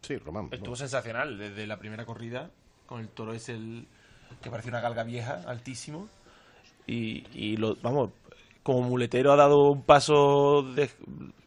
Sí, 0.00 0.16
Román. 0.18 0.48
Estuvo 0.52 0.76
sensacional 0.76 1.38
desde 1.38 1.66
la 1.66 1.78
primera 1.78 2.04
corrida, 2.04 2.50
con 2.86 3.00
el 3.00 3.08
toro 3.08 3.32
es 3.32 3.48
el 3.48 3.86
que 4.42 4.50
parece 4.50 4.68
una 4.68 4.80
galga 4.80 5.02
vieja, 5.04 5.42
altísimo. 5.46 6.08
Y, 6.86 7.26
y 7.32 7.56
lo, 7.56 7.76
vamos, 7.82 8.10
como 8.62 8.82
muletero 8.82 9.32
ha 9.32 9.36
dado 9.36 9.70
un 9.70 9.82
paso 9.82 10.62
de. 10.74 10.90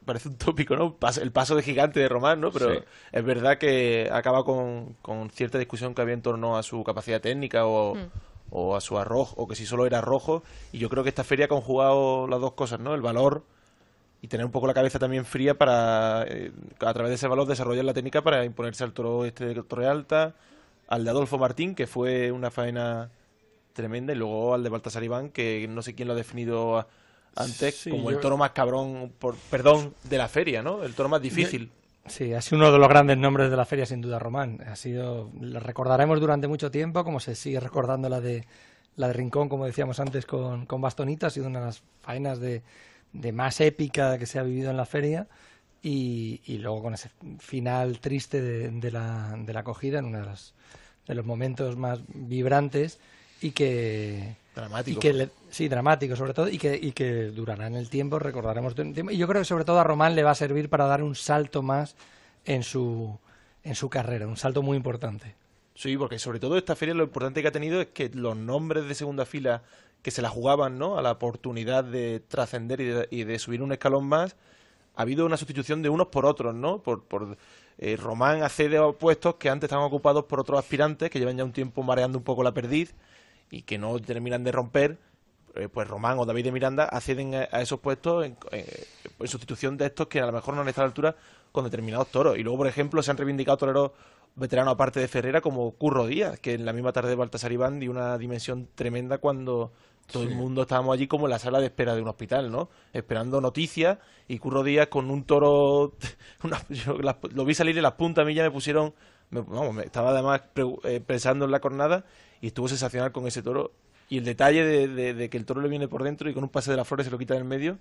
Parece 0.04 0.30
un 0.30 0.38
tópico, 0.38 0.76
¿no? 0.76 0.98
El 1.22 1.32
paso 1.32 1.54
de 1.56 1.62
gigante 1.64 2.00
de 2.00 2.08
Román, 2.08 2.40
¿no? 2.40 2.50
Pero 2.52 2.74
Sí. 2.76 2.80
es 3.12 3.24
verdad 3.26 3.58
que 3.58 4.10
acaba 4.12 4.44
con, 4.46 4.96
con 5.02 5.30
cierta 5.30 5.58
discusión 5.60 5.94
que 5.94 6.02
había 6.02 6.14
en 6.14 6.22
torno 6.22 6.58
a 6.58 6.64
su 6.64 6.82
capacidad 6.84 7.20
técnica 7.22 7.66
o, 7.66 7.94
Mm. 7.96 8.10
O 8.50 8.76
a 8.76 8.82
su 8.82 8.98
arrojo, 8.98 9.36
o 9.42 9.48
que 9.48 9.56
si 9.56 9.66
solo 9.66 9.86
era 9.86 10.02
rojo. 10.02 10.44
Y 10.72 10.78
yo 10.80 10.90
creo 10.90 11.04
que 11.04 11.10
esta 11.10 11.24
feria 11.24 11.46
ha 11.46 11.50
conjugado 11.50 12.28
las 12.28 12.40
dos 12.42 12.54
cosas, 12.54 12.80
¿no? 12.80 12.94
El 12.96 13.02
valor 13.02 13.44
y 14.22 14.28
tener 14.30 14.46
un 14.46 14.52
poco 14.52 14.68
la 14.68 14.74
cabeza 14.74 14.98
también 15.00 15.26
fría 15.26 15.58
para, 15.58 16.26
eh, 16.28 16.52
a 16.80 16.94
través 16.94 17.10
de 17.10 17.16
ese 17.16 17.28
valor, 17.28 17.48
desarrollar 17.48 17.86
la 17.86 17.94
técnica 17.94 18.22
para 18.24 18.44
imponerse 18.46 18.84
al 18.84 18.94
toro 18.94 19.26
este 19.26 19.46
de 19.46 19.64
Torre 19.64 19.88
Alta, 19.88 20.34
al 20.88 21.04
de 21.04 21.10
Adolfo 21.12 21.38
Martín, 21.38 21.76
que 21.76 21.86
fue 21.88 22.32
una 22.32 22.50
faena 22.50 23.10
tremenda, 23.74 24.14
y 24.14 24.16
luego 24.16 24.56
al 24.56 24.64
de 24.64 24.70
Baltasar 24.70 25.04
Iván, 25.04 25.30
que 25.30 25.68
no 25.70 25.82
sé 25.84 25.94
quién 25.94 26.08
lo 26.08 26.14
ha 26.16 26.18
definido 26.18 26.88
antes 27.36 27.76
Sí, 27.76 27.92
como 27.92 28.10
yo- 28.10 28.16
el 28.18 28.22
toro 28.22 28.38
más 28.38 28.52
cabrón, 28.52 29.12
por, 29.20 29.36
perdón, 29.52 29.94
de 30.06 30.18
la 30.18 30.28
feria, 30.28 30.64
¿no? 30.64 30.84
El 30.84 30.96
toro 30.96 31.10
más 31.10 31.22
difícil. 31.22 31.70
Sí, 32.08 32.34
ha 32.34 32.42
sido 32.42 32.58
uno 32.60 32.72
de 32.72 32.80
los 32.80 32.88
grandes 32.88 33.18
nombres 33.18 33.50
de 33.50 33.58
la 33.58 33.66
feria, 33.66 33.86
sin 33.86 34.02
duda, 34.02 34.18
Román. 34.18 34.62
Ha 34.66 34.76
sido, 34.76 35.30
recordaremos 35.42 36.20
durante 36.20 36.48
mucho 36.48 36.72
tiempo, 36.72 37.04
como 37.04 37.20
se 37.20 37.36
sigue 37.36 37.60
recordando 37.60 38.08
la 38.10 38.22
de 38.22 38.46
la 38.96 39.08
de 39.08 39.14
Rincón, 39.14 39.48
como 39.50 39.66
decíamos 39.66 40.00
antes, 40.00 40.26
con, 40.26 40.66
con 40.66 40.82
Bastonita. 40.82 41.28
Ha 41.28 41.30
sido 41.30 41.48
una 41.48 41.60
de 41.60 41.66
las 41.68 41.84
faenas 42.02 42.40
de, 42.40 42.64
de 43.14 43.32
más 43.32 43.62
épica 43.62 44.18
que 44.18 44.26
se 44.26 44.40
ha 44.40 44.44
vivido 44.44 44.72
en 44.72 44.78
la 44.78 44.86
feria. 44.86 45.28
Y, 45.84 46.42
y 46.46 46.58
luego 46.58 46.82
con 46.82 46.96
ese 46.96 47.12
final 47.40 48.00
triste 48.00 48.42
de, 48.42 48.72
de 48.72 48.92
la, 48.92 49.36
de 49.38 49.54
la 49.54 49.60
acogida, 49.60 50.00
en 50.00 50.06
uno 50.06 50.26
de, 50.26 50.34
de 51.08 51.16
los 51.16 51.26
momentos 51.26 51.78
más 51.78 52.00
vibrantes 52.08 53.00
y 53.42 53.52
que 53.52 54.36
Dramático. 54.58 54.98
y 54.98 55.00
que 55.00 55.14
le- 55.14 55.30
sí 55.50 55.68
dramático 55.70 56.16
sobre 56.16 56.34
todo 56.34 56.50
y 56.50 56.58
que 56.58 56.76
y 56.82 56.92
que 56.92 57.26
durará 57.28 57.68
en 57.68 57.76
el 57.76 57.90
tiempo 57.90 58.20
recordaremos 58.20 58.76
tiempo 58.76 59.12
y 59.12 59.18
yo 59.18 59.28
creo 59.28 59.42
que 59.42 59.46
sobre 59.46 59.64
todo 59.66 59.80
a 59.80 59.84
Román 59.84 60.16
le 60.16 60.24
va 60.24 60.32
a 60.32 60.36
servir 60.36 60.70
para 60.70 60.86
dar 60.86 61.04
un 61.04 61.16
salto 61.16 61.62
más 61.62 61.96
en 62.46 62.64
su 62.64 63.18
en 63.64 63.76
su 63.76 63.90
carrera 63.90 64.28
un 64.28 64.38
salto 64.38 64.62
muy 64.62 64.76
importante 64.78 65.36
Sí, 65.76 65.96
porque 65.96 66.18
sobre 66.18 66.40
todo 66.40 66.58
esta 66.58 66.76
feria 66.76 66.96
lo 66.96 67.04
importante 67.04 67.42
que 67.44 67.50
ha 67.50 67.52
tenido 67.52 67.80
es 67.80 67.88
que 67.88 68.10
los 68.10 68.36
nombres 68.36 68.88
de 68.88 68.96
segunda 68.96 69.26
fila 69.28 69.62
que 70.02 70.10
se 70.10 70.24
la 70.24 70.30
jugaban, 70.30 70.80
¿no? 70.80 70.98
A 70.98 71.04
la 71.04 71.12
oportunidad 71.12 71.84
de 71.84 72.20
trascender 72.20 72.82
y 72.82 72.86
de, 72.86 73.08
y 73.12 73.24
de 73.26 73.38
subir 73.38 73.62
un 73.62 73.72
escalón 73.72 74.06
más, 74.08 74.36
ha 74.96 75.02
habido 75.04 75.24
una 75.28 75.38
sustitución 75.38 75.84
de 75.84 75.90
unos 75.90 76.08
por 76.08 76.26
otros, 76.26 76.56
¿no? 76.56 76.80
Por, 76.82 77.04
por 77.04 77.38
eh, 77.78 77.96
Román 77.96 78.42
accede 78.42 78.78
a 78.78 78.92
puestos 78.92 79.36
que 79.36 79.50
antes 79.52 79.68
estaban 79.68 79.86
ocupados 79.86 80.26
por 80.26 80.40
otros 80.40 80.58
aspirantes 80.58 81.12
que 81.12 81.20
llevan 81.20 81.38
ya 81.38 81.44
un 81.44 81.52
tiempo 81.54 81.84
mareando 81.84 82.18
un 82.18 82.24
poco 82.24 82.42
la 82.42 82.54
perdiz 82.56 82.96
y 83.50 83.62
que 83.64 83.78
no 83.78 84.00
terminan 84.00 84.44
de 84.44 84.52
romper. 84.52 84.98
Eh, 85.56 85.70
pues 85.70 85.88
Román 85.88 86.20
o 86.20 86.26
David 86.26 86.44
de 86.46 86.52
Miranda 86.52 86.84
acceden 86.86 87.34
a, 87.34 87.44
esos 87.62 87.80
puestos 87.80 88.24
en, 88.26 88.38
eh, 88.52 88.86
en 89.20 89.28
sustitución 89.28 89.76
de 89.78 89.88
estos 89.88 90.06
que 90.08 90.20
a 90.22 90.26
lo 90.28 90.32
mejor 90.32 90.54
no 90.54 90.62
han 90.62 90.68
estado 90.68 90.84
a 90.84 90.88
la 90.88 90.90
altura 90.92 91.16
con 91.52 91.64
determinados 91.64 92.10
toros. 92.10 92.38
Y 92.38 92.44
luego, 92.44 92.60
por 92.60 92.68
ejemplo, 92.68 93.02
se 93.02 93.10
han 93.10 93.18
reivindicado 93.18 93.58
toreros 93.58 93.92
veteranos 94.36 94.76
aparte 94.76 95.00
de 95.00 95.08
Ferrera 95.08 95.42
como 95.42 95.72
Curro 95.72 96.06
Díaz, 96.06 96.40
que 96.40 96.54
en 96.54 96.64
la 96.66 96.74
misma 96.74 96.92
tarde 96.94 97.10
de 97.10 97.16
Baltasar 97.16 97.52
Iván 97.52 97.80
dio 97.80 97.90
una 97.90 98.20
dimensión 98.20 98.68
tremenda 98.76 99.18
cuando 99.18 99.72
todo 100.12 100.24
Sí. 100.24 100.30
el 100.30 100.36
mundo 100.36 100.62
estábamos 100.62 100.94
allí 100.94 101.08
como 101.08 101.26
en 101.26 101.32
la 101.32 101.40
sala 101.40 101.60
de 101.60 101.66
espera 101.66 101.96
de 101.96 102.02
un 102.04 102.08
hospital, 102.08 102.52
¿no? 102.52 102.70
Esperando 102.94 103.42
noticias 103.42 103.98
y 104.28 104.38
Curro 104.38 104.62
Díaz 104.64 104.88
con 104.88 105.10
un 105.10 105.24
toro... 105.24 105.94
una- 106.44 106.62
yo 106.70 107.00
las- 107.00 107.16
lo 107.34 107.46
vi 107.46 107.56
salir 107.56 107.76
y 107.76 107.82
las 107.82 107.94
puntas 107.94 108.22
a 108.22 108.26
mí 108.28 108.36
ya 108.36 108.44
me 108.44 108.52
pusieron... 108.52 108.94
me- 109.32 109.42
vamos, 109.42 109.74
me 109.74 109.84
estaba 109.84 110.12
además 110.12 110.42
pre- 110.54 110.76
eh, 110.84 111.02
pensando 111.02 111.46
en 111.46 111.52
la 111.52 111.60
cornada 111.60 112.06
y 112.42 112.48
estuvo 112.48 112.68
sensacional 112.68 113.12
con 113.12 113.28
ese 113.28 113.42
toro. 113.42 113.72
Y 114.10 114.18
el 114.20 114.26
detalle 114.26 114.64
de, 114.88 115.30
que 115.30 115.38
el 115.38 115.46
toro 115.46 115.62
le 115.62 115.68
viene 115.68 115.88
por 115.88 116.04
dentro 116.04 116.30
y 116.30 116.34
con 116.34 116.44
un 116.44 116.50
pase 116.50 116.72
de 116.72 116.78
las 116.78 116.88
flores 116.88 117.06
se 117.06 117.12
lo 117.12 117.18
quita 117.18 117.34
del 117.34 117.44
medio, 117.44 117.78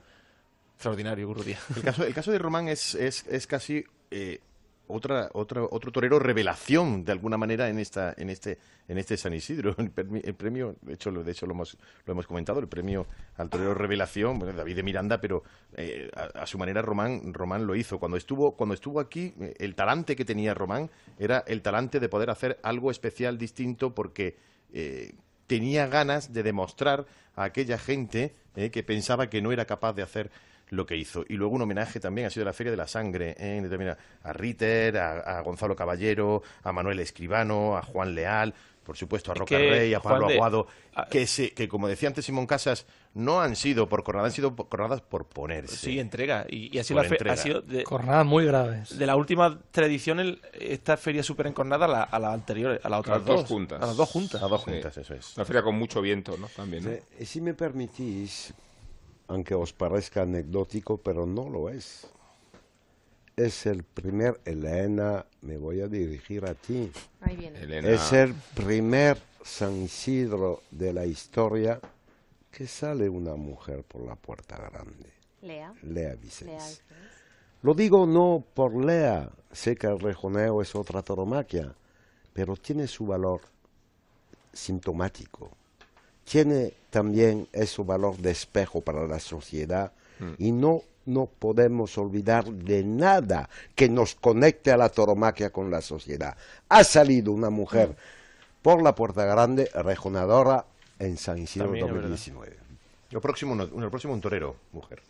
extraordinario, 0.74 1.32
Díaz. 1.34 1.60
El 1.76 1.82
caso, 1.82 2.04
el 2.04 2.14
caso 2.14 2.32
de 2.32 2.38
Román 2.38 2.68
es, 2.68 2.94
es, 2.94 3.24
es 3.28 3.46
casi 3.46 3.84
eh, 4.10 4.40
otra, 4.88 5.30
otra, 5.32 5.62
otro 5.64 5.92
torero 5.92 6.18
revelación, 6.18 7.04
de 7.04 7.12
alguna 7.12 7.36
manera, 7.36 7.68
en 7.68 7.78
esta 7.78 8.14
en 8.16 8.30
este 8.30 8.58
en 8.88 8.98
este 8.98 9.16
San 9.16 9.34
Isidro. 9.34 9.74
El, 9.78 10.34
premio, 10.34 10.76
de 10.82 10.94
hecho, 10.94 11.10
lo, 11.10 11.24
de 11.24 11.32
hecho 11.32 11.46
lo, 11.46 11.52
hemos, 11.52 11.76
lo 12.04 12.12
hemos 12.12 12.26
comentado, 12.26 12.60
el 12.60 12.68
premio 12.68 13.06
al 13.36 13.48
torero 13.48 13.74
revelación, 13.74 14.38
bueno, 14.38 14.56
David 14.56 14.76
de 14.76 14.82
Miranda, 14.82 15.20
pero 15.20 15.42
eh, 15.74 16.10
a, 16.14 16.46
su 16.46 16.58
manera 16.58 16.82
Román, 16.82 17.34
Román 17.34 17.66
lo 17.66 17.74
hizo. 17.74 17.98
Cuando 17.98 18.16
estuvo, 18.16 18.56
cuando 18.56 18.74
estuvo 18.74 19.00
aquí, 19.00 19.34
eh, 19.40 19.54
el 19.58 19.74
talante 19.74 20.16
que 20.16 20.24
tenía 20.24 20.54
Román 20.54 20.90
era 21.18 21.44
el 21.46 21.62
talante 21.62 22.00
de 22.00 22.08
poder 22.08 22.30
hacer 22.30 22.58
algo 22.62 22.90
especial, 22.90 23.38
distinto, 23.38 23.94
porque... 23.94 24.36
eh, 24.72 25.14
tenía 25.46 25.86
ganas 25.86 26.32
de 26.32 26.42
demostrar 26.42 27.06
a 27.36 27.44
aquella 27.44 27.78
gente 27.78 28.34
que 28.72 28.82
pensaba 28.82 29.28
que 29.28 29.42
no 29.42 29.52
era 29.52 29.64
capaz 29.64 29.92
de 29.92 30.02
hacer 30.02 30.30
lo 30.70 30.84
que 30.86 30.96
hizo. 30.96 31.24
Y 31.28 31.34
luego 31.34 31.54
un 31.54 31.62
homenaje 31.62 32.00
también 32.00 32.26
ha 32.26 32.30
sido 32.30 32.44
la 32.44 32.52
Feria 32.52 32.70
de 32.72 32.76
la 32.76 32.88
Sangre, 32.88 33.34
eh, 33.38 33.94
a 34.24 34.32
Ritter, 34.32 34.96
a, 34.98 35.38
a 35.38 35.40
Gonzalo 35.42 35.76
Caballero, 35.76 36.42
a 36.62 36.72
Manuel 36.72 36.98
Escribano, 37.00 37.76
a 37.76 37.82
Juan 37.82 38.14
Leal, 38.14 38.52
por 38.82 38.96
supuesto 38.96 39.32
a 39.32 39.34
Es 39.34 39.38
Roca 39.40 39.56
que, 39.58 39.68
Rey, 39.70 39.94
a 39.94 40.00
Pablo 40.00 40.18
Juan 40.20 40.28
de- 40.28 40.34
Aguado, 40.34 40.66
que, 41.10 41.26
se, 41.26 41.50
que 41.52 41.68
como 41.68 41.88
decía 41.88 42.08
antes 42.08 42.24
Simón 42.24 42.46
Casas, 42.46 42.86
no 43.14 43.40
han 43.40 43.56
sido 43.56 43.88
por 43.88 44.04
jornadas, 44.04 44.30
han 44.30 44.34
sido 44.36 44.54
por 44.54 44.68
jornadas 44.68 45.00
por 45.02 45.26
ponerse. 45.26 45.76
Sí, 45.76 45.98
entrega. 45.98 46.46
Y, 46.48 46.74
y 46.76 46.78
ha 46.78 46.84
sido, 46.84 47.02
la 47.02 47.08
fe- 47.08 47.14
entrega. 47.16 47.34
ha 47.34 47.36
sido 47.36 47.60
de, 47.62 47.84
jornadas 47.84 48.24
muy 48.26 48.44
graves 48.44 48.96
de 48.96 49.06
la 49.06 49.16
última 49.16 49.60
tradición 49.72 50.20
el- 50.20 50.40
esta 50.52 50.96
feria 50.96 51.22
súper 51.24 51.48
encornada 51.48 51.86
a 51.86 51.88
la, 51.88 52.02
a 52.04 52.18
la 52.20 52.32
anterior, 52.32 52.80
a 52.82 52.88
las 52.88 53.00
otras 53.00 53.18
Las 53.18 53.26
dos 53.26 53.44
juntas. 53.46 53.82
A 53.82 53.86
las 53.86 53.96
dos 53.96 54.08
juntas. 54.08 54.42
A 54.42 54.46
dos 54.48 54.62
Sí. 54.64 54.70
juntas, 54.70 54.96
eso 54.98 55.14
es. 55.14 55.36
Una 55.36 55.44
feria 55.44 55.62
con 55.62 55.76
mucho 55.76 56.00
viento, 56.00 56.36
¿no? 56.36 56.46
También, 56.48 56.84
¿no? 56.84 56.90
Sí, 57.18 57.26
si 57.26 57.40
me 57.40 57.54
permitís, 57.54 58.54
aunque 59.28 59.54
os 59.54 59.72
parezca 59.72 60.22
anecdótico, 60.22 60.98
pero 60.98 61.26
no 61.26 61.48
lo 61.48 61.68
es. 61.68 62.06
Es 63.36 63.66
el 63.66 63.82
primer, 63.82 64.40
Elena, 64.44 65.26
me 65.42 65.58
voy 65.58 65.80
a 65.80 65.88
dirigir 65.88 66.46
a 66.46 66.54
ti. 66.54 66.90
Ahí 67.20 67.36
viene. 67.36 67.60
Elena. 67.60 67.88
Es 67.88 68.12
el 68.12 68.34
primer 68.54 69.18
San 69.44 69.76
Isidro 69.82 70.62
de 70.70 70.92
la 70.92 71.04
historia 71.04 71.78
que 72.50 72.66
sale 72.66 73.08
una 73.08 73.36
mujer 73.36 73.84
por 73.84 74.02
la 74.02 74.16
puerta 74.16 74.56
grande. 74.56 75.12
Lea. 75.42 75.74
Lea 75.82 76.14
Vicens. 76.14 76.82
Lo 77.62 77.74
digo 77.74 78.06
no 78.06 78.44
por 78.54 78.74
Lea, 78.82 79.30
sé 79.52 79.76
que 79.76 79.86
el 79.86 79.98
rejoneo 79.98 80.62
es 80.62 80.74
otra 80.74 81.02
tauromaquia, 81.02 81.74
pero 82.32 82.56
tiene 82.56 82.86
su 82.86 83.06
valor 83.06 83.40
sintomático. 84.52 85.50
Tiene 86.28 86.74
también 86.90 87.48
ese 87.52 87.82
valor 87.82 88.16
de 88.18 88.32
espejo 88.32 88.80
para 88.80 89.06
la 89.06 89.20
sociedad 89.20 89.92
y 90.38 90.52
no 90.52 90.82
no 91.06 91.26
podemos 91.26 91.96
olvidar 91.98 92.44
de 92.46 92.82
nada 92.82 93.48
que 93.74 93.88
nos 93.88 94.16
conecte 94.16 94.72
a 94.72 94.76
la 94.76 94.88
tauromaquia 94.88 95.50
con 95.50 95.70
la 95.70 95.80
sociedad. 95.80 96.36
Ha 96.68 96.82
salido 96.82 97.32
una 97.32 97.48
mujer 97.48 97.96
por 98.60 98.82
la 98.82 98.94
puerta 98.94 99.24
grande, 99.24 99.70
rejonadora, 99.72 100.66
en 100.98 101.16
San 101.16 101.38
Isidro 101.38 101.66
También 101.66 101.86
es 101.86 101.92
verdad. 101.92 102.08
2019. 102.08 102.56
Lo 103.10 103.20
próximo, 103.20 103.62
el 103.62 103.90
próximo 103.90 104.14
un 104.14 104.20
torero, 104.20 104.56
mujer. 104.72 105.00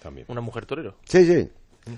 También. 0.00 0.26
¿Una 0.28 0.40
mujer 0.40 0.66
torero? 0.66 0.96
Sí, 1.04 1.24
sí. 1.24 1.50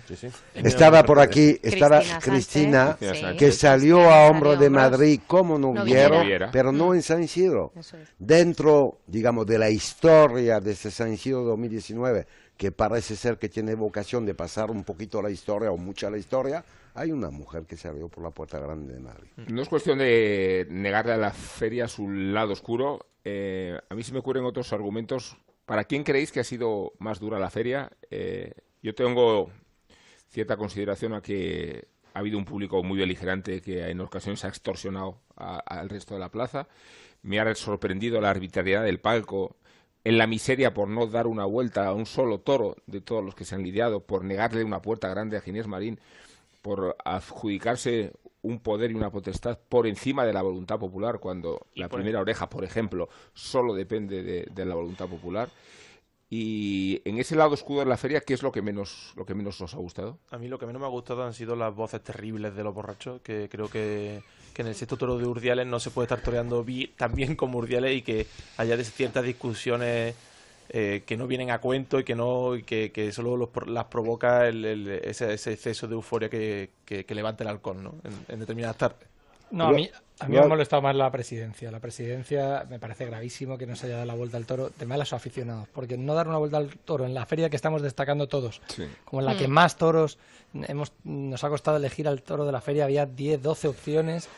Sí, 0.09 0.17
sí. 0.17 0.29
Estaba 0.55 1.03
por 1.03 1.21
aquí, 1.21 1.59
estaba 1.63 2.01
Cristina 2.01 2.21
Cristina, 2.21 2.87
Sánchez, 2.99 3.19
sí. 3.19 3.37
que 3.37 3.53
salió 3.53 3.97
Cristina 3.97 4.25
a 4.27 4.31
hombro 4.31 4.57
de. 4.57 4.71
Madrid 4.71 5.21
como 5.27 5.59
Noviera. 5.59 6.51
pero 6.53 6.73
no 6.73 6.95
en 6.95 7.03
San 7.03 7.23
Isidro. 7.23 7.73
Es. 7.77 7.95
Dentro, 8.19 9.01
digamos, 9.07 9.47
de 9.47 9.59
la 9.59 9.71
historia 9.71 10.61
de 10.61 10.73
ese 10.73 10.91
San 10.91 11.13
Isidro 11.13 11.43
2019, 11.43 12.27
que 12.57 12.73
parece 12.73 13.17
ser 13.17 13.39
que 13.39 13.49
tiene 13.49 13.75
vocación 13.75 14.27
de 14.27 14.35
pasar 14.35 14.71
un 14.71 14.85
poquito 14.85 15.23
la 15.23 15.31
historia 15.31 15.71
o 15.71 15.77
mucha 15.77 16.11
la 16.11 16.19
historia, 16.19 16.65
hay 16.95 17.13
una 17.13 17.31
mujer 17.31 17.65
que 17.65 17.77
salió 17.77 18.09
por 18.09 18.23
la 18.23 18.31
puerta 18.31 18.59
grande 18.59 18.95
de 18.95 19.01
Madrid. 19.01 19.31
No 19.49 19.63
es 19.63 19.69
cuestión 19.69 19.99
de 19.99 20.67
negarle 20.71 21.13
a 21.13 21.17
la 21.17 21.31
feria 21.31 21.89
su 21.89 22.11
lado 22.11 22.53
oscuro. 22.53 23.07
Eh, 23.25 23.79
a 23.89 23.95
mí 23.95 24.03
se 24.03 24.13
me 24.13 24.19
ocurren 24.19 24.45
otros 24.45 24.73
argumentos. 24.73 25.37
¿Para 25.67 25.85
quién 25.85 26.03
creéis 26.03 26.33
que 26.33 26.41
ha 26.41 26.45
sido 26.45 26.93
más 26.99 27.21
dura 27.21 27.39
la 27.39 27.49
feria? 27.51 27.91
Eh, 28.11 28.53
yo 28.83 28.95
tengo 28.95 29.51
cierta 30.31 30.57
consideración 30.57 31.13
a 31.15 31.21
que 31.21 31.89
ha 32.15 32.21
habido 32.21 32.39
un 32.39 32.45
público 32.45 32.83
muy 32.83 32.99
beligerante 32.99 33.61
que 33.61 33.89
en 33.89 34.01
ocasiones 34.01 34.45
ha 34.45 34.49
extorsionado 34.49 35.21
al 35.37 35.89
resto 35.89 36.15
de 36.15 36.21
la 36.21 36.31
plaza. 36.31 36.69
Me 37.23 37.39
ha 37.39 37.55
sorprendido 37.55 38.21
la 38.21 38.31
arbitrariedad 38.31 38.85
del 38.85 39.01
palco, 39.01 39.57
en 40.03 40.17
la 40.17 40.27
miseria 40.27 40.73
por 40.73 40.89
no 40.89 41.07
dar 41.07 41.27
una 41.27 41.45
vuelta 41.45 41.87
a 41.87 41.93
un 41.93 42.07
solo 42.07 42.41
toro 42.41 42.77
de 42.87 43.01
todos 43.01 43.23
los 43.23 43.35
que 43.35 43.45
se 43.45 43.55
han 43.55 43.63
lidiado, 43.63 44.01
por 44.01 44.25
negarle 44.25 44.65
una 44.65 44.81
puerta 44.81 45.09
grande 45.09 45.37
a 45.37 45.43
Ginés 45.43 45.67
Marín, 45.67 46.01
por 46.63 46.97
adjudicarse 47.05 48.13
un 48.43 48.61
poder 48.61 48.91
y 48.91 48.95
una 48.95 49.11
potestad 49.11 49.59
por 49.69 49.87
encima 49.87 50.25
de 50.25 50.33
la 50.33 50.41
voluntad 50.41 50.79
popular, 50.79 51.19
cuando 51.19 51.67
la 51.75 51.91
primera 51.91 52.21
oreja, 52.21 52.49
por 52.49 52.65
ejemplo, 52.65 53.11
solo 53.35 53.75
depende 53.75 54.23
de, 54.23 54.47
de 54.51 54.65
la 54.65 54.75
voluntad 54.75 55.07
popular. 55.07 55.51
Y 56.33 57.03
en 57.05 57.19
ese 57.19 57.35
lado 57.35 57.51
oscuro 57.55 57.81
de 57.81 57.87
la 57.87 57.97
feria, 57.97 58.21
¿qué 58.21 58.35
es 58.35 58.43
lo 58.45 58.53
que 58.53 58.63
menos, 58.63 59.13
lo 59.17 59.27
que 59.27 59.35
menos 59.35 59.61
os 59.61 59.75
ha 59.75 59.79
gustado? 59.79 60.17
A 60.31 60.39
mí 60.39 60.47
lo 60.47 60.61
que 60.61 60.67
menos 60.67 60.79
me 60.81 60.87
ha 60.87 60.91
gustado 60.91 61.25
han 61.25 61.35
sido 61.35 61.57
las 61.57 61.75
voces 61.75 62.03
terribles 62.05 62.55
de 62.55 62.63
los 62.63 62.73
borrachos, 62.73 63.21
que 63.21 63.49
creo 63.51 63.69
que, 63.69 64.23
que 64.55 64.63
en 64.63 64.69
el 64.69 64.77
sexto 64.77 64.97
toro 64.97 65.19
de 65.19 65.27
Urdiales 65.27 65.67
no 65.67 65.81
se 65.81 65.91
puede 65.91 66.05
estar 66.07 66.21
toreando 66.23 66.65
tan 66.97 67.15
bien 67.17 67.35
como 67.35 67.59
Urdiales 67.59 67.97
y 67.97 68.03
que 68.03 68.29
haya 68.59 68.77
ciertas 68.85 69.25
discusiones 69.25 70.15
eh, 70.69 71.03
que 71.05 71.17
no 71.17 71.27
vienen 71.27 71.51
a 71.51 71.59
cuento 71.61 71.99
y 71.99 72.05
que 72.05 72.15
no 72.15 72.55
y 72.55 72.63
que, 72.63 73.11
solo 73.13 73.37
los 73.37 73.49
las 73.67 73.87
provoca 73.87 74.47
el- 74.47 74.89
ese, 75.03 75.35
ese 75.35 75.55
exceso 75.55 75.89
de 75.89 75.95
euforia 75.95 76.31
que 76.31 76.71
levanta 77.09 77.43
el 77.43 77.51
alcohol 77.51 77.83
¿no? 77.83 77.97
en, 78.05 78.13
en 78.29 78.39
determinadas 78.39 78.79
tardes. 78.79 79.10
No, 79.51 79.67
a 79.69 79.73
mí, 79.73 79.91
a 80.21 80.27
mí 80.27 80.37
me 80.37 80.39
ha 80.43 80.47
molestado 80.47 80.81
más 80.83 80.95
la 80.95 81.11
presidencia. 81.11 81.71
La 81.71 81.81
presidencia 81.81 82.67
me 82.69 82.79
parece 82.79 83.07
gravísimo 83.07 83.59
que 83.59 83.67
no 83.67 83.75
se 83.77 83.87
haya 83.87 83.95
dado 83.97 84.07
la 84.07 84.15
vuelta 84.15 84.37
al 84.37 84.47
toro 84.47 84.71
de 84.79 84.87
mal 84.87 85.01
a 85.01 85.05
sus 85.05 85.15
aficionados. 85.15 85.69
Porque 85.73 85.97
no 85.97 86.15
dar 86.15 86.29
una 86.29 86.39
vuelta 86.39 86.57
al 86.59 86.71
toro 86.79 87.05
en 87.05 87.15
la 87.15 87.27
feria 87.27 87.51
que 87.51 87.57
estamos 87.57 87.83
destacando 87.83 88.29
todos, 88.29 88.61
como 89.05 89.21
en 89.21 89.27
la 89.27 89.37
que 89.37 89.49
Mm. 89.49 89.53
más 89.53 89.77
toros 89.77 90.19
hemos, 90.55 90.93
nos 91.05 91.43
ha 91.43 91.49
costado 91.49 91.77
elegir 91.79 92.07
al 92.07 92.23
toro 92.23 92.45
de 92.45 92.53
la 92.53 92.61
feria, 92.61 92.85
había 92.85 93.07
10, 93.07 93.43
12 93.43 93.69
opciones. 93.69 94.29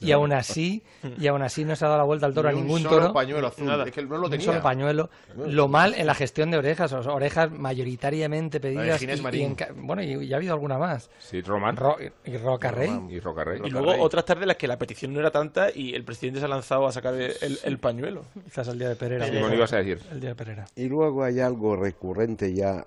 Y 0.00 0.12
aún 0.12 0.32
así 0.32 0.82
y 1.18 1.26
aún 1.26 1.42
así 1.42 1.64
no 1.64 1.74
se 1.76 1.84
ha 1.84 1.88
dado 1.88 1.98
la 1.98 2.04
vuelta 2.04 2.26
al 2.26 2.34
toro 2.34 2.48
Ni 2.50 2.54
a 2.54 2.58
un 2.58 2.64
ningún 2.66 2.82
solo 2.82 2.96
toro 3.00 3.12
pañuelo 3.12 3.46
azul, 3.48 3.66
Nada. 3.66 3.84
es 3.84 3.92
que 3.92 4.02
no 4.02 4.16
lo 4.18 4.24
un 4.26 4.30
tenía. 4.30 4.46
solo 4.46 4.62
pañuelo 4.62 5.10
Bueno, 5.34 5.52
lo 5.52 5.68
mal 5.68 5.94
en 5.94 6.06
la 6.06 6.14
gestión 6.14 6.50
de 6.50 6.58
orejas 6.58 6.92
orejas 6.92 7.50
mayoritariamente 7.50 8.60
pedidas 8.60 9.02
y- 9.02 9.06
y 9.06 9.42
en 9.42 9.56
bueno 9.76 10.02
y, 10.02 10.24
y 10.26 10.32
ha 10.32 10.36
habido 10.36 10.52
alguna 10.54 10.78
más 10.78 11.10
Sí, 11.18 11.40
Roman. 11.42 11.76
Ro- 11.76 11.96
y 12.24 12.36
Roca 12.36 12.70
Rey 12.70 12.90
Y 13.10 13.20
Roca 13.20 13.44
Rey. 13.44 13.60
Y 13.64 13.70
luego 13.70 13.94
otras 14.02 14.24
tardes 14.24 14.42
en 14.42 14.48
las 14.48 14.56
que 14.56 14.68
la 14.68 14.78
petición 14.78 15.12
no 15.12 15.20
era 15.20 15.30
tanta 15.30 15.68
y 15.74 15.94
el 15.94 16.04
presidente 16.04 16.40
se 16.40 16.46
ha 16.46 16.48
lanzado 16.48 16.86
a 16.86 16.92
sacar 16.92 17.14
el, 17.14 17.32
el- 17.40 17.58
el 17.64 17.78
pañuelo. 17.78 18.24
quizás 18.44 18.68
el 18.68 18.78
día 18.78 18.88
de 18.90 18.96
Pereira 18.96 19.26
Sí, 19.26 19.32
bueno, 19.38 19.54
ibas 19.54 19.72
a 19.72 19.76
decir. 19.78 20.00
el 20.12 20.20
día 20.20 20.30
de 20.30 20.34
Pereira 20.36 20.64
Y 20.76 20.88
luego 20.88 21.24
hay 21.24 21.40
algo 21.40 21.76
recurrente 21.76 22.52
ya 22.54 22.86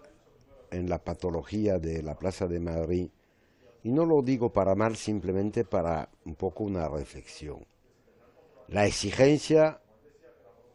en 0.72 0.90
la 0.90 0.98
patología 1.00 1.78
de 1.80 2.02
la 2.02 2.16
Plaza 2.16 2.48
de 2.48 2.60
Madrid, 2.60 3.08
y 3.84 3.92
no 3.92 4.06
lo 4.06 4.22
digo 4.22 4.52
para 4.52 4.76
mal, 4.76 4.96
simplemente 4.96 5.66
para 5.66 6.10
un 6.26 6.36
poco 6.36 6.64
una 6.64 6.88
reflexión. 6.88 7.66
La 8.70 8.86
exigencia 8.86 9.80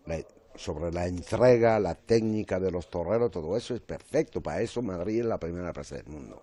la- 0.06 0.24
sobre 0.54 0.92
la 0.92 1.06
entrega, 1.06 1.78
la 1.78 1.94
técnica 1.94 2.58
de 2.58 2.70
los 2.70 2.90
toreros, 2.90 3.30
todo 3.30 3.56
eso 3.56 3.74
es 3.74 3.80
perfecto, 3.80 4.40
para 4.40 4.60
eso 4.60 4.82
Madrid 4.82 5.20
es 5.20 5.26
la 5.26 5.38
primera 5.38 5.72
plaza 5.72 5.96
del 5.96 6.06
mundo. 6.06 6.42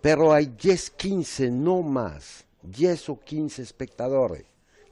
Pero 0.00 0.32
hay 0.32 0.46
10, 0.46 0.90
15, 0.90 1.50
no 1.50 1.82
más, 1.82 2.44
10 2.62 3.08
o 3.08 3.18
15 3.20 3.62
espectadores 3.62 4.44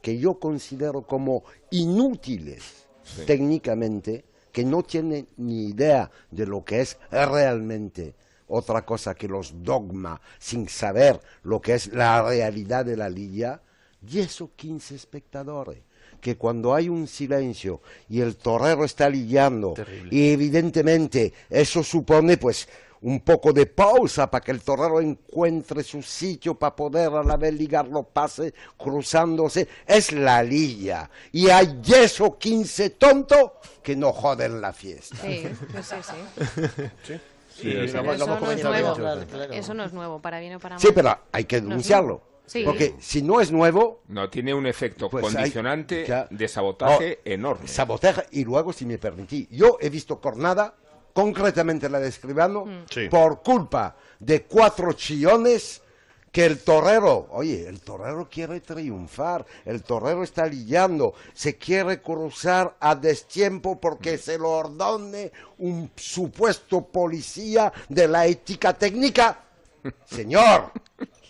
que 0.02 0.18
yo 0.18 0.38
considero 0.38 1.02
como 1.02 1.44
inútiles 1.70 2.86
técnicamente, 3.26 4.24
que 4.52 4.64
no 4.64 4.82
tienen 4.82 5.26
ni 5.36 5.68
idea 5.68 6.10
de 6.30 6.46
lo 6.46 6.64
que 6.64 6.80
es 6.80 6.98
realmente 7.10 8.14
otra 8.48 8.84
cosa 8.84 9.14
que 9.14 9.28
los 9.28 9.62
dogmas, 9.62 10.20
sin 10.38 10.68
saber 10.68 11.20
lo 11.42 11.60
que 11.60 11.74
es 11.74 11.92
la 11.92 12.22
realidad 12.22 12.84
de 12.84 12.96
la 12.96 13.08
lidia, 13.08 13.60
10 14.02 14.40
o 14.42 14.50
15 14.54 14.94
espectadores 14.94 15.78
que 16.20 16.36
cuando 16.36 16.74
hay 16.74 16.88
un 16.88 17.06
silencio 17.06 17.80
y 18.08 18.20
el 18.20 18.36
torero 18.36 18.84
está 18.84 19.08
lidiando 19.08 19.74
y 20.10 20.30
evidentemente 20.30 21.32
eso 21.48 21.82
supone 21.82 22.36
pues 22.36 22.68
un 23.00 23.20
poco 23.20 23.52
de 23.52 23.66
pausa 23.66 24.28
para 24.28 24.44
que 24.44 24.50
el 24.50 24.62
torero 24.62 25.00
encuentre 25.00 25.84
su 25.84 26.02
sitio 26.02 26.58
para 26.58 26.74
poder 26.74 27.12
a 27.12 27.22
la 27.22 27.36
vez 27.36 27.54
ligarlo 27.54 28.02
pase 28.02 28.52
cruzándose 28.76 29.68
es 29.86 30.12
la 30.12 30.42
lilla 30.42 31.08
y 31.30 31.48
hay 31.48 31.78
10 31.80 32.20
o 32.22 32.38
15 32.38 32.90
tontos 32.90 33.52
que 33.82 33.94
no 33.94 34.12
joden 34.12 34.60
la 34.60 34.72
fiesta 34.72 35.16
Sí, 35.22 35.48
pues 35.70 35.86
sí, 35.86 35.96
sí. 36.02 36.82
Sí. 37.06 37.14
Sí, 37.60 37.72
lo 37.72 37.82
eso 37.82 37.98
hemos 37.98 38.06
no 38.06 38.12
es 38.52 38.62
nuevo. 38.64 38.88
muchas 38.96 39.18
veces. 39.30 39.48
Eso 39.52 39.74
no 39.74 39.84
es 39.84 39.92
nuevo, 39.92 40.20
para 40.22 40.40
bien 40.40 40.54
o 40.54 40.58
para 40.60 40.76
mal. 40.76 40.80
sí 40.82 40.88
pero 40.94 41.18
hay 41.32 41.44
que 41.44 41.60
denunciarlo. 41.60 42.22
Sí. 42.46 42.62
porque 42.64 42.94
si 42.98 43.20
no 43.20 43.42
es 43.42 43.52
nuevo 43.52 44.00
No, 44.08 44.30
tiene 44.30 44.54
un 44.54 44.66
efecto 44.66 45.10
Pues 45.10 45.22
hay- 45.26 45.34
condicionante 45.34 46.06
ya- 46.06 46.26
de 46.30 46.48
sabotaje 46.48 47.20
enorme. 47.26 47.68
Sabotaje, 47.68 48.22
y 48.30 48.42
luego, 48.44 48.72
si 48.72 48.86
me 48.86 48.96
permití, 48.96 49.46
yo 49.50 49.76
he 49.82 49.90
visto 49.90 50.18
cornada, 50.18 50.74
concretamente 51.12 51.90
la 51.90 52.00
de 52.00 52.08
Escribano, 52.08 52.64
Sí. 52.88 53.08
por 53.10 53.42
culpa 53.42 53.96
de 54.18 54.44
cuatro 54.44 54.92
chillones 54.94 55.82
que 56.38 56.46
el 56.46 56.60
torero, 56.60 57.26
oye, 57.32 57.66
el 57.66 57.80
torero 57.80 58.28
quiere 58.30 58.60
triunfar, 58.60 59.44
el 59.64 59.82
torero 59.82 60.22
está 60.22 60.46
lidiando, 60.46 61.14
se 61.34 61.56
quiere 61.56 62.00
cruzar 62.00 62.76
a 62.78 62.94
destiempo 62.94 63.80
porque 63.80 64.18
se 64.18 64.38
lo 64.38 64.52
ordone 64.52 65.32
un 65.58 65.90
supuesto 65.96 66.82
policía 66.82 67.72
de 67.88 68.06
la 68.06 68.24
ética 68.28 68.72
técnica. 68.72 69.46
Señor, 70.08 70.72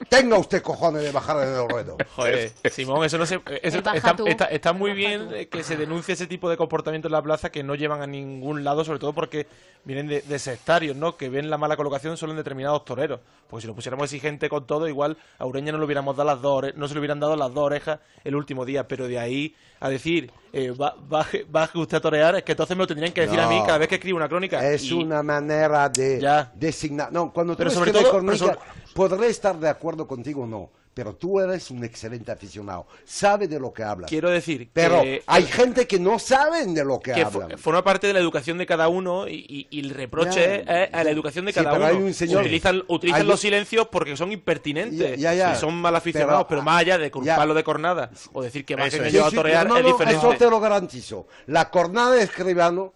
tenga 0.09 0.39
usted 0.39 0.63
cojones 0.63 1.03
de 1.03 1.11
bajar 1.11 1.43
en 1.47 1.55
el 1.55 1.69
ruedo. 1.69 1.97
Joder, 2.15 2.53
Simón, 2.71 3.05
eso 3.05 3.19
no 3.19 3.27
se. 3.27 3.41
Eso 3.63 3.79
está, 3.79 4.15
tú. 4.17 4.27
está- 4.27 4.45
está 4.47 4.73
muy 4.73 4.93
bien 4.93 5.29
que 5.51 5.65
se 5.65 5.77
denuncie 5.77 6.15
ese 6.15 6.27
tipo 6.29 6.49
de 6.49 6.57
comportamiento 6.57 7.09
en 7.09 7.13
la 7.13 7.23
plaza 7.23 7.51
que 7.51 7.63
no 7.65 7.75
llevan 7.75 8.03
a 8.03 8.07
ningún 8.07 8.63
lado, 8.63 8.85
sobre 8.85 9.01
todo 9.01 9.13
porque 9.13 9.47
vienen 9.85 10.07
de, 10.07 10.21
de 10.23 10.39
sectarios, 10.39 10.97
¿no? 10.97 11.17
Que 11.17 11.29
ven 11.29 11.51
la 11.51 11.59
mala 11.59 11.77
colocación 11.77 12.17
solo 12.17 12.33
en 12.33 12.37
determinados 12.39 12.85
toreros. 12.85 13.21
Porque 13.49 13.63
si 13.63 13.67
lo 13.67 13.75
pusiéramos 13.75 14.05
exigente 14.05 14.49
con 14.49 14.67
todo, 14.67 14.87
igual 14.87 15.17
a 15.39 15.47
Ureña 15.47 15.73
no 15.73 15.79
le 15.79 15.85
hubiéramos 15.87 16.17
dado 16.17 16.27
las 16.29 16.43
dos 16.43 16.65
no 16.77 16.87
se 16.87 16.95
le 16.95 17.01
hubieran 17.01 17.19
dado 17.19 17.35
las 17.35 17.53
dos 17.53 17.65
orejas 17.65 17.99
el 18.23 18.37
último 18.37 18.65
día. 18.65 18.87
Pero 18.87 19.09
de 19.09 19.19
ahí 19.19 19.57
a 19.81 19.89
decir, 19.89 20.31
eh, 20.53 20.73
ba- 20.77 20.95
baje, 21.09 21.47
baje 21.49 21.79
usted 21.79 21.97
a 21.97 22.01
torear, 22.01 22.35
es 22.37 22.43
que 22.43 22.53
entonces 22.53 22.77
me 22.77 22.83
lo 22.83 22.87
tendrían 22.87 23.13
que 23.13 23.23
decir 23.23 23.41
a 23.41 23.49
mí 23.49 23.61
cada 23.65 23.79
vez 23.79 23.89
que 23.89 23.95
escribo 23.95 24.17
una 24.19 24.29
crónica. 24.29 24.69
Es 24.69 24.85
Y- 24.85 24.93
una 24.95 25.23
manera 25.23 25.89
de 25.89 26.21
Ya. 26.21 26.53
designar. 26.55 27.11
No, 27.13 27.33
cuando 27.33 27.55
tú 27.55 27.59
Pero 27.59 27.71
sobre 27.71 27.93
todo- 27.93 28.11
crónica, 28.11 28.59
sobre- 28.69 28.95
podré 28.95 29.28
estar 29.28 29.57
de 29.59 29.69
acuerdo 29.69 30.07
contigo 30.07 30.43
o 30.43 30.47
no, 30.47 30.70
pero 30.95 31.15
tú 31.15 31.39
eres 31.39 31.70
un 31.70 31.85
excelente 31.85 32.32
aficionado, 32.32 32.89
sabe 33.05 33.47
de 33.47 33.61
lo 33.61 33.73
que 33.73 33.85
hablas. 33.85 34.11
Quiero 34.11 34.31
decir 34.31 34.69
pero 34.73 35.01
que- 35.03 35.23
hay 35.28 35.45
gente 35.45 35.86
que 35.86 36.01
no 36.01 36.19
saben 36.19 36.74
de 36.74 36.85
lo 36.85 36.99
que, 36.99 37.12
que 37.12 37.23
hablan. 37.23 37.57
forma 37.57 37.85
parte 37.85 38.09
de 38.09 38.12
la 38.15 38.19
educación 38.19 38.59
de 38.59 38.66
cada 38.66 38.89
uno 38.89 39.28
y, 39.28 39.35
y- 39.49 39.66
y 39.70 39.78
el 39.81 39.90
reproche 39.90 40.65
Ya, 40.66 40.82
es 40.85 40.95
a 40.95 41.05
la 41.05 41.11
educación 41.11 41.45
de 41.45 41.53
Sí, 41.53 41.61
cada 41.61 41.70
pero 41.70 41.85
uno. 41.85 41.95
hay 41.97 42.03
un 42.03 42.12
señor- 42.15 42.40
utilizan 42.43 42.82
utilizan 42.89 43.20
hay 43.20 43.27
los 43.28 43.39
silencios 43.39 43.86
porque 43.93 44.16
son 44.16 44.32
impertinentes 44.32 44.99
Ya, 45.20 45.35
ya, 45.35 45.35
ya. 45.35 45.53
y 45.53 45.57
son 45.61 45.74
mal 45.81 45.95
aficionados, 45.95 46.47
pero, 46.49 46.61
Pero, 46.61 46.62
más 46.62 46.81
allá 46.81 46.99
de 46.99 47.05
ya. 47.07 47.11
culparlo 47.12 47.55
de 47.55 47.62
cornada 47.62 48.11
o 48.32 48.43
decir 48.43 48.65
que 48.65 48.74
Eso 48.74 48.85
es. 48.85 48.95
ellos 49.15 49.31
Sí, 49.31 49.36
a 49.36 49.40
torear 49.40 49.69
no, 49.69 49.77
es 49.77 49.82
no, 49.85 49.89
diferente. 49.93 50.19
Eso 50.19 50.35
te 50.36 50.51
lo 50.51 50.59
garantizo. 50.59 51.28
La 51.47 51.70
cornada 51.70 52.11
de 52.16 52.23
escribano 52.24 52.93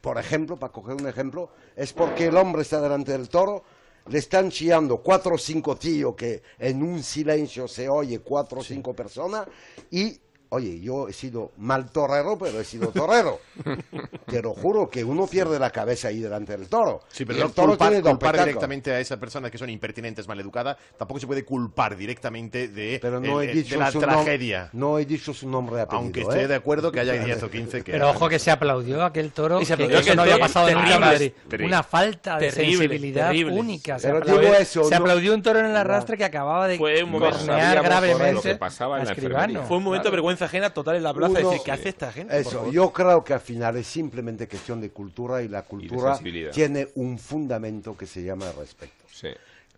por 0.00 0.18
ejemplo, 0.18 0.56
para 0.58 0.70
coger 0.70 0.96
un 1.00 1.08
ejemplo, 1.08 1.48
es 1.76 1.94
porque 1.94 2.26
el 2.26 2.36
hombre 2.36 2.60
está 2.60 2.78
delante 2.78 3.12
del 3.12 3.30
toro, 3.30 3.64
le 4.06 4.18
están 4.18 4.50
chillando 4.50 4.98
cuatro 4.98 5.34
o 5.34 5.38
cinco 5.38 5.76
tíos 5.76 6.14
que 6.14 6.42
en 6.58 6.82
un 6.82 7.02
silencio 7.02 7.66
se 7.66 7.88
oye 7.88 8.18
cuatro 8.18 8.60
o 8.60 8.64
cinco 8.64 8.94
personas 8.94 9.46
y 9.90 10.20
Oye, 10.54 10.80
yo 10.80 11.08
he 11.08 11.12
sido 11.12 11.50
mal 11.58 11.90
torero, 11.90 12.38
pero 12.38 12.60
he 12.60 12.64
sido 12.64 12.88
torero. 12.90 13.40
Te 14.26 14.40
lo 14.40 14.54
juro 14.54 14.88
que 14.88 15.02
uno 15.04 15.26
pierde 15.26 15.58
la 15.58 15.70
cabeza 15.70 16.08
ahí 16.08 16.20
delante 16.20 16.56
del 16.56 16.68
toro. 16.68 17.00
Sí, 17.08 17.24
pero 17.24 17.38
Y 17.38 17.40
no 17.42 17.46
el 17.48 17.52
toro 17.52 17.68
culpar, 17.70 17.88
tiene 17.88 18.02
culpar 18.08 18.38
directamente 18.38 18.92
a 18.92 19.00
esas 19.00 19.18
personas 19.18 19.50
que 19.50 19.58
son 19.58 19.68
impertinentes, 19.70 20.28
maleducadas, 20.28 20.76
tampoco 20.96 21.18
se 21.20 21.26
puede 21.26 21.44
culpar 21.44 21.96
directamente 21.96 22.68
de, 22.68 22.98
Pero 23.02 23.18
no 23.20 23.40
el- 23.40 23.48
he 23.48 23.52
el- 23.52 23.58
dicho 23.64 23.74
de 23.74 23.80
la 23.80 23.90
tragedia. 23.90 24.70
No 24.72 24.98
he 24.98 25.04
dicho 25.06 25.34
su 25.34 25.48
nombre 25.48 25.80
apellido. 25.80 25.98
Aunque 26.02 26.20
esté 26.22 26.42
¿eh? 26.42 26.48
de 26.48 26.54
acuerdo 26.54 26.92
que 26.92 27.00
haya 27.00 27.12
10 27.14 27.42
o 27.42 27.50
15 27.50 27.82
que... 27.82 27.92
Pero 27.92 28.10
ojo 28.10 28.28
que 28.28 28.38
se 28.38 28.50
aplaudió 28.50 29.02
aquel 29.04 29.32
toro, 29.32 29.60
Y 29.60 29.64
se 29.64 29.68
que 29.76 29.84
aplaudió 29.84 29.98
eso 29.98 30.04
aquel 30.10 30.16
no 30.16 30.22
había 30.22 30.38
pasado 30.38 30.70
nunca 30.70 30.94
en 30.94 31.00
Madrid. 31.00 31.32
terrible. 31.48 31.74
Una 31.74 31.82
falta 31.82 32.38
de 32.38 32.50
Terrible, 32.50 32.76
sensibilidad 32.78 33.26
terrible. 33.28 33.54
única. 33.60 33.98
Se 33.98 34.06
Pero 34.08 34.18
aplaudió, 34.18 34.42
digo 34.48 34.54
eso, 34.54 34.84
se 34.84 34.90
no- 34.90 34.96
aplaudió 34.96 35.34
un 35.34 35.42
toro 35.42 35.58
en 35.58 35.66
el 35.66 35.76
arrastre 35.76 36.16
que 36.16 36.24
acababa 36.24 36.68
de 36.68 36.78
cornear 36.78 37.76
lo 37.76 37.82
gravemente 37.82 38.42
que 38.42 38.54
pasaba 38.56 39.00
en 39.00 39.06
la. 39.06 39.62
Fue 39.64 39.76
un 39.78 39.82
momento 39.84 40.04
de 40.08 40.10
vergüenza 40.12 40.43
ajena 40.44 40.72
total 40.72 40.96
en 40.96 41.02
la 41.02 41.12
plaza. 41.14 41.38
Uno- 41.38 41.50
decir, 41.50 41.62
¿qué 41.64 41.72
hace 41.72 41.88
esta 41.90 42.12
gente? 42.12 42.38
Eso, 42.38 42.70
yo 42.70 42.92
creo 42.92 43.22
que 43.24 43.34
al 43.34 43.40
final 43.40 43.76
es 43.76 43.86
simplemente 43.86 44.46
cuestión 44.48 44.80
de 44.80 44.90
cultura 44.90 45.42
y 45.42 45.48
la 45.48 45.62
cultura 45.62 46.18
tiene 46.52 46.88
un 46.96 47.18
fundamento 47.18 47.96
que 47.96 48.06
se 48.06 48.22
llama 48.22 48.46
respeto. 48.58 48.92
Sí. 49.12 49.28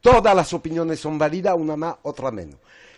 Todas 0.01 0.35
las 0.37 0.53
opiniones 0.53 1.01
son 1.01 1.19
válidas, 1.19 1.55
una 1.57 1.77
más, 1.77 1.97
otra 2.03 2.31
menos. 2.31 2.57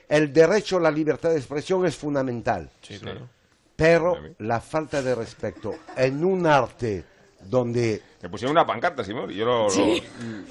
El 0.08 0.32
derecho 0.32 0.78
a 0.78 0.80
la 0.80 0.90
libertad 0.90 1.30
de 1.30 1.36
expresión 1.36 1.84
es 1.86 1.96
fundamental. 1.96 2.70
Sí, 2.82 2.98
claro. 2.98 3.28
Pero 3.76 4.16
la 4.38 4.60
falta 4.60 5.00
de 5.02 5.14
respeto 5.14 5.74
en 5.96 6.24
un 6.24 6.46
arte 6.46 7.04
donde... 7.48 8.02
Me 8.20 8.28
pusieron 8.28 8.50
una 8.50 8.66
pancarta, 8.66 9.04
Simón, 9.04 9.30
y 9.30 9.36
yo 9.36 9.44
lo, 9.44 9.62
lo- 9.64 9.70
Sí. 9.70 10.02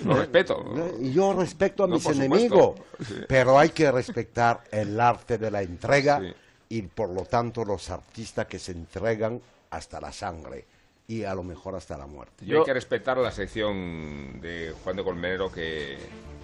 lo 0.06 0.14
respeto. 0.16 0.64
Y 1.02 1.12
yo 1.12 1.34
respeto 1.34 1.84
a 1.84 1.88
No, 1.88 1.96
mis 1.96 2.06
enemigos, 2.06 2.80
Sí. 3.06 3.16
pero 3.28 3.60
hay 3.60 3.70
que 3.70 3.92
respetar 3.92 4.62
el 4.72 4.98
arte 5.00 5.38
de 5.38 5.52
la 5.52 5.62
entrega 5.62 6.22
y 6.70 6.82
por 6.84 7.10
lo 7.10 7.26
tanto 7.26 7.64
los 7.66 7.90
artistas 7.90 8.48
que 8.48 8.60
se 8.60 8.72
entregan 8.72 9.42
hasta 9.70 10.00
la 10.02 10.12
sangre 10.12 10.66
y 11.08 11.24
a 11.24 11.34
lo 11.34 11.44
mejor 11.44 11.76
hasta 11.76 11.98
la 11.98 12.06
muerte. 12.06 12.46
Y 12.46 12.54
hay 12.54 12.64
que 12.64 12.74
respetar 12.74 13.18
la 13.18 13.32
sección 13.32 14.42
de 14.42 14.74
Juan 14.84 14.98
de 14.98 15.04
Colmenero 15.04 15.52
que 15.52 15.98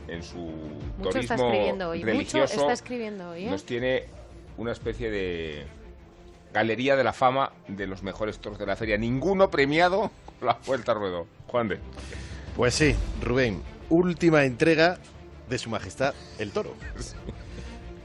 en 0.08 0.24
su 0.24 0.38
Mucho 0.38 1.20
está 1.20 1.36
turismo 1.36 1.36
escribiendo 1.36 1.90
hoy, 1.90 2.00
mucho 2.00 2.08
religioso 2.12 2.54
está 2.62 2.74
escribiendo 2.74 3.30
hoy, 3.30 3.46
¿eh? 3.46 3.50
nos 3.52 3.64
tiene 3.66 4.06
una 4.58 4.72
especie 4.72 5.10
de 5.10 5.66
galería 6.54 6.96
de 6.96 7.04
la 7.04 7.14
fama 7.14 7.52
de 7.68 7.88
los 7.88 8.04
mejores 8.04 8.40
toros 8.40 8.60
de 8.60 8.66
la 8.66 8.76
feria. 8.76 8.98
Ninguno 8.98 9.50
premiado 9.50 10.12
con 10.40 10.48
la 10.48 10.60
Vuelta 10.66 10.92
al 10.92 11.00
Ruedo. 11.00 11.28
Juan 11.48 11.68
de. 11.68 11.80
Pues 12.56 12.76
sí, 12.76 12.96
Rubén, 13.22 13.62
última 13.90 14.46
entrega 14.46 15.00
de 15.50 15.58
Su 15.58 15.70
Majestad 15.70 16.14
el 16.40 16.52
Toro. 16.52 16.74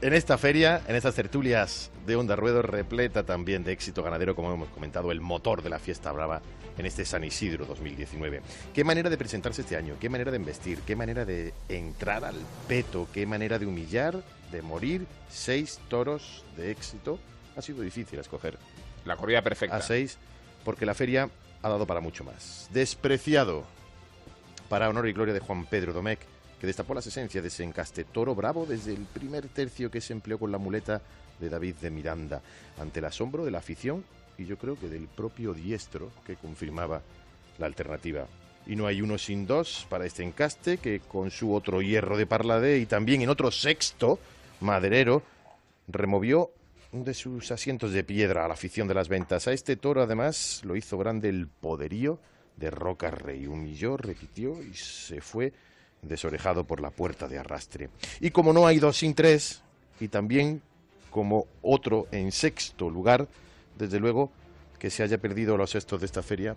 En 0.01 0.13
esta 0.13 0.37
feria, 0.37 0.81
en 0.87 0.95
estas 0.95 1.15
tertulias 1.15 1.91
de 2.05 2.15
Onda 2.15 2.37
Ruedo, 2.37 2.61
repleta 2.61 3.25
también 3.25 3.65
de 3.65 3.73
éxito 3.73 4.01
ganadero, 4.01 4.33
como 4.33 4.53
hemos 4.53 4.69
comentado, 4.69 5.11
el 5.11 5.19
motor 5.19 5.61
de 5.61 5.69
la 5.69 5.77
fiesta 5.77 6.09
brava 6.13 6.41
en 6.77 6.85
este 6.85 7.03
San 7.03 7.25
Isidro 7.25 7.65
2019. 7.65 8.41
Qué 8.73 8.85
manera 8.85 9.09
de 9.09 9.17
presentarse 9.17 9.59
este 9.63 9.75
año, 9.75 9.97
qué 9.99 10.07
manera 10.07 10.31
de 10.31 10.37
investir, 10.37 10.79
qué 10.87 10.95
manera 10.95 11.25
de 11.25 11.53
entrar 11.67 12.23
al 12.23 12.37
peto, 12.69 13.09
qué 13.13 13.25
manera 13.25 13.59
de 13.59 13.65
humillar, 13.65 14.23
de 14.53 14.61
morir. 14.61 15.05
Seis 15.27 15.81
toros 15.89 16.45
de 16.55 16.71
éxito. 16.71 17.19
Ha 17.57 17.61
sido 17.61 17.81
difícil 17.81 18.19
escoger. 18.19 18.57
La 19.03 19.17
corrida 19.17 19.41
perfecta. 19.41 19.75
A 19.75 19.81
seis, 19.81 20.17
porque 20.63 20.85
la 20.85 20.93
feria 20.93 21.29
ha 21.61 21.67
dado 21.67 21.85
para 21.85 21.99
mucho 21.99 22.23
más. 22.23 22.69
Despreciado 22.71 23.65
para 24.69 24.87
honor 24.87 25.09
y 25.09 25.11
gloria 25.11 25.33
de 25.33 25.41
Juan 25.41 25.65
Pedro 25.65 25.91
Domecq, 25.91 26.21
que 26.59 26.67
destapó 26.67 26.93
las 26.93 27.07
esencias 27.07 27.41
de 27.41 27.47
ese 27.47 27.63
encaste 27.63 28.03
toro 28.03 28.35
bravo 28.35 28.65
desde 28.65 28.93
el 28.93 29.05
primer 29.05 29.47
tercio 29.47 29.89
que 29.89 30.01
se 30.01 30.13
empleó 30.13 30.37
con 30.37 30.51
la 30.51 30.57
muleta 30.57 31.01
de 31.39 31.49
David 31.49 31.75
de 31.75 31.89
Miranda, 31.89 32.41
ante 32.77 32.99
el 32.99 33.05
asombro 33.05 33.45
de 33.45 33.51
la 33.51 33.59
afición 33.59 34.03
y 34.37 34.45
yo 34.45 34.57
creo 34.57 34.77
que 34.77 34.89
del 34.89 35.07
propio 35.07 35.53
diestro 35.53 36.11
que 36.25 36.35
confirmaba 36.35 37.01
la 37.57 37.65
alternativa. 37.65 38.27
Y 38.67 38.75
no 38.75 38.87
hay 38.87 39.01
uno 39.01 39.17
sin 39.17 39.47
dos 39.47 39.85
para 39.89 40.05
este 40.05 40.23
encaste 40.23 40.77
que 40.77 40.99
con 40.99 41.31
su 41.31 41.53
otro 41.53 41.81
hierro 41.81 42.17
de 42.17 42.25
parladé 42.25 42.79
y 42.79 42.85
también 42.85 43.21
en 43.21 43.29
otro 43.29 43.51
sexto 43.51 44.19
maderero 44.59 45.23
removió 45.87 46.51
de 46.91 47.13
sus 47.13 47.51
asientos 47.51 47.91
de 47.91 48.03
piedra 48.03 48.45
a 48.45 48.47
la 48.47 48.53
afición 48.53 48.87
de 48.87 48.93
las 48.93 49.09
ventas. 49.09 49.47
A 49.47 49.53
este 49.53 49.75
toro 49.75 50.01
además 50.01 50.61
lo 50.63 50.75
hizo 50.75 50.97
grande 50.97 51.29
el 51.29 51.47
poderío 51.47 52.19
de 52.57 52.69
Roca 52.69 53.11
Rey. 53.11 53.47
Humilló, 53.47 53.97
repitió 53.97 54.61
y 54.61 54.73
se 54.73 55.21
fue 55.21 55.53
desorejado 56.01 56.63
por 56.63 56.79
la 56.81 56.91
puerta 56.91 57.27
de 57.27 57.39
arrastre. 57.39 57.89
Y 58.19 58.31
como 58.31 58.53
no 58.53 58.65
hay 58.67 58.79
dos 58.79 58.97
sin 58.97 59.13
tres, 59.13 59.61
y 59.99 60.07
también 60.07 60.61
como 61.09 61.47
otro 61.61 62.07
en 62.11 62.31
sexto 62.31 62.89
lugar, 62.89 63.27
desde 63.77 63.99
luego 63.99 64.31
que 64.77 64.89
se 64.89 65.03
haya 65.03 65.17
perdido 65.17 65.57
los 65.57 65.71
sextos 65.71 65.99
de 65.99 66.05
esta 66.05 66.23
feria, 66.23 66.55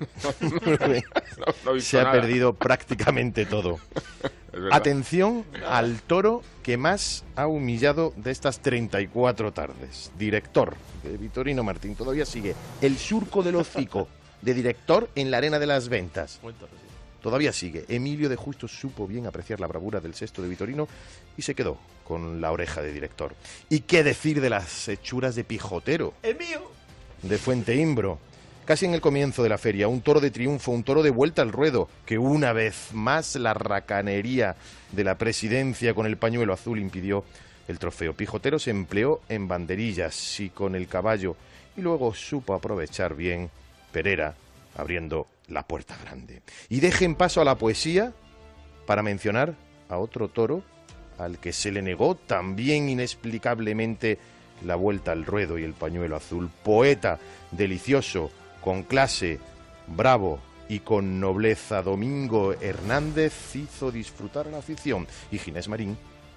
no 1.64 1.80
se 1.80 2.00
ha 2.00 2.02
nada. 2.02 2.12
perdido 2.20 2.52
prácticamente 2.52 3.46
todo. 3.46 3.78
Atención 4.72 5.44
al 5.66 6.00
toro 6.02 6.42
que 6.62 6.76
más 6.76 7.24
ha 7.36 7.46
humillado 7.46 8.12
de 8.16 8.30
estas 8.30 8.60
34 8.60 9.52
tardes. 9.52 10.10
Director 10.18 10.74
de 11.02 11.16
Vitorino 11.16 11.62
Martín 11.62 11.94
todavía 11.94 12.26
sigue. 12.26 12.54
El 12.80 12.96
surco 12.98 13.42
del 13.42 13.56
hocico 13.56 14.08
de 14.42 14.54
director 14.54 15.08
en 15.14 15.30
la 15.30 15.38
arena 15.38 15.58
de 15.58 15.66
las 15.66 15.88
ventas. 15.88 16.40
Todavía 17.24 17.54
sigue. 17.54 17.86
Emilio 17.88 18.28
de 18.28 18.36
Justo 18.36 18.68
supo 18.68 19.06
bien 19.06 19.26
apreciar 19.26 19.58
la 19.58 19.66
bravura 19.66 19.98
del 19.98 20.12
sexto 20.12 20.42
de 20.42 20.48
Vitorino 20.50 20.86
y 21.38 21.40
se 21.40 21.54
quedó 21.54 21.78
con 22.06 22.42
la 22.42 22.52
oreja 22.52 22.82
de 22.82 22.92
director. 22.92 23.34
¿Y 23.70 23.80
qué 23.80 24.04
decir 24.04 24.42
de 24.42 24.50
las 24.50 24.88
hechuras 24.88 25.34
de 25.34 25.42
Pijotero? 25.42 26.12
¡Es 26.22 26.38
mío! 26.38 26.70
de 27.22 27.38
Fuente 27.38 27.76
Imbro. 27.76 28.18
Casi 28.66 28.84
en 28.84 28.92
el 28.92 29.00
comienzo 29.00 29.42
de 29.42 29.48
la 29.48 29.56
feria, 29.56 29.88
un 29.88 30.02
toro 30.02 30.20
de 30.20 30.30
triunfo, 30.30 30.70
un 30.70 30.84
toro 30.84 31.02
de 31.02 31.08
vuelta 31.08 31.40
al 31.40 31.50
ruedo, 31.50 31.88
que 32.04 32.18
una 32.18 32.52
vez 32.52 32.90
más 32.92 33.36
la 33.36 33.54
racanería 33.54 34.56
de 34.92 35.04
la 35.04 35.16
presidencia 35.16 35.94
con 35.94 36.04
el 36.04 36.18
pañuelo 36.18 36.52
azul 36.52 36.78
impidió 36.78 37.24
el 37.68 37.78
trofeo. 37.78 38.12
Pijotero 38.12 38.58
se 38.58 38.68
empleó 38.68 39.22
en 39.30 39.48
banderillas 39.48 40.40
y 40.40 40.50
con 40.50 40.74
el 40.74 40.88
caballo, 40.88 41.36
y 41.74 41.80
luego 41.80 42.12
supo 42.12 42.52
aprovechar 42.52 43.14
bien 43.14 43.48
Perera 43.92 44.34
abriendo 44.76 45.26
la 45.48 45.66
puerta 45.66 45.96
grande. 46.02 46.42
Y 46.68 46.80
dejen 46.80 47.14
paso 47.14 47.40
a 47.40 47.44
la 47.44 47.56
poesía 47.56 48.12
para 48.86 49.02
mencionar 49.02 49.54
a 49.88 49.98
otro 49.98 50.28
toro 50.28 50.62
al 51.18 51.38
que 51.38 51.52
se 51.52 51.70
le 51.70 51.82
negó 51.82 52.16
también 52.16 52.88
inexplicablemente 52.88 54.18
la 54.64 54.76
vuelta 54.76 55.12
al 55.12 55.24
ruedo 55.24 55.58
y 55.58 55.64
el 55.64 55.74
pañuelo 55.74 56.16
azul. 56.16 56.50
Poeta, 56.62 57.18
delicioso, 57.50 58.30
con 58.60 58.82
clase, 58.82 59.38
bravo 59.86 60.40
y 60.68 60.80
con 60.80 61.20
nobleza. 61.20 61.82
Domingo 61.82 62.52
Hernández 62.54 63.54
hizo 63.54 63.90
disfrutar 63.90 64.48
a 64.48 64.50
la 64.50 64.58
afición 64.58 65.06
y 65.30 65.38
Ginés 65.38 65.68
Marín 65.68 65.96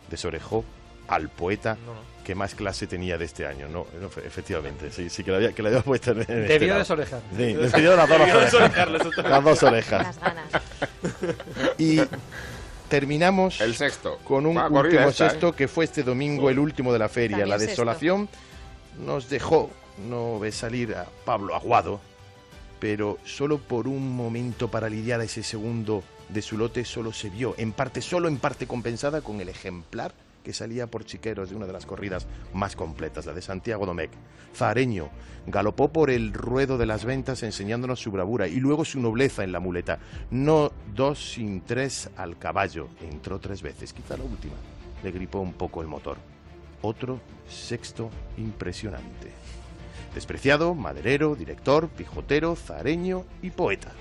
desorejó 0.10 0.64
al 1.08 1.30
poeta 1.30 1.78
que 2.24 2.36
más 2.36 2.56
clase 2.56 2.88
tenía 2.88 3.18
de 3.18 3.26
este 3.26 3.46
año. 3.48 3.68
No, 3.70 3.88
no, 4.02 4.10
fe- 4.10 4.26
efectivamente, 4.28 4.92
sí, 4.92 5.10
sí 5.10 5.24
que 5.24 5.32
la 5.32 5.38
había, 5.38 5.54
que 5.54 5.64
la 5.64 5.70
había 5.70 5.82
puesto 5.82 6.12
en, 6.12 6.18
en 6.18 6.22
este 6.24 6.36
Debió 6.36 6.68
lado. 6.70 6.80
desorejar. 6.80 7.22
Sí, 7.32 7.54
debió 7.54 7.96
las 7.96 8.10
dos 8.10 8.20
Debió 8.20 8.36
orejas. 8.38 8.90
Las 9.30 9.44
dos 9.44 9.64
orejas. 9.64 10.04
Las 10.04 10.20
ganas. 10.20 10.52
Y 11.78 12.02
terminamos 12.90 13.60
El 13.62 13.76
sexto. 13.76 14.18
con 14.24 14.46
un 14.46 14.58
último 14.58 15.10
esta, 15.10 15.28
¿eh? 15.28 15.30
sexto 15.30 15.54
que 15.56 15.68
fue 15.68 15.86
este 15.86 16.04
domingo, 16.04 16.50
el 16.50 16.60
último 16.60 16.92
de 16.94 17.00
la 17.00 17.10
feria. 17.10 17.38
También 17.38 17.50
la 17.50 17.60
sexto. 17.60 17.72
desolación 17.72 18.30
nos 19.06 19.30
dejó 19.30 19.70
no 20.08 20.40
ve 20.40 20.52
salir 20.52 20.96
a 20.96 21.06
Pablo 21.26 21.56
Aguado, 21.56 22.00
pero 22.80 23.18
solo 23.26 23.58
por 23.58 23.88
un 23.88 24.16
momento 24.16 24.70
para 24.70 24.90
lidiar 24.90 25.22
ese 25.22 25.44
segundo 25.44 26.04
de 26.30 26.42
su 26.42 26.58
lote 26.58 26.84
solo 26.86 27.14
se 27.14 27.30
vio, 27.30 27.56
en 27.58 27.72
parte 27.72 28.02
solo 28.02 28.28
en 28.28 28.38
parte 28.38 28.68
compensada 28.68 29.22
con 29.22 29.40
el 29.42 29.50
ejemplar 29.50 30.14
que 30.48 30.54
salía 30.54 30.88
por 30.88 31.04
chiqueros 31.04 31.50
de 31.50 31.58
una 31.58 31.66
de 31.66 31.74
las 31.74 31.86
corridas 31.86 32.26
más 32.54 32.78
completas, 32.78 33.26
la 33.26 33.34
de 33.34 33.42
Santiago 33.42 33.86
Domecq. 33.86 34.14
Zareño 34.56 35.10
galopó 35.46 35.92
por 35.92 36.10
el 36.10 36.32
ruedo 36.32 36.78
de 36.78 36.86
las 36.86 37.04
ventas 37.04 37.44
enseñándonos 37.44 38.00
su 38.00 38.12
bravura 38.12 38.48
y 38.48 38.62
luego 38.62 38.86
su 38.86 39.02
nobleza 39.02 39.44
en 39.44 39.52
la 39.52 39.60
muleta. 39.60 40.00
No 40.32 40.72
dos 40.96 41.34
sin 41.34 41.66
tres 41.66 42.10
al 42.16 42.38
caballo. 42.38 42.88
Entró 43.02 43.40
tres 43.40 43.62
veces, 43.62 43.92
quizá 43.92 44.16
la 44.16 44.24
última. 44.24 44.54
Le 45.04 45.12
gripó 45.12 45.40
un 45.40 45.52
poco 45.52 45.82
el 45.82 45.88
motor. 45.90 46.16
Otro 46.82 47.20
sexto 47.50 48.10
impresionante. 48.38 49.34
Despreciado, 50.16 50.76
maderero, 50.76 51.36
director, 51.36 51.90
pijotero, 51.90 52.56
zareño 52.56 53.26
y 53.42 53.50
poeta. 53.50 53.92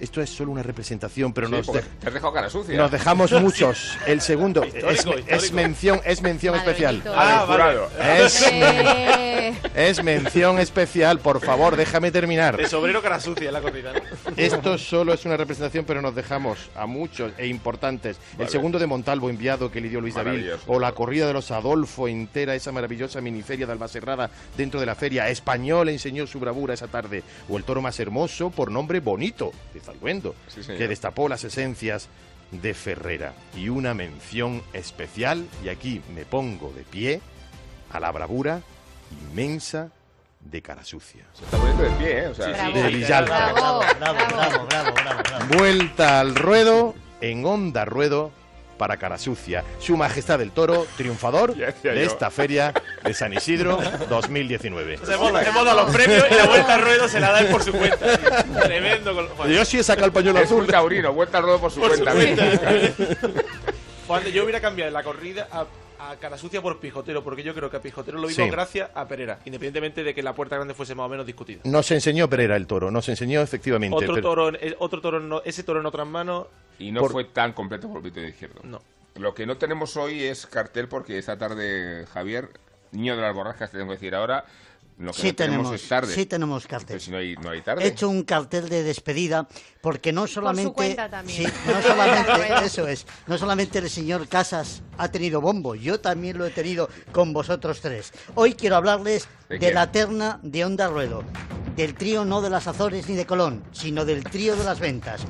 Esto 0.00 0.20
es 0.22 0.30
solo 0.30 0.52
una 0.52 0.62
representación, 0.62 1.32
pero 1.32 1.46
Sí, 1.48 1.52
nos, 1.54 1.66
porque 1.66 1.82
de- 1.82 1.88
te 2.00 2.08
has 2.08 2.14
dejado 2.14 2.32
cara 2.32 2.50
sucia. 2.50 2.76
nos 2.76 2.90
dejamos 2.90 3.32
muchos. 3.40 3.96
El 4.06 4.20
segundo 4.20 4.64
Histórico, 4.64 4.90
es, 4.90 4.98
histórico. 4.98 5.28
es 5.30 5.52
mención, 5.52 6.00
es 6.04 6.22
mención 6.22 6.54
especial. 6.54 7.02
Ah, 7.06 7.44
vale. 7.48 8.24
Es, 8.24 8.42
es 9.74 10.02
mención 10.04 10.58
especial, 10.58 11.20
por 11.20 11.40
favor, 11.40 11.76
déjame 11.76 12.10
terminar. 12.10 12.56
De 12.56 12.66
sobrero 12.66 13.02
cara 13.02 13.20
sucia 13.20 13.50
la 13.52 13.60
corrida. 13.60 13.92
¿no? 13.92 14.00
Esto 14.36 14.78
solo 14.78 15.12
es 15.12 15.24
una 15.24 15.36
representación, 15.36 15.84
pero 15.84 16.02
nos 16.02 16.14
dejamos 16.14 16.58
a 16.76 16.86
muchos 16.86 17.32
e 17.38 17.46
importantes. 17.46 18.16
El 18.38 18.48
segundo 18.48 18.78
de 18.78 18.86
Montalvo, 18.86 19.30
enviado 19.30 19.70
que 19.70 19.80
le 19.80 19.88
dio 19.88 20.00
Luis 20.00 20.14
David, 20.14 20.50
o 20.66 20.78
la 20.78 20.92
corrida 20.92 21.26
de 21.26 21.32
los 21.32 21.50
Adolfo 21.50 22.08
entera, 22.08 22.54
esa 22.54 22.72
maravillosa 22.72 23.20
miniferia 23.20 23.66
de 23.66 23.72
Albacerrada 23.72 24.30
dentro 24.56 24.80
de 24.80 24.86
la 24.86 24.94
feria. 24.94 25.28
Español 25.28 25.88
enseñó 25.88 26.26
su 26.26 26.38
bravura 26.40 26.74
esa 26.74 26.88
tarde. 26.88 27.22
O 27.48 27.56
el 27.56 27.64
toro 27.64 27.80
más 27.82 27.98
hermoso, 28.00 28.50
por 28.50 28.70
nombre 28.70 29.00
Bonito, 29.00 29.52
Zalduendo, 29.92 30.34
Sí, 30.48 30.60
que 30.66 30.88
destapó 30.88 31.28
las 31.28 31.44
esencias 31.44 32.08
de 32.50 32.74
Ferrera. 32.74 33.32
Y 33.56 33.68
una 33.68 33.94
mención 33.94 34.62
especial, 34.72 35.46
y 35.64 35.68
aquí 35.68 36.02
me 36.14 36.24
pongo 36.24 36.72
de 36.72 36.82
pie, 36.82 37.20
a 37.90 38.00
la 38.00 38.10
bravura 38.12 38.60
inmensa 39.30 39.90
de 40.40 40.62
Cara 40.62 40.84
Sucia. 40.84 41.24
Se 41.32 41.44
está 41.44 41.56
poniendo 41.58 41.82
de 41.84 41.90
pie, 41.90 42.18
¿eh? 42.18 42.26
O 42.28 42.34
sea, 42.34 42.46
Sí, 42.46 42.52
sí, 42.66 42.72
de 42.72 43.22
bravo, 43.22 43.80
bravo, 43.98 44.18
bravo, 44.66 44.94
bravo. 44.94 45.46
Vuelta 45.56 46.20
al 46.20 46.34
ruedo, 46.34 46.94
en 47.20 47.44
onda 47.44 47.84
ruedo, 47.84 48.30
para 48.78 48.96
Cara 48.96 49.18
Sucia. 49.18 49.64
Su 49.78 49.96
Majestad 49.96 50.40
el 50.40 50.52
Toro, 50.52 50.86
triunfador 50.96 51.54
de 51.54 51.74
yo. 51.82 51.92
esta 51.92 52.30
feria 52.30 52.72
de 53.04 53.12
San 53.12 53.32
Isidro 53.32 53.78
2019. 54.08 54.98
Se 54.98 55.16
dado 55.64 55.74
los 55.84 55.94
premios 55.94 56.24
y 56.30 56.34
la 56.34 56.46
vuelta 56.46 56.74
al 56.74 56.82
ruedo 56.82 57.08
se 57.08 57.20
la 57.20 57.32
da 57.32 57.40
él 57.40 57.48
por 57.48 57.62
su 57.62 57.72
cuenta. 57.72 58.18
Tremendo. 58.62 59.28
Yo 59.48 59.64
sí 59.64 59.78
he 59.78 59.82
sacado 59.82 60.06
el 60.06 60.12
pañuelo 60.12 60.38
Es 60.38 60.50
un 60.50 60.60
azul. 60.62 60.70
taurino, 60.70 61.12
vuelta 61.12 61.38
al 61.38 61.44
ruedo 61.44 61.60
por 61.60 61.70
su 61.70 61.80
Por 61.80 61.96
su 61.96 62.04
cuenta. 62.04 62.44
Juan, 64.06 64.24
yo 64.24 64.44
hubiera 64.44 64.60
cambiado 64.60 64.90
la 64.90 65.02
corrida 65.02 65.48
a, 65.50 65.66
a 66.10 66.16
cara 66.16 66.38
sucia 66.38 66.62
por 66.62 66.78
pijotero, 66.80 67.22
porque 67.22 67.42
yo 67.42 67.54
creo 67.54 67.70
que 67.70 67.76
a 67.76 67.82
pijotero 67.82 68.16
lo 68.18 68.26
vimos 68.28 68.44
Sí. 68.44 68.50
gracias 68.50 68.90
a 68.94 69.06
Pereira, 69.06 69.38
independientemente 69.44 70.02
de 70.04 70.14
que 70.14 70.22
la 70.22 70.34
puerta 70.34 70.56
grande 70.56 70.74
fuese 70.74 70.94
más 70.94 71.06
o 71.06 71.08
menos 71.08 71.26
discutida. 71.26 71.60
Nos 71.64 71.90
enseñó 71.90 72.28
Pereira 72.28 72.56
el 72.56 72.66
toro, 72.66 72.90
nos 72.90 73.08
enseñó 73.08 73.40
efectivamente. 73.42 73.96
Otro 73.96 74.14
pero- 74.14 74.22
toro, 74.28 74.48
en- 74.48 74.56
eh, 74.60 74.76
otro 74.78 75.00
toro, 75.00 75.18
en- 75.18 75.42
ese 75.44 75.62
toro 75.62 75.80
en 75.80 75.86
otras 75.86 76.06
manos. 76.06 76.46
Y 76.78 76.92
no 76.92 77.00
Por- 77.00 77.12
fue 77.12 77.24
tan 77.24 77.52
completo 77.52 77.88
por 77.88 77.98
el 77.98 78.02
pito 78.04 78.20
de 78.20 78.28
izquierdo. 78.28 78.60
No. 78.64 78.80
Lo 79.16 79.34
que 79.34 79.46
no 79.46 79.56
tenemos 79.58 79.96
hoy 79.96 80.22
es 80.24 80.46
cartel 80.46 80.86
porque 80.88 81.18
esta 81.18 81.36
tarde, 81.36 82.06
Javier, 82.12 82.48
niño 82.92 83.16
de 83.16 83.22
las 83.22 83.34
borrascas, 83.34 83.70
te 83.70 83.78
tengo 83.78 83.90
que 83.90 83.96
decir 83.96 84.14
ahora, 84.14 84.44
lo 84.98 85.12
que 85.12 85.20
Sí 85.20 85.28
no 85.28 85.34
tenemos, 85.34 85.62
tenemos, 85.66 85.82
es 85.82 85.88
tarde. 85.88 86.14
sí 86.14 86.26
tenemos 86.26 86.66
cartel. 86.66 87.00
Si 87.00 87.10
no 87.10 87.18
hay, 87.18 87.36
no 87.36 87.50
hay 87.50 87.62
tarde. 87.62 87.84
He 87.84 87.88
hecho 87.88 88.08
un 88.08 88.24
cartel 88.24 88.68
de 88.68 88.82
despedida 88.82 89.46
porque 89.80 90.12
no 90.12 90.26
solamente 90.26 90.72
cuenta 90.72 91.08
también. 91.08 91.46
Sí, 91.46 91.52
no 91.66 91.82
solamente 91.82 92.32
eso 92.64 92.88
es, 92.88 93.06
no 93.26 93.38
solamente 93.38 93.78
el 93.78 93.88
señor 93.88 94.26
Casas 94.28 94.82
ha 94.96 95.08
tenido 95.10 95.40
bombo, 95.40 95.76
yo 95.76 96.00
también 96.00 96.36
lo 96.36 96.46
he 96.46 96.50
tenido 96.50 96.88
con 97.12 97.32
vosotros 97.32 97.80
tres. 97.80 98.12
Hoy 98.34 98.54
quiero 98.54 98.76
hablarles 98.76 99.28
¿De 99.48 99.58
de, 99.58 99.72
la 99.72 99.92
terna 99.92 100.40
de 100.42 100.64
Onda 100.64 100.88
Ruedo, 100.88 101.22
del 101.76 101.94
trío 101.94 102.24
no 102.24 102.42
de 102.42 102.50
las 102.50 102.66
Azores 102.66 103.08
ni 103.08 103.14
de 103.14 103.24
Colón, 103.24 103.62
sino 103.72 104.04
del 104.04 104.24
trío 104.24 104.56
de 104.56 104.64
las 104.64 104.80
ventas. 104.80 105.22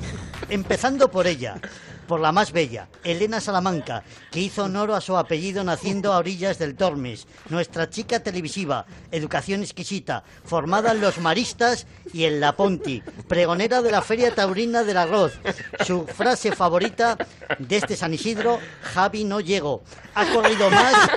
Empezando 0.48 1.10
por 1.10 1.26
ella, 1.26 1.60
por 2.08 2.18
la 2.20 2.32
más 2.32 2.50
bella, 2.50 2.88
Elena 3.04 3.40
Salamanca, 3.40 4.02
que 4.32 4.40
hizo 4.40 4.64
honor 4.64 4.90
a 4.92 5.00
su 5.00 5.16
apellido 5.16 5.62
naciendo 5.62 6.12
a 6.12 6.18
orillas 6.18 6.58
del 6.58 6.74
Tormes, 6.74 7.28
nuestra 7.50 7.90
chica 7.90 8.20
televisiva, 8.20 8.86
educación 9.12 9.62
exquisita, 9.62 10.24
formada 10.44 10.92
en 10.92 11.02
los 11.02 11.18
maristas 11.18 11.86
y 12.12 12.24
en 12.24 12.40
la 12.40 12.56
Ponti, 12.56 13.02
pregonera 13.28 13.82
de 13.82 13.92
la 13.92 14.02
Feria 14.02 14.34
Taurina 14.34 14.82
del 14.82 14.96
Arroz. 14.96 15.38
Su 15.86 16.06
frase 16.06 16.50
favorita 16.50 17.16
de 17.58 17.76
este 17.76 17.94
San 17.94 18.14
Isidro, 18.14 18.58
Javi 18.82 19.24
no 19.24 19.40
llego. 19.40 19.82
Ha 20.14 20.26
corrido 20.32 20.70
más 20.70 21.10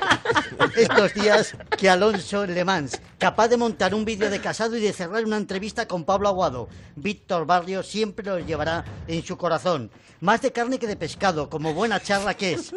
estos 0.76 1.14
días 1.14 1.56
que 1.78 1.90
Alonso 1.90 2.44
en 2.44 2.54
Le 2.54 2.66
Mans, 2.66 3.02
capaz 3.22 3.50
de 3.50 3.58
montar 3.58 3.94
un 3.94 4.04
vídeo 4.04 4.32
de 4.32 4.42
casado 4.42 4.76
y 4.76 4.82
de 4.82 4.94
cerrar 4.94 5.24
una 5.24 5.38
entrevista 5.38 5.88
con 5.88 6.06
Pablo 6.06 6.28
Aguado. 6.28 6.68
Víctor 6.96 7.46
Barrio 7.46 7.84
siempre 7.84 8.26
lo 8.26 8.40
llevará 8.40 8.84
en 9.08 9.24
su 9.24 9.38
corazón. 9.38 9.92
Más 10.22 10.42
de 10.42 10.52
carne 10.52 10.80
que 10.80 10.88
de 10.88 10.96
pescado, 10.96 11.48
como 11.48 11.76
buena 11.76 12.00
charla 12.00 12.34
que 12.34 12.54
es. 12.54 12.74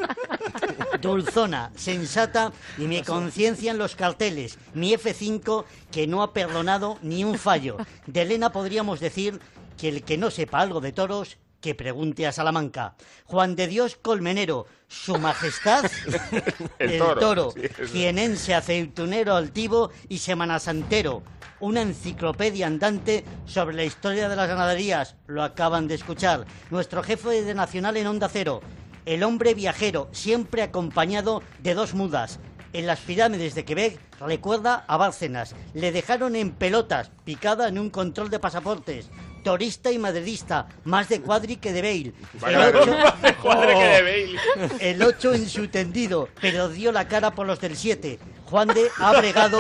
Dulzona, 1.00 1.72
sensata 1.76 2.52
y 2.76 2.82
mi 2.82 3.02
conciencia 3.02 3.70
en 3.70 3.78
los 3.78 3.96
carteles. 3.96 4.58
Mi 4.74 4.92
F5 4.92 5.64
que 5.90 6.06
no 6.06 6.22
ha 6.22 6.34
perdonado 6.34 6.98
ni 7.00 7.24
un 7.24 7.38
fallo. 7.38 7.78
De 8.06 8.20
Elena 8.20 8.52
podríamos 8.52 9.00
decir 9.00 9.40
que 9.78 9.88
el 9.88 10.02
que 10.02 10.18
no 10.18 10.30
sepa 10.30 10.60
algo 10.60 10.82
de 10.82 10.92
toros, 10.92 11.38
que 11.64 11.74
pregunte 11.74 12.26
a 12.26 12.32
Salamanca. 12.32 12.94
Juan 13.24 13.56
de 13.56 13.66
Dios 13.66 13.96
Colmenero, 13.96 14.66
su 14.86 15.16
majestad, 15.18 15.90
El 16.78 16.90
el, 16.90 16.98
toro, 16.98 17.20
toro, 17.20 17.54
sí, 17.90 18.52
aceitunero, 18.52 19.34
altivo 19.34 19.90
y 20.10 20.18
semanasantero. 20.18 21.22
Una 21.60 21.80
enciclopedia 21.80 22.66
andante 22.66 23.24
sobre 23.46 23.76
la 23.76 23.84
historia 23.84 24.28
de 24.28 24.36
las 24.36 24.46
ganaderías. 24.46 25.16
Lo 25.26 25.42
acaban 25.42 25.88
de 25.88 25.94
escuchar. 25.94 26.44
Nuestro 26.70 27.02
jefe 27.02 27.42
de 27.42 27.54
Nacional 27.54 27.96
en 27.96 28.08
Onda 28.08 28.28
Cero. 28.28 28.60
El 29.06 29.22
hombre 29.22 29.54
viajero, 29.54 30.10
siempre 30.12 30.60
acompañado 30.60 31.42
de 31.62 31.72
dos 31.72 31.94
mudas. 31.94 32.40
En 32.74 32.86
las 32.86 33.00
pirámides 33.00 33.54
de 33.54 33.64
Quebec 33.64 33.98
recuerda 34.20 34.84
a 34.86 34.98
Bárcenas. 34.98 35.54
Le 35.72 35.92
dejaron 35.92 36.36
en 36.36 36.50
pelotas, 36.50 37.10
picada 37.24 37.68
en 37.68 37.78
un 37.78 37.88
control 37.88 38.28
de 38.28 38.38
pasaportes. 38.38 39.08
Torista 39.44 39.92
y 39.92 39.98
madridista, 39.98 40.66
más 40.84 41.08
de 41.08 41.20
cuadri 41.20 41.56
que 41.56 41.72
de 41.72 41.82
Bale. 41.82 42.12
Vaya, 42.40 42.68
El 42.70 42.76
ocho- 42.76 42.98
más 42.98 43.22
de 43.22 43.34
cuadri 43.34 43.74
que 43.74 43.84
de 43.84 44.02
Bale. 44.02 44.90
El 44.90 45.02
8 45.02 45.34
en 45.34 45.48
su 45.48 45.68
tendido, 45.68 46.28
pero 46.40 46.68
dio 46.68 46.90
la 46.90 47.06
cara 47.06 47.30
por 47.30 47.46
los 47.46 47.60
del 47.60 47.76
7. 47.76 48.18
Juan 48.46 48.68
de 48.68 48.88
ha 48.98 49.12
bregado 49.20 49.58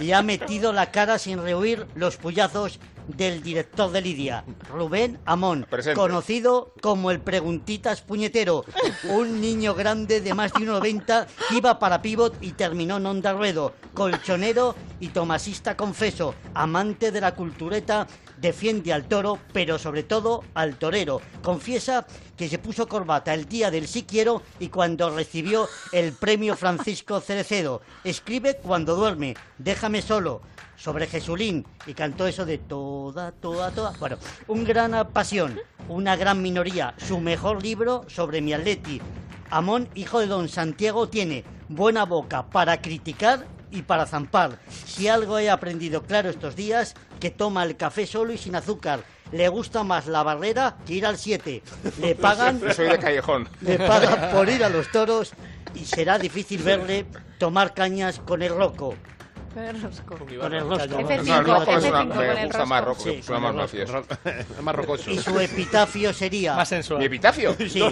y 0.00 0.12
ha 0.12 0.22
metido 0.22 0.72
la 0.72 0.90
cara 0.90 1.18
sin 1.18 1.42
rehuir 1.42 1.86
los 1.94 2.16
puyazos 2.16 2.78
del 3.08 3.42
director 3.42 3.90
de 3.90 4.00
Lidia, 4.00 4.44
Rubén 4.72 5.18
Amón, 5.24 5.66
Presente. 5.68 5.98
conocido 5.98 6.74
como 6.80 7.10
el 7.10 7.20
Preguntitas 7.20 8.02
Puñetero, 8.02 8.64
un 9.10 9.40
niño 9.40 9.74
grande 9.74 10.20
de 10.20 10.34
más 10.34 10.52
de 10.52 10.60
1,90 10.60 11.26
que 11.48 11.56
iba 11.56 11.78
para 11.78 12.02
pivot 12.02 12.36
y 12.40 12.52
terminó 12.52 12.98
en 12.98 13.06
onda 13.06 13.32
ruedo, 13.32 13.74
colchonero 13.94 14.74
y 15.00 15.08
tomasista 15.08 15.76
confeso, 15.76 16.34
amante 16.54 17.10
de 17.10 17.20
la 17.20 17.34
cultureta, 17.34 18.06
defiende 18.40 18.92
al 18.92 19.04
toro, 19.04 19.38
pero 19.52 19.78
sobre 19.78 20.02
todo 20.02 20.44
al 20.54 20.76
torero. 20.76 21.20
Confiesa 21.42 22.06
que 22.40 22.48
se 22.48 22.58
puso 22.58 22.88
corbata 22.88 23.34
el 23.34 23.44
día 23.44 23.70
del 23.70 23.86
sí 23.86 24.04
quiero 24.04 24.40
y 24.58 24.68
cuando 24.68 25.14
recibió 25.14 25.68
el 25.92 26.14
premio 26.14 26.56
Francisco 26.56 27.20
Cerecedo. 27.20 27.82
Escribe 28.02 28.56
cuando 28.56 28.96
duerme, 28.96 29.36
déjame 29.58 30.00
solo, 30.00 30.40
sobre 30.74 31.06
Jesulín 31.06 31.66
y 31.86 31.92
cantó 31.92 32.26
eso 32.26 32.46
de 32.46 32.56
toda, 32.56 33.32
toda, 33.32 33.72
toda. 33.72 33.92
Bueno, 34.00 34.16
un 34.48 34.64
gran 34.64 35.06
pasión, 35.12 35.60
una 35.86 36.16
gran 36.16 36.40
minoría, 36.40 36.94
su 36.96 37.20
mejor 37.20 37.62
libro 37.62 38.06
sobre 38.08 38.40
mi 38.40 38.54
atleti. 38.54 39.02
Amón, 39.50 39.90
hijo 39.94 40.18
de 40.20 40.26
don 40.26 40.48
Santiago, 40.48 41.10
tiene 41.10 41.44
buena 41.68 42.06
boca 42.06 42.46
para 42.46 42.80
criticar 42.80 43.44
y 43.70 43.82
para 43.82 44.06
zampar. 44.06 44.58
Si 44.86 45.08
algo 45.08 45.38
he 45.38 45.50
aprendido 45.50 46.02
claro 46.02 46.30
estos 46.30 46.56
días, 46.56 46.94
que 47.20 47.30
toma 47.30 47.62
el 47.64 47.76
café 47.76 48.06
solo 48.06 48.32
y 48.32 48.38
sin 48.38 48.54
azúcar. 48.56 49.00
Le 49.32 49.48
gusta 49.48 49.84
más 49.84 50.06
la 50.06 50.22
barrera 50.24 50.76
que 50.86 50.94
ir 50.94 51.06
al 51.06 51.16
7. 51.18 51.62
Le 52.00 52.14
pagan, 52.16 52.60
Soy 52.74 52.88
de 52.88 52.98
callejón. 52.98 53.48
le 53.60 53.78
pagan 53.78 54.30
por 54.32 54.48
ir 54.48 54.64
a 54.64 54.68
los 54.68 54.90
toros 54.90 55.32
y 55.74 55.84
será 55.84 56.18
difícil 56.18 56.62
verle 56.62 57.06
tomar 57.38 57.72
cañas 57.74 58.20
con 58.26 58.42
el 58.42 58.54
roco. 58.54 58.94
Con 59.54 59.64
el 59.64 59.82
rosco. 59.82 60.16
Con 60.16 60.54
el 60.54 60.60
rosco. 60.60 60.98
F5, 60.98 61.24
No, 61.26 61.38
el 61.38 61.44
rojo 61.44 61.70
es 61.72 61.84
una- 61.84 62.04
F5 62.04 62.08
con 62.08 62.18
me 62.18 62.44
gusta 62.46 62.64
más 62.66 62.84
rojo, 62.84 63.00
Sí, 63.02 63.22
suena 63.22 63.40
más 63.40 63.50
con 63.50 63.56
mafioso. 63.56 64.02
más 64.62 64.74
rocoso. 64.76 65.10
Y 65.10 65.18
su 65.18 65.40
epitafio 65.40 66.12
sería... 66.12 66.54
Más 66.54 66.68
sensual. 66.68 67.00
¿Mi 67.00 67.06
epitafio? 67.06 67.56
Sí. 67.68 67.82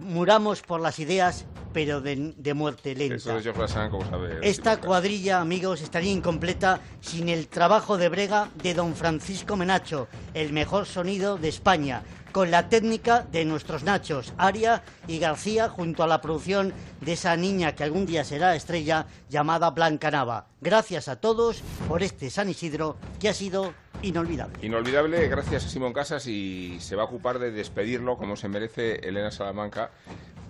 Muramos 0.00 0.60
por 0.62 0.80
las 0.80 0.98
ideas, 0.98 1.46
pero 1.72 2.00
de, 2.00 2.34
de 2.36 2.54
muerte 2.54 2.94
lenta. 2.94 3.14
Eso 3.16 3.34
de 3.34 3.42
Geoffrey 3.42 3.68
Saint, 3.68 3.90
como 3.90 4.04
sabe. 4.08 4.38
Esta 4.42 4.78
cuadrilla, 4.78 5.40
amigos, 5.40 5.80
estaría 5.80 6.12
incompleta 6.12 6.80
sin 7.00 7.28
el 7.28 7.48
trabajo 7.48 7.96
de 7.96 8.08
brega 8.08 8.48
de 8.62 8.74
don 8.74 8.94
Francisco 8.94 9.56
Menacho, 9.56 10.08
el 10.34 10.52
mejor 10.52 10.86
sonido 10.86 11.38
de 11.38 11.48
España, 11.48 12.02
con 12.38 12.52
la 12.52 12.68
técnica 12.68 13.26
de 13.32 13.44
nuestros 13.44 13.82
Nachos, 13.82 14.32
Aria 14.38 14.84
y 15.08 15.18
García, 15.18 15.68
junto 15.68 16.04
a 16.04 16.06
la 16.06 16.20
producción 16.20 16.72
de 17.00 17.14
esa 17.14 17.36
niña 17.36 17.74
que 17.74 17.82
algún 17.82 18.06
día 18.06 18.22
será 18.22 18.54
estrella, 18.54 19.06
llamada 19.28 19.70
Blanca 19.70 20.08
Nava. 20.12 20.46
Gracias 20.60 21.08
a 21.08 21.16
todos 21.16 21.62
por 21.88 22.04
este 22.04 22.30
San 22.30 22.48
Isidro 22.48 22.96
que 23.18 23.28
ha 23.28 23.34
sido 23.34 23.74
inolvidable. 24.02 24.54
Inolvidable, 24.64 25.26
gracias 25.26 25.66
a 25.66 25.68
Simón 25.68 25.92
Casas 25.92 26.28
y 26.28 26.78
se 26.78 26.94
va 26.94 27.02
a 27.02 27.06
ocupar 27.06 27.40
de 27.40 27.50
despedirlo 27.50 28.16
como 28.16 28.36
se 28.36 28.46
merece 28.46 29.00
Elena 29.08 29.32
Salamanca, 29.32 29.90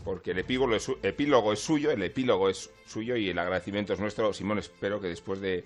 porque 0.05 0.33
el 0.33 0.41
epílogo 0.41 0.75
es, 0.75 0.91
epílogo 1.03 1.55
es 1.55 1.61
suyo, 1.61 1.91
el 1.91 2.03
epílogo 2.03 2.51
es 2.51 2.69
suyo 2.85 3.17
y 3.17 3.31
el 3.31 3.39
agradecimiento 3.39 3.95
es 3.95 3.99
nuestro. 3.99 4.35
Simón, 4.35 4.59
espero 4.59 5.01
que 5.01 5.09
después 5.09 5.41
de 5.41 5.65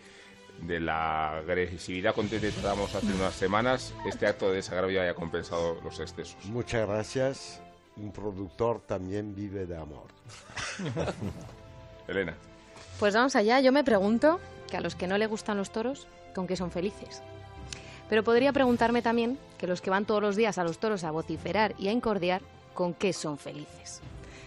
de 0.60 0.80
la 0.80 1.38
agresividad 1.38 2.14
con 2.14 2.28
que 2.28 2.38
tratamos 2.38 2.94
hace 2.94 3.12
unas 3.12 3.34
semanas, 3.34 3.94
este 4.06 4.26
acto 4.26 4.50
de 4.50 4.56
desagravio 4.56 5.02
haya 5.02 5.14
compensado 5.14 5.80
los 5.82 5.98
excesos. 5.98 6.36
Muchas 6.44 6.86
gracias. 6.88 7.62
Un 7.96 8.12
productor 8.12 8.80
también 8.80 9.34
vive 9.34 9.66
de 9.66 9.76
amor. 9.76 10.06
Elena. 12.08 12.34
Pues 12.98 13.14
vamos 13.14 13.36
allá. 13.36 13.60
Yo 13.60 13.72
me 13.72 13.84
pregunto 13.84 14.40
que 14.70 14.76
a 14.76 14.80
los 14.80 14.94
que 14.94 15.06
no 15.06 15.18
le 15.18 15.26
gustan 15.26 15.56
los 15.56 15.70
toros, 15.70 16.06
¿con 16.34 16.46
qué 16.46 16.56
son 16.56 16.70
felices? 16.70 17.22
Pero 18.08 18.22
podría 18.22 18.52
preguntarme 18.52 19.02
también 19.02 19.38
que 19.58 19.66
los 19.66 19.80
que 19.80 19.90
van 19.90 20.04
todos 20.04 20.22
los 20.22 20.36
días 20.36 20.58
a 20.58 20.64
los 20.64 20.78
toros 20.78 21.04
a 21.04 21.10
vociferar 21.10 21.74
y 21.78 21.88
a 21.88 21.92
incordiar, 21.92 22.42
¿con 22.74 22.94
qué 22.94 23.12
son 23.12 23.38
felices? 23.38 24.00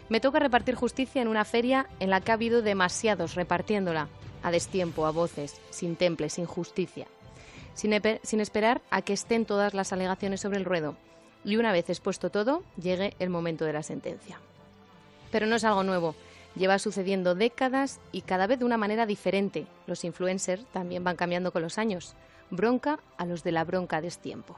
Me 0.07 0.19
toca 0.19 0.39
repartir 0.39 0.75
justicia 0.75 1.21
en 1.21 1.27
una 1.27 1.45
feria 1.45 1.87
en 1.99 2.11
la 2.11 2.21
que 2.21 2.31
ha 2.31 2.35
habido 2.35 2.61
demasiados 2.61 3.33
repartiéndola, 3.35 4.07
a 4.45 4.51
destiempo, 4.51 5.07
a 5.07 5.11
voces, 5.11 5.59
sin 5.71 5.95
temple, 5.95 6.29
sin 6.29 6.45
justicia, 6.45 7.07
sin, 7.73 8.39
esperar 8.39 8.79
a 8.91 9.01
que 9.01 9.13
estén 9.13 9.43
todas 9.43 9.73
las 9.73 9.91
alegaciones 9.91 10.39
sobre 10.39 10.59
el 10.59 10.65
ruedo 10.65 10.95
y 11.43 11.57
una 11.57 11.71
vez 11.71 11.89
expuesto 11.89 12.29
todo, 12.29 12.63
llegue 12.79 13.15
el 13.17 13.31
momento 13.31 13.65
de 13.65 13.73
la 13.73 13.81
sentencia. 13.81 14.39
Pero 15.31 15.47
no 15.47 15.55
es 15.55 15.63
algo 15.63 15.83
nuevo. 15.83 16.15
Lleva 16.55 16.77
sucediendo 16.77 17.33
décadas 17.33 17.99
y 18.11 18.21
cada 18.21 18.45
vez 18.45 18.59
de 18.59 18.65
una 18.65 18.77
manera 18.77 19.07
diferente. 19.07 19.65
Los 19.87 20.03
influencers 20.03 20.63
también 20.71 21.03
van 21.03 21.15
cambiando 21.15 21.51
con 21.51 21.63
los 21.63 21.77
años. 21.79 22.13
Bronca 22.51 22.99
a 23.17 23.25
los 23.25 23.43
de 23.43 23.51
la 23.51 23.63
bronca 23.63 23.99
de 23.99 24.11
tiempo. 24.11 24.55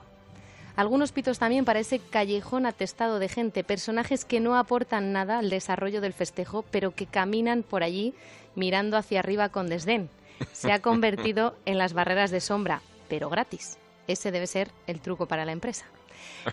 Algunos 0.75 1.11
pitos 1.11 1.39
también 1.39 1.65
para 1.65 1.79
ese 1.79 1.99
callejón 1.99 2.65
atestado 2.65 3.19
de 3.19 3.29
gente, 3.29 3.63
personajes 3.63 4.25
que 4.25 4.39
no 4.39 4.55
aportan 4.57 5.11
nada 5.11 5.39
al 5.39 5.49
desarrollo 5.49 6.01
del 6.01 6.13
festejo, 6.13 6.63
pero 6.69 6.93
que 6.93 7.07
caminan 7.07 7.63
por 7.63 7.81
allí 7.83 8.13
mirando 8.57 8.97
hacia 8.97 9.19
arriba 9.19 9.49
con 9.49 9.69
desdén. 9.69 10.09
Se 10.51 10.73
ha 10.73 10.81
convertido 10.81 11.55
en 11.65 11.77
las 11.77 11.93
barreras 11.93 12.31
de 12.31 12.41
sombra, 12.41 12.81
pero 13.07 13.29
gratis. 13.29 13.77
Ese 14.07 14.31
debe 14.31 14.47
ser 14.47 14.71
el 14.87 14.99
truco 14.99 15.27
para 15.27 15.45
la 15.45 15.53
empresa. 15.53 15.85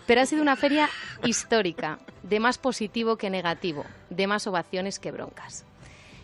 Pero 0.06 0.20
ha 0.20 0.26
sido 0.26 0.42
una 0.42 0.56
feria 0.56 0.88
histórica, 1.24 1.98
de 2.22 2.40
más 2.40 2.58
positivo 2.58 3.16
que 3.16 3.30
negativo, 3.30 3.84
de 4.10 4.26
más 4.26 4.46
ovaciones 4.46 4.98
que 4.98 5.10
broncas. 5.10 5.64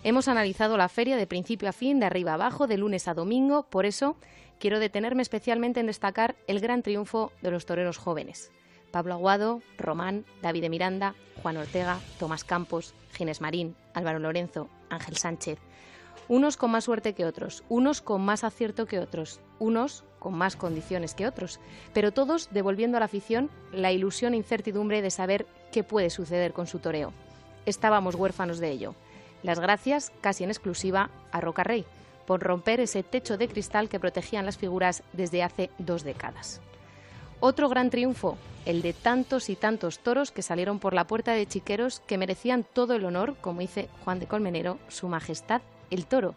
Hemos 0.02 0.28
analizado 0.28 0.77
la 0.77 0.89
feria 0.89 1.16
de 1.16 1.27
principio 1.27 1.69
a 1.69 1.73
fin, 1.73 2.01
de 2.01 2.07
arriba 2.07 2.32
a 2.32 2.35
abajo, 2.35 2.66
de 2.66 2.77
lunes 2.77 3.09
a 3.09 3.15
domingo, 3.15 3.65
por 3.65 3.86
eso 3.86 4.16
quiero 4.59 4.78
detenerme 4.78 5.23
especialmente 5.23 5.81
en 5.81 5.86
destacar 5.86 6.36
el 6.47 6.61
gran 6.61 6.82
triunfo 6.82 7.32
de 7.43 7.51
los 7.51 7.65
toreros 7.66 7.97
jóvenes. 7.97 8.51
Pablo 8.91 9.15
Aguado, 9.15 9.62
Román, 9.79 10.25
David 10.43 10.62
de 10.62 10.71
Miranda, 10.71 11.15
Juan 11.43 11.57
Ortega, 11.57 11.99
Tomás 12.19 12.45
Campos, 12.45 12.95
Ginés 13.12 13.41
Marín, 13.41 13.77
Álvaro 13.95 14.19
Lorenzo, 14.19 14.69
Ángel 14.89 15.17
Sánchez. 15.17 15.59
Unos 16.29 16.57
con 16.57 16.71
más 16.71 16.85
suerte 16.85 17.15
que 17.15 17.25
otros, 17.25 17.65
unos 17.69 18.03
con 18.03 18.23
más 18.23 18.45
acierto 18.45 18.87
que 18.87 19.01
otros, 19.01 19.41
unos 19.59 20.05
con 20.19 20.35
más 20.35 20.55
condiciones 20.55 21.15
que 21.15 21.27
otros, 21.27 21.59
pero 21.93 22.12
todos 22.12 22.51
devolviendo 22.53 22.97
a 22.97 23.01
la 23.01 23.07
afición 23.07 23.51
la 23.73 23.91
ilusión 23.91 24.35
e 24.35 24.37
incertidumbre 24.37 25.03
de 25.03 25.11
saber 25.11 25.47
qué 25.73 25.83
puede 25.83 26.11
suceder 26.11 26.53
con 26.53 26.67
su 26.67 26.79
toreo. 26.79 27.12
Estábamos 27.67 28.15
huérfanos 28.15 28.59
de 28.59 28.71
ello. 28.71 28.95
Las 29.43 29.59
gracias, 29.59 30.12
casi 30.21 30.45
en 30.45 30.51
exclusiva, 30.51 31.11
a 31.33 31.41
Roca 31.41 31.65
Rey, 31.65 31.85
por 32.27 32.41
romper 32.41 32.81
ese 32.81 33.03
techo 33.03 33.37
de 33.37 33.49
cristal 33.49 33.89
que 33.89 33.99
protegían 33.99 34.47
las 34.47 34.59
figuras 34.59 35.03
desde 35.12 35.43
hace 35.43 35.71
dos 35.79 36.05
décadas. 36.05 36.61
Otro 37.43 37.71
gran 37.71 37.89
triunfo, 37.89 38.37
el 38.67 38.83
de 38.83 38.93
tantos 38.93 39.49
y 39.49 39.57
tantos 39.57 39.99
toros 39.99 40.31
que 40.31 40.43
salieron 40.43 40.79
por 40.79 40.93
la 40.93 41.07
puerta 41.07 41.33
de 41.33 41.47
Chiqueros 41.47 42.01
que 42.01 42.19
merecían 42.19 42.67
todo 42.71 42.95
el 42.95 43.07
honor, 43.07 43.35
como 43.41 43.61
dice 43.61 43.89
Juan 44.05 44.21
de 44.21 44.27
Colmenero, 44.27 44.79
Su 44.89 45.09
Majestad 45.09 45.62
el 45.91 46.05
Toro. 46.05 46.35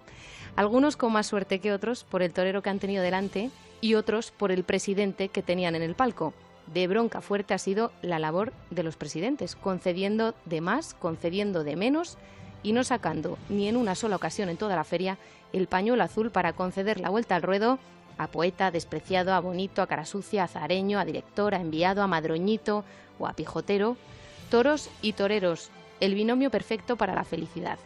Algunos 0.56 0.96
con 0.96 1.12
más 1.12 1.28
suerte 1.28 1.60
que 1.60 1.74
otros 1.74 2.06
por 2.06 2.22
el 2.22 2.32
torero 2.32 2.62
que 2.62 2.70
han 2.70 2.80
tenido 2.80 3.04
delante 3.04 3.50
y 3.82 3.96
otros 3.96 4.32
por 4.32 4.52
el 4.52 4.64
presidente 4.64 5.28
que 5.28 5.44
tenían 5.44 5.76
en 5.76 5.82
el 5.82 5.94
palco. 5.94 6.34
De 6.74 6.88
bronca 6.88 7.20
fuerte 7.20 7.54
ha 7.54 7.58
sido 7.58 7.92
la 8.02 8.18
labor 8.18 8.54
de 8.70 8.84
los 8.84 8.96
presidentes, 8.96 9.58
concediendo 9.58 10.34
de 10.46 10.62
más, 10.62 10.94
concediendo 10.94 11.66
de 11.66 11.76
menos 11.76 12.18
y 12.64 12.72
no 12.72 12.86
sacando 12.86 13.38
ni 13.50 13.68
en 13.68 13.76
una 13.76 13.96
sola 13.96 14.16
ocasión 14.16 14.48
en 14.48 14.56
toda 14.56 14.78
la 14.78 14.86
feria 14.86 15.18
el 15.52 15.68
pañuelo 15.68 16.02
azul 16.02 16.32
para 16.32 16.54
conceder 16.54 17.02
la 17.02 17.10
vuelta 17.10 17.36
al 17.36 17.42
ruedo 17.42 17.78
a 18.18 18.28
poeta, 18.28 18.72
despreciado, 18.72 19.34
a 19.34 19.40
bonito, 19.40 19.82
a 19.82 19.88
cara 19.88 20.06
sucia, 20.06 20.44
a 20.44 20.48
zareño, 20.48 21.00
a 21.00 21.06
director, 21.06 21.54
a 21.56 21.62
enviado, 21.62 22.02
a 22.02 22.08
madroñito 22.08 22.84
o 23.20 23.28
a 23.28 23.34
pijotero. 23.34 23.98
Toros 24.50 24.90
y 25.02 25.14
toreros, 25.14 25.70
el 26.00 26.16
binomio 26.16 26.50
perfecto 26.52 26.96
para 26.96 27.16
la 27.16 27.24
felicidad. 27.24 27.80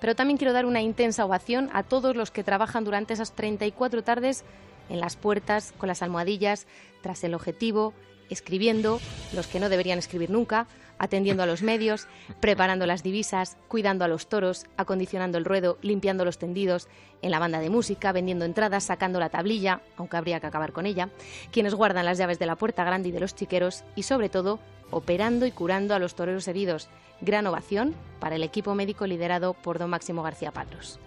Pero 0.00 0.16
también 0.16 0.36
quiero 0.36 0.52
dar 0.52 0.66
una 0.66 0.80
intensa 0.80 1.24
ovación 1.24 1.70
a 1.72 1.82
todos 1.82 2.16
los 2.16 2.30
que 2.30 2.42
trabajan 2.42 2.84
durante 2.84 3.14
esas 3.14 3.32
34 3.32 4.02
tardes 4.02 4.44
en 4.88 5.00
las 5.00 5.16
puertas, 5.16 5.72
con 5.78 5.88
las 5.88 6.02
almohadillas, 6.02 6.66
tras 7.02 7.22
el 7.24 7.34
objetivo, 7.34 7.94
escribiendo, 8.32 9.00
los 9.34 9.46
que 9.46 9.60
no 9.60 9.68
deberían 9.68 9.98
escribir 9.98 10.30
nunca, 10.30 10.66
atendiendo 10.98 11.42
a 11.42 11.46
los 11.46 11.62
medios, 11.62 12.06
preparando 12.40 12.86
las 12.86 13.02
divisas, 13.02 13.56
cuidando 13.68 14.04
a 14.04 14.08
los 14.08 14.28
toros, 14.28 14.66
acondicionando 14.76 15.38
el 15.38 15.44
ruedo, 15.44 15.78
limpiando 15.82 16.24
los 16.24 16.38
tendidos, 16.38 16.88
en 17.22 17.30
la 17.30 17.38
banda 17.38 17.60
de 17.60 17.70
música, 17.70 18.12
vendiendo 18.12 18.44
entradas, 18.44 18.84
sacando 18.84 19.20
la 19.20 19.28
tablilla, 19.28 19.80
aunque 19.96 20.16
habría 20.16 20.40
que 20.40 20.46
acabar 20.46 20.72
con 20.72 20.86
ella, 20.86 21.08
quienes 21.50 21.74
guardan 21.74 22.04
las 22.04 22.18
llaves 22.18 22.38
de 22.38 22.46
la 22.46 22.56
puerta 22.56 22.84
grande 22.84 23.08
y 23.08 23.12
de 23.12 23.20
los 23.20 23.34
chiqueros 23.34 23.84
y 23.96 24.02
sobre 24.02 24.28
todo 24.28 24.58
operando 24.90 25.46
y 25.46 25.52
curando 25.52 25.94
a 25.94 25.98
los 25.98 26.14
toreros 26.14 26.48
heridos. 26.48 26.88
Gran 27.20 27.46
ovación 27.46 27.94
para 28.20 28.36
el 28.36 28.42
equipo 28.42 28.74
médico 28.74 29.06
liderado 29.06 29.54
por 29.54 29.78
don 29.78 29.90
Máximo 29.90 30.22
García 30.22 30.50
Padros. 30.50 30.98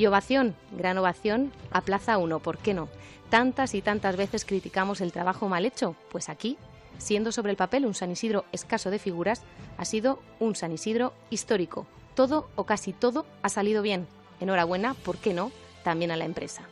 Y 0.00 0.06
ovación, 0.06 0.54
gran 0.72 0.96
ovación 0.96 1.52
a 1.72 1.82
Plaza 1.82 2.16
1, 2.16 2.38
¿por 2.38 2.56
qué 2.56 2.72
no? 2.72 2.88
Tantas 3.28 3.74
y 3.74 3.82
tantas 3.82 4.16
veces 4.16 4.46
criticamos 4.46 5.02
el 5.02 5.12
trabajo 5.12 5.46
mal 5.50 5.66
hecho, 5.66 5.94
pues 6.10 6.30
aquí, 6.30 6.56
siendo 6.96 7.32
sobre 7.32 7.50
el 7.50 7.58
papel 7.58 7.84
un 7.84 7.92
San 7.92 8.10
Isidro 8.10 8.46
escaso 8.50 8.90
de 8.90 8.98
figuras, 8.98 9.42
ha 9.76 9.84
sido 9.84 10.22
un 10.38 10.56
San 10.56 10.72
Isidro 10.72 11.12
histórico. 11.28 11.86
Todo 12.14 12.48
o 12.56 12.64
casi 12.64 12.94
todo 12.94 13.26
ha 13.42 13.50
salido 13.50 13.82
bien. 13.82 14.06
Enhorabuena, 14.40 14.94
¿por 14.94 15.18
qué 15.18 15.34
no? 15.34 15.52
También 15.84 16.10
a 16.10 16.16
la 16.16 16.24
empresa. 16.24 16.62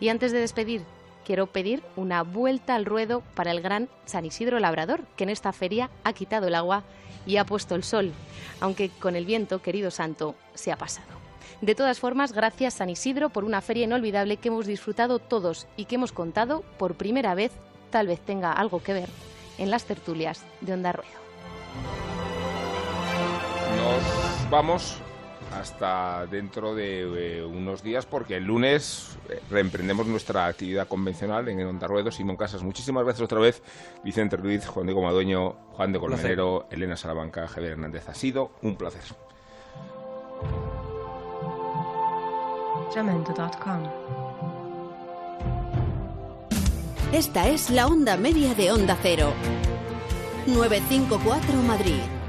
Y 0.00 0.08
antes 0.08 0.32
de 0.32 0.40
despedir, 0.40 0.82
quiero 1.24 1.46
pedir 1.46 1.84
una 1.94 2.24
vuelta 2.24 2.74
al 2.74 2.84
ruedo 2.84 3.22
para 3.36 3.52
el 3.52 3.60
gran 3.60 3.88
San 4.06 4.24
Isidro 4.24 4.58
Labrador, 4.58 5.04
que 5.16 5.22
en 5.22 5.30
esta 5.30 5.52
feria 5.52 5.88
ha 6.02 6.14
quitado 6.14 6.48
el 6.48 6.56
agua 6.56 6.82
y 7.26 7.36
ha 7.36 7.46
puesto 7.46 7.76
el 7.76 7.84
sol, 7.84 8.10
aunque 8.58 8.88
con 8.88 9.14
el 9.14 9.24
viento, 9.24 9.62
querido 9.62 9.92
santo, 9.92 10.34
se 10.54 10.72
ha 10.72 10.76
pasado. 10.76 11.21
De 11.60 11.74
todas 11.74 12.00
formas, 12.00 12.32
gracias 12.32 12.74
San 12.74 12.90
Isidro 12.90 13.30
por 13.30 13.44
una 13.44 13.60
feria 13.60 13.84
inolvidable 13.84 14.36
que 14.36 14.48
hemos 14.48 14.66
disfrutado 14.66 15.18
todos 15.18 15.66
y 15.76 15.86
que 15.86 15.96
hemos 15.96 16.12
contado 16.12 16.62
por 16.78 16.94
primera 16.94 17.34
vez, 17.34 17.52
tal 17.90 18.06
vez 18.06 18.20
tenga 18.20 18.52
algo 18.52 18.82
que 18.82 18.92
ver, 18.92 19.08
en 19.58 19.70
las 19.70 19.84
tertulias 19.84 20.44
de 20.60 20.72
Onda 20.72 20.92
Ruedo. 20.92 21.22
Nos 23.76 24.50
vamos 24.50 25.00
hasta 25.54 26.26
dentro 26.26 26.74
de 26.74 27.38
eh, 27.38 27.44
unos 27.44 27.82
días 27.82 28.06
porque 28.06 28.36
el 28.36 28.44
lunes 28.44 29.18
eh, 29.28 29.40
reemprendemos 29.50 30.06
nuestra 30.06 30.46
actividad 30.46 30.88
convencional 30.88 31.48
en 31.48 31.64
Onda 31.66 31.86
Ruedo. 31.86 32.10
Simón 32.10 32.36
Casas, 32.36 32.62
muchísimas 32.62 33.04
gracias 33.04 33.24
otra 33.24 33.40
vez. 33.40 33.62
Vicente 34.04 34.36
Ruiz, 34.36 34.66
Juan 34.66 34.86
Diego 34.86 35.02
Madueño, 35.02 35.52
Juan 35.72 35.92
de 35.92 35.98
Colmenero, 35.98 36.66
Elena 36.70 36.96
Salamanca, 36.96 37.46
Javier 37.46 37.72
Hernández. 37.72 38.08
Ha 38.08 38.14
sido 38.14 38.52
un 38.62 38.76
placer. 38.76 39.02
Esta 47.12 47.48
es 47.48 47.70
la 47.70 47.86
onda 47.86 48.18
media 48.18 48.54
de 48.54 48.70
Onda 48.70 48.98
Cero. 49.00 49.32
954 50.46 51.62
Madrid. 51.62 52.21